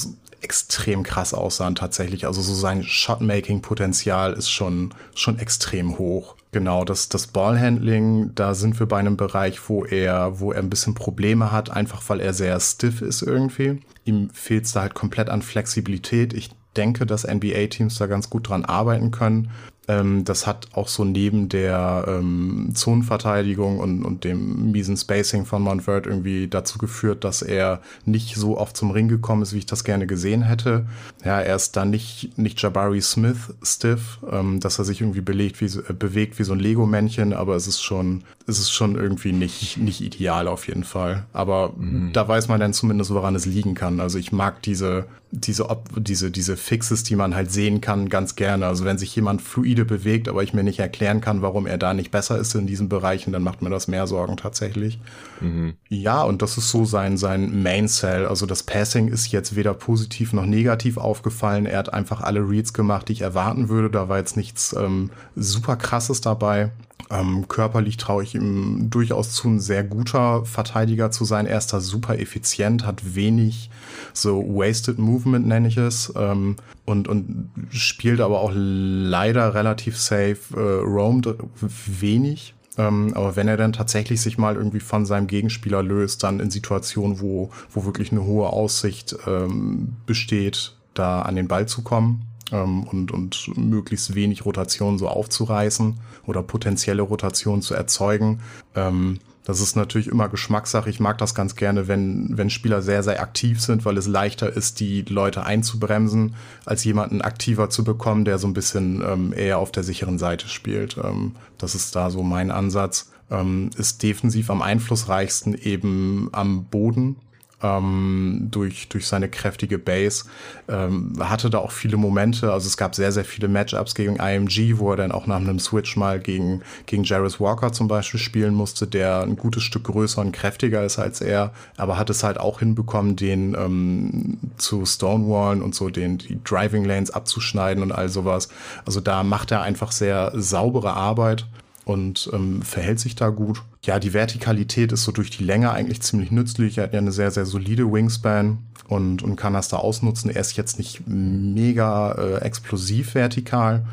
extrem 0.46 1.02
krass 1.02 1.34
aussahen 1.34 1.74
tatsächlich. 1.74 2.24
Also 2.24 2.40
so 2.40 2.54
sein 2.54 2.84
Shotmaking-Potenzial 2.84 4.32
ist 4.32 4.48
schon, 4.48 4.94
schon 5.16 5.40
extrem 5.40 5.98
hoch. 5.98 6.36
Genau, 6.52 6.84
das, 6.84 7.08
das 7.08 7.26
Ballhandling, 7.26 8.30
da 8.36 8.54
sind 8.54 8.78
wir 8.78 8.86
bei 8.86 8.98
einem 8.98 9.16
Bereich, 9.16 9.68
wo 9.68 9.84
er, 9.84 10.38
wo 10.38 10.52
er 10.52 10.60
ein 10.60 10.70
bisschen 10.70 10.94
Probleme 10.94 11.50
hat, 11.50 11.70
einfach 11.70 12.00
weil 12.06 12.20
er 12.20 12.32
sehr 12.32 12.60
stiff 12.60 13.02
ist 13.02 13.22
irgendwie. 13.22 13.80
Ihm 14.04 14.30
fehlt 14.30 14.66
es 14.66 14.72
da 14.72 14.82
halt 14.82 14.94
komplett 14.94 15.30
an 15.30 15.42
Flexibilität. 15.42 16.32
Ich 16.32 16.50
denke, 16.76 17.06
dass 17.06 17.26
NBA-Teams 17.26 17.98
da 17.98 18.06
ganz 18.06 18.30
gut 18.30 18.48
dran 18.48 18.64
arbeiten 18.64 19.10
können. 19.10 19.50
Ähm, 19.88 20.24
das 20.24 20.46
hat 20.46 20.68
auch 20.72 20.88
so 20.88 21.04
neben 21.04 21.48
der 21.48 22.04
ähm, 22.08 22.70
Zonenverteidigung 22.74 23.78
und, 23.78 24.04
und 24.04 24.24
dem 24.24 24.72
miesen 24.72 24.96
Spacing 24.96 25.44
von 25.44 25.62
Montverde 25.62 26.10
irgendwie 26.10 26.48
dazu 26.48 26.78
geführt, 26.78 27.24
dass 27.24 27.42
er 27.42 27.80
nicht 28.04 28.34
so 28.34 28.58
oft 28.58 28.76
zum 28.76 28.90
Ring 28.90 29.08
gekommen 29.08 29.42
ist, 29.42 29.52
wie 29.52 29.58
ich 29.58 29.66
das 29.66 29.84
gerne 29.84 30.06
gesehen 30.06 30.42
hätte. 30.42 30.86
Ja, 31.24 31.40
er 31.40 31.56
ist 31.56 31.76
da 31.76 31.84
nicht, 31.84 32.36
nicht 32.36 32.60
Jabari 32.60 33.00
Smith 33.00 33.54
stiff, 33.62 34.18
ähm, 34.30 34.60
dass 34.60 34.78
er 34.78 34.84
sich 34.84 35.00
irgendwie 35.00 35.20
belegt 35.20 35.60
wie, 35.60 35.66
äh, 35.66 35.92
bewegt 35.92 36.38
wie 36.38 36.44
so 36.44 36.52
ein 36.52 36.60
Lego-Männchen, 36.60 37.32
aber 37.32 37.54
es 37.54 37.68
ist 37.68 37.82
schon, 37.82 38.24
es 38.46 38.58
ist 38.58 38.70
schon 38.70 38.96
irgendwie 38.96 39.32
nicht, 39.32 39.76
nicht 39.78 40.00
ideal 40.00 40.48
auf 40.48 40.66
jeden 40.66 40.84
Fall. 40.84 41.24
Aber 41.32 41.72
mhm. 41.76 42.12
da 42.12 42.26
weiß 42.26 42.48
man 42.48 42.58
dann 42.58 42.72
zumindest, 42.72 43.12
woran 43.12 43.34
es 43.34 43.46
liegen 43.46 43.74
kann. 43.74 44.00
Also 44.00 44.18
ich 44.18 44.32
mag 44.32 44.62
diese, 44.62 45.06
diese, 45.30 45.66
diese, 45.96 46.30
diese 46.30 46.56
Fixes, 46.56 47.02
die 47.02 47.16
man 47.16 47.34
halt 47.34 47.50
sehen 47.52 47.80
kann, 47.80 48.08
ganz 48.08 48.36
gerne. 48.36 48.66
Also 48.66 48.84
wenn 48.84 48.96
sich 48.96 49.14
jemand 49.14 49.42
fluid 49.42 49.66
fluide 49.66 49.84
bewegt, 49.84 50.28
aber 50.28 50.42
ich 50.44 50.54
mir 50.54 50.62
nicht 50.62 50.78
erklären 50.78 51.20
kann, 51.20 51.42
warum 51.42 51.66
er 51.66 51.76
da 51.76 51.92
nicht 51.92 52.12
besser 52.12 52.38
ist 52.38 52.54
in 52.54 52.66
diesen 52.66 52.88
Bereichen, 52.88 53.32
dann 53.32 53.42
macht 53.42 53.62
mir 53.62 53.70
das 53.70 53.88
mehr 53.88 54.06
Sorgen 54.06 54.36
tatsächlich. 54.36 55.00
Mhm. 55.40 55.74
Ja, 55.88 56.22
und 56.22 56.40
das 56.40 56.56
ist 56.56 56.70
so 56.70 56.84
sein, 56.84 57.16
sein 57.16 57.62
Main 57.62 57.88
Cell. 57.88 58.26
Also 58.26 58.46
das 58.46 58.62
Passing 58.62 59.08
ist 59.08 59.32
jetzt 59.32 59.56
weder 59.56 59.74
positiv 59.74 60.32
noch 60.32 60.46
negativ 60.46 60.98
aufgefallen. 60.98 61.66
Er 61.66 61.78
hat 61.78 61.92
einfach 61.92 62.20
alle 62.20 62.48
Reads 62.48 62.72
gemacht, 62.72 63.08
die 63.08 63.14
ich 63.14 63.22
erwarten 63.22 63.68
würde. 63.68 63.90
Da 63.90 64.08
war 64.08 64.18
jetzt 64.18 64.36
nichts 64.36 64.74
ähm, 64.78 65.10
super 65.34 65.76
krasses 65.76 66.20
dabei. 66.20 66.70
Ähm, 67.10 67.46
körperlich 67.48 67.96
traue 67.96 68.24
ich 68.24 68.34
ihm 68.34 68.90
durchaus 68.90 69.32
zu, 69.32 69.48
ein 69.48 69.60
sehr 69.60 69.84
guter 69.84 70.44
Verteidiger 70.44 71.10
zu 71.10 71.24
sein. 71.24 71.46
Er 71.46 71.58
ist 71.58 71.72
da 71.72 71.80
super 71.80 72.18
effizient, 72.18 72.84
hat 72.84 73.14
wenig 73.14 73.70
so 74.12 74.42
wasted 74.42 74.98
Movement, 74.98 75.46
nenne 75.46 75.68
ich 75.68 75.76
es, 75.76 76.12
ähm, 76.16 76.56
und, 76.84 77.08
und 77.08 77.50
spielt 77.70 78.20
aber 78.20 78.40
auch 78.40 78.52
leider 78.54 79.54
relativ 79.54 79.96
safe, 79.96 80.38
äh, 80.54 80.84
roamed 80.84 81.34
wenig. 81.60 82.54
Ähm, 82.78 83.12
aber 83.14 83.36
wenn 83.36 83.48
er 83.48 83.56
dann 83.56 83.72
tatsächlich 83.72 84.20
sich 84.20 84.36
mal 84.36 84.56
irgendwie 84.56 84.80
von 84.80 85.06
seinem 85.06 85.28
Gegenspieler 85.28 85.82
löst, 85.82 86.22
dann 86.22 86.40
in 86.40 86.50
Situationen, 86.50 87.20
wo, 87.20 87.50
wo 87.70 87.84
wirklich 87.84 88.12
eine 88.12 88.24
hohe 88.24 88.48
Aussicht 88.48 89.16
ähm, 89.26 89.96
besteht, 90.06 90.76
da 90.98 91.22
an 91.22 91.36
den 91.36 91.48
Ball 91.48 91.66
zu 91.66 91.82
kommen, 91.82 92.26
ähm, 92.52 92.84
und, 92.84 93.12
und 93.12 93.56
möglichst 93.56 94.14
wenig 94.14 94.44
Rotation 94.44 94.98
so 94.98 95.08
aufzureißen 95.08 95.98
oder 96.26 96.42
potenzielle 96.42 97.02
Rotation 97.02 97.62
zu 97.62 97.74
erzeugen. 97.74 98.40
Ähm, 98.74 99.18
das 99.44 99.60
ist 99.60 99.76
natürlich 99.76 100.08
immer 100.08 100.28
Geschmackssache. 100.28 100.90
Ich 100.90 100.98
mag 100.98 101.18
das 101.18 101.32
ganz 101.36 101.54
gerne, 101.54 101.86
wenn, 101.86 102.36
wenn 102.36 102.50
Spieler 102.50 102.82
sehr, 102.82 103.04
sehr 103.04 103.20
aktiv 103.20 103.60
sind, 103.60 103.84
weil 103.84 103.96
es 103.96 104.08
leichter 104.08 104.52
ist, 104.52 104.80
die 104.80 105.02
Leute 105.02 105.44
einzubremsen, 105.44 106.34
als 106.64 106.82
jemanden 106.82 107.22
aktiver 107.22 107.70
zu 107.70 107.84
bekommen, 107.84 108.24
der 108.24 108.38
so 108.38 108.48
ein 108.48 108.54
bisschen 108.54 109.02
ähm, 109.06 109.32
eher 109.32 109.58
auf 109.58 109.70
der 109.70 109.84
sicheren 109.84 110.18
Seite 110.18 110.48
spielt. 110.48 110.96
Ähm, 111.02 111.36
das 111.58 111.76
ist 111.76 111.94
da 111.94 112.10
so 112.10 112.24
mein 112.24 112.50
Ansatz. 112.50 113.12
Ähm, 113.30 113.70
ist 113.76 114.02
defensiv 114.02 114.50
am 114.50 114.62
einflussreichsten 114.62 115.54
eben 115.54 116.28
am 116.32 116.64
Boden 116.64 117.16
ähm, 117.62 118.48
durch, 118.50 118.88
durch 118.88 119.06
seine 119.06 119.28
kräftige 119.28 119.78
Base. 119.78 120.24
Ähm, 120.68 121.14
hatte 121.18 121.48
da 121.48 121.58
auch 121.58 121.72
viele 121.72 121.96
Momente, 121.96 122.52
also 122.52 122.66
es 122.66 122.76
gab 122.76 122.94
sehr, 122.94 123.12
sehr 123.12 123.24
viele 123.24 123.48
Matchups 123.48 123.94
gegen 123.94 124.16
IMG, 124.16 124.78
wo 124.78 124.90
er 124.90 124.96
dann 124.96 125.12
auch 125.12 125.26
nach 125.26 125.36
einem 125.36 125.58
Switch 125.58 125.96
mal 125.96 126.20
gegen, 126.20 126.62
gegen 126.86 127.04
Jarvis 127.04 127.40
Walker 127.40 127.72
zum 127.72 127.88
Beispiel 127.88 128.20
spielen 128.20 128.54
musste, 128.54 128.86
der 128.86 129.22
ein 129.22 129.36
gutes 129.36 129.62
Stück 129.62 129.84
größer 129.84 130.20
und 130.20 130.32
kräftiger 130.32 130.84
ist 130.84 130.98
als 130.98 131.20
er, 131.20 131.52
aber 131.76 131.96
hat 131.98 132.10
es 132.10 132.22
halt 132.22 132.38
auch 132.38 132.58
hinbekommen, 132.58 133.16
den 133.16 133.54
ähm, 133.54 134.38
zu 134.58 134.84
Stonewallen 134.84 135.62
und 135.62 135.74
so 135.74 135.88
den 135.88 136.18
die 136.18 136.38
Driving 136.44 136.84
Lanes 136.84 137.10
abzuschneiden 137.10 137.82
und 137.82 137.92
all 137.92 138.08
sowas. 138.08 138.48
Also 138.84 139.00
da 139.00 139.22
macht 139.22 139.50
er 139.50 139.62
einfach 139.62 139.92
sehr 139.92 140.32
saubere 140.34 140.92
Arbeit 140.92 141.46
und 141.86 142.28
ähm, 142.32 142.62
verhält 142.62 142.98
sich 142.98 143.14
da 143.14 143.28
gut. 143.28 143.62
Ja, 143.84 144.00
die 144.00 144.12
Vertikalität 144.12 144.90
ist 144.90 145.04
so 145.04 145.12
durch 145.12 145.30
die 145.30 145.44
Länge 145.44 145.70
eigentlich 145.70 146.02
ziemlich 146.02 146.32
nützlich. 146.32 146.78
Er 146.78 146.84
hat 146.84 146.92
ja 146.92 146.98
eine 146.98 147.12
sehr, 147.12 147.30
sehr 147.30 147.46
solide 147.46 147.90
Wingspan 147.90 148.58
und, 148.88 149.22
und 149.22 149.36
kann 149.36 149.52
das 149.52 149.68
da 149.68 149.76
ausnutzen. 149.76 150.28
Er 150.30 150.40
ist 150.40 150.56
jetzt 150.56 150.78
nicht 150.78 151.06
mega 151.06 152.10
äh, 152.12 152.34
explosiv 152.40 153.14
vertikal, 153.14 153.86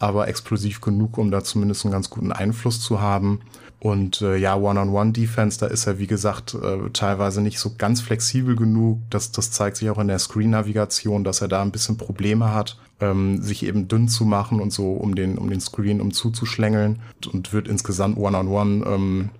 aber 0.00 0.26
explosiv 0.26 0.80
genug, 0.80 1.18
um 1.18 1.30
da 1.30 1.44
zumindest 1.44 1.84
einen 1.84 1.92
ganz 1.92 2.10
guten 2.10 2.32
Einfluss 2.32 2.80
zu 2.80 3.00
haben. 3.00 3.40
Und 3.86 4.20
äh, 4.20 4.36
ja, 4.36 4.56
One-on-One-Defense, 4.56 5.60
da 5.60 5.66
ist 5.66 5.86
er, 5.86 6.00
wie 6.00 6.08
gesagt, 6.08 6.54
äh, 6.54 6.90
teilweise 6.92 7.40
nicht 7.40 7.60
so 7.60 7.76
ganz 7.78 8.00
flexibel 8.00 8.56
genug. 8.56 8.98
Das, 9.10 9.30
das 9.30 9.52
zeigt 9.52 9.76
sich 9.76 9.88
auch 9.90 9.98
in 9.98 10.08
der 10.08 10.18
Screen-Navigation, 10.18 11.22
dass 11.22 11.40
er 11.40 11.46
da 11.46 11.62
ein 11.62 11.70
bisschen 11.70 11.96
Probleme 11.96 12.52
hat, 12.52 12.80
ähm, 12.98 13.40
sich 13.40 13.64
eben 13.64 13.86
dünn 13.86 14.08
zu 14.08 14.24
machen 14.24 14.60
und 14.60 14.72
so 14.72 14.90
um 14.90 15.14
den, 15.14 15.38
um 15.38 15.48
den 15.48 15.60
Screen 15.60 16.00
um 16.00 16.12
zuzuschlängeln 16.12 16.98
und 17.32 17.52
wird 17.52 17.68
insgesamt 17.68 18.18
One-on-One 18.18 18.82
-on 18.82 18.86
-one, 18.86 18.92
ähm, 18.92 19.30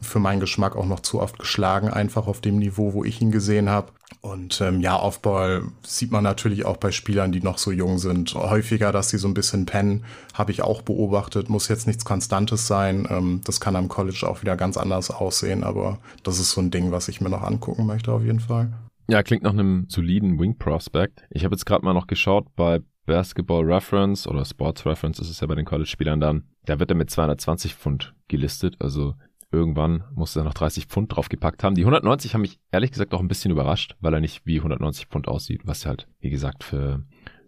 für 0.00 0.20
meinen 0.20 0.38
Geschmack 0.38 0.76
auch 0.76 0.86
noch 0.86 1.00
zu 1.00 1.20
oft 1.20 1.40
geschlagen, 1.40 1.88
einfach 1.88 2.28
auf 2.28 2.40
dem 2.40 2.60
Niveau, 2.60 2.92
wo 2.92 3.02
ich 3.02 3.20
ihn 3.20 3.32
gesehen 3.32 3.68
habe. 3.68 3.88
Und 4.20 4.60
ähm, 4.60 4.80
ja, 4.80 4.98
Offball 4.98 5.62
sieht 5.82 6.10
man 6.10 6.24
natürlich 6.24 6.64
auch 6.64 6.76
bei 6.76 6.90
Spielern, 6.90 7.32
die 7.32 7.40
noch 7.40 7.58
so 7.58 7.70
jung 7.70 7.98
sind. 7.98 8.34
Häufiger, 8.34 8.90
dass 8.90 9.10
sie 9.10 9.18
so 9.18 9.28
ein 9.28 9.34
bisschen 9.34 9.66
pennen, 9.66 10.04
habe 10.34 10.50
ich 10.50 10.62
auch 10.62 10.82
beobachtet. 10.82 11.48
Muss 11.48 11.68
jetzt 11.68 11.86
nichts 11.86 12.04
Konstantes 12.04 12.66
sein. 12.66 13.06
Ähm, 13.10 13.40
das 13.44 13.60
kann 13.60 13.76
am 13.76 13.88
College 13.88 14.26
auch 14.28 14.42
wieder 14.42 14.56
ganz 14.56 14.76
anders 14.76 15.10
aussehen, 15.10 15.62
aber 15.62 15.98
das 16.22 16.38
ist 16.38 16.52
so 16.52 16.60
ein 16.60 16.70
Ding, 16.70 16.90
was 16.90 17.08
ich 17.08 17.20
mir 17.20 17.30
noch 17.30 17.42
angucken 17.42 17.86
möchte 17.86 18.12
auf 18.12 18.24
jeden 18.24 18.40
Fall. 18.40 18.72
Ja, 19.08 19.22
klingt 19.22 19.42
nach 19.42 19.52
einem 19.52 19.86
soliden 19.88 20.38
Wing 20.38 20.58
Prospect. 20.58 21.24
Ich 21.30 21.44
habe 21.44 21.54
jetzt 21.54 21.64
gerade 21.64 21.84
mal 21.84 21.94
noch 21.94 22.06
geschaut 22.06 22.46
bei 22.56 22.80
Basketball 23.06 23.64
Reference 23.64 24.26
oder 24.26 24.44
Sports 24.44 24.84
Reference 24.84 25.18
ist 25.18 25.30
es 25.30 25.40
ja 25.40 25.46
bei 25.46 25.54
den 25.54 25.64
College-Spielern 25.64 26.20
dann. 26.20 26.44
Da 26.66 26.78
wird 26.78 26.90
er 26.90 26.96
mit 26.96 27.10
220 27.10 27.74
Pfund 27.74 28.14
gelistet, 28.28 28.76
also 28.80 29.14
Irgendwann 29.50 30.04
musste 30.14 30.40
er 30.40 30.44
noch 30.44 30.54
30 30.54 30.86
Pfund 30.86 31.14
draufgepackt 31.14 31.64
haben. 31.64 31.74
Die 31.74 31.82
190 31.82 32.34
haben 32.34 32.42
mich 32.42 32.60
ehrlich 32.70 32.90
gesagt 32.90 33.14
auch 33.14 33.20
ein 33.20 33.28
bisschen 33.28 33.50
überrascht, 33.50 33.96
weil 34.00 34.12
er 34.12 34.20
nicht 34.20 34.44
wie 34.44 34.58
190 34.58 35.06
Pfund 35.06 35.26
aussieht, 35.26 35.62
was 35.64 35.86
halt, 35.86 36.06
wie 36.20 36.30
gesagt, 36.30 36.64
für 36.64 37.02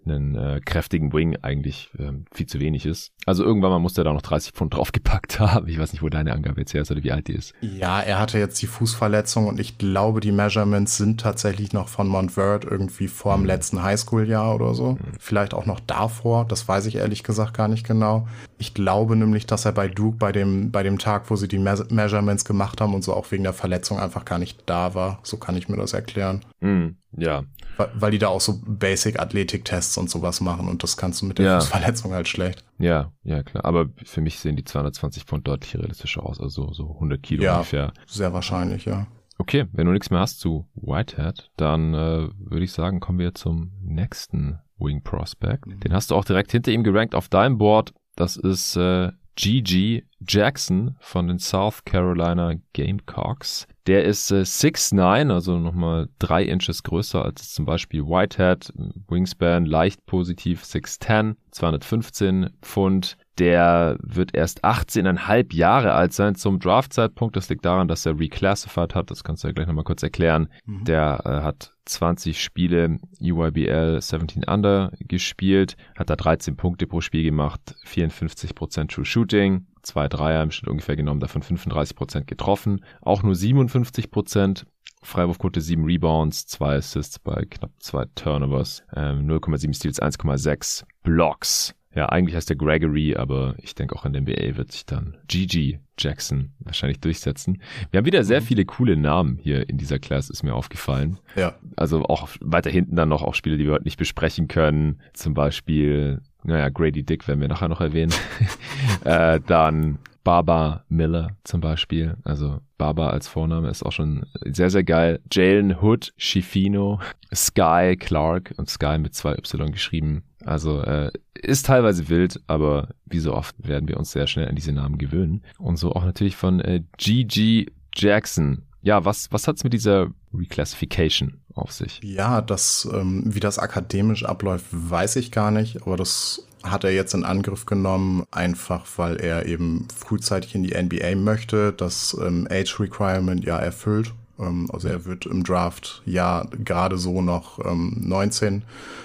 einen 0.04 0.34
äh, 0.34 0.60
kräftigen 0.64 1.12
Wing 1.12 1.36
eigentlich 1.42 1.90
ähm, 1.98 2.24
viel 2.32 2.46
zu 2.46 2.60
wenig 2.60 2.86
ist. 2.86 3.12
Also 3.26 3.44
irgendwann 3.44 3.70
mal 3.70 3.78
musste 3.78 4.00
er 4.00 4.04
da 4.04 4.12
noch 4.12 4.22
30 4.22 4.52
Pfund 4.52 4.74
draufgepackt 4.74 5.40
haben. 5.40 5.68
Ich 5.68 5.78
weiß 5.78 5.92
nicht, 5.92 6.02
wo 6.02 6.08
deine 6.08 6.32
Angabe 6.32 6.60
jetzt 6.60 6.74
her 6.74 6.82
ist 6.82 6.90
oder 6.90 7.02
wie 7.02 7.12
alt 7.12 7.28
die 7.28 7.34
ist. 7.34 7.54
Ja, 7.60 8.00
er 8.00 8.18
hatte 8.18 8.38
jetzt 8.38 8.60
die 8.62 8.66
Fußverletzung 8.66 9.46
und 9.46 9.60
ich 9.60 9.78
glaube, 9.78 10.20
die 10.20 10.32
Measurements 10.32 10.96
sind 10.96 11.20
tatsächlich 11.20 11.72
noch 11.72 11.88
von 11.88 12.08
Montverde 12.08 12.68
irgendwie 12.68 13.08
vor 13.08 13.34
dem 13.34 13.42
mhm. 13.42 13.46
letzten 13.46 13.82
Highschool-Jahr 13.82 14.54
oder 14.54 14.74
so. 14.74 14.92
Mhm. 14.92 14.98
Vielleicht 15.18 15.54
auch 15.54 15.66
noch 15.66 15.80
davor, 15.80 16.46
das 16.46 16.66
weiß 16.66 16.86
ich 16.86 16.96
ehrlich 16.96 17.22
gesagt 17.22 17.54
gar 17.54 17.68
nicht 17.68 17.86
genau. 17.86 18.26
Ich 18.58 18.74
glaube 18.74 19.16
nämlich, 19.16 19.46
dass 19.46 19.64
er 19.64 19.72
bei 19.72 19.88
Duke 19.88 20.18
bei 20.18 20.32
dem, 20.32 20.70
bei 20.70 20.82
dem 20.82 20.98
Tag, 20.98 21.30
wo 21.30 21.36
sie 21.36 21.48
die 21.48 21.58
Me 21.58 21.70
Measurements 21.90 22.44
gemacht 22.44 22.80
haben 22.80 22.94
und 22.94 23.02
so 23.02 23.14
auch 23.14 23.30
wegen 23.30 23.44
der 23.44 23.52
Verletzung 23.52 23.98
einfach 23.98 24.24
gar 24.24 24.38
nicht 24.38 24.62
da 24.66 24.94
war. 24.94 25.20
So 25.22 25.36
kann 25.36 25.56
ich 25.56 25.68
mir 25.68 25.76
das 25.76 25.92
erklären. 25.92 26.44
Mhm. 26.60 26.96
Ja. 27.16 27.44
Weil, 27.76 27.90
weil 27.94 28.10
die 28.10 28.18
da 28.18 28.28
auch 28.28 28.40
so 28.40 28.60
Basic-Athletik-Tests 28.64 29.96
und 29.98 30.10
sowas 30.10 30.40
machen 30.40 30.68
und 30.68 30.82
das 30.82 30.96
kannst 30.96 31.22
du 31.22 31.26
mit 31.26 31.38
der 31.38 31.46
ja. 31.46 31.60
Fußverletzung 31.60 32.12
halt 32.12 32.28
schlecht. 32.28 32.64
Ja, 32.78 33.12
ja, 33.22 33.42
klar. 33.42 33.64
Aber 33.64 33.86
für 34.04 34.20
mich 34.20 34.38
sehen 34.38 34.56
die 34.56 34.64
220 34.64 35.24
Pfund 35.24 35.48
deutlich 35.48 35.76
realistischer 35.76 36.24
aus, 36.24 36.40
also 36.40 36.72
so 36.72 36.92
100 36.94 37.22
Kilo 37.22 37.42
ja, 37.42 37.54
ungefähr. 37.56 37.92
sehr 38.06 38.32
wahrscheinlich, 38.32 38.84
ja. 38.84 39.06
Okay, 39.38 39.66
wenn 39.72 39.86
du 39.86 39.92
nichts 39.92 40.10
mehr 40.10 40.20
hast 40.20 40.38
zu 40.38 40.68
Whitehead, 40.74 41.50
dann 41.56 41.94
äh, 41.94 42.28
würde 42.38 42.64
ich 42.64 42.72
sagen, 42.72 43.00
kommen 43.00 43.18
wir 43.18 43.34
zum 43.34 43.72
nächsten 43.80 44.58
Wing 44.78 45.02
Prospect. 45.02 45.66
Mhm. 45.66 45.80
Den 45.80 45.94
hast 45.94 46.10
du 46.10 46.14
auch 46.14 46.26
direkt 46.26 46.52
hinter 46.52 46.72
ihm 46.72 46.84
gerankt 46.84 47.14
auf 47.14 47.28
deinem 47.28 47.56
Board. 47.56 47.94
Das 48.16 48.36
ist 48.36 48.76
äh, 48.76 49.12
Gigi 49.36 50.04
Jackson 50.20 50.96
von 51.00 51.28
den 51.28 51.38
South 51.38 51.84
Carolina 51.86 52.54
Gamecocks. 52.74 53.66
Der 53.90 54.04
ist 54.04 54.30
äh, 54.30 54.42
6'9, 54.42 55.32
also 55.32 55.58
nochmal 55.58 56.08
drei 56.20 56.44
Inches 56.44 56.84
größer 56.84 57.24
als 57.24 57.52
zum 57.52 57.64
Beispiel 57.64 58.04
Whitehead. 58.04 58.72
Wingspan 59.08 59.64
leicht 59.64 60.06
positiv 60.06 60.62
6'10, 60.62 61.34
215 61.50 62.50
Pfund. 62.62 63.16
Der 63.40 63.96
wird 64.00 64.32
erst 64.32 64.64
18,5 64.64 65.56
Jahre 65.56 65.92
alt 65.92 66.12
sein 66.12 66.36
zum 66.36 66.60
Draftzeitpunkt. 66.60 67.34
Das 67.34 67.48
liegt 67.48 67.64
daran, 67.64 67.88
dass 67.88 68.06
er 68.06 68.16
reclassified 68.16 68.94
hat. 68.94 69.10
Das 69.10 69.24
kannst 69.24 69.42
du 69.42 69.48
ja 69.48 69.54
gleich 69.54 69.66
nochmal 69.66 69.82
kurz 69.82 70.04
erklären. 70.04 70.50
Mhm. 70.66 70.84
Der 70.84 71.22
äh, 71.24 71.42
hat 71.42 71.72
20 71.86 72.40
Spiele 72.40 73.00
UYBL 73.20 74.00
17 74.00 74.44
Under 74.44 74.92
gespielt, 75.00 75.76
hat 75.96 76.10
da 76.10 76.14
13 76.14 76.54
Punkte 76.54 76.86
pro 76.86 77.00
Spiel 77.00 77.24
gemacht, 77.24 77.74
54% 77.84 78.94
True 78.94 79.04
Shooting, 79.04 79.66
zwei 79.82 80.08
Dreier 80.08 80.42
im 80.42 80.50
Schnitt 80.50 80.70
ungefähr 80.70 80.96
genommen, 80.96 81.20
davon 81.20 81.42
35% 81.42 82.24
getroffen, 82.24 82.84
auch 83.00 83.22
nur 83.22 83.34
57% 83.34 84.64
Freiwurfquote 85.02 85.60
7 85.60 85.84
Rebounds, 85.84 86.46
2 86.46 86.76
Assists 86.76 87.18
bei 87.18 87.46
knapp 87.48 87.70
2 87.78 88.04
Turnovers, 88.14 88.82
ähm, 88.94 89.26
0,7 89.26 89.74
Steals, 89.74 90.00
1,6 90.00 90.84
Blocks. 91.02 91.74
Ja, 91.94 92.08
eigentlich 92.08 92.36
heißt 92.36 92.50
er 92.50 92.56
Gregory, 92.56 93.16
aber 93.16 93.56
ich 93.58 93.74
denke 93.74 93.96
auch 93.96 94.04
in 94.04 94.12
der 94.12 94.22
NBA 94.22 94.56
wird 94.56 94.70
sich 94.70 94.86
dann 94.86 95.16
Gigi 95.26 95.80
Jackson 95.98 96.52
wahrscheinlich 96.60 97.00
durchsetzen. 97.00 97.60
Wir 97.90 97.98
haben 97.98 98.06
wieder 98.06 98.22
sehr 98.22 98.40
mhm. 98.40 98.44
viele 98.44 98.64
coole 98.64 98.96
Namen 98.96 99.38
hier 99.38 99.68
in 99.68 99.76
dieser 99.76 99.98
Class, 99.98 100.30
ist 100.30 100.44
mir 100.44 100.54
aufgefallen. 100.54 101.18
Ja. 101.34 101.58
Also 101.76 102.04
auch 102.04 102.28
weiter 102.40 102.70
hinten 102.70 102.94
dann 102.94 103.08
noch 103.08 103.22
auch 103.22 103.34
Spiele, 103.34 103.56
die 103.56 103.64
wir 103.64 103.72
heute 103.72 103.84
nicht 103.84 103.98
besprechen 103.98 104.46
können. 104.46 105.00
Zum 105.14 105.34
Beispiel, 105.34 106.20
naja, 106.44 106.68
Grady 106.68 107.02
Dick 107.02 107.26
werden 107.28 107.40
wir 107.40 107.48
nachher 107.48 107.68
noch 107.68 107.80
erwähnen. 107.80 108.12
äh, 109.04 109.40
dann 109.46 109.98
Baba 110.24 110.84
Miller 110.88 111.36
zum 111.44 111.60
Beispiel. 111.60 112.16
Also 112.24 112.60
Baba 112.78 113.10
als 113.10 113.28
Vorname 113.28 113.68
ist 113.68 113.82
auch 113.82 113.92
schon 113.92 114.26
sehr, 114.44 114.70
sehr 114.70 114.84
geil. 114.84 115.20
Jalen 115.30 115.80
Hood, 115.80 116.12
Schifino, 116.16 117.00
Sky 117.34 117.96
Clark 117.98 118.54
und 118.56 118.68
Sky 118.68 118.98
mit 118.98 119.14
zwei 119.14 119.32
Y 119.32 119.72
geschrieben. 119.72 120.22
Also 120.44 120.80
äh, 120.82 121.10
ist 121.34 121.66
teilweise 121.66 122.08
wild, 122.08 122.40
aber 122.46 122.88
wie 123.06 123.18
so 123.18 123.34
oft 123.34 123.54
werden 123.66 123.88
wir 123.88 123.96
uns 123.96 124.12
sehr 124.12 124.26
schnell 124.26 124.48
an 124.48 124.56
diese 124.56 124.72
Namen 124.72 124.98
gewöhnen. 124.98 125.42
Und 125.58 125.76
so 125.76 125.92
auch 125.92 126.04
natürlich 126.04 126.36
von 126.36 126.60
äh, 126.60 126.82
GG 126.98 127.66
Jackson. 127.94 128.62
Ja, 128.82 129.04
was, 129.04 129.30
was 129.30 129.46
hat's 129.46 129.64
mit 129.64 129.72
dieser 129.72 130.08
Reclassification 130.32 131.40
auf 131.54 131.72
sich? 131.72 132.00
Ja, 132.02 132.40
das, 132.40 132.88
ähm, 132.92 133.22
wie 133.26 133.40
das 133.40 133.58
akademisch 133.58 134.24
abläuft, 134.24 134.66
weiß 134.70 135.16
ich 135.16 135.30
gar 135.30 135.50
nicht, 135.50 135.82
aber 135.82 135.96
das 135.96 136.46
hat 136.62 136.84
er 136.84 136.90
jetzt 136.90 137.14
in 137.14 137.24
Angriff 137.24 137.66
genommen, 137.66 138.24
einfach 138.30 138.86
weil 138.96 139.16
er 139.16 139.46
eben 139.46 139.88
frühzeitig 139.94 140.54
in 140.54 140.62
die 140.62 140.74
NBA 140.74 141.16
möchte, 141.16 141.72
das 141.72 142.16
ähm, 142.20 142.46
Age 142.50 142.80
Requirement 142.80 143.44
ja 143.44 143.58
erfüllt. 143.58 144.12
Ähm, 144.40 144.68
also 144.72 144.88
er 144.88 145.04
wird 145.04 145.26
im 145.26 145.44
Draft 145.44 146.02
ja 146.04 146.46
gerade 146.64 146.98
so 146.98 147.22
noch 147.22 147.64
ähm, 147.64 147.96
19. 148.00 148.62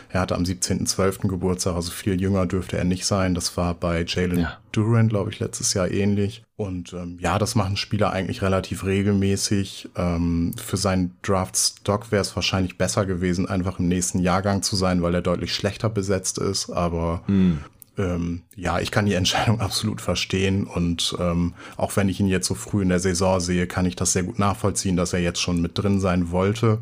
Er 0.09 0.21
hatte 0.21 0.35
am 0.35 0.43
17.12. 0.43 1.27
Geburtstag, 1.27 1.75
also 1.75 1.91
viel 1.91 2.19
jünger 2.21 2.45
dürfte 2.45 2.77
er 2.77 2.85
nicht 2.85 3.05
sein. 3.05 3.35
Das 3.35 3.57
war 3.57 3.73
bei 3.73 4.05
Jalen 4.07 4.39
ja. 4.39 4.57
Durant, 4.71 5.09
glaube 5.09 5.29
ich, 5.29 5.39
letztes 5.39 5.73
Jahr 5.73 5.91
ähnlich. 5.91 6.43
Und 6.55 6.93
ähm, 6.93 7.17
ja, 7.19 7.37
das 7.37 7.55
machen 7.55 7.75
Spieler 7.75 8.11
eigentlich 8.11 8.41
relativ 8.41 8.85
regelmäßig. 8.85 9.89
Ähm, 9.97 10.53
für 10.55 10.77
seinen 10.77 11.17
Draft-Stock 11.21 12.13
wäre 12.13 12.21
es 12.21 12.33
wahrscheinlich 12.35 12.77
besser 12.77 13.05
gewesen, 13.05 13.49
einfach 13.49 13.79
im 13.79 13.89
nächsten 13.89 14.19
Jahrgang 14.19 14.61
zu 14.63 14.77
sein, 14.77 15.01
weil 15.01 15.15
er 15.15 15.21
deutlich 15.21 15.53
schlechter 15.53 15.89
besetzt 15.89 16.37
ist. 16.37 16.69
Aber 16.69 17.21
hm 17.25 17.59
ähm, 17.97 18.43
ja, 18.55 18.79
ich 18.79 18.91
kann 18.91 19.05
die 19.05 19.13
Entscheidung 19.13 19.59
absolut 19.61 20.01
verstehen 20.01 20.65
und 20.65 21.15
ähm, 21.19 21.53
auch 21.77 21.95
wenn 21.95 22.09
ich 22.09 22.19
ihn 22.19 22.27
jetzt 22.27 22.47
so 22.47 22.55
früh 22.55 22.81
in 22.81 22.89
der 22.89 22.99
Saison 22.99 23.39
sehe, 23.39 23.67
kann 23.67 23.85
ich 23.85 23.95
das 23.95 24.13
sehr 24.13 24.23
gut 24.23 24.39
nachvollziehen, 24.39 24.97
dass 24.97 25.13
er 25.13 25.19
jetzt 25.19 25.41
schon 25.41 25.61
mit 25.61 25.77
drin 25.77 25.99
sein 25.99 26.31
wollte, 26.31 26.79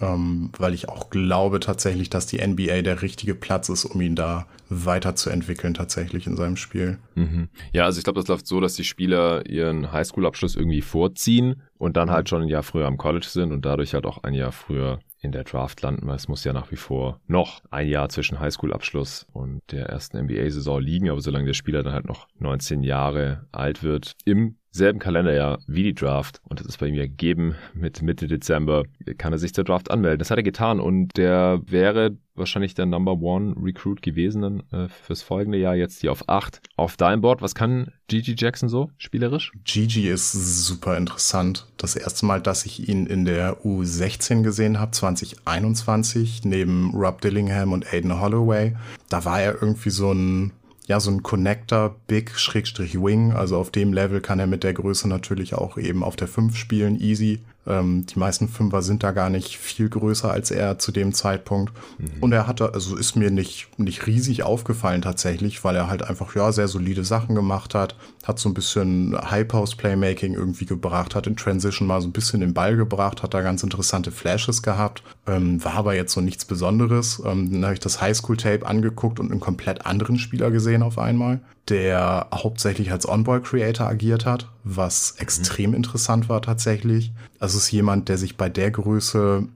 ähm, 0.00 0.50
weil 0.58 0.74
ich 0.74 0.88
auch 0.88 1.10
glaube 1.10 1.60
tatsächlich, 1.60 2.10
dass 2.10 2.26
die 2.26 2.46
NBA 2.46 2.82
der 2.82 3.02
richtige 3.02 3.34
Platz 3.34 3.68
ist, 3.68 3.84
um 3.84 4.00
ihn 4.00 4.16
da 4.16 4.46
weiterzuentwickeln 4.68 5.74
tatsächlich 5.74 6.26
in 6.26 6.36
seinem 6.36 6.56
Spiel. 6.56 6.98
Mhm. 7.14 7.48
Ja, 7.72 7.84
also 7.84 7.98
ich 7.98 8.04
glaube, 8.04 8.20
das 8.20 8.28
läuft 8.28 8.46
so, 8.46 8.60
dass 8.60 8.74
die 8.74 8.84
Spieler 8.84 9.46
ihren 9.46 9.92
Highschool-Abschluss 9.92 10.56
irgendwie 10.56 10.82
vorziehen 10.82 11.62
und 11.78 11.96
dann 11.96 12.10
halt 12.10 12.28
schon 12.28 12.42
ein 12.42 12.48
Jahr 12.48 12.62
früher 12.62 12.86
am 12.86 12.98
College 12.98 13.26
sind 13.28 13.52
und 13.52 13.64
dadurch 13.64 13.94
halt 13.94 14.06
auch 14.06 14.22
ein 14.22 14.34
Jahr 14.34 14.52
früher 14.52 15.00
in 15.22 15.32
der 15.32 15.44
Draft 15.44 15.80
landen, 15.82 16.06
weil 16.06 16.16
es 16.16 16.28
muss 16.28 16.44
ja 16.44 16.52
nach 16.52 16.70
wie 16.70 16.76
vor 16.76 17.20
noch 17.26 17.62
ein 17.70 17.88
Jahr 17.88 18.08
zwischen 18.08 18.40
Highschool-Abschluss 18.40 19.26
und 19.32 19.60
der 19.70 19.86
ersten 19.86 20.18
NBA-Saison 20.24 20.80
liegen, 20.80 21.08
aber 21.08 21.20
solange 21.20 21.46
der 21.46 21.54
Spieler 21.54 21.82
dann 21.82 21.94
halt 21.94 22.06
noch 22.06 22.26
19 22.38 22.82
Jahre 22.82 23.46
alt 23.52 23.82
wird, 23.82 24.12
im 24.24 24.56
selben 24.72 24.98
Kalenderjahr 24.98 25.58
wie 25.66 25.82
die 25.82 25.94
Draft 25.94 26.40
und 26.48 26.58
das 26.58 26.66
ist 26.66 26.78
bei 26.78 26.86
ihm 26.86 26.94
ja 26.94 27.04
gegeben 27.04 27.54
mit 27.74 28.02
Mitte 28.02 28.26
Dezember, 28.26 28.84
kann 29.18 29.32
er 29.32 29.38
sich 29.38 29.54
zur 29.54 29.64
Draft 29.64 29.90
anmelden. 29.90 30.18
Das 30.18 30.30
hat 30.30 30.38
er 30.38 30.42
getan 30.42 30.80
und 30.80 31.16
der 31.16 31.60
wäre 31.66 32.16
wahrscheinlich 32.34 32.74
der 32.74 32.86
Number 32.86 33.12
One 33.20 33.54
Recruit 33.62 34.00
gewesen 34.00 34.42
dann, 34.42 34.62
äh, 34.72 34.88
fürs 34.88 35.22
folgende 35.22 35.58
Jahr, 35.58 35.74
jetzt 35.74 36.00
hier 36.00 36.10
auf 36.10 36.28
8. 36.28 36.62
Auf 36.76 36.96
deinem 36.96 37.20
Board, 37.20 37.42
was 37.42 37.54
kann 37.54 37.92
Gigi 38.08 38.34
Jackson 38.36 38.70
so 38.70 38.90
spielerisch? 38.96 39.52
Gigi 39.64 40.08
ist 40.08 40.32
super 40.32 40.96
interessant. 40.96 41.66
Das 41.76 41.94
erste 41.94 42.24
Mal, 42.24 42.40
dass 42.40 42.64
ich 42.64 42.88
ihn 42.88 43.06
in 43.06 43.26
der 43.26 43.64
U16 43.64 44.42
gesehen 44.42 44.80
habe, 44.80 44.92
2021, 44.92 46.44
neben 46.44 46.94
Rob 46.94 47.20
Dillingham 47.20 47.72
und 47.72 47.92
Aiden 47.92 48.20
Holloway, 48.20 48.74
da 49.10 49.24
war 49.26 49.40
er 49.42 49.60
irgendwie 49.60 49.90
so 49.90 50.12
ein 50.12 50.52
ja, 50.92 51.00
so 51.00 51.10
ein 51.10 51.22
Connector, 51.22 51.96
Big, 52.06 52.38
Schrägstrich 52.38 53.00
Wing. 53.00 53.32
Also 53.32 53.56
auf 53.56 53.70
dem 53.70 53.94
Level 53.94 54.20
kann 54.20 54.38
er 54.38 54.46
mit 54.46 54.62
der 54.62 54.74
Größe 54.74 55.08
natürlich 55.08 55.54
auch 55.54 55.78
eben 55.78 56.04
auf 56.04 56.16
der 56.16 56.28
5 56.28 56.54
spielen, 56.54 57.00
easy. 57.00 57.40
Ähm, 57.66 58.06
die 58.06 58.18
meisten 58.18 58.48
Fünfer 58.48 58.82
sind 58.82 59.02
da 59.02 59.12
gar 59.12 59.30
nicht 59.30 59.56
viel 59.56 59.88
größer 59.88 60.30
als 60.30 60.50
er 60.50 60.78
zu 60.78 60.92
dem 60.92 61.12
Zeitpunkt. 61.14 61.72
Mhm. 61.98 62.10
Und 62.20 62.32
er 62.32 62.46
hatte, 62.46 62.74
also 62.74 62.96
ist 62.96 63.16
mir 63.16 63.30
nicht, 63.30 63.68
nicht 63.78 64.06
riesig 64.06 64.42
aufgefallen 64.42 65.02
tatsächlich, 65.02 65.62
weil 65.64 65.76
er 65.76 65.88
halt 65.88 66.02
einfach, 66.02 66.34
ja, 66.34 66.50
sehr 66.52 66.68
solide 66.68 67.04
Sachen 67.04 67.34
gemacht 67.34 67.74
hat, 67.74 67.96
hat 68.24 68.38
so 68.38 68.48
ein 68.48 68.54
bisschen 68.54 69.16
High-Post-Playmaking 69.30 70.34
irgendwie 70.34 70.66
gebracht, 70.66 71.14
hat 71.14 71.26
in 71.26 71.36
Transition 71.36 71.86
mal 71.86 72.00
so 72.00 72.08
ein 72.08 72.12
bisschen 72.12 72.40
den 72.40 72.54
Ball 72.54 72.76
gebracht, 72.76 73.22
hat 73.22 73.34
da 73.34 73.42
ganz 73.42 73.62
interessante 73.62 74.10
Flashes 74.10 74.62
gehabt, 74.62 75.02
ähm, 75.26 75.62
war 75.64 75.74
aber 75.74 75.94
jetzt 75.94 76.12
so 76.12 76.20
nichts 76.20 76.44
Besonderes. 76.44 77.22
Ähm, 77.24 77.52
dann 77.52 77.64
habe 77.64 77.74
ich 77.74 77.80
das 77.80 78.00
Highschool-Tape 78.00 78.66
angeguckt 78.66 79.20
und 79.20 79.30
einen 79.30 79.40
komplett 79.40 79.86
anderen 79.86 80.18
Spieler 80.18 80.50
gesehen 80.50 80.82
auf 80.82 80.98
einmal 80.98 81.40
der 81.68 82.28
hauptsächlich 82.32 82.90
als 82.90 83.08
On-Ball-Creator 83.08 83.86
agiert 83.86 84.26
hat, 84.26 84.48
was 84.64 85.14
mhm. 85.14 85.22
extrem 85.22 85.74
interessant 85.74 86.28
war 86.28 86.42
tatsächlich. 86.42 87.12
Also 87.38 87.58
es 87.58 87.64
ist 87.64 87.72
jemand, 87.72 88.08
der 88.08 88.18
sich 88.18 88.36
bei 88.36 88.48
der 88.48 88.70
Größe 88.70 89.48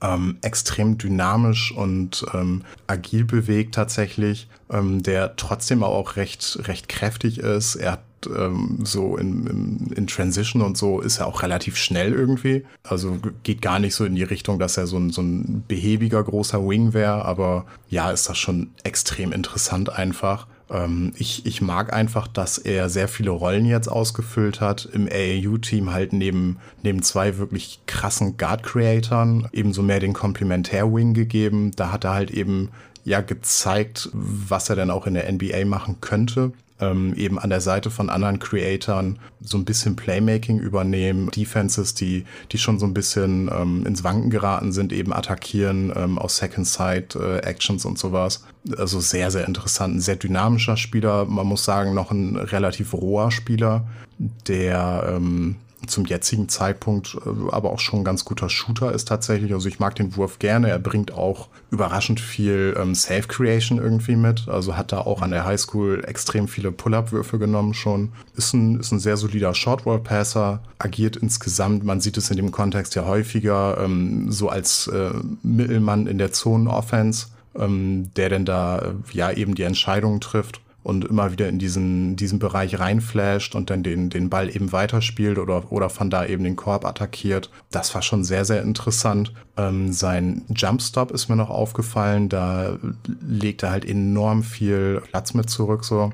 ähm, 0.00 0.38
extrem 0.42 0.98
dynamisch 0.98 1.72
und 1.72 2.24
ähm, 2.34 2.62
agil 2.86 3.24
bewegt 3.24 3.74
tatsächlich, 3.74 4.48
ähm, 4.70 5.02
der 5.02 5.36
trotzdem 5.36 5.82
auch 5.82 6.16
recht, 6.16 6.58
recht 6.66 6.88
kräftig 6.88 7.38
ist. 7.38 7.76
Er 7.76 7.92
hat 7.92 8.02
ähm, 8.26 8.80
so 8.82 9.16
in, 9.16 9.46
in, 9.46 9.92
in 9.94 10.06
Transition 10.06 10.62
und 10.62 10.76
so 10.76 11.00
ist 11.00 11.18
er 11.18 11.26
auch 11.26 11.42
relativ 11.42 11.76
schnell 11.76 12.12
irgendwie. 12.12 12.64
Also 12.82 13.18
geht 13.42 13.62
gar 13.62 13.78
nicht 13.78 13.94
so 13.94 14.04
in 14.04 14.14
die 14.14 14.22
Richtung, 14.22 14.58
dass 14.58 14.76
er 14.76 14.86
so 14.86 14.98
ein, 14.98 15.10
so 15.10 15.22
ein 15.22 15.64
behäbiger 15.66 16.22
großer 16.22 16.66
Wing 16.66 16.92
wäre, 16.92 17.24
aber 17.24 17.66
ja, 17.88 18.10
ist 18.10 18.28
das 18.28 18.38
schon 18.38 18.70
extrem 18.84 19.32
interessant 19.32 19.90
einfach. 19.90 20.46
Ähm, 20.72 21.12
ich, 21.16 21.46
ich 21.46 21.60
mag 21.60 21.92
einfach, 21.92 22.26
dass 22.26 22.58
er 22.58 22.88
sehr 22.88 23.06
viele 23.06 23.30
Rollen 23.30 23.66
jetzt 23.66 23.88
ausgefüllt 23.88 24.60
hat. 24.60 24.88
Im 24.92 25.06
AAU-Team 25.06 25.92
halt 25.92 26.12
neben, 26.12 26.56
neben 26.82 27.02
zwei 27.02 27.38
wirklich 27.38 27.80
krassen 27.86 28.36
Guard-Creatoren 28.36 29.48
ebenso 29.52 29.82
mehr 29.82 30.00
den 30.00 30.14
Komplementär-Wing 30.14 31.14
gegeben. 31.14 31.72
Da 31.76 31.92
hat 31.92 32.04
er 32.04 32.14
halt 32.14 32.30
eben 32.30 32.70
ja 33.04 33.20
gezeigt, 33.20 34.08
was 34.12 34.70
er 34.70 34.76
dann 34.76 34.90
auch 34.90 35.06
in 35.06 35.14
der 35.14 35.30
NBA 35.30 35.64
machen 35.66 36.00
könnte 36.00 36.52
ähm, 36.82 37.14
eben 37.14 37.38
an 37.38 37.50
der 37.50 37.60
Seite 37.60 37.90
von 37.90 38.10
anderen 38.10 38.38
Creatoren 38.38 39.18
so 39.40 39.56
ein 39.56 39.64
bisschen 39.64 39.96
Playmaking 39.96 40.58
übernehmen, 40.58 41.30
Defenses, 41.30 41.94
die, 41.94 42.24
die 42.50 42.58
schon 42.58 42.78
so 42.78 42.86
ein 42.86 42.94
bisschen 42.94 43.50
ähm, 43.52 43.86
ins 43.86 44.04
Wanken 44.04 44.30
geraten 44.30 44.72
sind, 44.72 44.92
eben 44.92 45.12
attackieren 45.12 45.92
ähm, 45.96 46.18
aus 46.18 46.36
Second 46.36 46.66
Side 46.66 47.08
äh, 47.14 47.38
Actions 47.38 47.84
und 47.84 47.98
sowas. 47.98 48.44
Also 48.76 49.00
sehr, 49.00 49.30
sehr 49.30 49.46
interessant, 49.46 49.96
ein 49.96 50.00
sehr 50.00 50.16
dynamischer 50.16 50.76
Spieler, 50.76 51.24
man 51.24 51.46
muss 51.46 51.64
sagen, 51.64 51.94
noch 51.94 52.10
ein 52.10 52.36
relativ 52.36 52.92
roher 52.92 53.30
Spieler, 53.30 53.86
der 54.18 55.14
ähm, 55.16 55.56
zum 55.86 56.04
jetzigen 56.06 56.48
Zeitpunkt 56.48 57.16
äh, 57.26 57.50
aber 57.50 57.70
auch 57.70 57.80
schon 57.80 58.00
ein 58.00 58.04
ganz 58.04 58.24
guter 58.24 58.48
Shooter 58.48 58.92
ist 58.92 59.08
tatsächlich. 59.08 59.52
Also 59.52 59.68
ich 59.68 59.78
mag 59.78 59.94
den 59.94 60.16
Wurf 60.16 60.38
gerne. 60.38 60.70
Er 60.70 60.78
bringt 60.78 61.12
auch 61.12 61.48
überraschend 61.70 62.20
viel 62.20 62.76
ähm, 62.78 62.94
Self-Creation 62.94 63.78
irgendwie 63.78 64.16
mit. 64.16 64.48
Also 64.48 64.76
hat 64.76 64.92
da 64.92 64.98
auch 64.98 65.22
an 65.22 65.30
der 65.30 65.44
Highschool 65.44 66.04
extrem 66.06 66.48
viele 66.48 66.72
Pull-Up-Würfe 66.72 67.38
genommen 67.38 67.74
schon. 67.74 68.12
Ist 68.36 68.54
ein, 68.54 68.80
ist 68.80 68.92
ein 68.92 69.00
sehr 69.00 69.16
solider 69.16 69.54
Short-Wall-Passer. 69.54 70.62
Agiert 70.78 71.16
insgesamt, 71.16 71.84
man 71.84 72.00
sieht 72.00 72.16
es 72.16 72.30
in 72.30 72.36
dem 72.36 72.50
Kontext 72.50 72.94
ja 72.94 73.06
häufiger, 73.06 73.78
ähm, 73.78 74.30
so 74.30 74.48
als 74.48 74.86
äh, 74.88 75.10
Mittelmann 75.42 76.06
in 76.06 76.18
der 76.18 76.32
Zonen-Offense, 76.32 77.26
ähm, 77.58 78.10
der 78.16 78.28
denn 78.28 78.44
da 78.44 78.78
äh, 78.78 78.92
ja 79.12 79.30
eben 79.30 79.54
die 79.54 79.62
Entscheidungen 79.62 80.20
trifft 80.20 80.60
und 80.82 81.04
immer 81.04 81.30
wieder 81.32 81.48
in 81.48 81.58
diesen, 81.58 82.16
diesen 82.16 82.38
Bereich 82.38 82.78
reinflasht 82.78 83.54
und 83.54 83.70
dann 83.70 83.82
den, 83.82 84.10
den 84.10 84.30
Ball 84.30 84.54
eben 84.54 84.72
weiterspielt 84.72 85.38
oder, 85.38 85.70
oder 85.70 85.90
von 85.90 86.10
da 86.10 86.26
eben 86.26 86.44
den 86.44 86.56
Korb 86.56 86.84
attackiert. 86.84 87.50
Das 87.70 87.94
war 87.94 88.02
schon 88.02 88.24
sehr, 88.24 88.44
sehr 88.44 88.62
interessant. 88.62 89.32
Ähm, 89.56 89.92
sein 89.92 90.42
Jumpstop 90.54 91.10
ist 91.10 91.28
mir 91.28 91.36
noch 91.36 91.50
aufgefallen. 91.50 92.28
Da 92.28 92.78
legt 93.20 93.62
er 93.62 93.70
halt 93.70 93.84
enorm 93.84 94.42
viel 94.42 95.02
Platz 95.10 95.34
mit 95.34 95.50
zurück, 95.50 95.84
so 95.84 96.12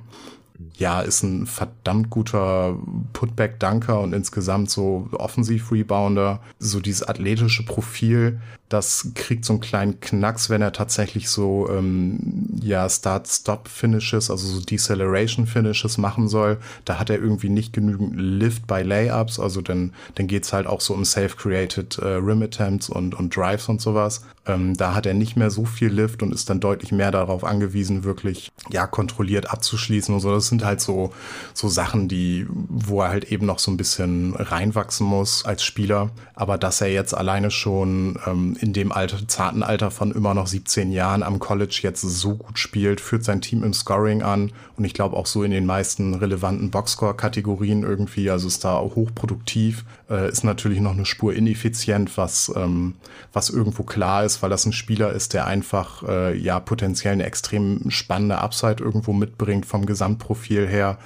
ja, 0.77 1.01
ist 1.01 1.23
ein 1.23 1.47
verdammt 1.47 2.11
guter 2.11 2.77
Putback-Dunker 3.13 4.01
und 4.01 4.13
insgesamt 4.13 4.71
so 4.71 5.09
Offensiv-Rebounder. 5.13 6.41
So 6.59 6.81
dieses 6.81 7.03
athletische 7.03 7.65
Profil, 7.65 8.41
das 8.69 9.13
kriegt 9.15 9.45
so 9.45 9.55
einen 9.55 9.61
kleinen 9.61 10.01
Knacks, 10.01 10.51
wenn 10.51 10.61
er 10.61 10.73
tatsächlich 10.73 11.31
so, 11.31 11.69
ähm, 11.71 12.47
ja, 12.61 12.89
Start-Stop-Finishes, 12.89 14.31
also 14.31 14.47
so 14.47 14.61
Deceleration-Finishes 14.61 15.97
machen 15.97 16.29
soll. 16.29 16.59
Da 16.85 16.99
hat 16.99 17.09
er 17.09 17.19
irgendwie 17.19 17.49
nicht 17.49 17.73
genügend 17.73 18.17
Lift 18.17 18.67
bei 18.67 18.83
Layups, 18.83 19.41
also 19.41 19.63
dann, 19.63 19.95
dann 20.17 20.27
geht's 20.27 20.53
halt 20.53 20.67
auch 20.67 20.81
so 20.81 20.93
um 20.93 21.05
Self-Created 21.05 21.99
äh, 21.99 22.07
Rim-Attempts 22.07 22.91
und, 22.91 23.15
und 23.15 23.35
Drives 23.35 23.69
und 23.69 23.81
sowas. 23.81 24.25
Ähm, 24.45 24.77
da 24.77 24.95
hat 24.95 25.07
er 25.07 25.15
nicht 25.15 25.37
mehr 25.37 25.51
so 25.51 25.65
viel 25.65 25.89
Lift 25.89 26.23
und 26.23 26.35
ist 26.35 26.51
dann 26.51 26.61
deutlich 26.61 26.93
mehr 26.93 27.11
darauf 27.11 27.45
angewiesen, 27.45 28.05
wirklich, 28.05 28.51
ja, 28.71 28.87
kontrolliert 28.87 29.51
abzuschließen 29.51 30.15
und 30.15 30.21
so. 30.21 30.31
Das 30.33 30.48
sind 30.49 30.65
halt 30.65 30.81
so, 30.81 31.13
so 31.55 31.69
Sachen, 31.69 32.09
die, 32.09 32.47
wo 32.49 33.03
er 33.03 33.09
halt 33.09 33.31
eben 33.33 33.47
noch 33.47 33.59
so 33.59 33.71
ein 33.71 33.77
bisschen 33.77 34.35
reinwachsen 34.35 35.07
muss 35.07 35.45
als 35.45 35.63
Spieler. 35.63 36.11
Aber 36.35 36.59
dass 36.59 36.81
er 36.81 36.89
jetzt 36.89 37.15
alleine 37.15 37.51
schon 37.51 38.19
ähm, 38.27 38.57
in 38.61 38.73
dem 38.73 38.93
Alter, 38.93 39.27
zarten 39.29 39.63
Alter 39.63 39.91
von 39.91 40.13
immer 40.13 40.35
noch 40.35 40.47
17 40.47 40.93
Jahren 40.93 41.23
am 41.23 41.39
College 41.39 41.81
jetzt 41.83 42.03
so 42.03 42.37
gut 42.37 42.59
spielt, 42.59 43.01
führt 43.01 43.25
sein 43.25 43.41
Team 43.41 43.63
im 43.63 43.75
Scoring 43.75 44.23
an 44.23 44.53
und 44.77 44.85
ich 44.85 44.95
glaube 44.95 45.17
auch 45.17 45.27
so 45.27 45.43
in 45.43 45.51
den 45.51 45.67
meisten 45.67 46.15
relevanten 46.15 46.71
Boxscore-Kategorien 46.71 47.83
irgendwie, 47.83 48.31
also 48.31 48.47
ist 48.47 48.65
da 48.65 48.79
hochproduktiv, 48.79 49.85
äh, 50.11 50.29
ist 50.29 50.45
natürlich 50.45 50.81
noch 50.81 50.93
eine 50.93 51.07
Spur 51.07 51.35
ineffizient, 51.35 52.17
was, 52.17 52.53
ähm, 52.57 52.95
was 53.33 53.51
irgendwo 53.51 53.83
klar 53.83 54.25
ist, 54.25 54.43
weil 54.43 54.51
das 54.51 54.67
ein 54.67 54.73
Spieler 54.73 55.13
ist, 55.13 55.35
der 55.35 55.47
einfach 55.47 56.03
äh, 56.03 56.37
ja 56.37 56.61
potenziell 56.61 57.13
eine 57.13 57.25
extrem 57.25 57.91
spannende 57.91 58.39
Upside 58.39 58.83
irgendwo 58.83 59.13
mitbringt 59.13 59.67
vom 59.67 59.87
Gesamtprofil 59.87 60.67
her 60.67 60.99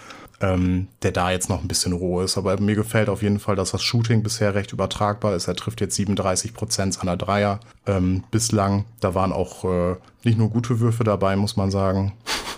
ähm, 0.42 0.88
der 1.02 1.12
da 1.12 1.30
jetzt 1.30 1.48
noch 1.48 1.62
ein 1.62 1.68
bisschen 1.68 1.92
roh 1.92 2.20
ist. 2.20 2.36
Aber 2.36 2.60
mir 2.60 2.74
gefällt 2.74 3.08
auf 3.08 3.22
jeden 3.22 3.38
Fall, 3.38 3.56
dass 3.56 3.70
das 3.70 3.82
Shooting 3.82 4.22
bisher 4.22 4.54
recht 4.54 4.72
übertragbar 4.72 5.34
ist. 5.34 5.48
Er 5.48 5.56
trifft 5.56 5.80
jetzt 5.80 5.94
37 5.94 6.52
Prozent 6.52 6.94
seiner 6.94 7.16
Dreier 7.16 7.60
ähm, 7.86 8.24
bislang. 8.30 8.84
Da 9.00 9.14
waren 9.14 9.32
auch 9.32 9.64
äh, 9.64 9.96
nicht 10.24 10.38
nur 10.38 10.50
gute 10.50 10.80
Würfe 10.80 11.04
dabei, 11.04 11.36
muss 11.36 11.56
man 11.56 11.70
sagen. 11.70 12.12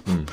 Hm. 0.06 0.26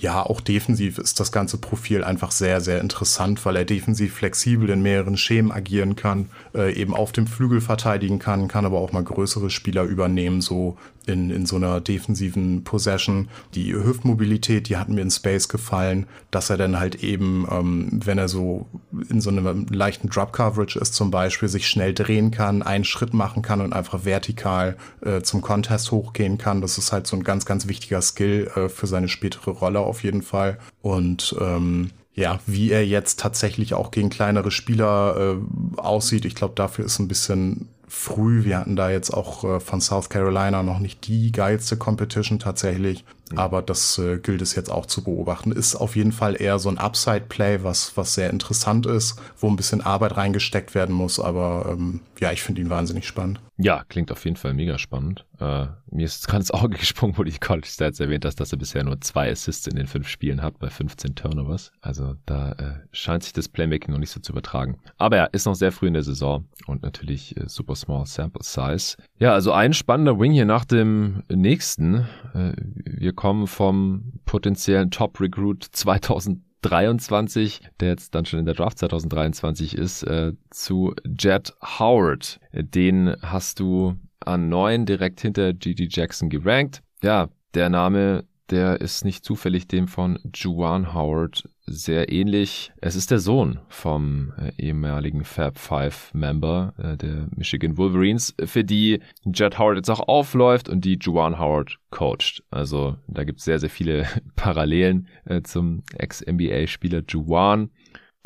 Ja, 0.00 0.22
auch 0.22 0.40
defensiv 0.40 0.98
ist 0.98 1.20
das 1.20 1.32
ganze 1.32 1.58
Profil 1.58 2.04
einfach 2.04 2.30
sehr, 2.30 2.60
sehr 2.60 2.80
interessant, 2.80 3.44
weil 3.44 3.56
er 3.56 3.64
defensiv 3.64 4.14
flexibel 4.14 4.70
in 4.70 4.82
mehreren 4.82 5.16
Schemen 5.16 5.52
agieren 5.52 5.96
kann, 5.96 6.28
äh, 6.54 6.72
eben 6.74 6.94
auf 6.94 7.12
dem 7.12 7.26
Flügel 7.26 7.60
verteidigen 7.60 8.18
kann, 8.18 8.48
kann 8.48 8.64
aber 8.64 8.78
auch 8.78 8.92
mal 8.92 9.04
größere 9.04 9.50
Spieler 9.50 9.84
übernehmen, 9.84 10.40
so 10.40 10.76
in, 11.06 11.30
in 11.30 11.46
so 11.46 11.56
einer 11.56 11.80
defensiven 11.80 12.64
Possession. 12.64 13.28
Die 13.54 13.74
Hüftmobilität, 13.74 14.68
die 14.68 14.76
hat 14.76 14.88
mir 14.88 15.02
in 15.02 15.10
Space 15.10 15.48
gefallen, 15.48 16.06
dass 16.30 16.50
er 16.50 16.56
dann 16.56 16.78
halt 16.78 17.02
eben, 17.02 17.46
ähm, 17.50 18.00
wenn 18.04 18.18
er 18.18 18.28
so 18.28 18.66
in 19.08 19.20
so 19.20 19.30
einem 19.30 19.66
leichten 19.66 20.08
Drop-Coverage 20.08 20.78
ist 20.78 20.94
zum 20.94 21.10
Beispiel, 21.10 21.48
sich 21.48 21.68
schnell 21.68 21.94
drehen 21.94 22.30
kann, 22.30 22.62
einen 22.62 22.84
Schritt 22.84 23.14
machen 23.14 23.42
kann 23.42 23.60
und 23.60 23.72
einfach 23.72 24.04
vertikal 24.04 24.76
äh, 25.04 25.22
zum 25.22 25.42
Contest 25.42 25.90
hochgehen 25.90 26.38
kann. 26.38 26.60
Das 26.60 26.78
ist 26.78 26.92
halt 26.92 27.06
so 27.06 27.16
ein 27.16 27.24
ganz, 27.24 27.44
ganz 27.44 27.68
wichtiger 27.68 28.02
Skill 28.02 28.50
äh, 28.54 28.68
für 28.68 28.86
seine 28.86 29.08
spätere 29.08 29.50
Rolle 29.50 29.80
auf 29.80 30.02
jeden 30.02 30.22
Fall. 30.22 30.58
Und 30.82 31.36
ähm, 31.40 31.90
ja, 32.14 32.38
wie 32.46 32.70
er 32.70 32.86
jetzt 32.86 33.18
tatsächlich 33.18 33.74
auch 33.74 33.90
gegen 33.90 34.08
kleinere 34.08 34.50
Spieler 34.52 35.36
äh, 35.36 35.80
aussieht, 35.80 36.24
ich 36.24 36.36
glaube, 36.36 36.54
dafür 36.54 36.84
ist 36.84 37.00
ein 37.00 37.08
bisschen 37.08 37.68
früh. 37.94 38.44
Wir 38.44 38.58
hatten 38.58 38.76
da 38.76 38.90
jetzt 38.90 39.10
auch 39.10 39.44
äh, 39.44 39.60
von 39.60 39.80
South 39.80 40.08
Carolina 40.08 40.62
noch 40.62 40.78
nicht 40.78 41.06
die 41.06 41.32
geilste 41.32 41.76
Competition 41.76 42.38
tatsächlich. 42.38 43.04
Aber 43.36 43.62
das 43.62 43.98
äh, 43.98 44.18
gilt 44.18 44.42
es 44.42 44.54
jetzt 44.54 44.70
auch 44.70 44.86
zu 44.86 45.02
beobachten. 45.02 45.52
Ist 45.52 45.76
auf 45.76 45.96
jeden 45.96 46.12
Fall 46.12 46.40
eher 46.40 46.58
so 46.58 46.68
ein 46.68 46.78
Upside-Play, 46.78 47.62
was, 47.62 47.96
was 47.96 48.14
sehr 48.14 48.30
interessant 48.30 48.86
ist, 48.86 49.18
wo 49.38 49.48
ein 49.48 49.56
bisschen 49.56 49.80
Arbeit 49.80 50.16
reingesteckt 50.16 50.74
werden 50.74 50.94
muss. 50.94 51.18
Aber 51.18 51.66
ähm, 51.70 52.00
ja, 52.20 52.32
ich 52.32 52.42
finde 52.42 52.60
ihn 52.60 52.70
wahnsinnig 52.70 53.06
spannend. 53.06 53.40
Ja, 53.56 53.84
klingt 53.88 54.10
auf 54.10 54.24
jeden 54.24 54.36
Fall 54.36 54.52
mega 54.52 54.78
spannend. 54.78 55.24
Äh, 55.38 55.66
mir 55.90 56.04
ist 56.04 56.26
gerade 56.28 56.40
ins 56.40 56.50
Auge 56.50 56.76
gesprungen, 56.76 57.16
wo 57.16 57.22
die 57.22 57.38
College 57.38 57.68
Stats 57.68 58.00
erwähnt 58.00 58.24
hast, 58.24 58.40
dass 58.40 58.52
er 58.52 58.58
bisher 58.58 58.84
nur 58.84 59.00
zwei 59.00 59.30
Assists 59.30 59.66
in 59.66 59.76
den 59.76 59.86
fünf 59.86 60.08
Spielen 60.08 60.42
hat 60.42 60.58
bei 60.58 60.70
15 60.70 61.14
Turnovers. 61.14 61.70
Also 61.80 62.14
da 62.26 62.52
äh, 62.52 62.74
scheint 62.92 63.22
sich 63.22 63.32
das 63.32 63.48
Playmaking 63.48 63.92
noch 63.92 64.00
nicht 64.00 64.10
so 64.10 64.20
zu 64.20 64.32
übertragen. 64.32 64.78
Aber 64.98 65.16
ja, 65.16 65.24
ist 65.26 65.46
noch 65.46 65.54
sehr 65.54 65.72
früh 65.72 65.86
in 65.86 65.94
der 65.94 66.02
Saison 66.02 66.46
und 66.66 66.82
natürlich 66.82 67.36
äh, 67.36 67.48
super 67.48 67.76
small 67.76 68.06
sample 68.06 68.42
size. 68.42 68.96
Ja, 69.18 69.32
also 69.32 69.52
ein 69.52 69.72
spannender 69.72 70.18
Wing 70.18 70.32
hier 70.32 70.46
nach 70.46 70.64
dem 70.64 71.22
nächsten. 71.28 72.06
Äh, 72.34 72.52
wir 72.84 73.12
kommen 73.14 73.46
vom 73.46 74.12
potenziellen 74.24 74.90
Top 74.90 75.20
Recruit 75.20 75.64
2000 75.64 76.42
23, 76.64 77.60
der 77.78 77.88
jetzt 77.88 78.14
dann 78.14 78.24
schon 78.24 78.38
in 78.40 78.46
der 78.46 78.54
Draft 78.54 78.78
2023 78.78 79.76
ist, 79.76 80.02
äh, 80.04 80.32
zu 80.48 80.94
Jet 81.04 81.52
Howard. 81.60 82.40
Den 82.54 83.16
hast 83.20 83.60
du 83.60 83.96
an 84.20 84.48
neun 84.48 84.86
direkt 84.86 85.20
hinter 85.20 85.52
Gigi 85.52 85.88
Jackson 85.90 86.30
gerankt. 86.30 86.82
Ja, 87.02 87.28
der 87.52 87.68
Name 87.68 88.24
der 88.50 88.80
ist 88.80 89.04
nicht 89.04 89.24
zufällig 89.24 89.68
dem 89.68 89.88
von 89.88 90.18
Juwan 90.34 90.92
Howard 90.92 91.48
sehr 91.66 92.12
ähnlich. 92.12 92.72
Es 92.80 92.94
ist 92.94 93.10
der 93.10 93.18
Sohn 93.18 93.58
vom 93.68 94.32
äh, 94.38 94.52
ehemaligen 94.62 95.24
Fab 95.24 95.58
Five 95.58 96.12
Member 96.12 96.74
äh, 96.78 96.96
der 96.96 97.28
Michigan 97.34 97.76
Wolverines, 97.78 98.34
für 98.44 98.64
die 98.64 99.00
Judd 99.24 99.58
Howard 99.58 99.76
jetzt 99.76 99.90
auch 99.90 100.08
aufläuft 100.08 100.68
und 100.68 100.84
die 100.84 100.98
Juwan 101.00 101.38
Howard 101.38 101.78
coacht. 101.90 102.42
Also 102.50 102.96
da 103.06 103.24
gibt 103.24 103.38
es 103.38 103.44
sehr, 103.44 103.58
sehr 103.58 103.70
viele 103.70 104.06
Parallelen 104.36 105.08
äh, 105.24 105.42
zum 105.42 105.82
Ex-NBA-Spieler 105.96 107.02
Juwan. 107.08 107.70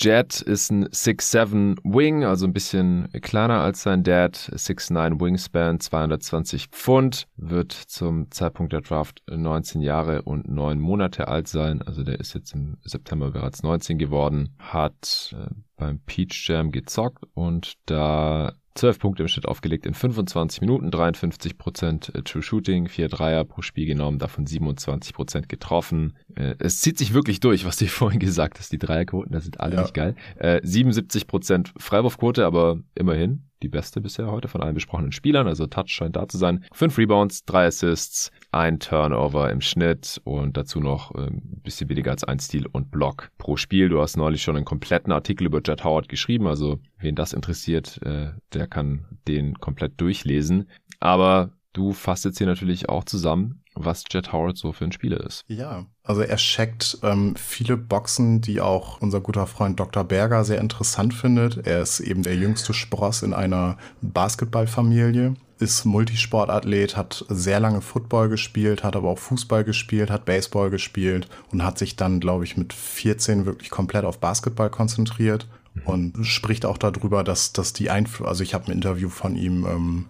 Jet 0.01 0.41
ist 0.41 0.71
ein 0.71 0.87
6'7 0.87 1.79
Wing, 1.83 2.25
also 2.25 2.47
ein 2.47 2.53
bisschen 2.53 3.09
kleiner 3.21 3.61
als 3.61 3.83
sein 3.83 4.05
Dad. 4.05 4.37
6'9 4.37 5.21
Wingspan, 5.21 5.81
220 5.81 6.69
Pfund, 6.69 7.27
wird 7.37 7.73
zum 7.73 8.31
Zeitpunkt 8.31 8.73
der 8.73 8.83
Draft 8.83 9.23
19 9.29 9.81
Jahre 9.81 10.23
und 10.23 10.49
9 10.49 10.79
Monate 10.79 11.27
alt 11.27 11.49
sein. 11.49 11.83
Also 11.83 12.05
der 12.05 12.21
ist 12.21 12.35
jetzt 12.35 12.55
im 12.55 12.77
September 12.85 13.33
bereits 13.33 13.65
19 13.65 13.99
geworden, 13.99 14.55
hat 14.61 15.35
äh, 15.37 15.53
beim 15.79 16.01
Peach 16.01 16.47
Jam 16.49 16.71
gezockt 16.71 17.25
und 17.35 17.75
da 17.87 18.53
12 18.75 18.99
Punkte 19.01 19.23
im 19.23 19.29
Schnitt 19.29 19.47
aufgelegt 19.47 19.87
in 19.87 19.95
25 19.95 20.61
Minuten, 20.61 20.91
53% 20.91 22.15
äh, 22.15 22.23
True 22.23 22.43
Shooting, 22.43 22.89
4 22.89 23.09
Dreier 23.09 23.45
pro 23.45 23.63
Spiel 23.63 23.87
genommen, 23.87 24.19
davon 24.19 24.47
27% 24.47 25.49
getroffen. 25.49 26.17
Äh, 26.37 26.55
es 26.59 26.81
zieht 26.81 26.97
sich 26.97 27.13
wirklich 27.13 27.41
durch, 27.41 27.65
was 27.65 27.77
du 27.77 27.87
vorhin 27.89 28.21
gesagt 28.21 28.59
hast, 28.59 28.71
die 28.71 28.79
Dreierquoten, 28.79 29.33
das 29.33 29.45
sind 29.45 29.61
alle 29.61 29.77
ja. 29.77 29.83
nicht 29.83 29.95
geil. 29.95 30.15
77% 30.41 31.59
äh, 31.59 31.71
Freiwurfquote, 31.77 32.47
aber 32.47 32.79
immerhin 32.95 33.48
die 33.63 33.69
beste 33.69 34.01
bisher 34.01 34.31
heute 34.31 34.49
von 34.49 34.61
allen 34.61 34.75
besprochenen 34.75 35.13
Spielern, 35.13 35.47
also 35.47 35.67
Touch 35.67 35.89
scheint 35.89 36.17
da 36.17 36.29
zu 36.29 36.39
sein. 36.39 36.65
Fünf 36.73 36.97
Rebounds, 36.99 37.45
drei 37.45 37.67
Assists, 37.67 38.31
ein 38.53 38.79
Turnover 38.79 39.51
im 39.51 39.61
Schnitt 39.61 40.21
und 40.25 40.57
dazu 40.57 40.81
noch 40.81 41.11
ein 41.15 41.61
bisschen 41.63 41.89
weniger 41.89 42.11
als 42.11 42.25
ein 42.25 42.39
Steal 42.39 42.67
und 42.67 42.91
Block 42.91 43.31
pro 43.39 43.57
Spiel. 43.57 43.89
Du 43.89 44.01
hast 44.01 44.17
neulich 44.17 44.43
schon 44.43 44.57
einen 44.57 44.65
kompletten 44.65 45.13
Artikel 45.13 45.47
über 45.47 45.61
Jet 45.65 45.85
Howard 45.85 46.09
geschrieben, 46.09 46.47
also 46.47 46.81
wen 46.99 47.15
das 47.15 47.33
interessiert, 47.33 48.01
der 48.03 48.67
kann 48.69 49.07
den 49.27 49.55
komplett 49.55 50.01
durchlesen. 50.01 50.69
Aber 51.01 51.53
du 51.73 51.93
fasst 51.93 52.25
jetzt 52.25 52.39
hier 52.39 52.47
natürlich 52.47 52.89
auch 52.89 53.05
zusammen, 53.05 53.63
was 53.85 54.05
Jet 54.11 54.33
Howard 54.33 54.57
so 54.57 54.73
für 54.73 54.85
ein 54.85 54.93
Spieler 54.93 55.25
ist. 55.25 55.45
Ja, 55.49 55.87
also 56.03 56.23
er 56.23 56.37
checkt 56.37 56.99
ähm, 57.03 57.35
viele 57.37 57.77
Boxen, 57.77 58.41
die 58.41 58.61
auch 58.61 59.01
unser 59.01 59.21
guter 59.21 59.47
Freund 59.47 59.79
Dr. 59.79 60.05
Berger 60.05 60.45
sehr 60.45 60.61
interessant 60.61 61.15
findet. 61.15 61.67
Er 61.67 61.83
ist 61.83 62.01
eben 62.01 62.23
der 62.23 62.37
jüngste 62.37 62.75
Spross 62.75 63.23
in 63.23 63.35
einer 63.35 63.79
Basketballfamilie, 64.01 65.35
ist 65.59 65.85
Multisportathlet, 65.85 66.97
hat 66.97 67.25
sehr 67.29 67.61
lange 67.61 67.81
Football 67.81 68.29
gespielt, 68.29 68.85
hat 68.85 68.97
aber 68.97 69.09
auch 69.09 69.19
Fußball 69.19 69.65
gespielt, 69.65 70.11
hat 70.11 70.25
Baseball 70.25 70.71
gespielt 70.71 71.29
und 71.51 71.65
hat 71.65 71.79
sich 71.79 71.97
dann, 71.97 72.21
glaube 72.21 72.45
ich, 72.45 72.57
mit 72.57 72.73
14 72.73 73.45
wirklich 73.47 73.71
komplett 73.71 74.05
auf 74.05 74.19
Basketball 74.19 74.71
konzentriert 74.71 75.47
und 75.85 76.25
spricht 76.27 76.67
auch 76.67 76.79
darüber, 76.79 77.25
dass, 77.25 77.53
dass 77.53 77.73
die 77.73 77.91
Einfluss, 77.91 78.29
also 78.29 78.43
ich 78.43 78.55
habe 78.55 78.67
ein 78.67 78.73
Interview 78.73 79.09
von 79.09 79.37
ihm 79.37 79.67
ähm, 79.67 80.05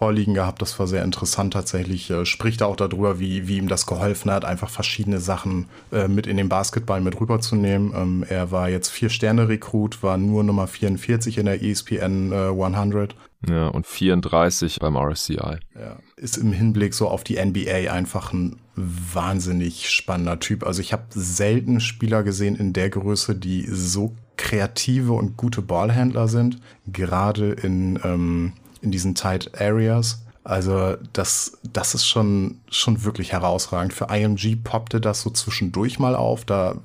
vorliegen 0.00 0.32
gehabt, 0.32 0.62
das 0.62 0.78
war 0.78 0.86
sehr 0.86 1.04
interessant 1.04 1.52
tatsächlich, 1.52 2.10
äh, 2.10 2.24
spricht 2.24 2.62
auch 2.62 2.74
darüber, 2.74 3.20
wie, 3.20 3.48
wie 3.48 3.58
ihm 3.58 3.68
das 3.68 3.84
geholfen 3.84 4.30
hat, 4.30 4.46
einfach 4.46 4.70
verschiedene 4.70 5.20
Sachen 5.20 5.66
äh, 5.92 6.08
mit 6.08 6.26
in 6.26 6.38
den 6.38 6.48
Basketball 6.48 7.02
mit 7.02 7.20
rüberzunehmen. 7.20 7.92
Ähm, 7.94 8.24
er 8.26 8.50
war 8.50 8.70
jetzt 8.70 8.88
Vier-Sterne-Rekrut, 8.88 10.02
war 10.02 10.16
nur 10.16 10.42
Nummer 10.42 10.68
44 10.68 11.36
in 11.36 11.44
der 11.44 11.62
ESPN 11.62 12.32
äh, 12.32 12.48
100. 12.48 13.14
Ja, 13.46 13.68
und 13.68 13.86
34 13.86 14.78
beim 14.80 14.96
RSCI. 14.96 15.58
Ja, 15.74 15.98
ist 16.16 16.38
im 16.38 16.52
Hinblick 16.52 16.94
so 16.94 17.06
auf 17.06 17.22
die 17.22 17.36
NBA 17.36 17.92
einfach 17.92 18.32
ein 18.32 18.56
wahnsinnig 18.76 19.90
spannender 19.90 20.40
Typ. 20.40 20.64
Also 20.64 20.80
ich 20.80 20.94
habe 20.94 21.04
selten 21.10 21.78
Spieler 21.78 22.22
gesehen 22.22 22.56
in 22.56 22.72
der 22.72 22.88
Größe, 22.88 23.34
die 23.34 23.66
so 23.66 24.14
kreative 24.38 25.12
und 25.12 25.36
gute 25.36 25.60
Ballhändler 25.60 26.26
sind, 26.26 26.58
gerade 26.90 27.52
in, 27.52 28.00
ähm, 28.02 28.54
in 28.82 28.90
diesen 28.90 29.14
Tight 29.14 29.60
Areas. 29.60 30.22
Also 30.42 30.96
das, 31.12 31.58
das 31.62 31.94
ist 31.94 32.06
schon, 32.06 32.60
schon 32.70 33.04
wirklich 33.04 33.32
herausragend. 33.32 33.92
Für 33.92 34.06
IMG 34.10 34.56
poppte 34.56 35.00
das 35.00 35.20
so 35.20 35.30
zwischendurch 35.30 35.98
mal 35.98 36.14
auf. 36.14 36.44
Da 36.44 36.76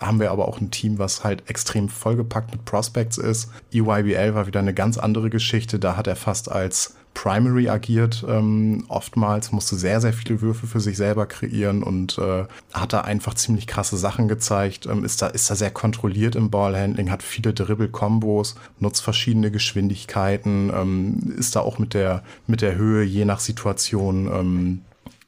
haben 0.00 0.20
wir 0.20 0.30
aber 0.30 0.46
auch 0.46 0.60
ein 0.60 0.70
Team, 0.70 0.98
was 0.98 1.24
halt 1.24 1.48
extrem 1.48 1.88
vollgepackt 1.88 2.52
mit 2.52 2.64
Prospects 2.64 3.18
ist. 3.18 3.50
EYBL 3.72 4.34
war 4.34 4.46
wieder 4.46 4.60
eine 4.60 4.74
ganz 4.74 4.98
andere 4.98 5.30
Geschichte. 5.30 5.78
Da 5.78 5.96
hat 5.96 6.06
er 6.06 6.16
fast 6.16 6.50
als 6.50 6.96
Primary 7.14 7.68
agiert 7.68 8.24
ähm, 8.28 8.84
oftmals, 8.88 9.52
musste 9.52 9.76
sehr, 9.76 10.00
sehr 10.00 10.12
viele 10.12 10.40
Würfe 10.40 10.66
für 10.66 10.80
sich 10.80 10.96
selber 10.96 11.26
kreieren 11.26 11.82
und 11.82 12.18
äh, 12.18 12.44
hat 12.72 12.92
da 12.92 13.02
einfach 13.02 13.34
ziemlich 13.34 13.66
krasse 13.66 13.96
Sachen 13.96 14.28
gezeigt, 14.28 14.86
ähm, 14.86 15.04
ist, 15.04 15.22
da, 15.22 15.28
ist 15.28 15.50
da 15.50 15.54
sehr 15.54 15.70
kontrolliert 15.70 16.34
im 16.36 16.50
Ballhandling, 16.50 17.10
hat 17.10 17.22
viele 17.22 17.52
Dribble-Kombos, 17.52 18.56
nutzt 18.78 19.02
verschiedene 19.02 19.50
Geschwindigkeiten, 19.50 20.72
ähm, 20.74 21.34
ist 21.36 21.54
da 21.54 21.60
auch 21.60 21.78
mit 21.78 21.94
der, 21.94 22.22
mit 22.46 22.62
der 22.62 22.76
Höhe 22.76 23.04
je 23.04 23.24
nach 23.24 23.40
Situation 23.40 24.26
ähm, 24.26 24.80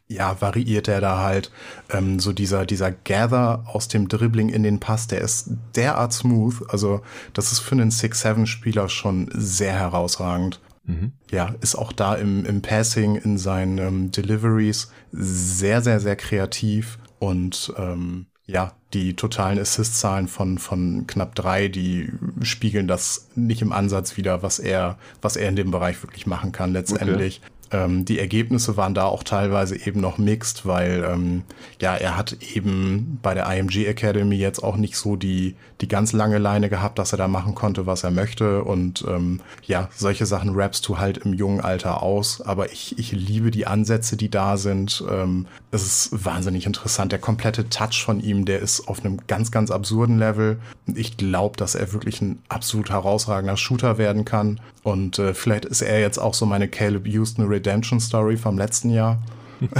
ja, 0.08 0.40
variiert 0.40 0.88
er 0.88 1.00
da 1.00 1.22
halt. 1.22 1.50
Ähm, 1.90 2.20
so 2.20 2.32
dieser, 2.32 2.66
dieser 2.66 2.92
Gather 2.92 3.64
aus 3.66 3.88
dem 3.88 4.08
Dribbling 4.08 4.48
in 4.48 4.62
den 4.62 4.80
Pass, 4.80 5.06
der 5.06 5.20
ist 5.20 5.50
derart 5.74 6.12
smooth. 6.12 6.62
Also, 6.68 7.00
das 7.32 7.52
ist 7.52 7.60
für 7.60 7.72
einen 7.72 7.90
6-7-Spieler 7.90 8.88
schon 8.88 9.30
sehr 9.32 9.72
herausragend. 9.72 10.60
Mhm. 10.86 11.12
Ja, 11.30 11.54
ist 11.60 11.76
auch 11.76 11.92
da 11.92 12.14
im, 12.14 12.44
im 12.44 12.62
Passing, 12.62 13.16
in 13.16 13.38
seinen 13.38 13.78
ähm, 13.78 14.10
Deliveries 14.10 14.90
sehr, 15.12 15.82
sehr, 15.82 16.00
sehr 16.00 16.16
kreativ 16.16 16.98
und 17.18 17.72
ähm, 17.76 18.26
ja, 18.46 18.74
die 18.92 19.16
totalen 19.16 19.58
Assist-Zahlen 19.58 20.28
von, 20.28 20.58
von 20.58 21.06
knapp 21.06 21.34
drei, 21.34 21.68
die 21.68 22.12
spiegeln 22.42 22.86
das 22.86 23.28
nicht 23.34 23.62
im 23.62 23.72
Ansatz 23.72 24.18
wieder, 24.18 24.42
was 24.42 24.58
er, 24.58 24.98
was 25.22 25.36
er 25.36 25.48
in 25.48 25.56
dem 25.56 25.70
Bereich 25.70 26.02
wirklich 26.02 26.26
machen 26.26 26.52
kann 26.52 26.72
letztendlich. 26.72 27.40
Okay. 27.42 27.53
Ähm, 27.70 28.04
die 28.04 28.18
Ergebnisse 28.18 28.76
waren 28.76 28.94
da 28.94 29.04
auch 29.04 29.22
teilweise 29.22 29.76
eben 29.86 30.00
noch 30.00 30.18
mixed, 30.18 30.66
weil 30.66 31.04
ähm, 31.08 31.42
ja, 31.80 31.94
er 31.94 32.16
hat 32.16 32.36
eben 32.54 33.18
bei 33.22 33.34
der 33.34 33.46
IMG 33.50 33.86
Academy 33.86 34.36
jetzt 34.36 34.62
auch 34.62 34.76
nicht 34.76 34.96
so 34.96 35.16
die, 35.16 35.56
die 35.80 35.88
ganz 35.88 36.12
lange 36.12 36.38
Leine 36.38 36.68
gehabt, 36.68 36.98
dass 36.98 37.12
er 37.12 37.18
da 37.18 37.28
machen 37.28 37.54
konnte, 37.54 37.86
was 37.86 38.04
er 38.04 38.10
möchte. 38.10 38.64
Und 38.64 39.04
ähm, 39.08 39.40
ja, 39.62 39.88
solche 39.94 40.26
Sachen 40.26 40.54
rappst 40.54 40.86
du 40.88 40.98
halt 40.98 41.18
im 41.18 41.32
jungen 41.34 41.60
Alter 41.60 42.02
aus. 42.02 42.40
Aber 42.40 42.72
ich, 42.72 42.98
ich 42.98 43.12
liebe 43.12 43.50
die 43.50 43.66
Ansätze, 43.66 44.16
die 44.16 44.30
da 44.30 44.56
sind. 44.56 45.04
Ähm, 45.10 45.46
es 45.70 45.84
ist 45.84 46.24
wahnsinnig 46.24 46.66
interessant. 46.66 47.12
Der 47.12 47.18
komplette 47.18 47.68
Touch 47.68 48.04
von 48.04 48.20
ihm, 48.20 48.44
der 48.44 48.60
ist 48.60 48.88
auf 48.88 49.04
einem 49.04 49.20
ganz, 49.26 49.50
ganz 49.50 49.70
absurden 49.70 50.18
Level. 50.18 50.58
Und 50.86 50.98
ich 50.98 51.16
glaube, 51.16 51.56
dass 51.56 51.74
er 51.74 51.92
wirklich 51.92 52.20
ein 52.20 52.40
absolut 52.48 52.90
herausragender 52.90 53.56
Shooter 53.56 53.98
werden 53.98 54.24
kann. 54.24 54.60
Und 54.84 55.18
äh, 55.18 55.34
vielleicht 55.34 55.64
ist 55.64 55.82
er 55.82 55.98
jetzt 55.98 56.18
auch 56.18 56.34
so 56.34 56.46
meine 56.46 56.68
Caleb 56.68 57.08
Houston 57.08 57.46
Redemption 57.46 57.98
Story 57.98 58.36
vom 58.36 58.56
letzten 58.56 58.90
Jahr. 58.90 59.20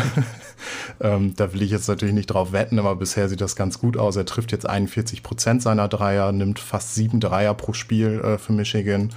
ähm, 1.01 1.35
da 1.37 1.53
will 1.53 1.63
ich 1.63 1.71
jetzt 1.71 1.89
natürlich 1.89 2.15
nicht 2.15 2.27
drauf 2.27 2.53
wetten, 2.53 2.79
aber 2.79 2.97
bisher 2.97 3.29
sieht 3.29 3.41
das 3.41 3.57
ganz 3.57 3.79
gut 3.79 3.97
aus. 3.97 4.17
Er 4.17 4.27
trifft 4.27 4.53
jetzt 4.53 4.69
41 4.69 5.23
Prozent 5.23 5.63
seiner 5.63 5.89
Dreier, 5.89 6.33
nimmt 6.33 6.59
fast 6.59 6.95
sieben 6.95 7.21
Dreier 7.21 7.55
pro 7.55 7.73
Spiel 7.73 8.21
äh, 8.21 8.39
für 8.39 8.53
Michigan. 8.53 9.11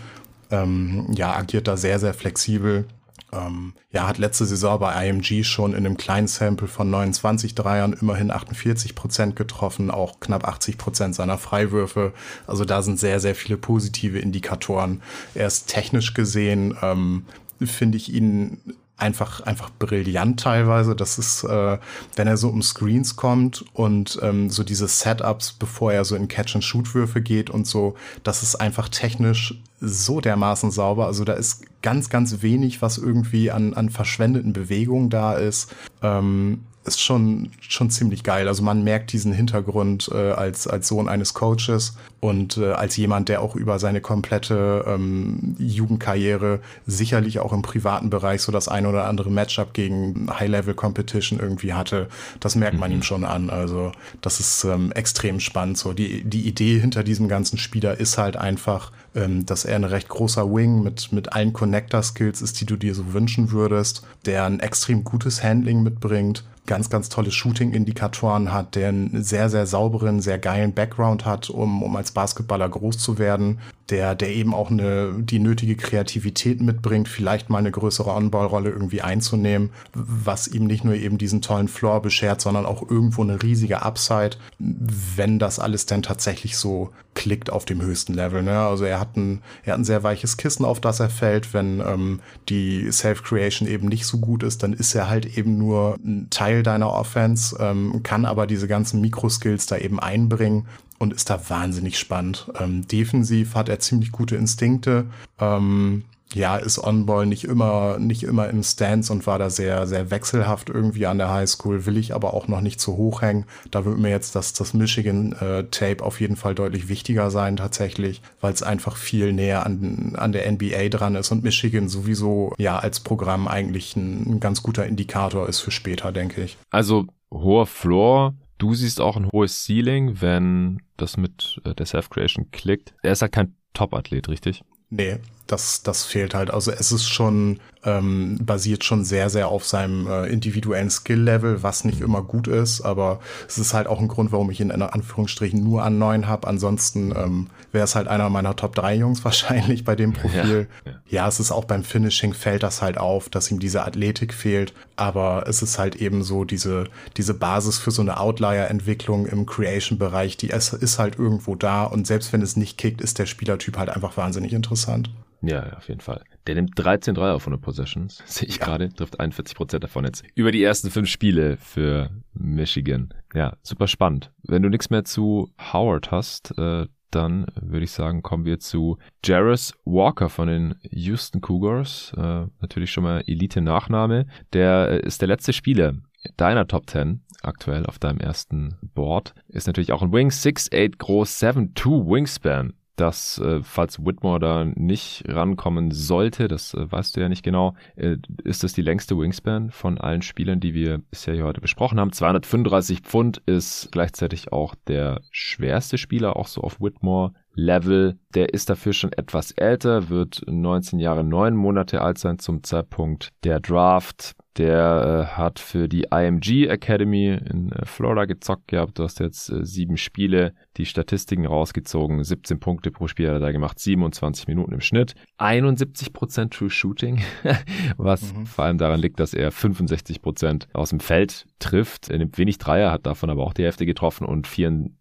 Ähm, 0.49 1.07
ja, 1.13 1.35
agiert 1.35 1.67
da 1.67 1.77
sehr, 1.77 1.99
sehr 1.99 2.13
flexibel. 2.13 2.85
Ähm, 3.33 3.73
ja, 3.91 4.07
hat 4.07 4.17
letzte 4.17 4.45
Saison 4.45 4.79
bei 4.79 5.07
IMG 5.07 5.43
schon 5.43 5.73
in 5.73 5.85
einem 5.85 5.97
kleinen 5.97 6.27
Sample 6.27 6.67
von 6.67 6.89
29 6.89 7.55
Dreiern 7.55 7.93
immerhin 7.93 8.31
48 8.31 8.95
Prozent 8.95 9.35
getroffen, 9.35 9.91
auch 9.91 10.19
knapp 10.19 10.47
80 10.47 10.77
Prozent 10.77 11.15
seiner 11.15 11.37
Freiwürfe. 11.37 12.13
Also 12.45 12.63
da 12.63 12.81
sind 12.81 12.99
sehr, 12.99 13.19
sehr 13.19 13.35
viele 13.35 13.57
positive 13.57 14.19
Indikatoren. 14.19 15.01
Er 15.33 15.47
ist 15.47 15.67
technisch 15.67 16.13
gesehen, 16.13 16.77
ähm, 16.81 17.25
finde 17.61 17.97
ich 17.97 18.13
ihn 18.13 18.59
einfach, 18.97 19.41
einfach 19.41 19.69
brillant 19.77 20.39
teilweise. 20.39 20.95
Das 20.95 21.17
ist, 21.17 21.43
äh, 21.43 21.77
wenn 22.15 22.27
er 22.27 22.37
so 22.37 22.49
um 22.49 22.61
Screens 22.61 23.15
kommt 23.15 23.63
und 23.73 24.19
ähm, 24.21 24.49
so 24.49 24.63
diese 24.63 24.87
Setups, 24.87 25.53
bevor 25.53 25.93
er 25.93 26.03
so 26.03 26.15
in 26.15 26.27
Catch-and-Shoot-Würfe 26.27 27.21
geht 27.21 27.49
und 27.49 27.67
so, 27.67 27.95
das 28.23 28.43
ist 28.43 28.55
einfach 28.55 28.89
technisch 28.89 29.61
so 29.79 30.19
dermaßen 30.19 30.71
sauber. 30.71 31.05
Also 31.05 31.23
da 31.23 31.33
ist 31.33 31.65
ganz, 31.83 32.09
ganz 32.09 32.41
wenig, 32.41 32.81
was 32.81 32.97
irgendwie 32.97 33.51
an, 33.51 33.75
an 33.75 33.89
verschwendeten 33.89 34.51
Bewegungen 34.51 35.09
da 35.09 35.33
ist. 35.33 35.73
Ähm, 36.01 36.63
ist 36.87 37.01
schon, 37.01 37.51
schon 37.59 37.89
ziemlich 37.89 38.23
geil. 38.23 38.47
Also 38.47 38.63
man 38.63 38.83
merkt 38.83 39.11
diesen 39.11 39.33
Hintergrund 39.33 40.09
äh, 40.11 40.31
als, 40.31 40.67
als 40.67 40.87
Sohn 40.87 41.09
eines 41.09 41.33
Coaches 41.33 41.95
und 42.19 42.57
äh, 42.57 42.71
als 42.71 42.97
jemand, 42.97 43.29
der 43.29 43.41
auch 43.41 43.55
über 43.55 43.79
seine 43.79 44.01
komplette 44.01 44.85
ähm, 44.87 45.55
Jugendkarriere 45.59 46.59
sicherlich 46.85 47.39
auch 47.39 47.53
im 47.53 47.61
privaten 47.61 48.09
Bereich 48.09 48.41
so 48.41 48.51
das 48.51 48.67
ein 48.67 48.85
oder 48.85 49.05
andere 49.05 49.29
Matchup 49.29 49.73
gegen 49.73 50.27
High-Level-Competition 50.31 51.39
irgendwie 51.39 51.73
hatte. 51.73 52.07
Das 52.39 52.55
merkt 52.55 52.79
man 52.79 52.89
mhm. 52.89 52.97
ihm 52.97 53.03
schon 53.03 53.23
an. 53.23 53.49
Also 53.49 53.91
das 54.21 54.39
ist 54.39 54.63
ähm, 54.63 54.91
extrem 54.93 55.39
spannend. 55.39 55.77
So 55.77 55.93
die, 55.93 56.23
die 56.23 56.47
Idee 56.47 56.79
hinter 56.79 57.03
diesem 57.03 57.27
ganzen 57.27 57.57
Spieler 57.57 57.99
ist 57.99 58.17
halt 58.17 58.37
einfach, 58.37 58.91
ähm, 59.17 59.45
dass 59.45 59.65
er 59.65 59.75
ein 59.75 59.83
recht 59.83 60.07
großer 60.07 60.53
Wing 60.53 60.83
mit, 60.83 61.11
mit 61.11 61.33
allen 61.33 61.51
Connector-Skills 61.51 62.41
ist, 62.41 62.61
die 62.61 62.65
du 62.65 62.77
dir 62.77 62.95
so 62.95 63.13
wünschen 63.13 63.51
würdest, 63.51 64.03
der 64.25 64.45
ein 64.45 64.59
extrem 64.59 65.03
gutes 65.03 65.43
Handling 65.43 65.83
mitbringt 65.83 66.45
ganz, 66.67 66.89
ganz 66.89 67.09
tolle 67.09 67.31
Shooting-Indikatoren 67.31 68.53
hat, 68.53 68.75
der 68.75 68.89
einen 68.89 69.23
sehr, 69.23 69.49
sehr 69.49 69.65
sauberen, 69.65 70.21
sehr 70.21 70.37
geilen 70.37 70.73
Background 70.73 71.25
hat, 71.25 71.49
um, 71.49 71.81
um 71.81 71.95
als 71.95 72.11
Basketballer 72.11 72.69
groß 72.69 72.99
zu 72.99 73.17
werden, 73.17 73.59
der, 73.89 74.15
der 74.15 74.29
eben 74.29 74.53
auch 74.53 74.69
eine, 74.69 75.13
die 75.17 75.39
nötige 75.39 75.75
Kreativität 75.75 76.61
mitbringt, 76.61 77.07
vielleicht 77.07 77.49
mal 77.49 77.59
eine 77.59 77.71
größere 77.71 78.11
On-Ball-Rolle 78.13 78.69
irgendwie 78.69 79.01
einzunehmen, 79.01 79.69
was 79.93 80.47
ihm 80.47 80.65
nicht 80.65 80.83
nur 80.83 80.95
eben 80.95 81.17
diesen 81.17 81.41
tollen 81.41 81.67
Floor 81.67 82.01
beschert, 82.01 82.41
sondern 82.41 82.65
auch 82.65 82.89
irgendwo 82.89 83.21
eine 83.23 83.41
riesige 83.41 83.81
Upside, 83.81 84.37
wenn 84.59 85.39
das 85.39 85.59
alles 85.59 85.85
denn 85.85 86.03
tatsächlich 86.03 86.57
so 86.57 86.91
klickt 87.17 87.49
auf 87.49 87.65
dem 87.65 87.81
höchsten 87.81 88.13
Level. 88.13 88.43
Ne? 88.43 88.59
Also 88.59 88.85
er 88.85 88.99
hat 88.99 89.17
ein, 89.17 89.41
er 89.63 89.73
hat 89.73 89.79
ein 89.79 89.85
sehr 89.85 90.03
weiches 90.03 90.37
Kissen, 90.37 90.65
auf 90.65 90.79
das 90.79 90.99
er 90.99 91.09
fällt. 91.09 91.51
Wenn 91.51 91.79
ähm, 91.79 92.19
die 92.47 92.91
Self-Creation 92.91 93.67
eben 93.67 93.87
nicht 93.87 94.05
so 94.05 94.19
gut 94.19 94.43
ist, 94.43 94.61
dann 94.61 94.73
ist 94.73 94.93
er 94.93 95.09
halt 95.09 95.37
eben 95.37 95.57
nur 95.57 95.97
ein 96.05 96.27
Teil 96.29 96.61
deiner 96.61 96.93
Offense, 96.93 97.57
ähm, 97.59 98.01
kann 98.03 98.25
aber 98.25 98.45
diese 98.45 98.67
ganzen 98.67 99.01
Mikroskills 99.01 99.65
da 99.65 99.77
eben 99.77 99.99
einbringen 99.99 100.67
und 100.99 101.13
ist 101.13 101.29
da 101.29 101.49
wahnsinnig 101.49 101.99
spannend. 101.99 102.51
Ähm, 102.59 102.87
defensiv 102.87 103.55
hat 103.55 103.69
er 103.69 103.79
ziemlich 103.79 104.11
gute 104.11 104.35
Instinkte. 104.35 105.05
Ähm, 105.39 106.03
ja, 106.33 106.57
ist 106.57 106.83
On-Ball 106.83 107.25
nicht 107.25 107.45
immer, 107.45 107.99
nicht 107.99 108.23
immer 108.23 108.49
im 108.49 108.61
Stance 108.61 109.13
und 109.13 109.25
war 109.27 109.39
da 109.39 109.49
sehr, 109.49 109.87
sehr 109.87 110.11
wechselhaft 110.11 110.69
irgendwie 110.69 111.05
an 111.05 111.17
der 111.17 111.31
Highschool, 111.31 111.85
will 111.85 111.97
ich 111.97 112.13
aber 112.13 112.33
auch 112.33 112.47
noch 112.47 112.61
nicht 112.61 112.81
zu 112.81 112.97
hoch 112.97 113.21
hängen. 113.21 113.45
Da 113.71 113.85
wird 113.85 113.97
mir 113.97 114.09
jetzt 114.09 114.35
das, 114.35 114.53
das 114.53 114.73
Michigan-Tape 114.73 115.97
äh, 115.99 116.01
auf 116.01 116.19
jeden 116.19 116.35
Fall 116.35 116.53
deutlich 116.53 116.89
wichtiger 116.89 117.31
sein 117.31 117.55
tatsächlich, 117.55 118.21
weil 118.41 118.51
es 118.51 118.61
einfach 118.61 118.97
viel 118.97 119.31
näher 119.31 119.65
an, 119.65 120.15
an 120.17 120.33
der 120.33 120.51
NBA 120.51 120.89
dran 120.89 121.15
ist 121.15 121.31
und 121.31 121.43
Michigan 121.43 121.87
sowieso 121.87 122.53
ja 122.57 122.77
als 122.77 122.99
Programm 122.99 123.47
eigentlich 123.47 123.95
ein, 123.95 124.33
ein 124.33 124.39
ganz 124.39 124.61
guter 124.61 124.85
Indikator 124.85 125.47
ist 125.47 125.61
für 125.61 125.71
später, 125.71 126.11
denke 126.11 126.43
ich. 126.43 126.57
Also 126.71 127.07
hoher 127.31 127.67
Floor, 127.67 128.33
Du 128.57 128.73
siehst 128.73 128.99
auch 128.99 129.17
ein 129.17 129.29
hohes 129.31 129.65
Ceiling, 129.65 130.21
wenn 130.21 130.81
das 130.97 131.17
mit 131.17 131.61
äh, 131.63 131.75
der 131.75 131.85
Self-Creation 131.85 132.51
klickt. 132.51 132.93
Er 133.03 133.11
ist 133.11 133.21
halt 133.21 133.31
kein 133.31 133.55
Top-Athlet, 133.73 134.29
richtig? 134.29 134.63
Nee, 134.89 135.17
das, 135.47 135.83
das 135.83 136.03
fehlt 136.03 136.33
halt. 136.33 136.51
Also 136.51 136.71
es 136.71 136.91
ist 136.91 137.07
schon, 137.07 137.59
ähm, 137.83 138.37
basiert 138.41 138.83
schon 138.83 139.03
sehr, 139.05 139.29
sehr 139.29 139.47
auf 139.47 139.65
seinem 139.65 140.07
äh, 140.07 140.27
individuellen 140.27 140.89
Skill-Level, 140.89 141.63
was 141.63 141.85
nicht 141.85 142.01
immer 142.01 142.21
gut 142.21 142.47
ist, 142.47 142.81
aber 142.81 143.19
es 143.47 143.57
ist 143.57 143.73
halt 143.73 143.87
auch 143.87 143.99
ein 143.99 144.07
Grund, 144.07 144.31
warum 144.31 144.51
ich 144.51 144.59
ihn 144.59 144.69
in 144.69 144.81
Anführungsstrichen 144.81 145.63
nur 145.63 145.83
an 145.83 145.97
neun 145.97 146.27
habe. 146.27 146.47
Ansonsten 146.47 147.13
ähm, 147.15 147.47
wäre 147.71 147.85
es 147.85 147.95
halt 147.95 148.07
einer 148.07 148.29
meiner 148.29 148.55
Top 148.55 148.75
3 148.75 148.95
Jungs 148.95 149.23
wahrscheinlich 149.23 149.85
bei 149.85 149.95
dem 149.95 150.13
Profil. 150.13 150.67
Ja, 150.85 150.91
ja. 150.91 150.99
ja, 151.09 151.27
es 151.27 151.39
ist 151.39 151.51
auch 151.51 151.65
beim 151.65 151.83
Finishing 151.83 152.33
fällt 152.33 152.63
das 152.63 152.81
halt 152.81 152.97
auf, 152.97 153.29
dass 153.29 153.49
ihm 153.49 153.59
diese 153.59 153.85
Athletik 153.85 154.33
fehlt, 154.33 154.73
aber 154.95 155.45
es 155.47 155.61
ist 155.61 155.79
halt 155.79 155.95
eben 155.95 156.23
so 156.23 156.43
diese, 156.43 156.85
diese 157.15 157.33
Basis 157.33 157.77
für 157.77 157.91
so 157.91 158.01
eine 158.01 158.19
Outlier-Entwicklung 158.19 159.25
im 159.27 159.45
Creation-Bereich, 159.45 160.35
die 160.37 160.47
ist, 160.47 160.73
ist 160.73 160.99
halt 160.99 161.17
irgendwo 161.17 161.55
da 161.55 161.85
und 161.85 162.05
selbst 162.05 162.33
wenn 162.33 162.41
es 162.41 162.57
nicht 162.57 162.77
kickt, 162.77 163.01
ist 163.01 163.19
der 163.19 163.25
Spielertyp 163.25 163.77
halt 163.77 163.89
einfach 163.89 164.17
wahnsinnig 164.17 164.53
interessant. 164.53 165.09
Ja, 165.41 165.73
auf 165.77 165.87
jeden 165.87 166.01
Fall. 166.01 166.23
Der 166.47 166.55
nimmt 166.55 166.71
13 166.75 167.15
Dreier 167.15 167.35
auf 167.35 167.43
100 167.43 167.61
Possessions, 167.61 168.23
sehe 168.25 168.47
ich 168.47 168.57
ja. 168.57 168.65
gerade, 168.65 168.89
trifft 168.89 169.19
41 169.19 169.55
Prozent 169.55 169.83
davon 169.83 170.05
jetzt. 170.05 170.23
Über 170.35 170.51
die 170.51 170.63
ersten 170.63 170.89
fünf 170.89 171.09
Spiele 171.09 171.57
für 171.57 172.09
Michigan. 172.33 173.13
Ja, 173.33 173.55
super 173.61 173.87
spannend. 173.87 174.31
Wenn 174.43 174.63
du 174.63 174.69
nichts 174.69 174.89
mehr 174.89 175.03
zu 175.03 175.51
Howard 175.73 176.11
hast, 176.11 176.57
äh, 176.57 176.87
dann 177.11 177.47
würde 177.55 177.85
ich 177.85 177.91
sagen, 177.91 178.21
kommen 178.21 178.45
wir 178.45 178.59
zu 178.59 178.97
Jarvis 179.23 179.73
Walker 179.85 180.29
von 180.29 180.47
den 180.47 180.75
Houston 180.91 181.41
Cougars. 181.41 182.13
Äh, 182.17 182.47
natürlich 182.59 182.91
schon 182.91 183.03
mal 183.03 183.23
Elite-Nachname. 183.25 184.27
Der 184.53 184.89
äh, 184.89 184.99
ist 184.99 185.21
der 185.21 185.29
letzte 185.29 185.53
Spieler 185.53 185.93
deiner 186.35 186.67
Top 186.67 186.89
10 186.89 187.21
aktuell 187.43 187.85
auf 187.85 187.99
deinem 187.99 188.19
ersten 188.19 188.77
Board. 188.81 189.33
Ist 189.47 189.67
natürlich 189.67 189.93
auch 189.93 190.01
ein 190.01 190.11
Wing, 190.11 190.29
6'8 190.29 190.97
groß, 190.97 191.41
7'2 191.41 192.09
Wingspan 192.09 192.73
dass 192.97 193.37
äh, 193.37 193.61
falls 193.63 194.05
Whitmore 194.05 194.39
da 194.39 194.65
nicht 194.65 195.23
rankommen 195.27 195.91
sollte, 195.91 196.47
das 196.47 196.73
äh, 196.73 196.91
weißt 196.91 197.15
du 197.15 197.21
ja 197.21 197.29
nicht 197.29 197.43
genau, 197.43 197.75
äh, 197.95 198.17
ist 198.43 198.63
das 198.63 198.73
die 198.73 198.81
längste 198.81 199.17
Wingspan 199.17 199.71
von 199.71 199.97
allen 199.97 200.21
Spielern, 200.21 200.59
die 200.59 200.73
wir 200.73 200.97
bisher 200.97 201.35
hier 201.35 201.45
heute 201.45 201.61
besprochen 201.61 201.99
haben. 201.99 202.11
235 202.11 203.01
Pfund 203.01 203.41
ist 203.45 203.89
gleichzeitig 203.91 204.51
auch 204.51 204.75
der 204.87 205.21
schwerste 205.31 205.97
Spieler, 205.97 206.35
auch 206.35 206.47
so 206.47 206.61
auf 206.61 206.81
Whitmore 206.81 207.33
Level. 207.53 208.19
Der 208.33 208.53
ist 208.53 208.69
dafür 208.69 208.93
schon 208.93 209.13
etwas 209.13 209.51
älter, 209.51 210.09
wird 210.09 210.41
19 210.47 210.99
Jahre, 210.99 211.23
9 211.23 211.55
Monate 211.55 212.01
alt 212.01 212.17
sein 212.17 212.39
zum 212.39 212.63
Zeitpunkt 212.63 213.31
der 213.43 213.59
Draft. 213.59 214.35
Der 214.57 215.29
äh, 215.33 215.37
hat 215.37 215.59
für 215.59 215.87
die 215.87 216.07
IMG 216.11 216.67
Academy 216.67 217.27
in 217.27 217.71
äh, 217.71 217.85
Florida 217.85 218.25
gezockt 218.25 218.67
gehabt. 218.67 218.97
Du 218.97 219.03
hast 219.03 219.19
jetzt 219.19 219.49
äh, 219.49 219.63
sieben 219.63 219.97
Spiele, 219.97 220.53
die 220.77 220.85
Statistiken 220.85 221.45
rausgezogen. 221.45 222.23
17 222.23 222.59
Punkte 222.59 222.89
pro 222.89 223.07
Spiel 223.07 223.27
hat 223.27 223.35
er 223.35 223.39
da 223.39 223.51
gemacht, 223.51 223.79
27 223.79 224.47
Minuten 224.47 224.73
im 224.73 224.81
Schnitt. 224.81 225.13
71% 225.37 226.49
True 226.49 226.69
Shooting, 226.69 227.21
was 227.97 228.33
mhm. 228.33 228.45
vor 228.47 228.65
allem 228.65 228.79
daran 228.79 228.99
liegt, 228.99 229.19
dass 229.19 229.33
er 229.33 229.51
65% 229.51 230.67
aus 230.73 230.89
dem 230.89 230.99
Feld 230.99 231.45
trifft. 231.59 232.09
Er 232.09 232.17
nimmt 232.17 232.37
wenig 232.37 232.57
Dreier, 232.57 232.91
hat 232.91 233.05
davon 233.05 233.29
aber 233.29 233.43
auch 233.43 233.53
die 233.53 233.63
Hälfte 233.63 233.85
getroffen 233.85 234.25
und 234.25 234.47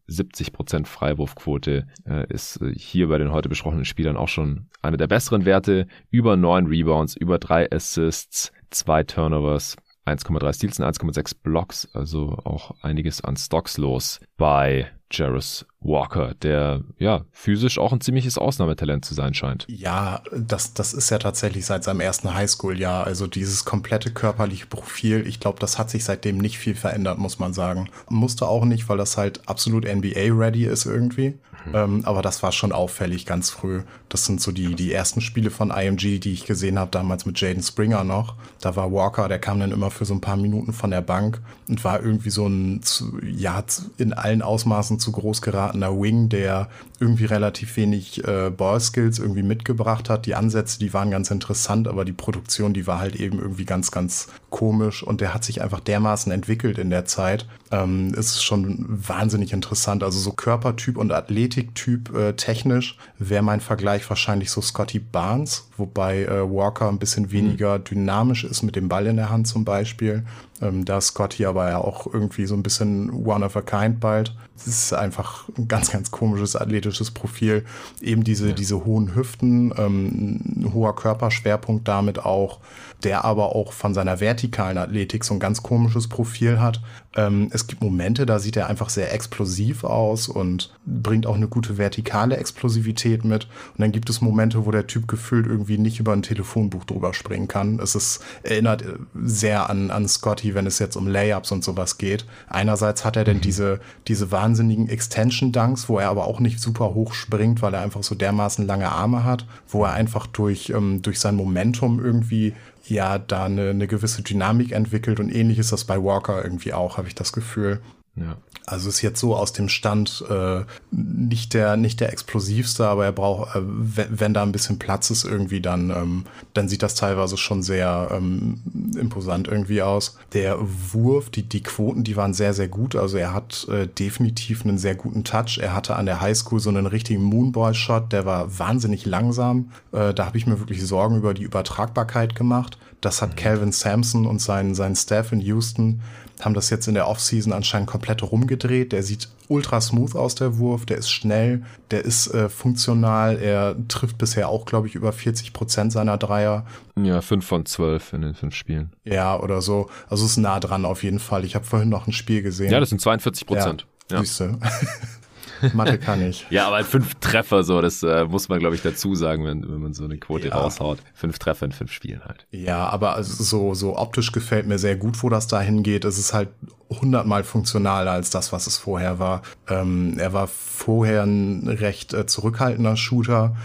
74% 0.09 0.87
Freiwurfquote 0.87 1.87
äh, 2.05 2.33
ist 2.33 2.61
äh, 2.63 2.73
hier 2.75 3.09
bei 3.09 3.19
den 3.19 3.33
heute 3.33 3.49
besprochenen 3.49 3.85
Spielern 3.85 4.17
auch 4.17 4.29
schon 4.29 4.69
eine 4.83 4.97
der 4.97 5.07
besseren 5.07 5.45
Werte. 5.45 5.87
Über 6.11 6.37
neun 6.37 6.67
Rebounds, 6.67 7.17
über 7.17 7.39
drei 7.39 7.71
Assists 7.71 8.53
zwei 8.71 9.03
Turnovers, 9.05 9.77
1,3 10.07 10.53
Steals 10.53 10.79
und 10.79 10.87
1,6 10.87 11.37
Blocks, 11.43 11.89
also 11.93 12.39
auch 12.45 12.73
einiges 12.83 13.23
an 13.23 13.37
Stocks 13.37 13.77
los 13.77 14.21
bei 14.37 14.91
Jarvis 15.11 15.67
Walker, 15.81 16.35
der 16.43 16.83
ja 16.99 17.25
physisch 17.31 17.79
auch 17.79 17.93
ein 17.93 18.01
ziemliches 18.01 18.39
Ausnahmetalent 18.39 19.05
zu 19.05 19.15
sein 19.15 19.35
scheint. 19.35 19.65
Ja, 19.69 20.23
das, 20.33 20.75
das 20.75 20.93
ist 20.93 21.11
ja 21.11 21.19
tatsächlich 21.19 21.65
seit 21.65 21.85
seinem 21.85 22.01
ersten 22.01 22.35
Highschool-Jahr. 22.35 23.05
Also 23.05 23.27
dieses 23.27 23.65
komplette 23.65 24.11
körperliche 24.11 24.67
Profil, 24.67 25.27
ich 25.27 25.39
glaube, 25.39 25.61
das 25.61 25.79
hat 25.79 25.91
sich 25.91 26.05
seitdem 26.05 26.39
nicht 26.39 26.59
viel 26.59 26.75
verändert, 26.75 27.19
muss 27.19 27.39
man 27.39 27.53
sagen. 27.53 27.89
Musste 28.09 28.49
auch 28.49 28.65
nicht, 28.65 28.89
weil 28.89 28.99
das 28.99 29.17
halt 29.17 29.49
absolut 29.49 29.85
NBA-ready 29.85 30.65
ist 30.65 30.87
irgendwie. 30.87 31.39
Mhm. 31.67 31.75
Ähm, 31.75 32.05
aber 32.05 32.23
das 32.23 32.43
war 32.43 32.53
schon 32.53 32.73
auffällig 32.73 33.27
ganz 33.27 33.51
früh. 33.51 33.83
Das 34.09 34.25
sind 34.25 34.41
so 34.41 34.53
die, 34.53 34.75
die 34.75 34.93
ersten 34.93 35.21
Spiele 35.21 35.51
von 35.51 35.71
IMG, 35.71 36.19
die 36.19 36.33
ich 36.33 36.47
gesehen 36.47 36.79
habe, 36.79 36.91
damals 36.91 37.27
mit 37.27 37.41
Jaden 37.41 37.63
Springer 37.63 38.05
noch. 38.05 38.35
Da 38.61 38.77
war 38.77 38.93
Walker, 38.93 39.29
der 39.29 39.39
kam 39.39 39.61
dann 39.61 39.73
immer 39.73 39.91
für 39.91 40.05
so 40.05 40.15
ein 40.15 40.21
paar 40.21 40.37
Minuten 40.37 40.73
von 40.73 40.91
der 40.91 41.01
Bank 41.01 41.41
und 41.69 41.83
war 41.85 42.01
irgendwie 42.01 42.31
so 42.31 42.47
ein, 42.47 42.81
ja, 43.23 43.63
in 43.99 44.13
allen 44.13 44.43
Ausmaßen 44.43 44.99
zu 44.99 45.13
groß 45.13 45.43
geratener 45.43 46.01
Wing, 46.01 46.29
der 46.29 46.69
irgendwie 46.99 47.27
relativ 47.27 47.77
wenig 47.77 48.27
äh, 48.27 48.51
Ballskills 48.51 49.19
irgendwie 49.19 49.43
mitgebracht 49.43 50.09
hat. 50.09 50.27
Die 50.27 50.35
Ansätze, 50.35 50.79
die 50.79 50.95
waren 50.95 51.11
ganz 51.11 51.31
interessant, 51.31 51.89
aber 51.89 52.05
die 52.05 52.13
Produktion, 52.13 52.73
die 52.73 52.87
war 52.87 52.99
halt 52.99 53.17
eben 53.17 53.39
irgendwie 53.39 53.65
ganz, 53.65 53.91
ganz 53.91 54.29
komisch 54.51 55.03
und 55.03 55.21
der 55.21 55.35
hat 55.35 55.45
sich 55.45 55.63
einfach 55.63 55.81
dermaßen 55.81 56.33
entwickelt 56.33 56.79
in 56.79 56.91
der 56.91 57.05
Zeit. 57.05 57.47
Ähm, 57.71 58.15
ist 58.15 58.43
schon 58.43 58.87
wahnsinnig 58.89 59.53
interessant. 59.53 60.03
Also 60.03 60.19
so 60.19 60.33
Körpertyp 60.33 60.97
und 60.97 61.13
Athletiktyp 61.13 62.15
äh, 62.15 62.33
technisch 62.35 62.97
wäre 63.19 63.43
mein 63.43 63.61
Vergleich 63.61 64.09
wahrscheinlich 64.09 64.51
so 64.51 64.61
Scotty 64.61 64.99
Barnes, 64.99 65.69
wobei 65.79 66.25
äh, 66.25 66.51
Walker 66.51 66.89
ein 66.89 66.99
bisschen 66.99 67.25
mhm. 67.25 67.33
weniger 67.33 67.79
dynamisch 67.79 68.45
ist 68.45 68.63
mit 68.63 68.77
dem 68.77 68.89
Ball 68.89 69.07
in 69.07 69.17
der 69.17 69.31
Hand 69.31 69.47
zum 69.47 69.65
Beispiel. 69.65 70.25
Ähm, 70.63 70.85
da 70.85 70.99
ist 70.99 71.09
Scotty 71.09 71.45
aber 71.45 71.69
ja 71.69 71.79
auch 71.79 72.13
irgendwie 72.13 72.47
so 72.47 72.55
ein 72.55 72.63
bisschen 72.63 73.11
one 73.27 73.45
of 73.45 73.57
a 73.57 73.63
kind 73.63 74.01
bald. 74.01 74.35
Es 74.57 74.67
ist 74.67 74.93
einfach 74.93 75.49
ein 75.59 75.69
ganz, 75.69 75.91
ganz 75.91 76.11
komisches 76.11 76.57
athletisches 76.57 77.11
Profil. 77.11 77.65
Eben 78.01 78.25
diese, 78.25 78.49
ja. 78.49 78.55
diese 78.55 78.85
hohen 78.85 79.15
Hüften, 79.15 79.73
ähm, 79.77 80.71
hoher 80.73 80.97
Körperschwerpunkt 80.97 81.87
damit 81.87 82.19
auch, 82.19 82.61
der 83.05 83.25
aber 83.25 83.55
auch 83.55 83.73
von 83.73 83.95
seiner 83.95 84.21
vertikalen 84.21 84.79
Athletik 84.79 85.25
so 85.25 85.35
ein 85.35 85.41
ganz 85.41 85.63
komisches 85.63 86.09
Profil 86.09 86.61
hat. 86.61 86.81
Ähm, 87.15 87.49
es 87.53 87.67
gibt 87.67 87.83
Momente, 87.83 88.27
da 88.27 88.39
sieht 88.39 88.57
er 88.57 88.69
einfach 88.69 88.89
sehr 88.89 89.13
explosiv 89.13 89.85
aus 89.85 90.29
und 90.29 90.75
bringt 90.85 91.27
auch 91.27 91.35
eine 91.35 91.49
gute 91.49 91.79
vertikale 91.79 92.37
Explosivität 92.37 93.25
mit. 93.25 93.45
Und 93.45 93.81
dann 93.81 93.93
gibt 93.93 94.09
es 94.09 94.21
Momente, 94.21 94.67
wo 94.67 94.71
der 94.71 94.87
Typ 94.87 95.09
gefühlt 95.09 95.47
irgendwie 95.47 95.79
nicht 95.79 96.01
über 96.01 96.13
ein 96.13 96.23
Telefonbuch 96.23 96.85
drüber 96.85 97.13
springen 97.15 97.49
kann. 97.49 97.79
Es 97.81 97.95
ist, 97.95 98.25
erinnert 98.43 98.85
sehr 99.15 99.69
an, 99.69 99.91
an 99.91 100.09
Scotty, 100.09 100.55
wenn 100.55 100.67
es 100.67 100.79
jetzt 100.79 100.97
um 100.97 101.07
Layups 101.07 101.53
und 101.53 101.65
sowas 101.65 101.99
geht. 101.99 102.27
Einerseits 102.49 103.05
hat 103.05 103.17
er 103.17 103.25
denn 103.25 103.39
mhm. 103.39 103.43
diese, 103.43 103.81
diese 104.09 104.31
wahnsinnigen 104.31 104.89
Extension-Dunks, 104.89 105.89
wo 105.89 105.99
er 105.99 106.09
aber 106.09 106.27
auch 106.27 106.41
nicht 106.41 106.61
super 106.61 106.95
hoch 106.95 107.13
springt, 107.13 107.63
weil 107.63 107.75
er 107.75 107.81
einfach 107.81 108.03
so 108.03 108.15
dermaßen 108.15 108.67
lange 108.67 108.91
Arme 108.91 109.25
hat, 109.25 109.47
wo 109.69 109.85
er 109.85 109.93
einfach 109.93 110.27
durch, 110.27 110.71
ähm, 110.71 111.03
durch 111.03 111.21
sein 111.21 111.37
Momentum 111.37 112.03
irgendwie 112.03 112.55
ja 112.89 113.19
da 113.19 113.45
eine, 113.45 113.71
eine 113.71 113.87
gewisse 113.87 114.23
Dynamik 114.23 114.73
entwickelt 114.73 115.21
und 115.21 115.35
ähnlich 115.35 115.59
ist 115.59 115.73
das 115.73 115.85
bei 115.85 116.03
Walker 116.03 116.43
irgendwie 116.43 116.73
auch, 116.73 116.97
habe 116.97 117.09
ich 117.09 117.15
das 117.15 117.33
Gefühl. 117.33 117.81
Ja. 118.15 118.37
Also 118.69 118.89
ist 118.89 119.01
jetzt 119.01 119.21
so 119.21 119.37
aus 119.37 119.53
dem 119.53 119.69
Stand 119.69 120.25
äh, 120.29 120.65
nicht 120.91 121.55
der 121.55 121.77
nicht 121.77 122.01
der 122.01 122.13
explosivste, 122.13 122.89
aber 122.89 123.05
er 123.05 123.13
braucht, 123.13 123.55
äh, 123.55 123.61
wenn, 123.63 124.21
wenn, 124.21 124.35
da 124.35 124.43
ein 124.43 124.51
bisschen 124.51 124.81
Platz 124.81 125.09
ist 125.11 125.25
irgendwie, 125.25 125.61
dann 125.61 125.91
ähm, 125.91 126.25
dann 126.53 126.69
sieht 126.69 126.83
das 126.83 126.97
teilweise 126.97 127.37
schon 127.37 127.63
sehr 127.63 128.09
ähm, 128.11 128.61
imposant 128.99 129.47
irgendwie 129.47 129.83
aus. 129.83 130.19
Der 130.33 130.59
Wurf, 130.61 131.31
die 131.31 131.45
die 131.45 131.63
Quoten, 131.63 132.03
die 132.03 132.17
waren 132.17 132.35
sehr 132.35 132.55
sehr 132.55 132.67
gut. 132.67 132.97
Also 132.97 133.19
er 133.19 133.33
hat 133.33 133.69
äh, 133.71 133.87
definitiv 133.87 134.65
einen 134.65 134.79
sehr 134.79 134.97
guten 134.97 135.23
Touch. 135.23 135.59
Er 135.63 135.73
hatte 135.73 135.95
an 135.95 136.07
der 136.07 136.21
Highschool 136.21 136.59
so 136.59 136.69
einen 136.69 136.87
richtigen 136.87 137.23
Moonball-Shot, 137.23 138.13
der 138.13 138.27
war 138.27 138.59
wahnsinnig 138.59 139.07
langsam. 139.07 139.71
Äh, 139.93 140.13
da 140.13 140.27
habe 140.27 140.39
ich 140.39 140.47
mir 140.49 140.59
wirklich 140.59 140.85
Sorgen 140.85 141.19
über 141.19 141.35
die 141.35 141.45
Übertragbarkeit 141.45 142.35
gemacht. 142.35 142.79
Das 143.01 143.23
hat 143.23 143.31
mhm. 143.31 143.37
Calvin 143.37 143.73
Sampson 143.73 144.27
und 144.27 144.41
sein 144.41 144.75
sein 144.75 144.97
Staff 144.97 145.31
in 145.31 145.41
Houston 145.41 146.01
haben 146.41 146.55
das 146.55 146.71
jetzt 146.71 146.87
in 146.87 146.95
der 146.95 147.09
Offseason 147.09 147.53
anscheinend 147.53 147.89
komplett 147.89 148.23
rumgedreht. 148.23 148.93
Der 148.93 149.03
sieht 149.03 149.29
ultra 149.49 149.81
smooth 149.81 150.15
aus, 150.15 150.35
der 150.35 150.59
Wurf. 150.59 150.87
Der 150.87 150.99
ist 150.99 151.11
schnell, 151.11 151.65
der 151.91 152.05
ist 152.05 152.33
äh, 152.35 152.49
funktional. 152.49 153.39
Er 153.39 153.77
trifft 153.89 154.19
bisher 154.19 154.49
auch, 154.49 154.67
glaube 154.67 154.87
ich, 154.87 154.95
über 154.95 155.13
40 155.13 155.53
Prozent 155.53 155.93
seiner 155.93 156.19
Dreier. 156.19 156.67
Ja, 157.01 157.21
5 157.21 157.47
von 157.47 157.67
12 157.67 158.13
in 158.13 158.23
den 158.23 158.35
fünf 158.35 158.55
Spielen. 158.55 158.93
Ja, 159.05 159.39
oder 159.39 159.63
so. 159.63 159.89
Also 160.09 160.27
ist 160.27 160.37
nah 160.37 160.61
dran 160.61 160.85
auf 160.85 161.03
jeden 161.03 161.19
Fall. 161.19 161.45
Ich 161.45 161.55
habe 161.55 161.65
vorhin 161.65 161.89
noch 161.89 162.07
ein 162.07 162.13
Spiel 162.13 162.43
gesehen. 162.43 162.71
Ja, 162.71 162.81
das 162.81 162.91
sind 162.91 163.01
42 163.01 163.47
Prozent. 163.47 163.87
Ja, 164.11 164.17
ja. 164.17 164.23
Siehste. 164.23 164.59
Mathe 165.75 165.99
kann 165.99 166.23
ich. 166.23 166.47
ja, 166.51 166.67
aber 166.67 166.83
fünf 166.85 167.15
Treffer, 167.17 167.63
so, 167.63 167.81
das 167.81 168.03
äh, 168.03 168.25
muss 168.25 168.49
man, 168.49 168.59
glaube 168.59 168.75
ich, 168.75 168.83
dazu 168.83 169.15
sagen, 169.15 169.45
wenn, 169.45 169.63
wenn 169.63 169.81
man 169.81 169.95
so 169.95 170.05
eine 170.05 170.19
Quote 170.19 170.49
ja. 170.49 170.55
raushaut. 170.55 170.99
Fünf 171.15 171.39
Treffer 171.39 171.67
in 171.67 171.73
fünf 171.73 171.93
Spielen 171.93 172.25
halt. 172.25 172.47
Ja, 172.51 172.89
aber 172.89 173.15
also 173.15 173.43
so, 173.43 173.75
so 173.75 173.97
optisch 173.97 174.33
gefällt 174.33 174.67
mir 174.67 174.79
sehr 174.79 174.97
gut, 174.97 175.23
wo 175.23 175.29
das 175.29 175.47
da 175.47 175.61
hingeht. 175.61 176.05
Es 176.05 176.19
ist 176.19 176.33
halt 176.33 176.49
hundertmal 176.89 177.45
funktionaler 177.45 178.13
als 178.13 178.31
das, 178.31 178.53
was 178.53 178.67
es 178.67 178.79
vorher 178.79 179.19
war. 179.19 179.43
Ähm, 179.69 180.19
er 180.19 180.33
war 180.33 180.47
vorher 180.47 181.25
ein 181.25 181.69
recht 181.69 182.15
äh, 182.15 182.27
zurückhaltender 182.27 182.97
Shooter 182.97 183.57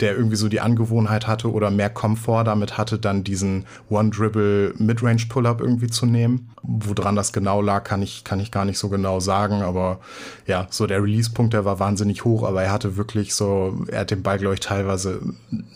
der 0.00 0.14
irgendwie 0.14 0.36
so 0.36 0.48
die 0.48 0.60
Angewohnheit 0.60 1.26
hatte 1.26 1.50
oder 1.50 1.70
mehr 1.70 1.88
Komfort 1.88 2.44
damit 2.44 2.76
hatte, 2.76 2.98
dann 2.98 3.24
diesen 3.24 3.64
One-Dribble 3.88 4.74
Midrange 4.76 5.24
Pull-Up 5.28 5.60
irgendwie 5.60 5.86
zu 5.88 6.04
nehmen. 6.04 6.50
Woran 6.62 7.16
das 7.16 7.32
genau 7.32 7.62
lag, 7.62 7.84
kann 7.84 8.02
ich, 8.02 8.24
kann 8.24 8.40
ich 8.40 8.50
gar 8.50 8.64
nicht 8.64 8.78
so 8.78 8.88
genau 8.88 9.20
sagen, 9.20 9.62
aber 9.62 10.00
ja, 10.46 10.66
so 10.68 10.86
der 10.86 11.02
Release-Punkt, 11.02 11.54
der 11.54 11.64
war 11.64 11.78
wahnsinnig 11.78 12.24
hoch, 12.24 12.42
aber 12.42 12.62
er 12.62 12.72
hatte 12.72 12.96
wirklich 12.96 13.34
so, 13.34 13.84
er 13.88 14.00
hat 14.00 14.10
den 14.10 14.22
Ball, 14.22 14.38
glaube 14.38 14.54
ich, 14.54 14.60
teilweise 14.60 15.20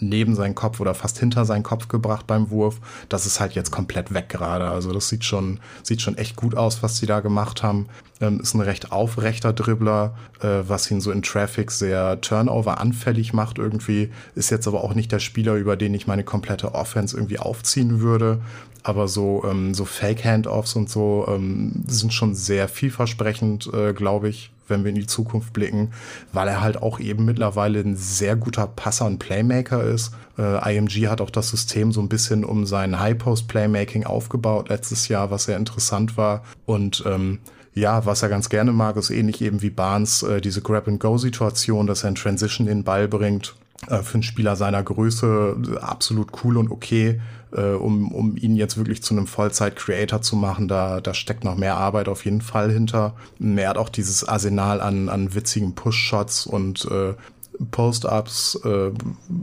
neben 0.01 0.35
seinen 0.35 0.55
Kopf 0.55 0.81
oder 0.81 0.95
fast 0.95 1.19
hinter 1.19 1.45
seinen 1.45 1.63
Kopf 1.63 1.89
gebracht 1.89 2.27
beim 2.27 2.51
Wurf. 2.51 2.81
Das 3.09 3.25
ist 3.25 3.41
halt 3.41 3.53
jetzt 3.53 3.71
komplett 3.71 4.13
weg 4.13 4.29
gerade. 4.29 4.69
Also 4.69 4.93
das 4.93 5.09
sieht 5.09 5.25
schon, 5.25 5.61
sieht 5.83 6.03
schon 6.03 6.19
echt 6.19 6.37
gut 6.37 6.57
aus, 6.57 6.83
was 6.83 6.97
sie 6.97 7.07
da 7.07 7.21
gemacht 7.21 7.63
haben. 7.63 7.87
Ähm, 8.21 8.41
ist 8.41 8.55
ein 8.55 8.61
recht 8.61 8.93
aufrechter 8.93 9.53
Dribbler, 9.53 10.15
äh, 10.41 10.63
was 10.67 10.91
ihn 10.91 11.01
so 11.01 11.11
in 11.11 11.23
Traffic 11.23 11.71
sehr 11.71 12.21
Turnover 12.21 12.79
anfällig 12.79 13.33
macht 13.33 13.59
irgendwie. 13.59 14.11
Ist 14.35 14.51
jetzt 14.51 14.69
aber 14.69 14.85
auch 14.85 14.95
nicht 14.95 15.11
der 15.11 15.21
Spieler, 15.21 15.55
über 15.55 15.77
den 15.77 15.95
ich 15.95 16.07
meine 16.07 16.25
komplette 16.25 16.75
Offense 16.75 17.17
irgendwie 17.17 17.39
aufziehen 17.39 18.01
würde. 18.01 18.41
Aber 18.83 19.09
so, 19.09 19.45
ähm, 19.49 19.75
so 19.75 19.85
Fake-Handoffs 19.85 20.75
und 20.77 20.89
so 20.89 21.27
ähm, 21.29 21.85
sind 21.87 22.13
schon 22.13 22.35
sehr 22.35 22.69
vielversprechend, 22.69 23.71
äh, 23.73 23.93
glaube 23.93 24.29
ich, 24.29 24.51
wenn 24.69 24.85
wir 24.85 24.91
in 24.91 24.97
die 24.97 25.07
Zukunft 25.07 25.53
blicken, 25.53 25.93
weil 26.33 26.49
er 26.49 26.61
halt 26.61 26.81
auch 26.81 27.01
eben 27.01 27.25
mittlerweile 27.25 27.81
ein 27.81 27.97
sehr 27.97 28.37
guter 28.37 28.67
Passer 28.67 29.07
und 29.07 29.19
Playmaker 29.19 29.83
ist. 29.83 30.13
Äh, 30.39 30.77
IMG 30.77 31.09
hat 31.09 31.21
auch 31.21 31.31
das 31.31 31.51
System 31.51 31.93
so 31.93 32.01
ein 32.01 32.09
bisschen 32.09 32.45
um 32.45 32.65
sein 32.65 32.99
High-Post-Playmaking 32.99 34.05
aufgebaut 34.05 34.69
letztes 34.69 35.09
Jahr, 35.09 35.31
was 35.31 35.45
sehr 35.45 35.57
interessant 35.57 36.17
war. 36.17 36.45
Und 36.67 37.03
ähm, 37.07 37.41
ja, 37.75 38.05
was 38.07 38.23
er 38.23 38.29
ganz 38.29 38.49
gerne 38.49 38.73
mag, 38.73 38.97
ist 38.97 39.11
ähnlich 39.11 39.41
eben 39.43 39.63
wie 39.63 39.71
Barnes, 39.71 40.23
äh, 40.23 40.41
diese 40.41 40.61
Grab-and-Go-Situation, 40.63 41.87
dass 41.87 42.03
er 42.03 42.11
in 42.11 42.15
Transition 42.17 42.67
den 42.67 42.85
Ball 42.85 43.09
bringt. 43.09 43.55
Äh, 43.89 44.03
für 44.03 44.15
einen 44.15 44.23
Spieler 44.23 44.57
seiner 44.57 44.83
Größe 44.83 45.57
äh, 45.75 45.79
absolut 45.79 46.45
cool 46.45 46.57
und 46.57 46.71
okay. 46.71 47.21
Äh, 47.53 47.73
um, 47.73 48.13
um 48.13 48.37
ihn 48.37 48.55
jetzt 48.55 48.77
wirklich 48.77 49.03
zu 49.03 49.15
einem 49.15 49.27
Vollzeit-Creator 49.27 50.23
zu 50.23 50.37
machen, 50.37 50.69
da, 50.69 51.01
da 51.01 51.15
steckt 51.15 51.45
noch 51.45 51.57
mehr 51.57 51.77
Arbeit 51.77 52.09
auf 52.09 52.25
jeden 52.25 52.43
Fall 52.43 52.71
hinter. 52.71 53.15
Er 53.41 53.71
hat 53.71 53.79
auch 53.79 53.89
dieses 53.89 54.23
Arsenal 54.29 54.81
an, 54.81 55.09
an 55.09 55.35
witzigen 55.35 55.75
Push-Shots 55.75 56.47
und 56.47 56.85
äh, 56.91 57.15
Post-Ups, 57.71 58.61
äh, 58.65 58.91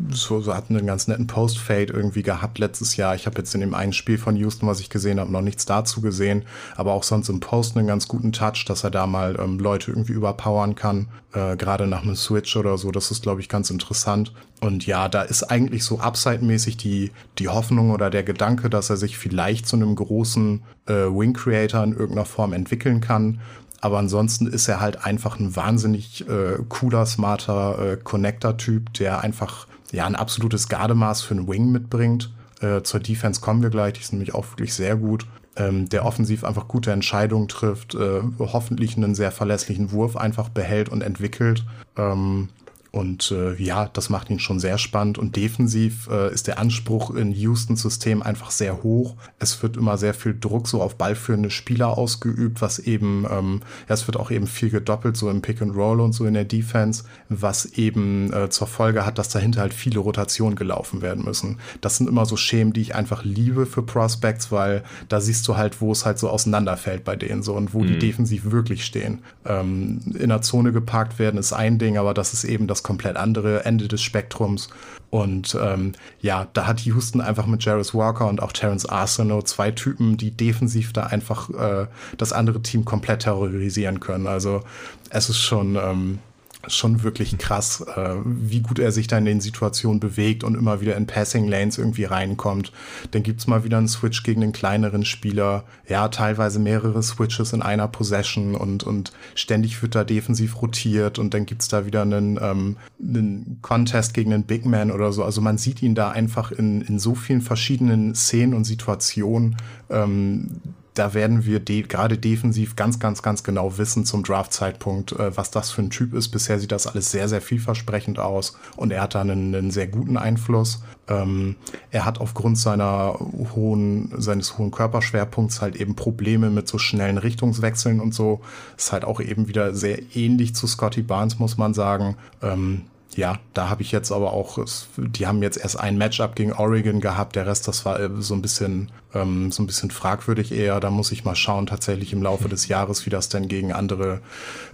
so, 0.10 0.42
so 0.42 0.56
hatten 0.56 0.76
einen 0.76 0.88
ganz 0.88 1.08
netten 1.08 1.28
Post-Fade 1.28 1.94
irgendwie 1.94 2.24
gehabt 2.24 2.58
letztes 2.58 2.96
Jahr. 2.98 3.16
Ich 3.16 3.26
habe 3.26 3.38
jetzt 3.38 3.54
in 3.54 3.62
dem 3.62 3.74
einen 3.74 3.94
Spiel 3.94 4.18
von 4.18 4.36
Houston, 4.36 4.68
was 4.68 4.80
ich 4.80 4.90
gesehen 4.90 5.20
habe, 5.20 5.32
noch 5.32 5.42
nichts 5.42 5.66
dazu 5.66 6.02
gesehen, 6.02 6.44
aber 6.76 6.94
auch 6.94 7.04
sonst 7.04 7.30
im 7.30 7.40
Post 7.40 7.78
einen 7.78 7.88
ganz 7.88 8.08
guten 8.08 8.32
Touch, 8.32 8.66
dass 8.66 8.84
er 8.84 8.92
da 8.92 9.06
mal 9.06 9.38
ähm, 9.40 9.60
Leute 9.60 9.92
irgendwie 9.92 10.14
überpowern 10.14 10.76
kann, 10.76 11.10
äh, 11.34 11.56
gerade 11.56 11.86
nach 11.88 12.04
einem 12.04 12.16
Switch 12.16 12.56
oder 12.56 12.78
so. 12.78 12.92
Das 12.92 13.12
ist, 13.12 13.22
glaube 13.22 13.42
ich, 13.42 13.50
ganz 13.50 13.70
interessant. 13.70 14.34
Und 14.62 14.88
ja, 14.88 15.08
da 15.08 15.22
ist 15.22 15.44
eigentlich 15.44 15.84
so 15.84 16.00
upside-mäßig 16.00 16.78
die, 16.78 17.12
die 17.38 17.50
Hoffnung 17.50 17.92
oder 17.92 18.10
der 18.10 18.24
Gedanke, 18.24 18.70
dass 18.70 18.90
er 18.90 18.98
sich 18.98 19.18
vielleicht 19.18 19.68
zu 19.68 19.76
einem 19.76 19.96
großen 19.96 20.64
äh, 20.88 20.94
Wing-Creator 20.94 21.84
in 21.84 21.92
irgendeiner 21.92 22.26
Form 22.26 22.54
entwickeln 22.54 23.02
kann. 23.02 23.40
Aber 23.82 24.00
ansonsten 24.00 24.48
ist 24.48 24.68
er 24.68 24.80
halt 24.80 25.06
einfach 25.06 25.40
ein 25.40 25.56
wahnsinnig 25.56 26.28
äh, 26.28 26.58
cooler, 26.68 27.06
smarter 27.06 27.94
äh, 27.94 27.98
Connector-Typ, 27.98 28.94
der 28.94 29.22
einfach 29.22 29.68
ja 29.92 30.06
ein 30.06 30.16
absolutes 30.16 30.68
Gardemaß 30.68 31.22
für 31.22 31.36
einen 31.36 31.48
Wing 31.48 31.72
mitbringt. 31.72 32.32
Äh, 32.60 32.82
zur 32.82 33.00
Defense 33.00 33.40
kommen 33.42 33.62
wir 33.62 33.70
gleich, 33.70 33.94
die 33.94 34.02
ist 34.02 34.14
nämlich 34.14 34.34
auch 34.34 34.46
wirklich 34.52 34.74
sehr 34.74 34.96
gut. 34.96 35.28
Ähm, 35.56 35.90
der 35.90 36.06
offensiv 36.06 36.44
einfach 36.44 36.68
gute 36.68 36.92
Entscheidungen 36.92 37.48
trifft, 37.48 37.96
äh, 37.96 38.22
hoffentlich 38.40 38.96
einen 38.98 39.16
sehr 39.16 39.32
verlässlichen 39.32 39.92
Wurf 39.92 40.16
einfach 40.16 40.50
behält 40.50 40.90
und 40.90 41.02
entwickelt. 41.02 41.66
Ähm, 41.98 42.50
und 42.98 43.32
äh, 43.32 43.54
ja, 43.62 43.90
das 43.94 44.10
macht 44.10 44.30
ihn 44.30 44.40
schon 44.40 44.60
sehr 44.60 44.78
spannend. 44.78 45.18
Und 45.18 45.36
defensiv 45.36 46.10
äh, 46.12 46.34
ist 46.34 46.48
der 46.48 46.60
Anspruch 46.60 47.12
in 47.12 47.34
Houstons 47.34 47.82
System 47.82 48.24
einfach 48.24 48.50
sehr 48.50 48.82
hoch. 48.82 49.16
Es 49.40 49.62
wird 49.62 49.78
immer 49.78 49.98
sehr 49.98 50.14
viel 50.14 50.38
Druck 50.38 50.68
so 50.68 50.82
auf 50.82 50.96
ballführende 50.96 51.52
Spieler 51.52 51.98
ausgeübt, 51.98 52.62
was 52.62 52.80
eben, 52.80 53.26
ähm, 53.30 53.62
ja, 53.88 53.94
es 53.94 54.08
wird 54.08 54.18
auch 54.18 54.32
eben 54.32 54.48
viel 54.48 54.72
gedoppelt, 54.72 55.16
so 55.16 55.30
im 55.30 55.42
Pick 55.42 55.62
and 55.62 55.76
Roll 55.76 56.02
und 56.02 56.14
so 56.14 56.26
in 56.26 56.34
der 56.34 56.46
Defense, 56.46 57.04
was 57.30 57.66
eben 57.66 58.34
äh, 58.34 58.50
zur 58.50 58.68
Folge 58.68 59.06
hat, 59.06 59.20
dass 59.20 59.30
dahinter 59.30 59.62
halt 59.62 59.74
viele 59.74 60.00
Rotationen 60.00 60.56
gelaufen 60.56 61.02
werden 61.04 61.24
müssen. 61.24 61.60
Das 61.82 61.98
sind 61.98 62.10
immer 62.10 62.26
so 62.26 62.36
Schemen, 62.36 62.74
die 62.74 62.82
ich 62.82 62.96
einfach 62.96 63.24
liebe 63.24 63.68
für 63.68 63.84
Prospects, 63.84 64.52
weil 64.52 64.84
da 65.08 65.22
siehst 65.22 65.48
du 65.48 65.56
halt, 65.56 65.82
wo 65.82 65.92
es 65.92 66.06
halt 66.06 66.18
so 66.18 66.30
auseinanderfällt 66.30 67.04
bei 67.04 67.16
denen 67.16 67.44
so 67.44 67.54
und 67.54 67.74
wo 67.76 67.82
mhm. 67.82 67.88
die 67.88 68.00
defensiv 68.00 68.52
wirklich 68.52 68.84
stehen. 68.86 69.20
Ähm, 69.46 70.00
in 70.18 70.30
der 70.30 70.42
Zone 70.42 70.72
geparkt 70.72 71.20
werden 71.20 71.38
ist 71.38 71.54
ein 71.54 71.78
Ding, 71.78 71.98
aber 71.98 72.16
das 72.16 72.34
ist 72.34 72.44
eben 72.44 72.66
das 72.66 72.87
komplett 72.88 73.18
andere 73.18 73.66
Ende 73.66 73.90
des 73.90 74.02
Spektrums. 74.02 74.70
Und 75.10 75.58
ähm, 75.62 75.92
ja, 76.22 76.48
da 76.54 76.68
hat 76.68 76.80
Houston 76.82 77.22
einfach 77.22 77.46
mit 77.46 77.64
Jarvis 77.64 77.94
Walker 77.94 78.28
und 78.28 78.42
auch 78.42 78.54
Terence 78.54 78.86
Arsenault 78.86 79.48
zwei 79.48 79.72
Typen, 79.72 80.16
die 80.16 80.32
defensiv 80.32 80.94
da 80.94 81.04
einfach 81.04 81.50
äh, 81.50 81.88
das 82.18 82.32
andere 82.32 82.62
Team 82.62 82.86
komplett 82.86 83.24
terrorisieren 83.24 84.00
können. 84.00 84.28
Also 84.28 84.64
es 85.10 85.30
ist 85.30 85.40
schon, 85.40 85.76
ähm, 85.76 86.20
schon 86.68 87.04
wirklich 87.04 87.38
krass, 87.38 87.82
äh, 87.96 88.16
wie 88.26 88.62
gut 88.62 88.80
er 88.80 88.92
sich 88.92 89.08
da 89.08 89.18
in 89.18 89.26
den 89.26 89.42
Situationen 89.42 90.00
bewegt 90.00 90.44
und 90.44 90.56
immer 90.56 90.82
wieder 90.82 90.96
in 90.96 91.08
Passing 91.08 91.48
Lanes 91.48 91.78
irgendwie 91.78 92.04
reinkommt. 92.04 92.72
Dann 93.12 93.24
gibt's 93.24 93.48
mal 93.48 93.64
wieder 93.64 93.78
einen 93.78 93.88
Switch 93.88 94.24
gegen 94.24 94.42
den 94.42 94.52
kleineren 94.52 95.06
Spieler. 95.06 95.64
Ja, 95.88 96.08
teilweise 96.10 96.60
mehrere 96.60 97.02
Switches 97.04 97.54
in 97.54 97.62
einer 97.62 97.88
Possession 97.88 98.56
und, 98.56 98.84
und 98.84 99.12
ständig 99.36 99.82
wird 99.82 99.96
da 99.96 100.04
defensiv 100.04 100.62
rotiert 100.62 101.20
und 101.20 101.34
dann 101.34 101.46
gibt's 101.46 101.68
da 101.68 101.86
wieder 101.86 102.02
einen, 102.02 102.40
ähm, 102.42 102.78
einen 103.02 103.60
Contest 103.62 104.14
gegen 104.14 104.34
einen 104.34 104.44
Big 104.44 104.66
Man 104.66 104.92
oder 104.92 105.12
so. 105.12 105.24
Also 105.24 105.42
man 105.42 105.58
sieht 105.58 105.82
ihn 105.82 105.96
da 105.96 106.10
einfach 106.10 106.52
in, 106.52 106.82
in 106.82 107.00
so 107.00 107.16
vielen 107.16 107.42
verschiedenen 107.42 108.16
Szenen 108.16 108.54
und 108.54 108.66
Situationen. 108.66 109.58
Ähm, 109.90 110.62
da 110.98 111.14
werden 111.14 111.46
wir 111.46 111.60
de 111.60 111.84
gerade 111.84 112.18
defensiv 112.18 112.76
ganz, 112.76 113.00
ganz, 113.00 113.22
ganz 113.22 113.44
genau 113.44 113.78
wissen 113.78 114.06
zum 114.06 114.24
Draft-Zeitpunkt, 114.24 115.12
äh, 115.14 115.36
was 115.36 115.52
das 115.52 115.72
für 115.72 115.82
ein 115.82 115.90
Typ 115.90 116.14
ist. 116.14 116.30
Bisher 116.30 116.60
sieht 116.60 116.72
das 116.72 116.88
alles 116.88 117.12
sehr, 117.12 117.30
sehr 117.30 117.42
vielversprechend 117.42 118.20
aus 118.20 118.58
und 118.76 118.92
er 118.92 119.02
hat 119.02 119.16
da 119.16 119.22
einen, 119.22 119.54
einen 119.54 119.72
sehr 119.72 119.88
guten 119.88 120.18
Einfluss. 120.18 120.82
Ähm, 121.08 121.56
er 121.92 122.06
hat 122.06 122.20
aufgrund 122.20 122.58
seiner 122.58 123.18
hohen, 123.56 124.12
seines 124.18 124.58
hohen 124.58 124.72
Körperschwerpunkts 124.72 125.62
halt 125.62 125.76
eben 125.76 125.96
Probleme 125.96 126.50
mit 126.50 126.68
so 126.68 126.78
schnellen 126.78 127.18
Richtungswechseln 127.18 128.00
und 128.00 128.14
so. 128.14 128.42
Ist 128.76 128.92
halt 128.92 129.06
auch 129.06 129.22
eben 129.22 129.48
wieder 129.48 129.74
sehr 129.76 130.00
ähnlich 130.16 130.56
zu 130.56 130.68
Scotty 130.68 131.04
Barnes, 131.04 131.40
muss 131.40 131.58
man 131.58 131.74
sagen. 131.74 132.18
Ähm, 132.42 132.84
ja, 133.18 133.40
da 133.54 133.70
habe 133.70 133.82
ich 133.82 133.92
jetzt 133.92 134.12
aber 134.12 134.32
auch, 134.32 134.60
die 134.96 135.26
haben 135.26 135.42
jetzt 135.42 135.58
erst 135.58 135.80
ein 135.80 135.98
Matchup 135.98 136.36
gegen 136.36 136.54
Oregon 136.54 137.02
gehabt, 137.02 137.36
der 137.36 137.48
Rest, 137.48 137.68
das 137.68 137.84
war 137.84 138.00
äh, 138.00 138.10
so 138.20 138.36
ein 138.36 138.44
bisschen, 138.44 138.92
ähm, 139.14 139.52
so 139.52 139.64
ein 139.64 139.66
bisschen 139.66 139.90
fragwürdig 139.90 140.52
eher. 140.52 140.80
Da 140.80 140.92
muss 140.92 141.12
ich 141.12 141.26
mal 141.26 141.36
schauen, 141.36 141.66
tatsächlich 141.66 142.14
im 142.14 142.22
Laufe 142.22 142.48
des 142.48 142.68
Jahres, 142.68 143.06
wie 143.06 143.10
das 143.10 143.30
denn 143.30 143.48
gegen 143.48 143.74
andere 143.74 144.22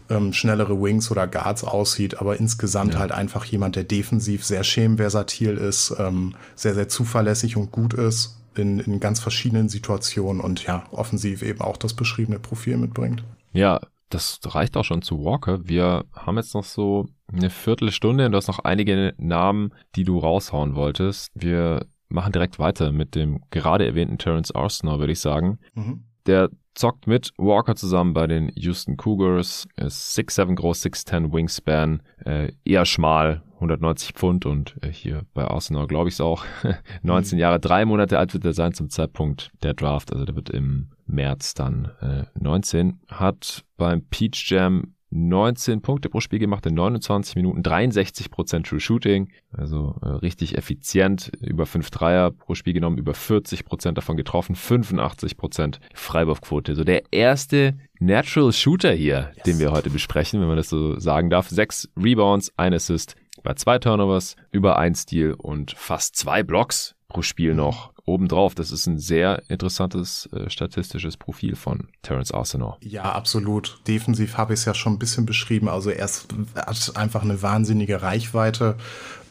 ähm, 0.10 0.34
schnellere 0.34 0.80
Wings 0.82 1.10
oder 1.10 1.26
Guards 1.26 1.64
aussieht. 1.64 2.20
Aber 2.20 2.38
insgesamt 2.38 2.96
ja. 2.96 3.00
halt 3.00 3.14
einfach 3.14 3.46
jemand, 3.46 3.78
der 3.78 3.86
defensiv 3.86 4.44
sehr 4.44 4.64
schemversatil 4.64 5.58
ist, 5.58 5.96
ähm, 5.98 6.36
sehr, 6.56 6.74
sehr 6.74 6.90
zuverlässig 6.90 7.56
und 7.56 7.72
gut 7.72 7.94
ist 7.94 8.38
in, 8.56 8.80
in 8.80 9.00
ganz 9.00 9.20
verschiedenen 9.20 9.70
Situationen 9.70 10.42
und 10.42 10.64
ja, 10.66 10.84
offensiv 10.92 11.42
eben 11.42 11.62
auch 11.62 11.78
das 11.78 11.94
beschriebene 11.94 12.40
Profil 12.40 12.78
mitbringt. 12.78 13.24
Ja, 13.54 13.80
das 14.14 14.40
reicht 14.46 14.78
auch 14.78 14.84
schon 14.84 15.02
zu 15.02 15.24
Walker. 15.24 15.68
Wir 15.68 16.06
haben 16.14 16.38
jetzt 16.38 16.54
noch 16.54 16.64
so 16.64 17.08
eine 17.32 17.50
Viertelstunde 17.50 18.26
und 18.26 18.32
du 18.32 18.38
hast 18.38 18.48
noch 18.48 18.60
einige 18.60 19.14
Namen, 19.18 19.74
die 19.96 20.04
du 20.04 20.20
raushauen 20.20 20.76
wolltest. 20.76 21.32
Wir 21.34 21.86
machen 22.10 22.32
direkt 22.32 22.60
weiter 22.60 22.92
mit 22.92 23.16
dem 23.16 23.42
gerade 23.50 23.86
erwähnten 23.86 24.18
Terence 24.18 24.54
Arsenal, 24.54 25.00
würde 25.00 25.14
ich 25.14 25.20
sagen. 25.20 25.60
Mhm. 25.74 26.06
Der 26.28 26.50
zockt 26.76 27.08
mit 27.08 27.32
Walker 27.38 27.76
zusammen 27.76 28.14
bei 28.14 28.28
den 28.28 28.52
Houston 28.56 28.98
Cougars. 28.98 29.68
Ist 29.76 30.18
6'7 30.18 30.56
groß, 30.56 30.84
6'10 30.86 31.34
Wingspan, 31.34 32.02
äh, 32.24 32.52
eher 32.64 32.86
schmal, 32.86 33.44
190 33.56 34.14
Pfund 34.14 34.46
und 34.46 34.76
äh, 34.82 34.92
hier 34.92 35.24
bei 35.34 35.46
Arsenal 35.46 35.88
glaube 35.88 36.10
ich 36.10 36.16
es 36.16 36.22
auch. 36.22 36.46
19 37.04 37.38
mhm. 37.38 37.42
Jahre, 37.42 37.60
drei 37.60 37.86
Monate 37.86 38.20
alt 38.20 38.34
wird 38.34 38.46
er 38.46 38.54
sein 38.54 38.74
zum 38.74 38.90
Zeitpunkt 38.90 39.52
der 39.64 39.74
Draft. 39.74 40.14
Also 40.14 40.26
der 40.26 40.36
wird 40.36 40.50
im 40.50 40.90
März 41.06 41.54
dann 41.54 41.92
äh, 42.02 42.24
19. 42.40 43.00
Hat 43.08 43.64
beim 43.78 44.06
Peach 44.06 44.50
Jam 44.50 44.94
19 45.14 45.82
Punkte 45.82 46.10
pro 46.10 46.20
Spiel 46.20 46.40
gemacht 46.40 46.66
in 46.66 46.74
29 46.74 47.36
Minuten, 47.36 47.62
63% 47.62 48.64
True 48.64 48.80
Shooting, 48.80 49.30
also 49.52 49.96
äh, 50.02 50.08
richtig 50.08 50.58
effizient, 50.58 51.32
über 51.40 51.66
5 51.66 51.90
Dreier 51.92 52.32
pro 52.32 52.56
Spiel 52.56 52.74
genommen, 52.74 52.98
über 52.98 53.14
40% 53.14 53.92
davon 53.92 54.18
getroffen, 54.18 54.56
85% 54.56 55.78
Freiwurfquote. 55.94 56.76
So 56.76 56.84
der 56.84 57.04
erste 57.12 57.78
Natural 58.00 58.52
Shooter 58.52 58.92
hier, 58.92 59.32
yes. 59.36 59.44
den 59.44 59.60
wir 59.60 59.72
heute 59.72 59.92
besprechen, 59.92 60.42
wenn 60.42 60.48
man 60.48 60.58
das 60.58 60.70
so 60.70 61.00
sagen 61.00 61.30
darf. 61.30 61.48
Sechs 61.50 61.90
Rebounds, 61.96 62.52
ein 62.58 62.74
Assist 62.74 63.16
bei 63.44 63.54
zwei 63.54 63.78
Turnovers, 63.78 64.36
über 64.52 64.78
ein 64.80 64.96
Steal 64.96 65.34
und 65.34 65.72
fast 65.72 66.16
zwei 66.16 66.44
Blocks 66.44 66.96
pro 67.08 67.22
Spiel 67.22 67.54
noch 67.54 67.93
obendrauf. 68.06 68.56
Das 68.56 68.72
ist 68.72 68.86
ein 68.88 69.00
sehr 69.00 69.44
interessantes 69.48 70.30
äh, 70.34 70.50
statistisches 70.50 71.18
Profil 71.18 71.56
von 71.56 71.88
Terence 72.02 72.32
Arsenault. 72.32 72.78
Ja, 72.82 73.04
absolut. 73.04 73.80
Defensiv 73.88 74.38
habe 74.38 74.54
ich 74.54 74.62
es 74.62 74.66
ja 74.66 74.74
schon 74.74 74.94
ein 74.94 75.00
bisschen 75.00 75.26
beschrieben. 75.26 75.70
Also 75.70 75.90
er 75.90 76.08
hat 76.08 76.92
einfach 76.96 77.24
eine 77.24 77.42
wahnsinnige 77.42 78.02
Reichweite. 78.02 78.76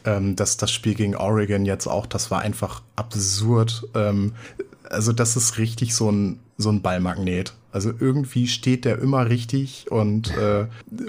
Ähm, 0.05 0.35
das, 0.35 0.57
das 0.57 0.71
Spiel 0.71 0.95
gegen 0.95 1.15
Oregon 1.15 1.65
jetzt 1.65 1.87
auch, 1.87 2.05
das 2.05 2.31
war 2.31 2.41
einfach 2.41 2.81
absurd. 2.95 3.87
Ähm, 3.93 4.33
also 4.89 5.13
das 5.13 5.35
ist 5.35 5.57
richtig 5.57 5.95
so 5.95 6.11
ein, 6.11 6.39
so 6.57 6.69
ein 6.69 6.81
Ballmagnet. 6.81 7.53
Also 7.73 7.91
irgendwie 7.99 8.47
steht 8.47 8.85
der 8.85 8.99
immer 8.99 9.29
richtig 9.29 9.87
und 9.89 10.29
äh, 10.37 10.67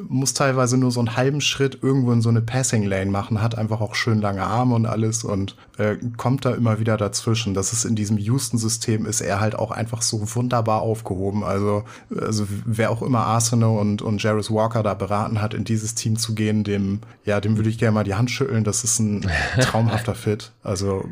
muss 0.09 0.33
teilweise 0.33 0.79
nur 0.79 0.91
so 0.91 0.99
einen 0.99 1.15
halben 1.15 1.43
Schritt 1.43 1.81
irgendwo 1.83 2.11
in 2.11 2.23
so 2.23 2.31
eine 2.31 2.41
Passing 2.41 2.85
Lane 2.85 3.11
machen, 3.11 3.43
hat 3.43 3.59
einfach 3.59 3.83
auch 3.83 3.95
schön 3.95 4.23
lange 4.23 4.43
Arme 4.43 4.75
und 4.75 4.87
alles 4.87 5.25
und 5.25 5.57
äh, 5.77 5.97
kommt 6.17 6.47
da 6.47 6.55
immer 6.55 6.81
wieder 6.81 6.97
dazwischen. 6.97 7.53
Das 7.53 7.75
ist 7.75 7.85
in 7.85 7.97
diesem 7.97 8.17
Houston-System 8.17 9.05
ist 9.05 9.21
er 9.21 9.41
halt 9.41 9.57
auch 9.57 9.73
einfach 9.73 10.01
so 10.01 10.35
wunderbar 10.35 10.81
aufgehoben. 10.81 11.45
Also, 11.45 11.85
also 12.19 12.47
wer 12.65 12.91
auch 12.91 13.03
immer 13.03 13.27
Arsenal 13.27 13.79
und, 13.79 14.01
und 14.01 14.23
Jarvis 14.23 14.51
Walker 14.51 14.83
da 14.83 14.95
beraten 14.95 15.43
hat, 15.43 15.53
in 15.53 15.65
dieses 15.65 15.95
Team 15.95 16.17
zu 16.17 16.35
gehen, 16.35 16.65
dem, 16.65 17.01
ja, 17.27 17.43
dem 17.43 17.59
würde 17.59 17.69
ich 17.69 17.77
gerne 17.77 17.93
mal 17.93 18.05
die 18.05 18.15
Hand 18.15 18.31
schütteln. 18.31 18.65
Das 18.65 18.85
ist 18.85 19.01
ein 19.01 19.29
traumhafter 19.61 20.15
Fit. 20.15 20.53
Also 20.63 21.05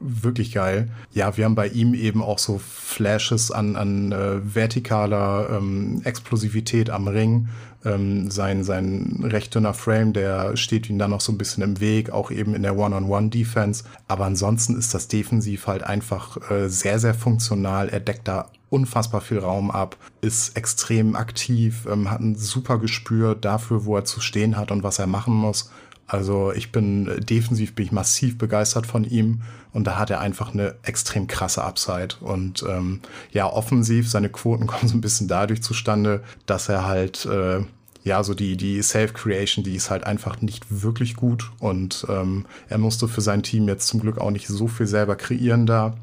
wirklich 0.00 0.52
geil. 0.52 0.88
Ja, 1.12 1.36
wir 1.36 1.44
haben 1.44 1.54
bei 1.54 1.68
ihm 1.68 1.94
eben 1.94 2.22
auch 2.22 2.38
so 2.38 2.58
Flashes 2.58 3.50
an, 3.50 3.76
an 3.76 4.12
äh, 4.12 4.40
vertikaler 4.40 5.48
ähm, 5.50 6.00
Explosivität 6.04 6.90
am 6.90 7.08
Ring. 7.08 7.48
Ähm, 7.84 8.30
sein, 8.30 8.64
sein 8.64 9.20
recht 9.22 9.54
dünner 9.54 9.74
Frame, 9.74 10.12
der 10.12 10.56
steht 10.56 10.90
ihm 10.90 10.98
dann 10.98 11.10
noch 11.10 11.20
so 11.20 11.30
ein 11.30 11.38
bisschen 11.38 11.62
im 11.62 11.80
Weg, 11.80 12.10
auch 12.10 12.30
eben 12.30 12.54
in 12.54 12.62
der 12.62 12.76
One-on-One-Defense. 12.76 13.84
Aber 14.08 14.24
ansonsten 14.24 14.76
ist 14.76 14.92
das 14.92 15.08
defensiv 15.08 15.66
halt 15.66 15.84
einfach 15.84 16.50
äh, 16.50 16.68
sehr, 16.68 16.98
sehr 16.98 17.14
funktional. 17.14 17.88
Er 17.88 18.00
deckt 18.00 18.26
da 18.26 18.50
unfassbar 18.70 19.20
viel 19.20 19.38
Raum 19.38 19.70
ab, 19.70 19.96
ist 20.20 20.56
extrem 20.56 21.14
aktiv, 21.14 21.86
ähm, 21.90 22.10
hat 22.10 22.20
ein 22.20 22.34
super 22.34 22.78
Gespür 22.78 23.34
dafür, 23.34 23.84
wo 23.84 23.96
er 23.96 24.04
zu 24.04 24.20
stehen 24.20 24.56
hat 24.56 24.72
und 24.72 24.82
was 24.82 24.98
er 24.98 25.06
machen 25.06 25.34
muss. 25.34 25.70
Also 26.06 26.52
ich 26.52 26.72
bin 26.72 27.08
äh, 27.08 27.20
defensiv 27.20 27.74
bin 27.74 27.86
ich 27.86 27.92
massiv 27.92 28.38
begeistert 28.38 28.86
von 28.86 29.04
ihm 29.04 29.42
und 29.72 29.86
da 29.86 29.98
hat 29.98 30.10
er 30.10 30.20
einfach 30.20 30.54
eine 30.54 30.76
extrem 30.82 31.26
krasse 31.26 31.64
Upside. 31.64 32.16
Und 32.20 32.64
ähm, 32.68 33.00
ja, 33.32 33.50
offensiv, 33.52 34.08
seine 34.08 34.28
Quoten 34.28 34.66
kommen 34.68 34.88
so 34.88 34.96
ein 34.96 35.00
bisschen 35.00 35.28
dadurch 35.28 35.62
zustande, 35.62 36.22
dass 36.46 36.68
er 36.68 36.86
halt 36.86 37.26
äh, 37.26 37.60
ja, 38.06 38.22
so 38.22 38.34
die, 38.34 38.56
die 38.56 38.80
Self-Creation, 38.80 39.64
die 39.64 39.74
ist 39.74 39.90
halt 39.90 40.04
einfach 40.04 40.40
nicht 40.40 40.64
wirklich 40.82 41.16
gut. 41.16 41.50
Und 41.58 42.06
ähm, 42.08 42.46
er 42.68 42.78
musste 42.78 43.08
für 43.08 43.20
sein 43.20 43.42
Team 43.42 43.66
jetzt 43.66 43.88
zum 43.88 43.98
Glück 43.98 44.18
auch 44.18 44.30
nicht 44.30 44.46
so 44.46 44.68
viel 44.68 44.86
selber 44.86 45.16
kreieren 45.16 45.66
da. 45.66 45.96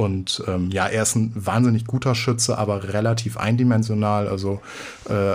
Und 0.00 0.42
ähm, 0.46 0.70
ja, 0.70 0.86
er 0.86 1.02
ist 1.02 1.14
ein 1.14 1.30
wahnsinnig 1.34 1.84
guter 1.84 2.14
Schütze, 2.14 2.56
aber 2.56 2.94
relativ 2.94 3.36
eindimensional. 3.36 4.28
Also 4.28 4.62
äh, 5.10 5.34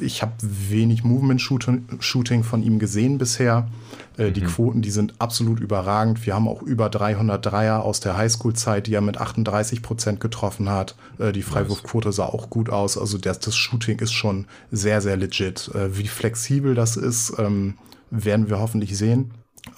ich 0.00 0.20
habe 0.20 0.32
wenig 0.42 1.02
Movement-Shooting 1.02 2.42
von 2.44 2.62
ihm 2.62 2.78
gesehen 2.78 3.16
bisher. 3.16 3.68
Äh, 4.18 4.26
mhm. 4.28 4.32
Die 4.34 4.42
Quoten, 4.42 4.82
die 4.82 4.90
sind 4.90 5.14
absolut 5.18 5.60
überragend. 5.60 6.26
Wir 6.26 6.34
haben 6.34 6.46
auch 6.46 6.60
über 6.60 6.90
300 6.90 7.46
Dreier 7.46 7.84
aus 7.84 8.00
der 8.00 8.18
Highschool-Zeit, 8.18 8.86
die 8.86 8.92
er 8.92 9.00
mit 9.00 9.16
38 9.16 9.80
Prozent 9.80 10.20
getroffen 10.20 10.68
hat. 10.68 10.94
Äh, 11.18 11.32
die 11.32 11.40
Freiwurfquote 11.40 12.12
sah 12.12 12.26
auch 12.26 12.50
gut 12.50 12.68
aus. 12.68 12.98
Also 12.98 13.16
das, 13.16 13.40
das 13.40 13.56
Shooting 13.56 13.98
ist 14.00 14.12
schon 14.12 14.44
sehr, 14.70 15.00
sehr 15.00 15.16
legit. 15.16 15.70
Äh, 15.74 15.96
wie 15.96 16.06
flexibel 16.06 16.74
das 16.74 16.98
ist, 16.98 17.32
ähm, 17.38 17.78
werden 18.10 18.50
wir 18.50 18.58
hoffentlich 18.58 18.94
sehen. 18.98 19.30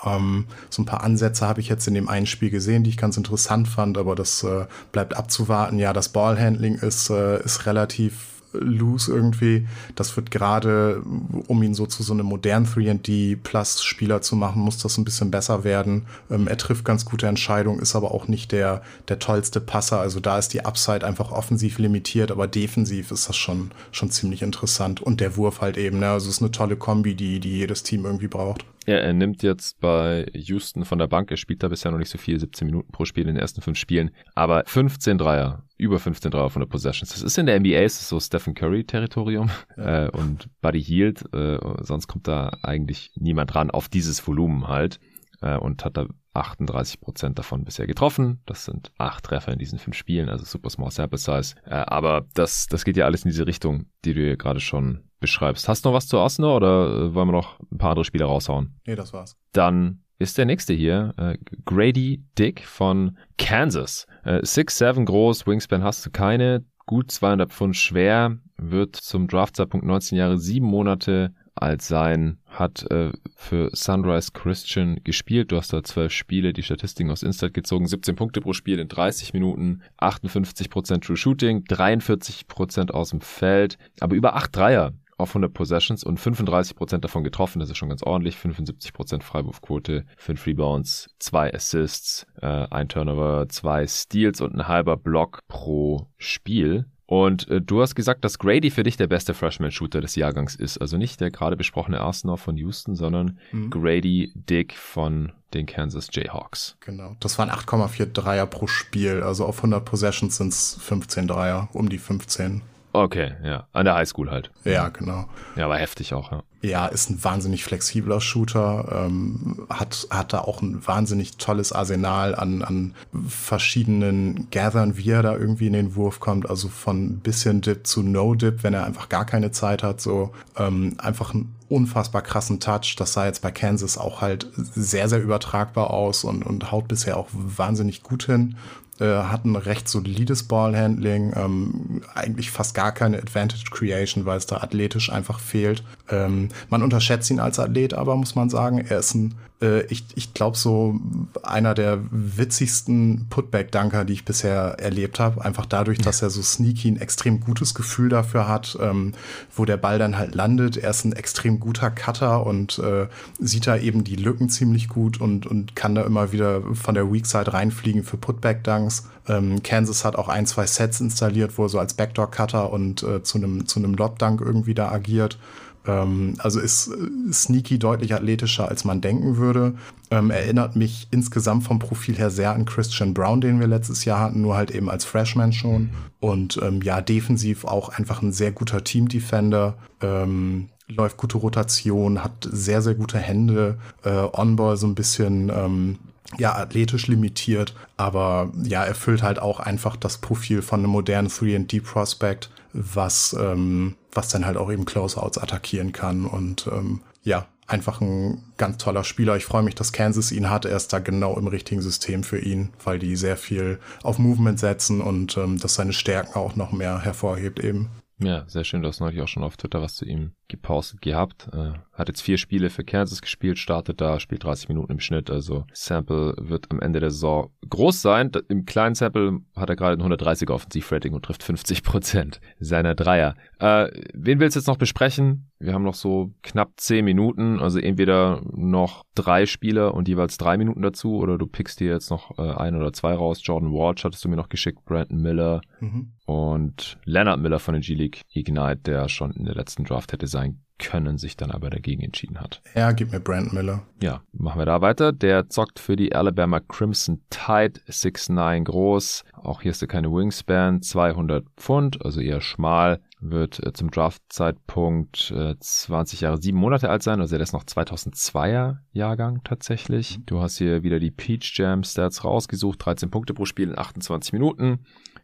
Ähm, 0.05 0.47
so 0.71 0.83
ein 0.83 0.87
paar 0.87 1.03
Ansätze 1.03 1.47
habe 1.47 1.61
ich 1.61 1.69
jetzt 1.69 1.87
in 1.87 1.95
dem 1.95 2.09
einen 2.09 2.27
Spiel 2.27 2.51
gesehen, 2.51 2.85
die 2.85 2.91
ich 2.91 2.97
ganz 2.97 3.17
interessant 3.17 3.69
fand, 3.69 3.99
aber 3.99 4.15
das 4.15 4.43
äh, 4.43 4.67
bleibt 4.93 5.17
abzuwarten. 5.17 5.79
Ja, 5.79 5.93
das 5.93 6.09
Ballhandling 6.09 6.77
ist, 6.77 7.11
äh, 7.11 7.43
ist 7.43 7.67
relativ 7.67 8.35
loose 8.55 9.13
irgendwie. 9.13 9.67
Das 9.95 10.17
wird 10.17 10.31
gerade, 10.31 11.03
um 11.49 11.63
ihn 11.63 11.75
so 11.75 11.87
zu 11.87 12.03
so 12.03 12.13
einem 12.13 12.27
modernen 12.27 12.67
3D-Plus-Spieler 12.67 14.23
zu 14.23 14.37
machen, 14.37 14.63
muss 14.63 14.79
das 14.79 14.97
ein 14.97 15.05
bisschen 15.05 15.31
besser 15.31 15.65
werden. 15.65 16.07
Ähm, 16.31 16.49
er 16.49 16.57
trifft 16.57 16.85
ganz 16.85 17.05
gute 17.05 17.27
Entscheidungen, 17.27 17.81
ist 17.81 17.97
aber 17.97 18.13
auch 18.13 18.29
nicht 18.29 18.53
der, 18.53 18.83
der 19.09 19.19
tollste 19.19 19.61
Passer. 19.61 20.01
Also 20.01 20.21
da 20.21 20.39
ist 20.39 20.55
die 20.55 20.65
Upside 20.65 21.07
einfach 21.07 21.33
offensiv 21.33 21.79
limitiert, 21.79 22.31
aber 22.31 22.47
defensiv 22.47 23.11
ist 23.11 23.29
das 23.29 23.37
schon, 23.37 23.71
schon 23.93 24.11
ziemlich 24.11 24.43
interessant. 24.43 25.01
Und 25.01 25.21
der 25.21 25.37
Wurf 25.37 25.61
halt 25.61 25.77
eben, 25.77 25.99
ne? 25.99 26.11
Also 26.11 26.29
es 26.29 26.37
ist 26.37 26.43
eine 26.43 26.53
tolle 26.53 26.77
Kombi, 26.77 27.15
die, 27.15 27.41
die 27.41 27.59
jedes 27.59 27.83
Team 27.83 28.05
irgendwie 28.05 28.29
braucht. 28.29 28.65
Ja, 28.87 28.97
er 28.97 29.13
nimmt 29.13 29.43
jetzt 29.43 29.81
bei 29.81 30.27
Houston 30.35 30.85
von 30.85 30.99
der 30.99 31.07
Bank. 31.07 31.31
Er 31.31 31.37
spielt 31.37 31.63
da 31.63 31.69
bisher 31.69 31.91
noch 31.91 31.99
nicht 31.99 32.11
so 32.11 32.19
viel, 32.19 32.39
17 32.39 32.67
Minuten 32.67 32.93
pro 32.93 33.05
Spiel 33.05 33.23
in 33.23 33.35
den 33.35 33.37
ersten 33.37 33.63
fünf 33.63 33.79
Spielen. 33.79 34.11
Aber 34.35 34.65
15 34.67 35.19
Dreier, 35.19 35.65
über 35.79 35.99
15 35.99 36.31
Dreier 36.31 36.51
von 36.51 36.61
der 36.61 36.67
Possessions. 36.67 37.13
Das 37.13 37.23
ist 37.23 37.39
in 37.39 37.47
der 37.47 37.59
NBA, 37.59 37.81
ist 37.81 38.09
so 38.09 38.21
Stephen 38.21 38.55
Curry-Territorium. 38.55 39.51
Ja. 39.77 40.07
Äh, 40.07 40.11
und 40.11 40.49
Buddy 40.61 40.83
Hield, 40.83 41.25
äh, 41.35 41.59
sonst 41.81 42.09
kommt 42.09 42.29
da 42.29 42.57
eigentlich 42.63 43.11
niemand 43.17 43.55
ran 43.55 43.71
auf 43.71 43.89
dieses 43.89 44.27
Volumen 44.27 44.69
halt. 44.69 45.01
Äh, 45.41 45.57
und 45.57 45.85
hat 45.85 45.97
da 45.97 46.07
38 46.35 47.01
Prozent 47.01 47.39
davon 47.39 47.65
bisher 47.65 47.87
getroffen. 47.87 48.41
Das 48.47 48.65
sind 48.65 48.93
acht 48.99 49.25
Treffer 49.25 49.53
in 49.53 49.59
diesen 49.59 49.79
fünf 49.79 49.97
Spielen, 49.97 50.29
also 50.29 50.45
super 50.45 50.69
small 50.69 50.91
sample 50.91 51.19
size. 51.19 51.55
Äh, 51.65 51.75
aber 51.75 52.27
das, 52.35 52.67
das 52.67 52.85
geht 52.85 52.97
ja 52.97 53.05
alles 53.05 53.25
in 53.25 53.31
diese 53.31 53.47
Richtung, 53.47 53.87
die 54.05 54.15
du 54.15 54.37
gerade 54.37 54.61
schon 54.61 55.04
beschreibst. 55.21 55.69
Hast 55.69 55.85
du 55.85 55.89
noch 55.89 55.97
was 55.97 56.09
zu 56.09 56.19
Arsenal 56.19 56.57
oder 56.57 56.87
äh, 56.87 57.15
wollen 57.15 57.29
wir 57.29 57.33
noch 57.33 57.61
ein 57.61 57.79
paar 57.79 57.91
andere 57.91 58.05
Spiele 58.05 58.25
raushauen? 58.25 58.81
Nee, 58.87 58.97
das 58.97 59.13
war's. 59.13 59.37
Dann 59.53 60.05
ist 60.19 60.39
der 60.39 60.45
nächste 60.45 60.75
hier, 60.75 61.13
äh, 61.17 61.37
Grady 61.65 62.25
Dick 62.39 62.65
von 62.67 63.19
Kansas. 63.39 64.07
Äh, 64.25 64.41
6'7 64.41 65.05
groß, 65.05 65.47
Wingspan 65.47 65.83
hast 65.83 66.07
du 66.07 66.11
keine, 66.11 66.65
gut 66.87 67.11
200 67.11 67.51
Pfund 67.51 67.77
schwer, 67.77 68.39
wird 68.57 68.97
zum 68.97 69.27
Draftzeitpunkt 69.27 69.87
19 69.87 70.19
Jahre, 70.19 70.39
7 70.39 70.65
Monate 70.65 71.35
alt 71.57 71.83
sein, 71.83 72.39
hat 72.47 72.89
äh, 72.91 73.13
für 73.37 73.71
Sunrise 73.73 74.33
Christian 74.33 75.01
gespielt. 75.05 75.53
Du 75.53 75.57
hast 75.57 75.73
da 75.73 75.85
zwölf 75.85 76.13
Spiele, 76.13 76.53
die 76.53 76.63
Statistiken 76.63 77.11
aus 77.11 77.23
Instat 77.23 77.55
gezogen, 77.55 77.87
17 77.87 78.17
Punkte 78.17 78.41
pro 78.41 78.53
Spiel 78.53 78.79
in 78.79 78.89
30 78.89 79.33
Minuten, 79.33 79.83
58% 80.01 81.01
True 81.01 81.17
Shooting, 81.17 81.65
43% 81.65 82.91
aus 82.91 83.11
dem 83.11 83.21
Feld, 83.21 83.79
aber 84.01 84.17
über 84.17 84.35
acht 84.35 84.57
Dreier 84.57 84.93
auf 85.19 85.31
100 85.31 85.53
Possessions 85.53 86.05
und 86.05 86.19
35% 86.19 86.99
davon 86.99 87.25
getroffen. 87.25 87.61
Das 87.61 87.71
ist 87.71 87.77
schon 87.77 87.89
ganz 87.89 88.03
ordentlich. 88.03 88.37
75% 88.37 89.23
Freiwurfquote, 89.23 90.05
5 90.17 90.47
Rebounds, 90.47 91.09
2 91.19 91.55
Assists, 91.55 92.27
äh, 92.41 92.47
ein 92.47 92.89
Turnover, 92.89 93.49
2 93.49 93.87
Steals 93.87 94.41
und 94.41 94.55
ein 94.55 94.69
halber 94.69 94.97
Block 94.97 95.41
pro 95.49 96.09
Spiel. 96.19 96.87
Und 97.07 97.49
äh, 97.49 97.61
du 97.61 97.83
hast 97.83 97.95
gesagt, 97.95 98.25
dass 98.25 98.39
Grady 98.39 98.71
für 98.71 98.83
dich 98.83 98.97
der 98.97 99.07
beste 99.07 99.35
Freshman-Shooter 99.35 100.01
des 100.01 100.17
Jahrgangs 100.17 100.55
ist. 100.55 100.79
Also 100.79 100.97
nicht 100.97 101.21
der 101.21 101.31
gerade 101.31 101.57
besprochene 101.57 102.01
Arsenal 102.01 102.37
von 102.37 102.57
Houston, 102.57 102.95
sondern 102.95 103.39
mhm. 103.53 103.71
Grady 103.71 104.33
Dick 104.35 104.75
von 104.75 105.33
den 105.53 105.67
Kansas 105.67 106.09
Jayhawks. 106.13 106.77
Genau. 106.81 107.17
Das 107.21 107.39
waren 107.39 107.51
8,4 107.51 108.07
Dreier 108.07 108.47
pro 108.47 108.67
Spiel. 108.67 109.23
Also 109.23 109.45
auf 109.45 109.59
100 109.59 109.85
Possessions 109.85 110.39
sind 110.39 110.49
es 110.49 110.79
15 110.81 111.29
Dreier, 111.29 111.69
um 111.73 111.89
die 111.89 111.99
15. 111.99 112.63
Okay, 112.95 113.33
ja. 113.43 113.67
An 113.73 113.87
der 113.87 113.97
Highschool 113.97 114.31
halt. 114.31 114.53
Ja, 114.63 114.89
genau. 114.89 115.25
Ja, 115.57 115.65
aber 115.65 115.79
heftig 115.79 116.15
auch, 116.15 116.31
ja. 116.31 116.45
Ja, 116.63 116.87
ist 116.87 117.11
ein 117.11 117.23
wahnsinnig 117.25 117.65
flexibler 117.65 118.21
Shooter, 118.21 119.07
ähm, 119.07 119.67
hat, 119.69 120.07
hat 120.11 120.33
da 120.33 120.43
auch 120.43 120.63
ein 120.63 120.87
wahnsinnig 120.87 121.37
tolles 121.37 121.73
Arsenal 121.73 122.37
an, 122.37 122.63
an 122.63 122.95
verschiedenen 123.29 124.49
Gathern, 124.53 124.97
wie 124.97 125.11
er 125.11 125.25
da 125.25 125.37
irgendwie 125.37 125.67
in 125.67 125.73
den 125.73 125.97
Wurf 125.97 126.21
kommt. 126.21 126.49
Also 126.49 126.69
von 126.69 127.19
bisschen 127.19 127.63
Dip 127.63 127.85
zu 127.85 128.05
No-Dip, 128.05 128.63
wenn 128.63 128.75
er 128.75 128.85
einfach 128.85 129.09
gar 129.09 129.27
keine 129.27 129.51
Zeit 129.51 129.83
hat. 129.83 130.01
So 130.01 130.31
ähm, 130.57 130.95
einfach 130.99 131.35
ein 131.35 131.53
unfassbar 131.69 132.23
krassen 132.23 132.61
Touch. 132.61 132.95
Das 132.97 133.13
sah 133.13 133.27
jetzt 133.27 133.43
bei 133.43 133.51
Kansas 133.51 133.99
auch 133.99 134.21
halt 134.21 134.47
sehr, 134.55 135.09
sehr 135.09 135.21
übertragbar 135.21 135.91
aus 135.91 136.23
und, 136.23 136.47
und 136.47 136.71
haut 136.71 136.87
bisher 136.87 137.17
auch 137.17 137.29
wahnsinnig 137.33 138.05
gut 138.05 138.23
hin. 138.23 138.57
Äh, 139.01 139.07
hat 139.07 139.45
ein 139.45 139.57
recht 139.57 139.89
solides 139.89 140.45
Ballhandling, 140.45 141.33
ähm, 141.35 142.03
eigentlich 142.15 142.53
fast 142.53 142.75
gar 142.75 142.93
keine 142.93 143.19
Advantage 143.19 143.65
Creation, 143.71 144.25
weil 144.25 144.39
es 144.39 144.47
da 144.47 144.59
athletisch 144.59 145.11
einfach 145.11 145.41
fehlt. 145.41 145.83
Ähm, 146.11 146.49
man 146.69 146.83
unterschätzt 146.83 147.31
ihn 147.31 147.41
als 147.41 147.59
Athlet, 147.59 147.95
aber 147.95 148.17
muss 148.17 148.35
man 148.35 148.51
sagen, 148.51 148.79
er 148.79 148.99
ist 148.99 149.15
ein 149.15 149.35
äh, 149.65 149.83
ich, 149.87 150.05
ich 150.15 150.35
glaube, 150.35 150.57
so 150.57 151.01
einer 151.43 151.75
der 151.75 151.99
witzigsten 152.11 153.27
Putback-Dunker, 153.31 154.05
die 154.05 154.13
ich 154.13 154.25
bisher 154.25 154.77
erlebt 154.79 155.19
habe. 155.19 155.45
Einfach 155.45 155.67
dadurch, 155.67 155.99
dass 155.99 156.23
er 156.23 156.31
so 156.31 156.43
sneaky 156.43 156.89
ein 156.89 157.01
extrem 157.01 157.41
gutes 157.41 157.75
Gefühl 157.75 158.09
dafür 158.09 158.49
hat, 158.49 158.77
ähm, 158.81 159.13
wo 159.55 159.65
der 159.65 159.77
Ball 159.77 159.99
dann 159.99 160.19
halt 160.19 160.35
landet. 160.35 160.77
Er 160.77 160.91
ist 160.91 161.05
ein 161.05 161.13
extrem 161.13 161.61
guter 161.61 161.91
Cutter 161.91 162.47
und 162.47 162.79
äh, 162.79 163.07
sieht 163.39 163.67
da 163.67 163.77
eben 163.77 164.05
die 164.05 164.17
Lücken 164.17 164.49
ziemlich 164.49 164.89
gut 164.89 165.21
und, 165.21 165.47
und 165.47 165.75
kann 165.75 165.95
da 165.95 166.03
immer 166.03 166.33
wieder 166.33 166.63
von 166.75 166.95
der 166.95 167.11
Weak 167.13 167.27
Side 167.27 167.53
reinfliegen 167.53 168.05
für 168.05 168.17
Putback-Dunks. 168.17 169.09
Ähm, 169.27 169.63
Kansas 169.63 170.05
hat 170.05 170.17
auch 170.17 170.29
ein, 170.29 170.47
zwei 170.47 170.67
Sets 170.67 171.01
installiert, 171.01 171.57
wo 171.57 171.65
er 171.65 171.69
so 171.71 171.79
als 171.79 171.95
Backdoor-Cutter 171.95 172.71
und 172.71 173.03
äh, 173.03 173.23
zu 173.23 173.39
einem 173.39 173.67
zu 173.67 173.79
einem 173.79 173.95
Lob-Dunk 173.95 174.41
irgendwie 174.41 174.75
da 174.75 174.91
agiert. 174.91 175.39
Ähm, 175.87 176.35
also 176.39 176.61
ist 176.61 176.89
äh, 176.89 177.33
sneaky 177.33 177.79
deutlich 177.79 178.15
athletischer, 178.15 178.69
als 178.69 178.85
man 178.85 179.01
denken 179.01 179.37
würde. 179.37 179.75
Ähm, 180.11 180.31
erinnert 180.31 180.77
mich 180.77 181.09
insgesamt 181.11 181.65
vom 181.65 181.79
Profil 181.79 182.17
her 182.17 182.31
sehr 182.31 182.53
an 182.53 182.65
Christian 182.65 183.15
Brown, 183.15 183.41
den 183.41 183.61
wir 183.61 183.67
letztes 183.67 184.05
Jahr 184.05 184.21
hatten, 184.21 184.41
nur 184.41 184.57
halt 184.57 184.71
eben 184.71 184.91
als 184.91 185.05
Freshman 185.05 185.53
schon. 185.53 185.91
Und 186.21 186.59
ähm, 186.63 186.83
ja, 186.83 187.01
defensiv 187.01 187.65
auch 187.65 187.91
einfach 187.91 188.23
ein 188.23 188.33
sehr 188.33 188.53
guter 188.53 188.85
Team-Defender. 188.85 189.77
Ähm, 190.01 190.69
läuft 190.89 191.17
gute 191.17 191.39
Rotation, 191.39 192.23
hat 192.23 192.49
sehr, 192.51 192.83
sehr 192.83 192.95
gute 192.95 193.19
Hände, 193.19 193.79
äh, 194.05 194.11
On-Ball 194.11 194.77
so 194.77 194.87
ein 194.87 194.95
bisschen 194.95 195.51
ähm, 195.51 195.99
ja, 196.39 196.55
athletisch 196.55 197.07
limitiert, 197.07 197.75
aber 197.97 198.53
ja, 198.63 198.85
erfüllt 198.85 199.23
halt 199.23 199.39
auch 199.39 199.61
einfach 199.61 199.97
das 199.97 200.19
Profil 200.19 200.63
von 200.63 200.81
einem 200.81 200.91
modernen 200.91 201.29
3D-Prospect, 201.29 202.51
was, 202.75 203.35
ähm, 203.39 203.97
was 204.13 204.29
dann 204.29 204.45
halt 204.45 204.57
auch 204.57 204.71
eben 204.71 204.85
Closeouts 204.85 205.39
attackieren 205.39 205.93
kann 205.93 206.27
und 206.27 206.67
ähm, 206.67 207.01
ja, 207.23 207.47
einfach 207.67 208.01
ein 208.01 208.43
ganz 208.59 208.79
toller 208.79 209.05
Spieler. 209.05 209.37
Ich 209.37 209.47
freue 209.47 209.63
mich, 209.63 209.75
dass 209.75 209.93
Kansas 209.93 210.33
ihn 210.33 210.51
hat. 210.51 210.67
Er 210.67 210.77
ist 210.77 210.93
da 210.93 210.99
genau 210.99 211.39
im 211.39 211.47
richtigen 211.47 211.81
System 211.81 212.23
für 212.23 212.39
ihn, 212.39 212.71
weil 212.83 212.99
die 212.99 213.17
sehr 213.17 213.37
viel 213.37 213.79
auf 214.03 214.19
Movement 214.19 214.59
setzen 214.59 215.01
und 215.01 215.37
ähm, 215.39 215.59
das 215.59 215.75
seine 215.75 215.93
Stärken 215.93 216.35
auch 216.35 216.57
noch 216.57 216.73
mehr 216.73 217.01
hervorhebt 217.01 217.61
eben. 217.61 217.89
Ja, 218.25 218.45
sehr 218.47 218.65
schön. 218.65 218.83
Du 218.83 218.89
hast 218.89 219.01
neulich 219.01 219.21
auch 219.21 219.29
schon 219.29 219.45
auf 219.45 219.57
Twitter 219.57 219.83
was 219.83 219.97
zu 219.97 220.05
ihm 220.05 220.33
gepostet 220.49 221.01
gehabt. 221.01 221.49
Äh, 221.53 221.73
hat 221.93 222.09
jetzt 222.09 222.21
vier 222.21 222.39
Spiele 222.39 222.71
für 222.71 222.85
Kansas 222.85 223.21
gespielt, 223.21 223.59
startet 223.59 224.01
da, 224.01 224.21
spielt 224.21 224.45
30 224.45 224.69
Minuten 224.69 224.93
im 224.93 225.01
Schnitt. 225.01 225.31
Also 225.31 225.65
Sample 225.73 226.35
wird 226.39 226.71
am 226.71 226.81
Ende 226.81 227.01
der 227.01 227.11
Saison 227.11 227.51
groß 227.69 228.03
sein. 228.03 228.31
Im 228.49 228.65
kleinen 228.65 228.95
Sample 228.95 229.41
hat 229.57 229.71
er 229.71 229.77
gerade 229.77 230.03
ein 230.03 230.13
130er 230.13 230.53
Offensivrating 230.53 231.15
und 231.15 231.25
trifft 231.25 231.43
50 231.43 231.83
Prozent 231.83 232.41
seiner 232.59 232.95
Dreier. 232.95 233.35
Äh, 233.59 233.89
wen 234.13 234.41
willst 234.41 234.57
du 234.57 234.61
jetzt 234.61 234.69
noch 234.69 234.77
besprechen? 234.77 235.51
Wir 235.59 235.73
haben 235.73 235.85
noch 235.85 235.95
so 235.95 236.33
knapp 236.43 236.73
zehn 236.77 237.05
Minuten, 237.05 237.59
also 237.59 237.79
entweder 237.79 238.43
noch 238.53 239.05
drei 239.15 239.47
Spieler 239.47 239.95
und 239.95 240.09
jeweils 240.09 240.37
drei 240.37 240.59
Minuten 240.59 240.83
dazu 240.83 241.17
oder 241.17 241.39
du 241.39 241.47
pickst 241.47 241.81
dir 241.81 241.93
jetzt 241.93 242.11
noch 242.11 242.39
äh, 242.39 242.43
ein 242.43 242.77
oder 242.77 242.93
zwei 242.93 243.15
raus. 243.15 243.41
Jordan 243.43 243.73
Walsh 243.73 244.05
hattest 244.05 244.25
du 244.25 244.29
mir 244.29 244.37
noch 244.37 244.51
geschickt, 244.51 244.85
Brandon 244.85 245.23
Miller 245.23 245.63
mhm. 245.81 246.13
Und 246.35 246.99
Leonard 247.05 247.39
Miller 247.39 247.61
von 247.61 247.75
der 247.75 247.81
G-League 247.81 248.23
Ignite, 248.33 248.81
der 248.87 249.09
schon 249.09 249.31
in 249.31 249.45
der 249.45 249.55
letzten 249.55 249.85
Draft 249.85 250.13
hätte 250.13 250.27
sein 250.27 250.59
können, 250.81 251.17
sich 251.17 251.37
dann 251.37 251.53
aber 251.53 251.71
dagegen 251.71 252.03
entschieden 252.03 252.41
hat. 252.41 252.61
Ja, 252.75 252.91
gib 252.91 253.13
mir 253.13 253.21
Brand 253.21 253.53
Miller. 253.53 253.87
Ja, 254.03 254.21
machen 254.33 254.61
wir 254.61 254.67
da 254.67 254.81
weiter. 254.81 255.13
Der 255.13 255.49
zockt 255.49 255.79
für 255.79 255.95
die 255.95 256.13
Alabama 256.13 256.59
Crimson 256.59 257.23
Tide, 257.31 257.81
6'9 257.89 258.65
groß. 258.65 259.23
Auch 259.35 259.63
hier 259.63 259.71
ist 259.71 259.83
er 259.83 259.87
keine 259.87 260.11
Wingspan, 260.11 260.83
200 260.83 261.47
Pfund, 261.57 262.05
also 262.05 262.21
eher 262.21 262.41
schmal. 262.41 263.01
Wird 263.21 263.65
äh, 263.65 263.73
zum 263.73 263.93
Draftzeitpunkt 263.93 265.33
äh, 265.37 265.55
20 265.57 266.23
Jahre, 266.23 266.43
7 266.43 266.59
Monate 266.59 266.91
alt 266.91 267.05
sein, 267.05 267.21
also 267.21 267.37
er 267.37 267.43
ist 267.43 267.53
noch 267.53 267.65
2002er 267.65 268.79
Jahrgang 268.91 269.41
tatsächlich. 269.45 270.19
Mhm. 270.19 270.27
Du 270.27 270.41
hast 270.41 270.59
hier 270.59 270.83
wieder 270.83 270.99
die 270.99 271.13
Peach 271.13 271.53
Jam 271.55 271.85
Stats 271.85 272.25
rausgesucht, 272.25 272.85
13 272.85 273.11
Punkte 273.11 273.35
pro 273.35 273.45
Spiel 273.45 273.69
in 273.69 273.79
28 273.79 274.33
Minuten. 274.33 274.81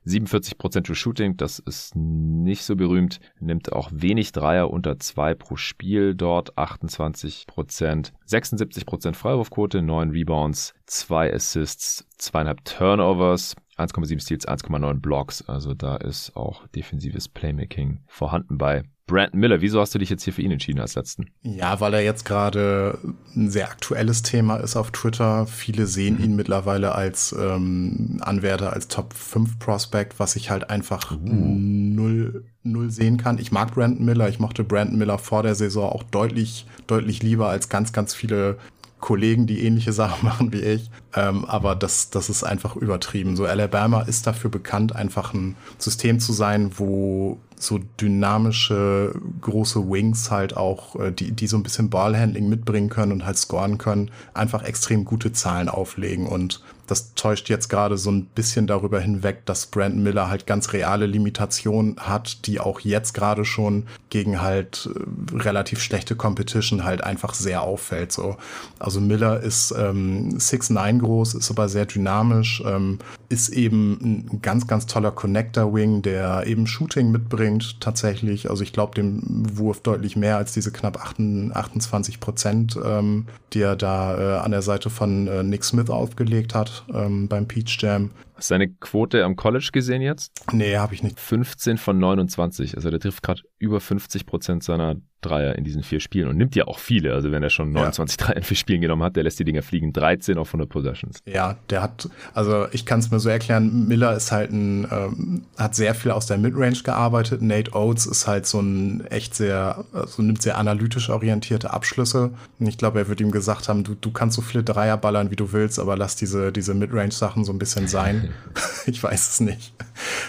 47% 0.06 0.84
True 0.84 0.96
Shooting, 0.96 1.36
das 1.36 1.58
ist 1.58 1.94
nicht 1.94 2.62
so 2.62 2.76
berühmt. 2.76 3.20
Nimmt 3.38 3.72
auch 3.72 3.90
wenig 3.92 4.32
Dreier 4.32 4.70
unter 4.70 4.98
zwei 4.98 5.34
pro 5.34 5.56
Spiel 5.56 6.14
dort, 6.14 6.56
28%. 6.56 8.12
76% 8.26 9.14
Freiwurfquote, 9.14 9.82
9 9.82 10.10
Rebounds, 10.10 10.74
2 10.86 11.34
Assists, 11.34 12.06
2,5 12.18 12.56
Turnovers. 12.64 13.56
1,7 13.80 14.20
Steals, 14.20 14.48
1,9 14.48 15.00
Blocks. 15.00 15.42
Also 15.48 15.74
da 15.74 15.96
ist 15.96 16.36
auch 16.36 16.66
defensives 16.68 17.28
Playmaking 17.28 18.00
vorhanden 18.06 18.58
bei 18.58 18.84
Brandon 19.10 19.40
Miller, 19.40 19.60
wieso 19.60 19.80
hast 19.80 19.92
du 19.92 19.98
dich 19.98 20.08
jetzt 20.08 20.22
hier 20.22 20.32
für 20.32 20.42
ihn 20.42 20.52
entschieden 20.52 20.78
als 20.78 20.94
letzten? 20.94 21.30
Ja, 21.42 21.80
weil 21.80 21.94
er 21.94 22.00
jetzt 22.00 22.24
gerade 22.24 22.96
ein 23.34 23.50
sehr 23.50 23.68
aktuelles 23.68 24.22
Thema 24.22 24.58
ist 24.58 24.76
auf 24.76 24.92
Twitter. 24.92 25.48
Viele 25.48 25.86
sehen 25.86 26.18
mhm. 26.18 26.24
ihn 26.24 26.36
mittlerweile 26.36 26.94
als 26.94 27.34
ähm, 27.36 28.18
Anwärter, 28.20 28.72
als 28.72 28.86
Top 28.86 29.12
5 29.14 29.58
Prospect, 29.58 30.20
was 30.20 30.36
ich 30.36 30.50
halt 30.50 30.70
einfach 30.70 31.10
uh. 31.10 31.18
null, 31.20 32.44
null 32.62 32.92
sehen 32.92 33.16
kann. 33.16 33.38
Ich 33.38 33.50
mag 33.50 33.74
Brandon 33.74 34.04
Miller, 34.04 34.28
ich 34.28 34.38
mochte 34.38 34.62
Brandon 34.62 34.96
Miller 34.96 35.18
vor 35.18 35.42
der 35.42 35.56
Saison 35.56 35.90
auch 35.90 36.04
deutlich, 36.04 36.66
deutlich 36.86 37.20
lieber 37.20 37.48
als 37.48 37.68
ganz, 37.68 37.92
ganz 37.92 38.14
viele 38.14 38.58
Kollegen, 39.00 39.46
die 39.46 39.64
ähnliche 39.64 39.92
Sachen 39.92 40.24
machen 40.26 40.52
wie 40.52 40.60
ich. 40.60 40.90
Ähm, 41.14 41.44
aber 41.44 41.74
das, 41.74 42.10
das 42.10 42.30
ist 42.30 42.44
einfach 42.44 42.76
übertrieben. 42.76 43.36
So 43.36 43.46
Alabama 43.46 44.02
ist 44.02 44.26
dafür 44.26 44.50
bekannt, 44.50 44.94
einfach 44.94 45.34
ein 45.34 45.56
System 45.78 46.20
zu 46.20 46.32
sein, 46.32 46.72
wo 46.76 47.38
so 47.56 47.78
dynamische 48.00 49.12
große 49.40 49.90
Wings 49.90 50.30
halt 50.30 50.56
auch, 50.56 50.96
äh, 50.96 51.12
die, 51.12 51.32
die 51.32 51.46
so 51.46 51.56
ein 51.56 51.62
bisschen 51.62 51.90
Ballhandling 51.90 52.48
mitbringen 52.48 52.88
können 52.88 53.12
und 53.12 53.26
halt 53.26 53.36
scoren 53.36 53.76
können, 53.78 54.10
einfach 54.32 54.62
extrem 54.62 55.04
gute 55.04 55.32
Zahlen 55.32 55.68
auflegen. 55.68 56.26
Und 56.26 56.62
das 56.90 57.14
täuscht 57.14 57.48
jetzt 57.48 57.68
gerade 57.68 57.96
so 57.96 58.10
ein 58.10 58.26
bisschen 58.26 58.66
darüber 58.66 59.00
hinweg, 59.00 59.46
dass 59.46 59.66
Brandon 59.66 60.02
Miller 60.02 60.28
halt 60.28 60.46
ganz 60.46 60.72
reale 60.72 61.06
Limitationen 61.06 61.96
hat, 61.98 62.46
die 62.46 62.58
auch 62.58 62.80
jetzt 62.80 63.12
gerade 63.14 63.44
schon 63.44 63.86
gegen 64.08 64.40
halt 64.40 64.88
äh, 64.92 65.36
relativ 65.36 65.80
schlechte 65.80 66.16
Competition 66.16 66.84
halt 66.84 67.04
einfach 67.04 67.34
sehr 67.34 67.62
auffällt. 67.62 68.12
So. 68.12 68.36
Also 68.78 69.00
Miller 69.00 69.40
ist 69.40 69.72
ähm, 69.76 70.36
6'9 70.36 70.98
groß, 70.98 71.34
ist 71.34 71.50
aber 71.50 71.68
sehr 71.68 71.86
dynamisch, 71.86 72.62
ähm, 72.66 72.98
ist 73.30 73.48
eben 73.50 74.26
ein 74.32 74.42
ganz, 74.42 74.66
ganz 74.66 74.86
toller 74.86 75.12
Connector-Wing, 75.12 76.02
der 76.02 76.46
eben 76.46 76.66
Shooting 76.66 77.12
mitbringt 77.12 77.80
tatsächlich. 77.80 78.50
Also 78.50 78.64
ich 78.64 78.72
glaube, 78.72 78.96
dem 78.96 79.22
Wurf 79.56 79.80
deutlich 79.80 80.16
mehr 80.16 80.36
als 80.36 80.52
diese 80.52 80.72
knapp 80.72 80.98
28 80.98 82.18
Prozent, 82.18 82.78
ähm, 82.84 83.26
die 83.52 83.60
er 83.60 83.76
da 83.76 84.18
äh, 84.18 84.40
an 84.40 84.50
der 84.50 84.62
Seite 84.62 84.90
von 84.90 85.28
äh, 85.28 85.44
Nick 85.44 85.62
Smith 85.62 85.90
aufgelegt 85.90 86.56
hat 86.56 86.84
ähm, 86.92 87.28
beim 87.28 87.46
Peach 87.46 87.78
Jam. 87.80 88.10
Hast 88.34 88.50
du 88.50 88.54
seine 88.54 88.68
Quote 88.68 89.24
am 89.24 89.36
College 89.36 89.70
gesehen 89.72 90.02
jetzt? 90.02 90.32
Nee, 90.52 90.76
habe 90.76 90.94
ich 90.94 91.04
nicht. 91.04 91.20
15 91.20 91.78
von 91.78 91.98
29. 91.98 92.74
Also 92.74 92.90
der 92.90 92.98
trifft 92.98 93.22
gerade 93.22 93.42
über 93.58 93.80
50 93.80 94.26
Prozent 94.26 94.64
seiner 94.64 94.96
Dreier 95.20 95.56
in 95.56 95.64
diesen 95.64 95.82
vier 95.82 96.00
Spielen 96.00 96.28
und 96.28 96.36
nimmt 96.36 96.54
ja 96.54 96.66
auch 96.66 96.78
viele. 96.78 97.14
Also 97.14 97.32
wenn 97.32 97.42
er 97.42 97.50
schon 97.50 97.72
29 97.72 98.18
ja. 98.18 98.26
Dreier 98.26 98.36
in 98.36 98.42
vier 98.42 98.56
Spielen 98.56 98.80
genommen 98.80 99.02
hat, 99.02 99.16
der 99.16 99.24
lässt 99.24 99.38
die 99.38 99.44
Dinger 99.44 99.62
fliegen. 99.62 99.92
13 99.92 100.38
auf 100.38 100.48
100 100.48 100.68
Possessions. 100.68 101.18
Ja, 101.26 101.56
der 101.68 101.82
hat, 101.82 102.08
also 102.34 102.66
ich 102.72 102.86
kann 102.86 103.00
es 103.00 103.10
mir 103.10 103.20
so 103.20 103.28
erklären, 103.28 103.86
Miller 103.86 104.14
ist 104.16 104.32
halt 104.32 104.52
ein, 104.52 104.86
ähm, 104.90 105.44
hat 105.58 105.74
sehr 105.74 105.94
viel 105.94 106.10
aus 106.10 106.26
der 106.26 106.38
Midrange 106.38 106.82
gearbeitet. 106.82 107.42
Nate 107.42 107.74
Oates 107.74 108.06
ist 108.06 108.26
halt 108.26 108.46
so 108.46 108.60
ein 108.60 109.06
echt 109.06 109.34
sehr, 109.34 109.84
also 109.92 110.22
nimmt 110.22 110.42
sehr 110.42 110.56
analytisch 110.56 111.10
orientierte 111.10 111.72
Abschlüsse. 111.72 112.30
Und 112.58 112.66
ich 112.66 112.78
glaube, 112.78 113.00
er 113.00 113.08
wird 113.08 113.20
ihm 113.20 113.30
gesagt 113.30 113.68
haben, 113.68 113.84
du, 113.84 113.94
du 113.94 114.10
kannst 114.10 114.36
so 114.36 114.42
viele 114.42 114.62
Dreier 114.62 114.96
ballern, 114.96 115.30
wie 115.30 115.36
du 115.36 115.52
willst, 115.52 115.78
aber 115.78 115.96
lass 115.96 116.16
diese, 116.16 116.52
diese 116.52 116.74
Midrange-Sachen 116.74 117.44
so 117.44 117.52
ein 117.52 117.58
bisschen 117.58 117.88
sein. 117.88 118.30
ich 118.86 119.02
weiß 119.02 119.30
es 119.30 119.40
nicht. 119.40 119.74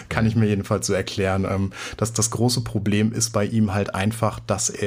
Kann 0.08 0.26
ich 0.26 0.36
mir 0.36 0.46
jedenfalls 0.46 0.86
so 0.86 0.92
erklären. 0.92 1.46
Ähm, 1.48 1.72
dass 1.96 2.12
das 2.12 2.30
große 2.30 2.62
Problem 2.62 3.12
ist 3.12 3.30
bei 3.30 3.44
ihm 3.44 3.72
halt 3.72 3.94
einfach, 3.94 4.40
dass 4.40 4.68
er 4.70 4.81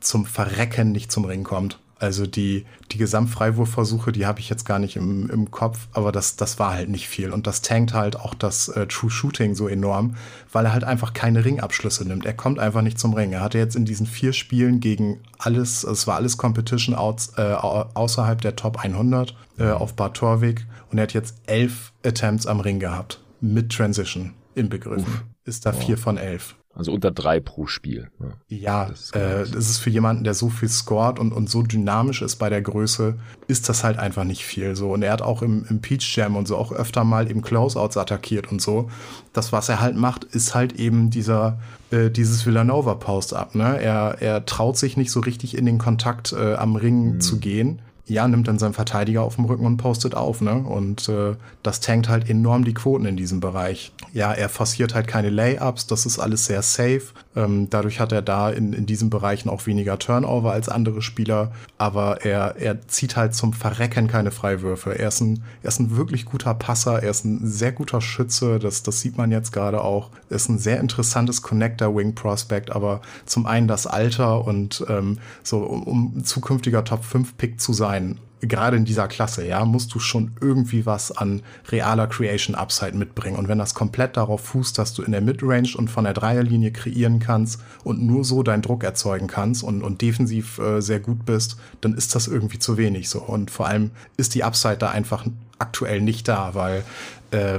zum 0.00 0.26
Verrecken 0.26 0.92
nicht 0.92 1.12
zum 1.12 1.24
Ring 1.24 1.44
kommt. 1.44 1.78
Also 2.00 2.26
die, 2.26 2.64
die 2.92 2.96
Gesamtfreiwurfversuche, 2.96 4.10
die 4.10 4.24
habe 4.24 4.40
ich 4.40 4.48
jetzt 4.48 4.64
gar 4.64 4.78
nicht 4.78 4.96
im, 4.96 5.28
im 5.28 5.50
Kopf, 5.50 5.86
aber 5.92 6.12
das, 6.12 6.34
das 6.34 6.58
war 6.58 6.72
halt 6.72 6.88
nicht 6.88 7.08
viel. 7.08 7.30
Und 7.30 7.46
das 7.46 7.60
tankt 7.60 7.92
halt 7.92 8.16
auch 8.16 8.32
das 8.32 8.68
äh, 8.68 8.86
True 8.86 9.10
Shooting 9.10 9.54
so 9.54 9.68
enorm, 9.68 10.16
weil 10.50 10.64
er 10.64 10.72
halt 10.72 10.84
einfach 10.84 11.12
keine 11.12 11.44
Ringabschlüsse 11.44 12.08
nimmt. 12.08 12.24
Er 12.24 12.32
kommt 12.32 12.58
einfach 12.58 12.80
nicht 12.80 12.98
zum 12.98 13.12
Ring. 13.12 13.32
Er 13.32 13.42
hatte 13.42 13.58
jetzt 13.58 13.76
in 13.76 13.84
diesen 13.84 14.06
vier 14.06 14.32
Spielen 14.32 14.80
gegen 14.80 15.20
alles, 15.38 15.84
es 15.84 16.06
war 16.06 16.16
alles 16.16 16.38
Competition 16.38 16.94
aus, 16.94 17.34
äh, 17.36 17.52
außerhalb 17.52 18.40
der 18.40 18.56
Top 18.56 18.78
100 18.78 19.36
äh, 19.58 19.70
auf 19.70 19.92
Bad 19.92 20.14
Torweg 20.14 20.66
und 20.90 20.96
er 20.96 21.02
hat 21.02 21.12
jetzt 21.12 21.36
elf 21.44 21.92
Attempts 22.02 22.46
am 22.46 22.60
Ring 22.60 22.80
gehabt. 22.80 23.20
Mit 23.42 23.72
Transition 23.72 24.32
inbegriffen. 24.54 25.04
Uff. 25.04 25.24
Ist 25.44 25.66
da 25.66 25.74
wow. 25.74 25.84
vier 25.84 25.98
von 25.98 26.16
elf. 26.16 26.54
Also 26.72 26.92
unter 26.92 27.10
drei 27.10 27.40
pro 27.40 27.66
Spiel. 27.66 28.10
Ja, 28.20 28.28
ja 28.48 28.84
das, 28.86 29.00
ist 29.00 29.16
äh, 29.16 29.44
das 29.44 29.68
ist 29.68 29.78
für 29.78 29.90
jemanden, 29.90 30.22
der 30.22 30.34
so 30.34 30.48
viel 30.48 30.68
scored 30.68 31.18
und, 31.18 31.32
und 31.32 31.50
so 31.50 31.62
dynamisch 31.62 32.22
ist 32.22 32.36
bei 32.36 32.48
der 32.48 32.62
Größe, 32.62 33.16
ist 33.48 33.68
das 33.68 33.82
halt 33.82 33.98
einfach 33.98 34.22
nicht 34.22 34.44
viel 34.44 34.76
so. 34.76 34.92
Und 34.92 35.02
er 35.02 35.12
hat 35.12 35.20
auch 35.20 35.42
im, 35.42 35.66
im 35.68 35.80
Peach 35.80 36.16
Jam 36.16 36.36
und 36.36 36.46
so 36.46 36.56
auch 36.56 36.70
öfter 36.70 37.02
mal 37.02 37.28
eben 37.28 37.42
Closeouts 37.42 37.96
attackiert 37.96 38.52
und 38.52 38.62
so. 38.62 38.88
Das, 39.32 39.52
was 39.52 39.68
er 39.68 39.80
halt 39.80 39.96
macht, 39.96 40.24
ist 40.24 40.54
halt 40.54 40.74
eben 40.78 41.10
dieser, 41.10 41.58
äh, 41.90 42.08
dieses 42.08 42.46
Villanova 42.46 42.94
Post-Up. 42.94 43.56
Ne? 43.56 43.80
Er, 43.82 44.18
er 44.20 44.46
traut 44.46 44.78
sich 44.78 44.96
nicht 44.96 45.10
so 45.10 45.20
richtig 45.20 45.56
in 45.58 45.66
den 45.66 45.78
Kontakt 45.78 46.32
äh, 46.32 46.54
am 46.54 46.76
Ring 46.76 47.14
mhm. 47.14 47.20
zu 47.20 47.40
gehen 47.40 47.82
ja, 48.10 48.26
nimmt 48.26 48.48
dann 48.48 48.58
seinen 48.58 48.72
Verteidiger 48.72 49.22
auf 49.22 49.36
dem 49.36 49.44
Rücken 49.44 49.64
und 49.66 49.76
postet 49.76 50.16
auf, 50.16 50.40
ne? 50.40 50.54
Und 50.54 51.08
äh, 51.08 51.36
das 51.62 51.80
tankt 51.80 52.08
halt 52.08 52.28
enorm 52.28 52.64
die 52.64 52.74
Quoten 52.74 53.06
in 53.06 53.16
diesem 53.16 53.38
Bereich. 53.38 53.92
Ja, 54.12 54.32
er 54.32 54.48
forciert 54.48 54.94
halt 54.94 55.06
keine 55.06 55.30
Layups, 55.30 55.86
das 55.86 56.06
ist 56.06 56.18
alles 56.18 56.46
sehr 56.46 56.62
safe. 56.62 57.02
Ähm, 57.36 57.68
dadurch 57.70 58.00
hat 58.00 58.10
er 58.10 58.22
da 58.22 58.50
in, 58.50 58.72
in 58.72 58.86
diesen 58.86 59.10
Bereichen 59.10 59.48
auch 59.48 59.66
weniger 59.66 59.98
Turnover 60.00 60.50
als 60.50 60.68
andere 60.68 61.02
Spieler, 61.02 61.52
aber 61.78 62.24
er, 62.24 62.56
er 62.56 62.88
zieht 62.88 63.14
halt 63.14 63.34
zum 63.34 63.52
Verrecken 63.52 64.08
keine 64.08 64.32
Freiwürfe. 64.32 64.98
Er 64.98 65.08
ist, 65.08 65.20
ein, 65.20 65.44
er 65.62 65.68
ist 65.68 65.78
ein 65.78 65.96
wirklich 65.96 66.24
guter 66.24 66.54
Passer, 66.54 67.00
er 67.02 67.10
ist 67.10 67.24
ein 67.24 67.46
sehr 67.46 67.70
guter 67.70 68.00
Schütze, 68.00 68.58
das, 68.58 68.82
das 68.82 69.00
sieht 69.00 69.16
man 69.16 69.30
jetzt 69.30 69.52
gerade 69.52 69.84
auch. 69.84 70.10
Er 70.28 70.36
ist 70.36 70.48
ein 70.48 70.58
sehr 70.58 70.80
interessantes 70.80 71.42
Connector-Wing-Prospect, 71.42 72.72
aber 72.72 73.02
zum 73.26 73.46
einen 73.46 73.68
das 73.68 73.86
Alter 73.86 74.44
und 74.44 74.84
ähm, 74.88 75.18
so, 75.44 75.58
um, 75.58 75.82
um 75.84 76.24
zukünftiger 76.24 76.82
Top-5-Pick 76.82 77.60
zu 77.60 77.72
sein, 77.72 77.99
sein, 78.00 78.18
gerade 78.40 78.76
in 78.76 78.84
dieser 78.84 79.06
Klasse, 79.06 79.46
ja, 79.46 79.64
musst 79.64 79.94
du 79.94 79.98
schon 79.98 80.32
irgendwie 80.40 80.86
was 80.86 81.12
an 81.12 81.42
realer 81.70 82.06
Creation 82.06 82.54
Upside 82.54 82.96
mitbringen. 82.96 83.36
Und 83.36 83.48
wenn 83.48 83.58
das 83.58 83.74
komplett 83.74 84.16
darauf 84.16 84.40
fußt, 84.40 84.78
dass 84.78 84.94
du 84.94 85.02
in 85.02 85.12
der 85.12 85.20
Midrange 85.20 85.74
und 85.76 85.88
von 85.88 86.04
der 86.04 86.14
Dreierlinie 86.14 86.72
kreieren 86.72 87.18
kannst 87.18 87.60
und 87.84 88.02
nur 88.02 88.24
so 88.24 88.42
deinen 88.42 88.62
Druck 88.62 88.82
erzeugen 88.82 89.26
kannst 89.26 89.62
und, 89.62 89.82
und 89.82 90.00
defensiv 90.00 90.58
äh, 90.58 90.80
sehr 90.80 91.00
gut 91.00 91.26
bist, 91.26 91.58
dann 91.80 91.94
ist 91.94 92.14
das 92.14 92.28
irgendwie 92.28 92.58
zu 92.58 92.78
wenig 92.78 93.08
so. 93.08 93.20
Und 93.20 93.50
vor 93.50 93.66
allem 93.66 93.90
ist 94.16 94.34
die 94.34 94.42
Upside 94.42 94.78
da 94.78 94.90
einfach 94.90 95.26
aktuell 95.58 96.00
nicht 96.00 96.26
da, 96.26 96.54
weil 96.54 96.82
äh, 97.30 97.58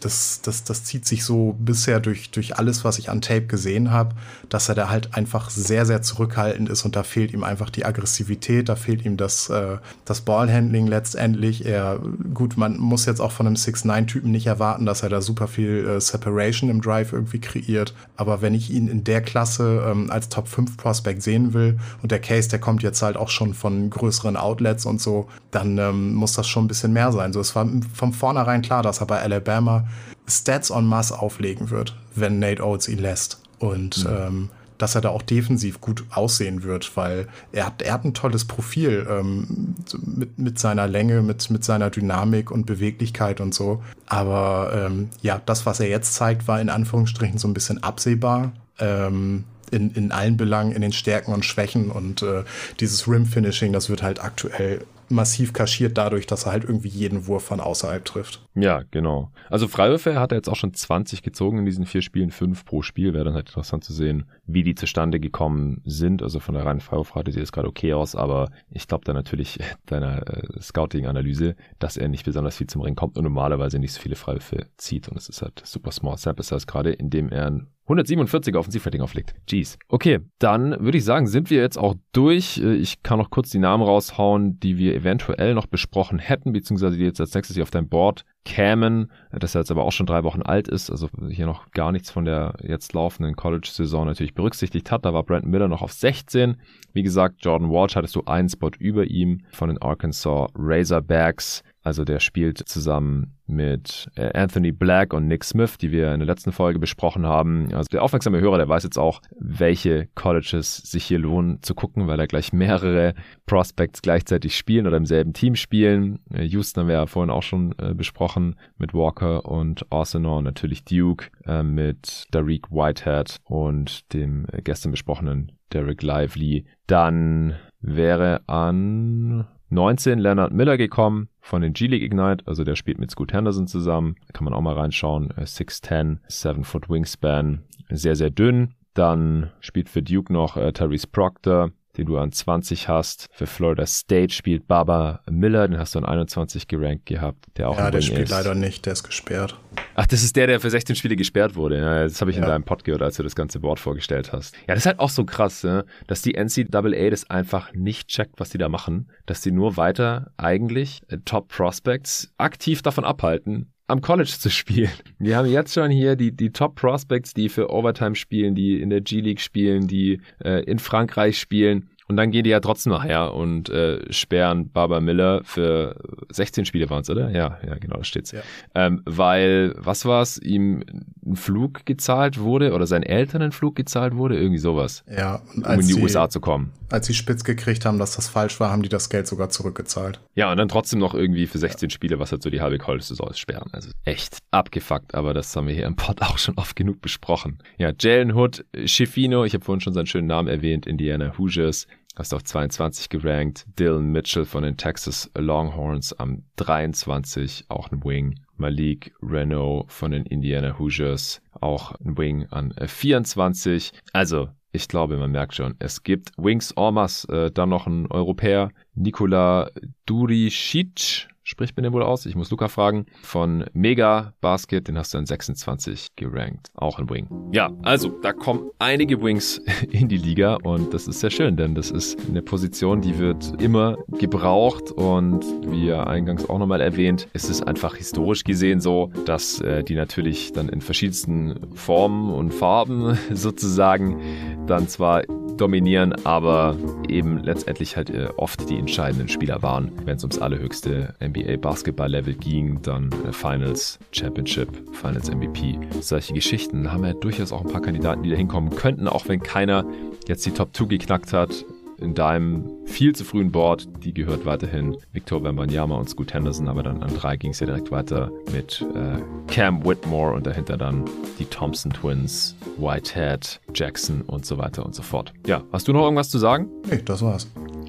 das, 0.00 0.42
das, 0.42 0.64
das 0.64 0.84
zieht 0.84 1.06
sich 1.06 1.24
so 1.24 1.56
bisher 1.58 2.00
durch, 2.00 2.30
durch 2.30 2.56
alles, 2.56 2.84
was 2.84 2.98
ich 2.98 3.10
an 3.10 3.20
Tape 3.20 3.46
gesehen 3.46 3.90
habe, 3.90 4.14
dass 4.48 4.68
er 4.68 4.74
da 4.74 4.88
halt 4.88 5.14
einfach 5.14 5.50
sehr, 5.50 5.86
sehr 5.86 6.02
zurückhaltend 6.02 6.68
ist 6.68 6.84
und 6.84 6.96
da 6.96 7.02
fehlt 7.02 7.32
ihm 7.32 7.44
einfach 7.44 7.70
die 7.70 7.84
Aggressivität, 7.84 8.68
da 8.68 8.76
fehlt 8.76 9.04
ihm 9.04 9.16
das, 9.16 9.50
äh, 9.50 9.78
das 10.04 10.22
Ballhandling 10.22 10.86
letztendlich. 10.86 11.66
Er, 11.66 12.00
gut, 12.34 12.56
man 12.56 12.78
muss 12.78 13.06
jetzt 13.06 13.20
auch 13.20 13.32
von 13.32 13.46
einem 13.46 13.56
6-9-Typen 13.56 14.30
nicht 14.30 14.46
erwarten, 14.46 14.86
dass 14.86 15.02
er 15.02 15.08
da 15.08 15.20
super 15.20 15.48
viel 15.48 15.86
äh, 15.86 16.00
Separation 16.00 16.70
im 16.70 16.80
Drive 16.80 17.12
irgendwie 17.12 17.40
kreiert, 17.40 17.94
aber 18.16 18.40
wenn 18.42 18.54
ich 18.54 18.70
ihn 18.70 18.88
in 18.88 19.04
der 19.04 19.20
Klasse 19.22 19.84
ähm, 19.86 20.10
als 20.10 20.28
Top 20.28 20.48
5 20.48 20.76
Prospect 20.76 21.22
sehen 21.22 21.52
will 21.52 21.78
und 22.02 22.12
der 22.12 22.20
Case, 22.20 22.48
der 22.48 22.58
kommt 22.58 22.82
jetzt 22.82 23.02
halt 23.02 23.16
auch 23.16 23.28
schon 23.28 23.54
von 23.54 23.90
größeren 23.90 24.36
Outlets 24.36 24.86
und 24.86 25.00
so, 25.00 25.28
dann 25.50 25.78
ähm, 25.78 26.14
muss 26.14 26.32
das 26.32 26.48
schon 26.48 26.64
ein 26.64 26.68
bisschen 26.68 26.92
mehr 26.92 27.12
sein. 27.12 27.32
So, 27.32 27.40
es 27.40 27.54
war 27.54 27.68
von 27.94 28.12
vornherein 28.12 28.62
klar, 28.62 28.82
dass 28.82 29.00
er 29.00 29.06
bei 29.06 29.20
Alabama 29.20 29.86
Stats 30.28 30.70
en 30.70 30.86
masse 30.86 31.18
auflegen 31.18 31.70
wird, 31.70 31.96
wenn 32.14 32.38
Nate 32.38 32.64
Oates 32.64 32.88
ihn 32.88 32.98
lässt. 32.98 33.40
Und 33.58 34.04
mhm. 34.04 34.10
ähm, 34.10 34.50
dass 34.78 34.94
er 34.94 35.00
da 35.00 35.10
auch 35.10 35.22
defensiv 35.22 35.80
gut 35.80 36.04
aussehen 36.10 36.62
wird, 36.62 36.96
weil 36.96 37.26
er 37.52 37.66
hat, 37.66 37.82
er 37.82 37.92
hat 37.92 38.04
ein 38.04 38.14
tolles 38.14 38.44
Profil 38.44 39.06
ähm, 39.10 39.74
mit, 40.04 40.38
mit 40.38 40.58
seiner 40.58 40.86
Länge, 40.86 41.22
mit, 41.22 41.50
mit 41.50 41.64
seiner 41.64 41.90
Dynamik 41.90 42.50
und 42.50 42.64
Beweglichkeit 42.64 43.40
und 43.40 43.54
so. 43.54 43.82
Aber 44.06 44.70
ähm, 44.72 45.10
ja, 45.20 45.40
das, 45.44 45.66
was 45.66 45.80
er 45.80 45.88
jetzt 45.88 46.14
zeigt, 46.14 46.48
war 46.48 46.60
in 46.60 46.70
Anführungsstrichen 46.70 47.38
so 47.38 47.48
ein 47.48 47.54
bisschen 47.54 47.82
absehbar. 47.82 48.52
Ähm, 48.78 49.44
in, 49.70 49.90
in 49.90 50.12
allen 50.12 50.38
Belangen, 50.38 50.72
in 50.72 50.80
den 50.80 50.92
Stärken 50.92 51.34
und 51.34 51.44
Schwächen 51.44 51.90
und 51.90 52.22
äh, 52.22 52.44
dieses 52.80 53.06
Rim-Finishing, 53.06 53.72
das 53.74 53.90
wird 53.90 54.02
halt 54.02 54.22
aktuell 54.24 54.86
massiv 55.10 55.52
kaschiert 55.52 55.96
dadurch, 55.96 56.26
dass 56.26 56.46
er 56.46 56.52
halt 56.52 56.64
irgendwie 56.64 56.88
jeden 56.88 57.26
Wurf 57.26 57.44
von 57.44 57.60
außerhalb 57.60 58.04
trifft. 58.04 58.46
Ja, 58.54 58.82
genau. 58.90 59.30
Also 59.48 59.68
Freiwürfe 59.68 60.18
hat 60.18 60.32
er 60.32 60.36
jetzt 60.36 60.48
auch 60.48 60.56
schon 60.56 60.74
20 60.74 61.22
gezogen 61.22 61.58
in 61.58 61.64
diesen 61.64 61.86
vier 61.86 62.02
Spielen, 62.02 62.30
fünf 62.30 62.64
pro 62.64 62.82
Spiel. 62.82 63.14
Wäre 63.14 63.24
dann 63.24 63.34
halt 63.34 63.48
interessant 63.48 63.84
zu 63.84 63.92
sehen, 63.92 64.24
wie 64.46 64.62
die 64.62 64.74
zustande 64.74 65.20
gekommen 65.20 65.80
sind. 65.84 66.22
Also 66.22 66.40
von 66.40 66.54
der 66.54 66.64
reinen 66.64 66.80
Freiwurfrate 66.80 67.32
sieht 67.32 67.42
es 67.42 67.52
gerade 67.52 67.68
okay 67.68 67.92
aus, 67.94 68.14
aber 68.14 68.50
ich 68.70 68.86
glaube 68.86 69.04
da 69.04 69.12
natürlich 69.12 69.58
deiner 69.86 70.26
äh, 70.26 70.60
Scouting-Analyse, 70.60 71.56
dass 71.78 71.96
er 71.96 72.08
nicht 72.08 72.24
besonders 72.24 72.56
viel 72.56 72.66
zum 72.66 72.82
Ring 72.82 72.94
kommt 72.94 73.16
und 73.16 73.24
normalerweise 73.24 73.78
nicht 73.78 73.92
so 73.92 74.00
viele 74.00 74.16
Freiwürfe 74.16 74.66
zieht. 74.76 75.08
Und 75.08 75.16
es 75.16 75.28
ist 75.28 75.42
halt 75.42 75.62
super 75.64 75.92
small 75.92 76.18
sample 76.18 76.44
size 76.44 76.66
gerade, 76.66 76.92
indem 76.92 77.30
er 77.30 77.46
ein 77.46 77.68
147 77.88 78.54
Offensivrating 78.54 79.00
auflegt. 79.00 79.34
Jeez. 79.48 79.78
Okay, 79.88 80.20
dann 80.38 80.78
würde 80.78 80.98
ich 80.98 81.04
sagen, 81.04 81.26
sind 81.26 81.48
wir 81.48 81.60
jetzt 81.60 81.78
auch 81.78 81.94
durch. 82.12 82.58
Äh, 82.58 82.74
ich 82.74 83.02
kann 83.02 83.18
noch 83.18 83.30
kurz 83.30 83.50
die 83.50 83.58
Namen 83.58 83.82
raushauen, 83.82 84.60
die 84.60 84.76
wir 84.76 84.94
eventuell 84.94 85.54
noch 85.54 85.66
besprochen 85.66 86.18
hätten, 86.18 86.52
beziehungsweise 86.52 86.98
die 86.98 87.04
jetzt 87.04 87.20
als 87.20 87.34
nächstes 87.34 87.56
hier 87.56 87.62
auf 87.62 87.70
dein 87.70 87.88
Board 87.88 88.24
kämen, 88.44 89.10
das 89.30 89.54
jetzt 89.54 89.70
aber 89.70 89.84
auch 89.84 89.92
schon 89.92 90.06
drei 90.06 90.24
Wochen 90.24 90.42
alt 90.42 90.68
ist, 90.68 90.90
also 90.90 91.08
hier 91.28 91.44
noch 91.44 91.70
gar 91.72 91.92
nichts 91.92 92.10
von 92.10 92.24
der 92.24 92.54
jetzt 92.62 92.94
laufenden 92.94 93.36
College-Saison 93.36 94.06
natürlich 94.06 94.34
berücksichtigt 94.34 94.90
hat. 94.90 95.04
Da 95.04 95.12
war 95.12 95.22
Brandon 95.22 95.50
Miller 95.50 95.68
noch 95.68 95.82
auf 95.82 95.92
16. 95.92 96.56
Wie 96.94 97.02
gesagt, 97.02 97.44
Jordan 97.44 97.70
Walsh 97.70 97.94
hattest 97.94 98.16
du 98.16 98.22
einen 98.24 98.48
Spot 98.48 98.70
über 98.78 99.04
ihm 99.04 99.42
von 99.52 99.68
den 99.68 99.78
Arkansas 99.82 100.48
Razorbacks. 100.54 101.62
Also 101.88 102.04
der 102.04 102.20
spielt 102.20 102.58
zusammen 102.58 103.38
mit 103.46 104.10
äh, 104.14 104.30
Anthony 104.38 104.72
Black 104.72 105.14
und 105.14 105.26
Nick 105.26 105.42
Smith, 105.42 105.78
die 105.78 105.90
wir 105.90 106.12
in 106.12 106.20
der 106.20 106.26
letzten 106.26 106.52
Folge 106.52 106.78
besprochen 106.78 107.24
haben. 107.24 107.72
Also 107.72 107.88
der 107.90 108.02
aufmerksame 108.02 108.40
Hörer, 108.40 108.58
der 108.58 108.68
weiß 108.68 108.82
jetzt 108.82 108.98
auch, 108.98 109.22
welche 109.40 110.06
Colleges 110.14 110.76
sich 110.76 111.06
hier 111.06 111.18
lohnen 111.18 111.62
zu 111.62 111.74
gucken, 111.74 112.06
weil 112.06 112.18
da 112.18 112.26
gleich 112.26 112.52
mehrere 112.52 113.14
Prospects 113.46 114.02
gleichzeitig 114.02 114.54
spielen 114.54 114.86
oder 114.86 114.98
im 114.98 115.06
selben 115.06 115.32
Team 115.32 115.56
spielen. 115.56 116.18
Äh, 116.30 116.42
Houston 116.44 116.82
haben 116.82 116.88
wir 116.88 116.96
ja 116.96 117.06
vorhin 117.06 117.30
auch 117.30 117.42
schon 117.42 117.74
äh, 117.78 117.94
besprochen 117.94 118.56
mit 118.76 118.92
Walker 118.92 119.46
und 119.46 119.90
Arsenal, 119.90 120.42
natürlich 120.42 120.84
Duke 120.84 121.28
mit 121.62 122.26
Derek 122.34 122.70
Whitehead 122.70 123.38
und 123.44 124.12
dem 124.12 124.46
gestern 124.64 124.90
besprochenen 124.90 125.52
Derek 125.72 126.02
Lively. 126.02 126.66
Dann 126.86 127.54
wäre 127.80 128.42
an 128.46 129.46
19 129.70 130.18
Leonard 130.18 130.52
Miller 130.52 130.76
gekommen 130.76 131.28
von 131.40 131.62
den 131.62 131.72
G-League 131.72 132.02
Ignite, 132.02 132.46
also 132.46 132.64
der 132.64 132.76
spielt 132.76 132.98
mit 132.98 133.10
Scoot 133.10 133.32
Henderson 133.32 133.66
zusammen. 133.66 134.16
Kann 134.32 134.44
man 134.44 134.54
auch 134.54 134.62
mal 134.62 134.74
reinschauen. 134.74 135.28
6'10, 135.32 136.18
7 136.26 136.64
Foot 136.64 136.88
Wingspan, 136.88 137.62
sehr, 137.90 138.16
sehr 138.16 138.30
dünn. 138.30 138.74
Dann 138.94 139.50
spielt 139.60 139.88
für 139.88 140.02
Duke 140.02 140.32
noch 140.32 140.56
äh, 140.56 140.72
Therese 140.72 141.06
Proctor, 141.06 141.70
den 141.98 142.06
du 142.06 142.16
an 142.16 142.32
20 142.32 142.88
hast. 142.88 143.28
Für 143.32 143.46
Florida 143.46 143.84
State 143.84 144.32
spielt 144.32 144.66
Baba 144.66 145.20
Miller, 145.30 145.68
den 145.68 145.78
hast 145.78 145.94
du 145.94 145.98
an 145.98 146.04
21 146.04 146.68
gerankt 146.68 147.06
gehabt. 147.06 147.46
Der 147.56 147.68
auch 147.68 147.76
ja, 147.76 147.90
der 147.90 148.00
spielt 148.00 148.22
ist. 148.22 148.30
leider 148.30 148.54
nicht, 148.54 148.86
der 148.86 148.94
ist 148.94 149.02
gesperrt. 149.02 149.58
Ach, 149.94 150.06
das 150.06 150.22
ist 150.22 150.36
der, 150.36 150.46
der 150.46 150.60
für 150.60 150.70
16 150.70 150.96
Spiele 150.96 151.16
gesperrt 151.16 151.56
wurde. 151.56 151.78
Ja, 151.78 152.04
das 152.04 152.20
habe 152.20 152.30
ich 152.30 152.36
ja. 152.36 152.44
in 152.44 152.48
deinem 152.48 152.64
Pod 152.64 152.84
gehört, 152.84 153.02
als 153.02 153.16
du 153.16 153.22
das 153.22 153.34
ganze 153.34 153.60
Board 153.60 153.80
vorgestellt 153.80 154.32
hast. 154.32 154.54
Ja, 154.66 154.74
das 154.74 154.78
ist 154.78 154.86
halt 154.86 155.00
auch 155.00 155.10
so 155.10 155.24
krass, 155.24 155.64
ne? 155.64 155.84
dass 156.06 156.22
die 156.22 156.34
NCAA 156.34 157.10
das 157.10 157.28
einfach 157.28 157.72
nicht 157.74 158.08
checkt, 158.08 158.38
was 158.38 158.50
die 158.50 158.58
da 158.58 158.68
machen. 158.68 159.10
Dass 159.26 159.40
die 159.40 159.50
nur 159.50 159.76
weiter 159.76 160.30
eigentlich 160.36 161.02
äh, 161.08 161.18
Top 161.24 161.48
Prospects 161.48 162.32
aktiv 162.38 162.82
davon 162.82 163.04
abhalten, 163.04 163.72
am 163.88 164.02
College 164.02 164.36
zu 164.38 164.50
spielen. 164.50 164.90
Wir 165.18 165.36
haben 165.36 165.48
jetzt 165.48 165.74
schon 165.74 165.90
hier 165.90 166.14
die, 166.14 166.30
die 166.30 166.50
Top 166.50 166.76
Prospects, 166.76 167.34
die 167.34 167.48
für 167.48 167.70
Overtime 167.70 168.14
spielen, 168.14 168.54
die 168.54 168.80
in 168.80 168.90
der 168.90 169.00
G-League 169.00 169.40
spielen, 169.40 169.88
die 169.88 170.20
äh, 170.44 170.62
in 170.64 170.78
Frankreich 170.78 171.38
spielen. 171.38 171.90
Und 172.08 172.16
dann 172.16 172.30
gehen 172.30 172.44
die 172.44 172.50
ja 172.50 172.60
trotzdem 172.60 172.92
noch 172.92 173.04
her 173.04 173.34
und 173.34 173.68
äh, 173.68 174.10
sperren 174.10 174.70
Barbara 174.70 175.00
Miller 175.00 175.42
für 175.44 175.96
16 176.30 176.64
Spiele 176.64 176.88
waren 176.88 177.02
es, 177.02 177.10
oder? 177.10 177.30
Ja, 177.30 177.58
ja, 177.66 177.74
genau, 177.76 177.98
da 177.98 178.04
steht's. 178.04 178.32
Ja. 178.32 178.40
Ähm, 178.74 179.02
weil, 179.04 179.74
was 179.76 180.06
war's, 180.06 180.38
ihm 180.38 180.82
ein 181.26 181.36
Flug 181.36 181.84
gezahlt 181.84 182.40
wurde 182.40 182.72
oder 182.72 182.86
seinen 182.86 183.02
Eltern 183.02 183.42
ein 183.42 183.52
Flug 183.52 183.76
gezahlt 183.76 184.16
wurde, 184.16 184.38
irgendwie 184.38 184.58
sowas. 184.58 185.04
Ja, 185.14 185.42
um 185.54 185.62
in 185.64 185.80
die 185.80 185.84
sie, 185.84 186.02
USA 186.02 186.30
zu 186.30 186.40
kommen. 186.40 186.72
Als 186.90 187.06
sie 187.06 187.14
spitz 187.14 187.44
gekriegt 187.44 187.84
haben, 187.84 187.98
dass 187.98 188.16
das 188.16 188.28
falsch 188.28 188.58
war, 188.60 188.70
haben 188.70 188.82
die 188.82 188.88
das 188.88 189.10
Geld 189.10 189.26
sogar 189.26 189.50
zurückgezahlt. 189.50 190.20
Ja, 190.34 190.50
und 190.50 190.56
dann 190.56 190.68
trotzdem 190.68 190.98
noch 191.00 191.12
irgendwie 191.12 191.46
für 191.46 191.58
16 191.58 191.90
ja. 191.90 191.94
Spiele, 191.94 192.18
was 192.18 192.32
halt 192.32 192.42
so 192.42 192.48
die 192.48 192.62
halbe 192.62 192.78
College-Saison 192.78 193.28
ist, 193.28 193.38
sperren. 193.38 193.68
Also 193.72 193.90
echt 194.04 194.38
abgefuckt, 194.50 195.14
aber 195.14 195.34
das 195.34 195.54
haben 195.54 195.66
wir 195.66 195.74
hier 195.74 195.86
im 195.86 195.96
Pod 195.96 196.22
auch 196.22 196.38
schon 196.38 196.56
oft 196.56 196.74
genug 196.74 197.02
besprochen. 197.02 197.58
Ja, 197.76 197.92
Jalen 197.98 198.32
Hood, 198.32 198.64
Schifino, 198.86 199.44
ich 199.44 199.52
habe 199.52 199.64
vorhin 199.64 199.80
schon 199.80 199.92
seinen 199.92 200.06
schönen 200.06 200.26
Namen 200.26 200.48
erwähnt, 200.48 200.86
Indiana 200.86 201.36
Hoosiers, 201.36 201.86
hast 202.18 202.34
auf 202.34 202.42
22 202.42 203.08
gerankt. 203.08 203.64
Dylan 203.78 204.10
Mitchell 204.10 204.44
von 204.44 204.64
den 204.64 204.76
Texas 204.76 205.30
Longhorns 205.36 206.12
am 206.12 206.42
23, 206.56 207.66
auch 207.68 207.90
ein 207.90 208.04
Wing. 208.04 208.40
Malik 208.56 209.14
Renault 209.22 209.90
von 209.90 210.10
den 210.10 210.26
Indiana 210.26 210.78
Hoosiers, 210.78 211.40
auch 211.60 211.92
ein 212.00 212.18
Wing 212.18 212.46
an 212.50 212.74
24. 212.76 213.92
Also, 214.12 214.48
ich 214.72 214.88
glaube, 214.88 215.16
man 215.16 215.30
merkt 215.30 215.54
schon, 215.54 215.76
es 215.78 216.02
gibt 216.02 216.32
Wings 216.36 216.76
Ormas, 216.76 217.24
äh, 217.26 217.50
dann 217.50 217.68
noch 217.68 217.86
ein 217.86 218.10
Europäer, 218.10 218.70
Nikola 218.94 219.70
Duricic, 220.06 221.28
spricht 221.48 221.76
man 221.76 221.84
den 221.84 221.92
wohl 221.94 222.02
aus? 222.02 222.26
Ich 222.26 222.36
muss 222.36 222.50
Luca 222.50 222.68
fragen. 222.68 223.06
Von 223.22 223.64
Mega 223.72 224.34
Basket, 224.42 224.86
den 224.86 224.98
hast 224.98 225.14
du 225.14 225.18
an 225.18 225.24
26 225.24 226.08
gerankt. 226.14 226.68
Auch 226.74 226.98
ein 226.98 227.08
Wing. 227.08 227.26
Ja, 227.52 227.70
also 227.82 228.10
da 228.22 228.34
kommen 228.34 228.70
einige 228.78 229.22
Wings 229.22 229.62
in 229.90 230.08
die 230.08 230.18
Liga 230.18 230.58
und 230.62 230.92
das 230.92 231.08
ist 231.08 231.20
sehr 231.20 231.30
schön, 231.30 231.56
denn 231.56 231.74
das 231.74 231.90
ist 231.90 232.18
eine 232.28 232.42
Position, 232.42 233.00
die 233.00 233.18
wird 233.18 233.60
immer 233.62 233.96
gebraucht 234.18 234.92
und 234.92 235.42
wie 235.66 235.90
eingangs 235.92 236.48
auch 236.48 236.58
nochmal 236.58 236.82
erwähnt, 236.82 237.28
ist 237.32 237.48
es 237.48 237.62
einfach 237.62 237.96
historisch 237.96 238.44
gesehen 238.44 238.80
so, 238.80 239.10
dass 239.24 239.60
äh, 239.62 239.82
die 239.82 239.94
natürlich 239.94 240.52
dann 240.52 240.68
in 240.68 240.82
verschiedensten 240.82 241.74
Formen 241.74 242.30
und 242.30 242.52
Farben 242.52 243.18
sozusagen 243.32 244.20
dann 244.66 244.86
zwar 244.86 245.22
dominieren, 245.58 246.14
aber 246.24 246.76
eben 247.08 247.42
letztendlich 247.42 247.96
halt 247.96 248.10
äh, 248.10 248.28
oft 248.36 248.68
die 248.70 248.78
entscheidenden 248.78 249.28
Spieler 249.28 249.62
waren, 249.62 249.92
wenn 250.04 250.16
es 250.16 250.24
ums 250.24 250.38
allerhöchste 250.38 251.14
NBA 251.22 251.37
Basketball-Level 251.56 252.34
ging, 252.34 252.80
dann 252.82 253.10
äh, 253.26 253.32
Finals, 253.32 253.98
Championship, 254.12 254.68
Finals 254.92 255.30
MVP. 255.30 255.78
Solche 256.00 256.32
Geschichten 256.32 256.92
haben 256.92 257.02
wir 257.02 257.14
durchaus 257.14 257.52
auch 257.52 257.64
ein 257.64 257.70
paar 257.70 257.82
Kandidaten, 257.82 258.22
die 258.22 258.30
da 258.30 258.36
hinkommen 258.36 258.74
könnten, 258.74 259.08
auch 259.08 259.28
wenn 259.28 259.42
keiner 259.42 259.84
jetzt 260.26 260.44
die 260.46 260.50
Top 260.50 260.76
2 260.76 260.86
geknackt 260.86 261.32
hat 261.32 261.64
in 262.00 262.14
deinem 262.14 262.70
viel 262.84 263.14
zu 263.14 263.24
frühen 263.24 263.50
Board, 263.50 263.88
die 264.04 264.14
gehört 264.14 264.46
weiterhin 264.46 264.96
Victor 265.12 265.42
Wembanyama 265.42 265.96
und 265.96 266.08
Scoot 266.08 266.32
Henderson, 266.32 266.68
aber 266.68 266.82
dann 266.82 267.02
an 267.02 267.14
drei 267.14 267.36
ging 267.36 267.50
es 267.50 267.60
ja 267.60 267.66
direkt 267.66 267.90
weiter 267.90 268.30
mit 268.52 268.84
äh, 268.94 269.20
Cam 269.52 269.84
Whitmore 269.84 270.34
und 270.34 270.46
dahinter 270.46 270.76
dann 270.76 271.04
die 271.38 271.44
Thompson 271.44 271.92
Twins, 271.92 272.54
Whitehead, 272.76 273.60
Jackson 273.74 274.22
und 274.22 274.46
so 274.46 274.58
weiter 274.58 274.86
und 274.86 274.94
so 274.94 275.02
fort. 275.02 275.32
Ja, 275.46 275.62
hast 275.72 275.88
du 275.88 275.92
noch 275.92 276.04
irgendwas 276.04 276.30
zu 276.30 276.38
sagen? 276.38 276.68
Nee, 276.88 277.02
das 277.04 277.22
war's. 277.22 277.48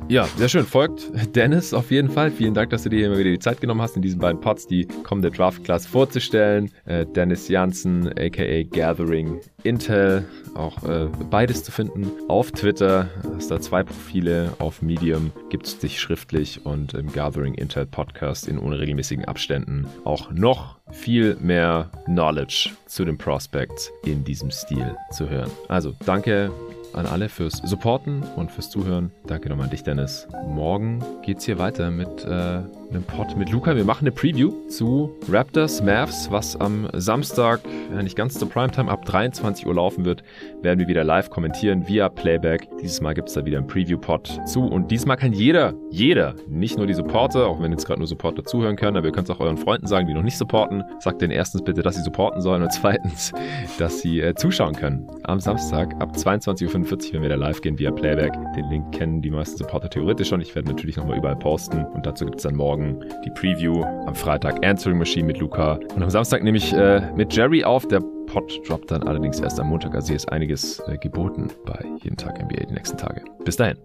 Ja, 0.10 0.26
sehr 0.38 0.50
schön. 0.50 0.66
Folgt 0.66 1.12
Dennis 1.36 1.72
auf 1.72 1.92
jeden 1.92 2.10
Fall. 2.10 2.32
Vielen 2.32 2.56
Dank, 2.56 2.72
dass 2.72 2.82
du 2.82 2.90
dir 2.90 3.06
immer 3.06 3.20
wieder 3.20 3.30
die 3.30 3.38
Zeit 3.38 3.62
genommen 3.62 3.84
hast, 3.84 3.96
in 3.96 4.02
diesen 4.02 4.20
beiden 4.20 4.42
Pods 4.42 4.66
die 4.66 4.88
kommende 5.04 5.30
Draft 5.30 5.64
Class 5.64 5.86
vorzustellen. 5.86 6.72
Äh, 6.86 7.06
Dennis 7.06 7.48
Janssen, 7.48 8.08
aka 8.18 8.64
Gathering 8.64 9.40
Intel, 9.62 10.26
auch 10.56 10.82
äh, 10.84 11.10
beides 11.30 11.64
zu 11.64 11.72
finden. 11.72 12.10
Auf 12.28 12.52
Twitter 12.52 13.08
hast 13.36 13.52
da 13.52 13.62
zwei 13.62 13.84
Profile. 13.84 14.52
Auf 14.58 14.82
Medium 14.82 15.32
gibt 15.52 15.68
es 15.68 15.78
dich 15.78 16.00
schriftlich 16.00 16.66
und 16.66 16.96
im 16.96 17.14
Gathering 17.14 17.54
Intel 17.54 17.86
Podcast 17.86 18.48
in 18.48 18.58
unregelmäßigen 18.58 19.26
Abständen 19.26 19.86
auch 20.06 20.32
noch 20.32 20.78
viel 20.90 21.36
mehr 21.40 21.92
Knowledge 22.06 22.72
zu 22.88 23.06
den 23.06 23.20
Prospects 23.20 23.92
in 24.06 24.24
diesem 24.24 24.50
Stil 24.50 24.96
zu 25.12 25.30
hören. 25.30 25.52
Also 25.68 25.94
danke 26.04 26.52
an 26.94 27.06
alle 27.06 27.30
fürs 27.30 27.58
Supporten 27.58 28.24
und 28.36 28.52
fürs 28.52 28.70
Zuhören. 28.70 29.12
Danke 29.26 29.50
nochmal 29.50 29.66
an 29.66 29.72
dich, 29.72 29.84
Dennis. 29.84 30.28
Morgen 30.48 31.04
geht's 31.22 31.46
hier 31.46 31.58
weiter 31.58 31.92
mit 31.92 32.26
äh, 32.26 32.62
einem 32.90 33.04
Pod 33.04 33.38
mit 33.38 33.52
Luca. 33.52 33.76
Wir 33.76 33.86
machen 33.86 34.02
eine 34.02 34.12
Preview 34.12 34.52
zu 34.68 35.12
Raptors 35.30 35.82
Mavs, 35.84 36.32
was 36.32 36.56
am 36.56 36.88
Samstag, 36.94 37.62
ja 37.94 38.02
nicht 38.02 38.16
ganz 38.16 38.40
zur 38.40 38.50
Primetime, 38.50 38.90
ab 38.90 39.06
23 39.06 39.68
Uhr 39.68 39.76
laufen 39.76 40.06
wird, 40.06 40.24
werden 40.62 40.80
wir 40.80 40.88
wieder 40.88 41.04
live 41.04 41.30
kommentieren 41.30 41.88
via 41.88 42.10
Playback. 42.10 42.68
Dieses 42.82 43.00
Mal 43.02 43.14
gibt 43.14 43.30
es 43.30 43.36
da 43.36 43.46
wieder 43.46 43.60
einen 43.60 43.68
Preview-Pod 43.68 44.40
zu 44.46 44.62
und 44.62 44.90
diesmal 44.90 45.18
kann 45.18 45.34
jeder, 45.34 45.74
jeder, 45.92 46.36
nicht 46.48 46.78
nur 46.78 46.88
die 46.88 46.94
Supporter, 46.94 47.48
auch 47.48 47.62
wenn 47.62 47.72
jetzt 47.72 47.86
gerade 47.86 48.00
nur 48.00 48.08
Supporter 48.08 48.44
zuhören 48.44 48.76
können, 48.76 48.98
aber 48.98 49.08
ihr 49.08 49.12
könnt 49.12 49.30
es 49.30 49.36
auch 49.36 49.40
euren 49.40 49.58
Freunden 49.58 49.86
sagen, 49.86 50.08
die 50.08 50.14
noch 50.14 50.24
nicht 50.24 50.38
supporten. 50.38 50.84
Sagt 51.00 51.22
denen 51.22 51.32
erstens 51.32 51.62
bitte, 51.62 51.84
dass 51.84 51.96
sie 51.96 52.02
supporten 52.02 52.42
sollen 52.42 52.64
und 52.64 52.74
zweitens, 52.74 53.32
dass 53.78 54.02
sie 54.02 54.20
äh, 54.20 54.34
zuschauen 54.34 54.76
können. 54.76 55.08
Am 55.24 55.40
Samstag 55.40 55.94
ab 56.00 56.16
22.45 56.16 57.08
Uhr, 57.10 57.14
wenn 57.14 57.22
wir 57.22 57.30
da 57.30 57.36
live 57.36 57.62
gehen 57.62 57.78
via 57.78 57.92
Playback. 57.92 58.34
Den 58.56 58.68
Link 58.70 58.92
kennen 58.94 59.22
die 59.22 59.30
meisten 59.30 59.58
Supporter 59.58 59.90
theoretisch 59.90 60.30
schon. 60.30 60.42
Ich 60.42 60.56
werde 60.56 60.70
natürlich 60.70 60.98
nochmal 60.98 61.18
überall 61.18 61.36
posten 61.36 61.86
und 61.86 62.06
dazu 62.06 62.26
gibt 62.26 62.38
es 62.38 62.44
dann 62.44 62.56
morgen 62.56 62.79
morgen 62.80 63.00
die 63.26 63.30
Preview. 63.32 63.84
Am 63.84 64.16
Freitag 64.16 64.66
Answering 64.66 64.98
Machine 64.98 65.28
mit 65.28 65.40
Luca. 65.40 65.80
Und 65.96 66.02
am 66.02 66.10
Samstag 66.10 66.44
nehme 66.44 66.58
ich 66.58 66.74
äh, 66.74 67.02
mit 67.16 67.36
Jerry 67.36 67.64
auf. 67.64 67.88
Der 67.88 68.00
Pod 68.00 68.60
droppt 68.68 68.92
dann 68.92 69.04
allerdings 69.04 69.40
erst 69.40 69.60
am 69.60 69.68
Montag. 69.68 69.96
Also 69.96 70.08
hier 70.08 70.16
ist 70.16 70.32
einiges 70.32 70.80
äh, 70.88 70.98
geboten 70.98 71.50
bei 71.66 71.80
jeden 72.02 72.18
Tag 72.18 72.42
NBA 72.42 72.66
die 72.66 72.74
nächsten 72.74 72.98
Tage. 72.98 73.24
Bis 73.44 73.58
dahin. 73.58 73.78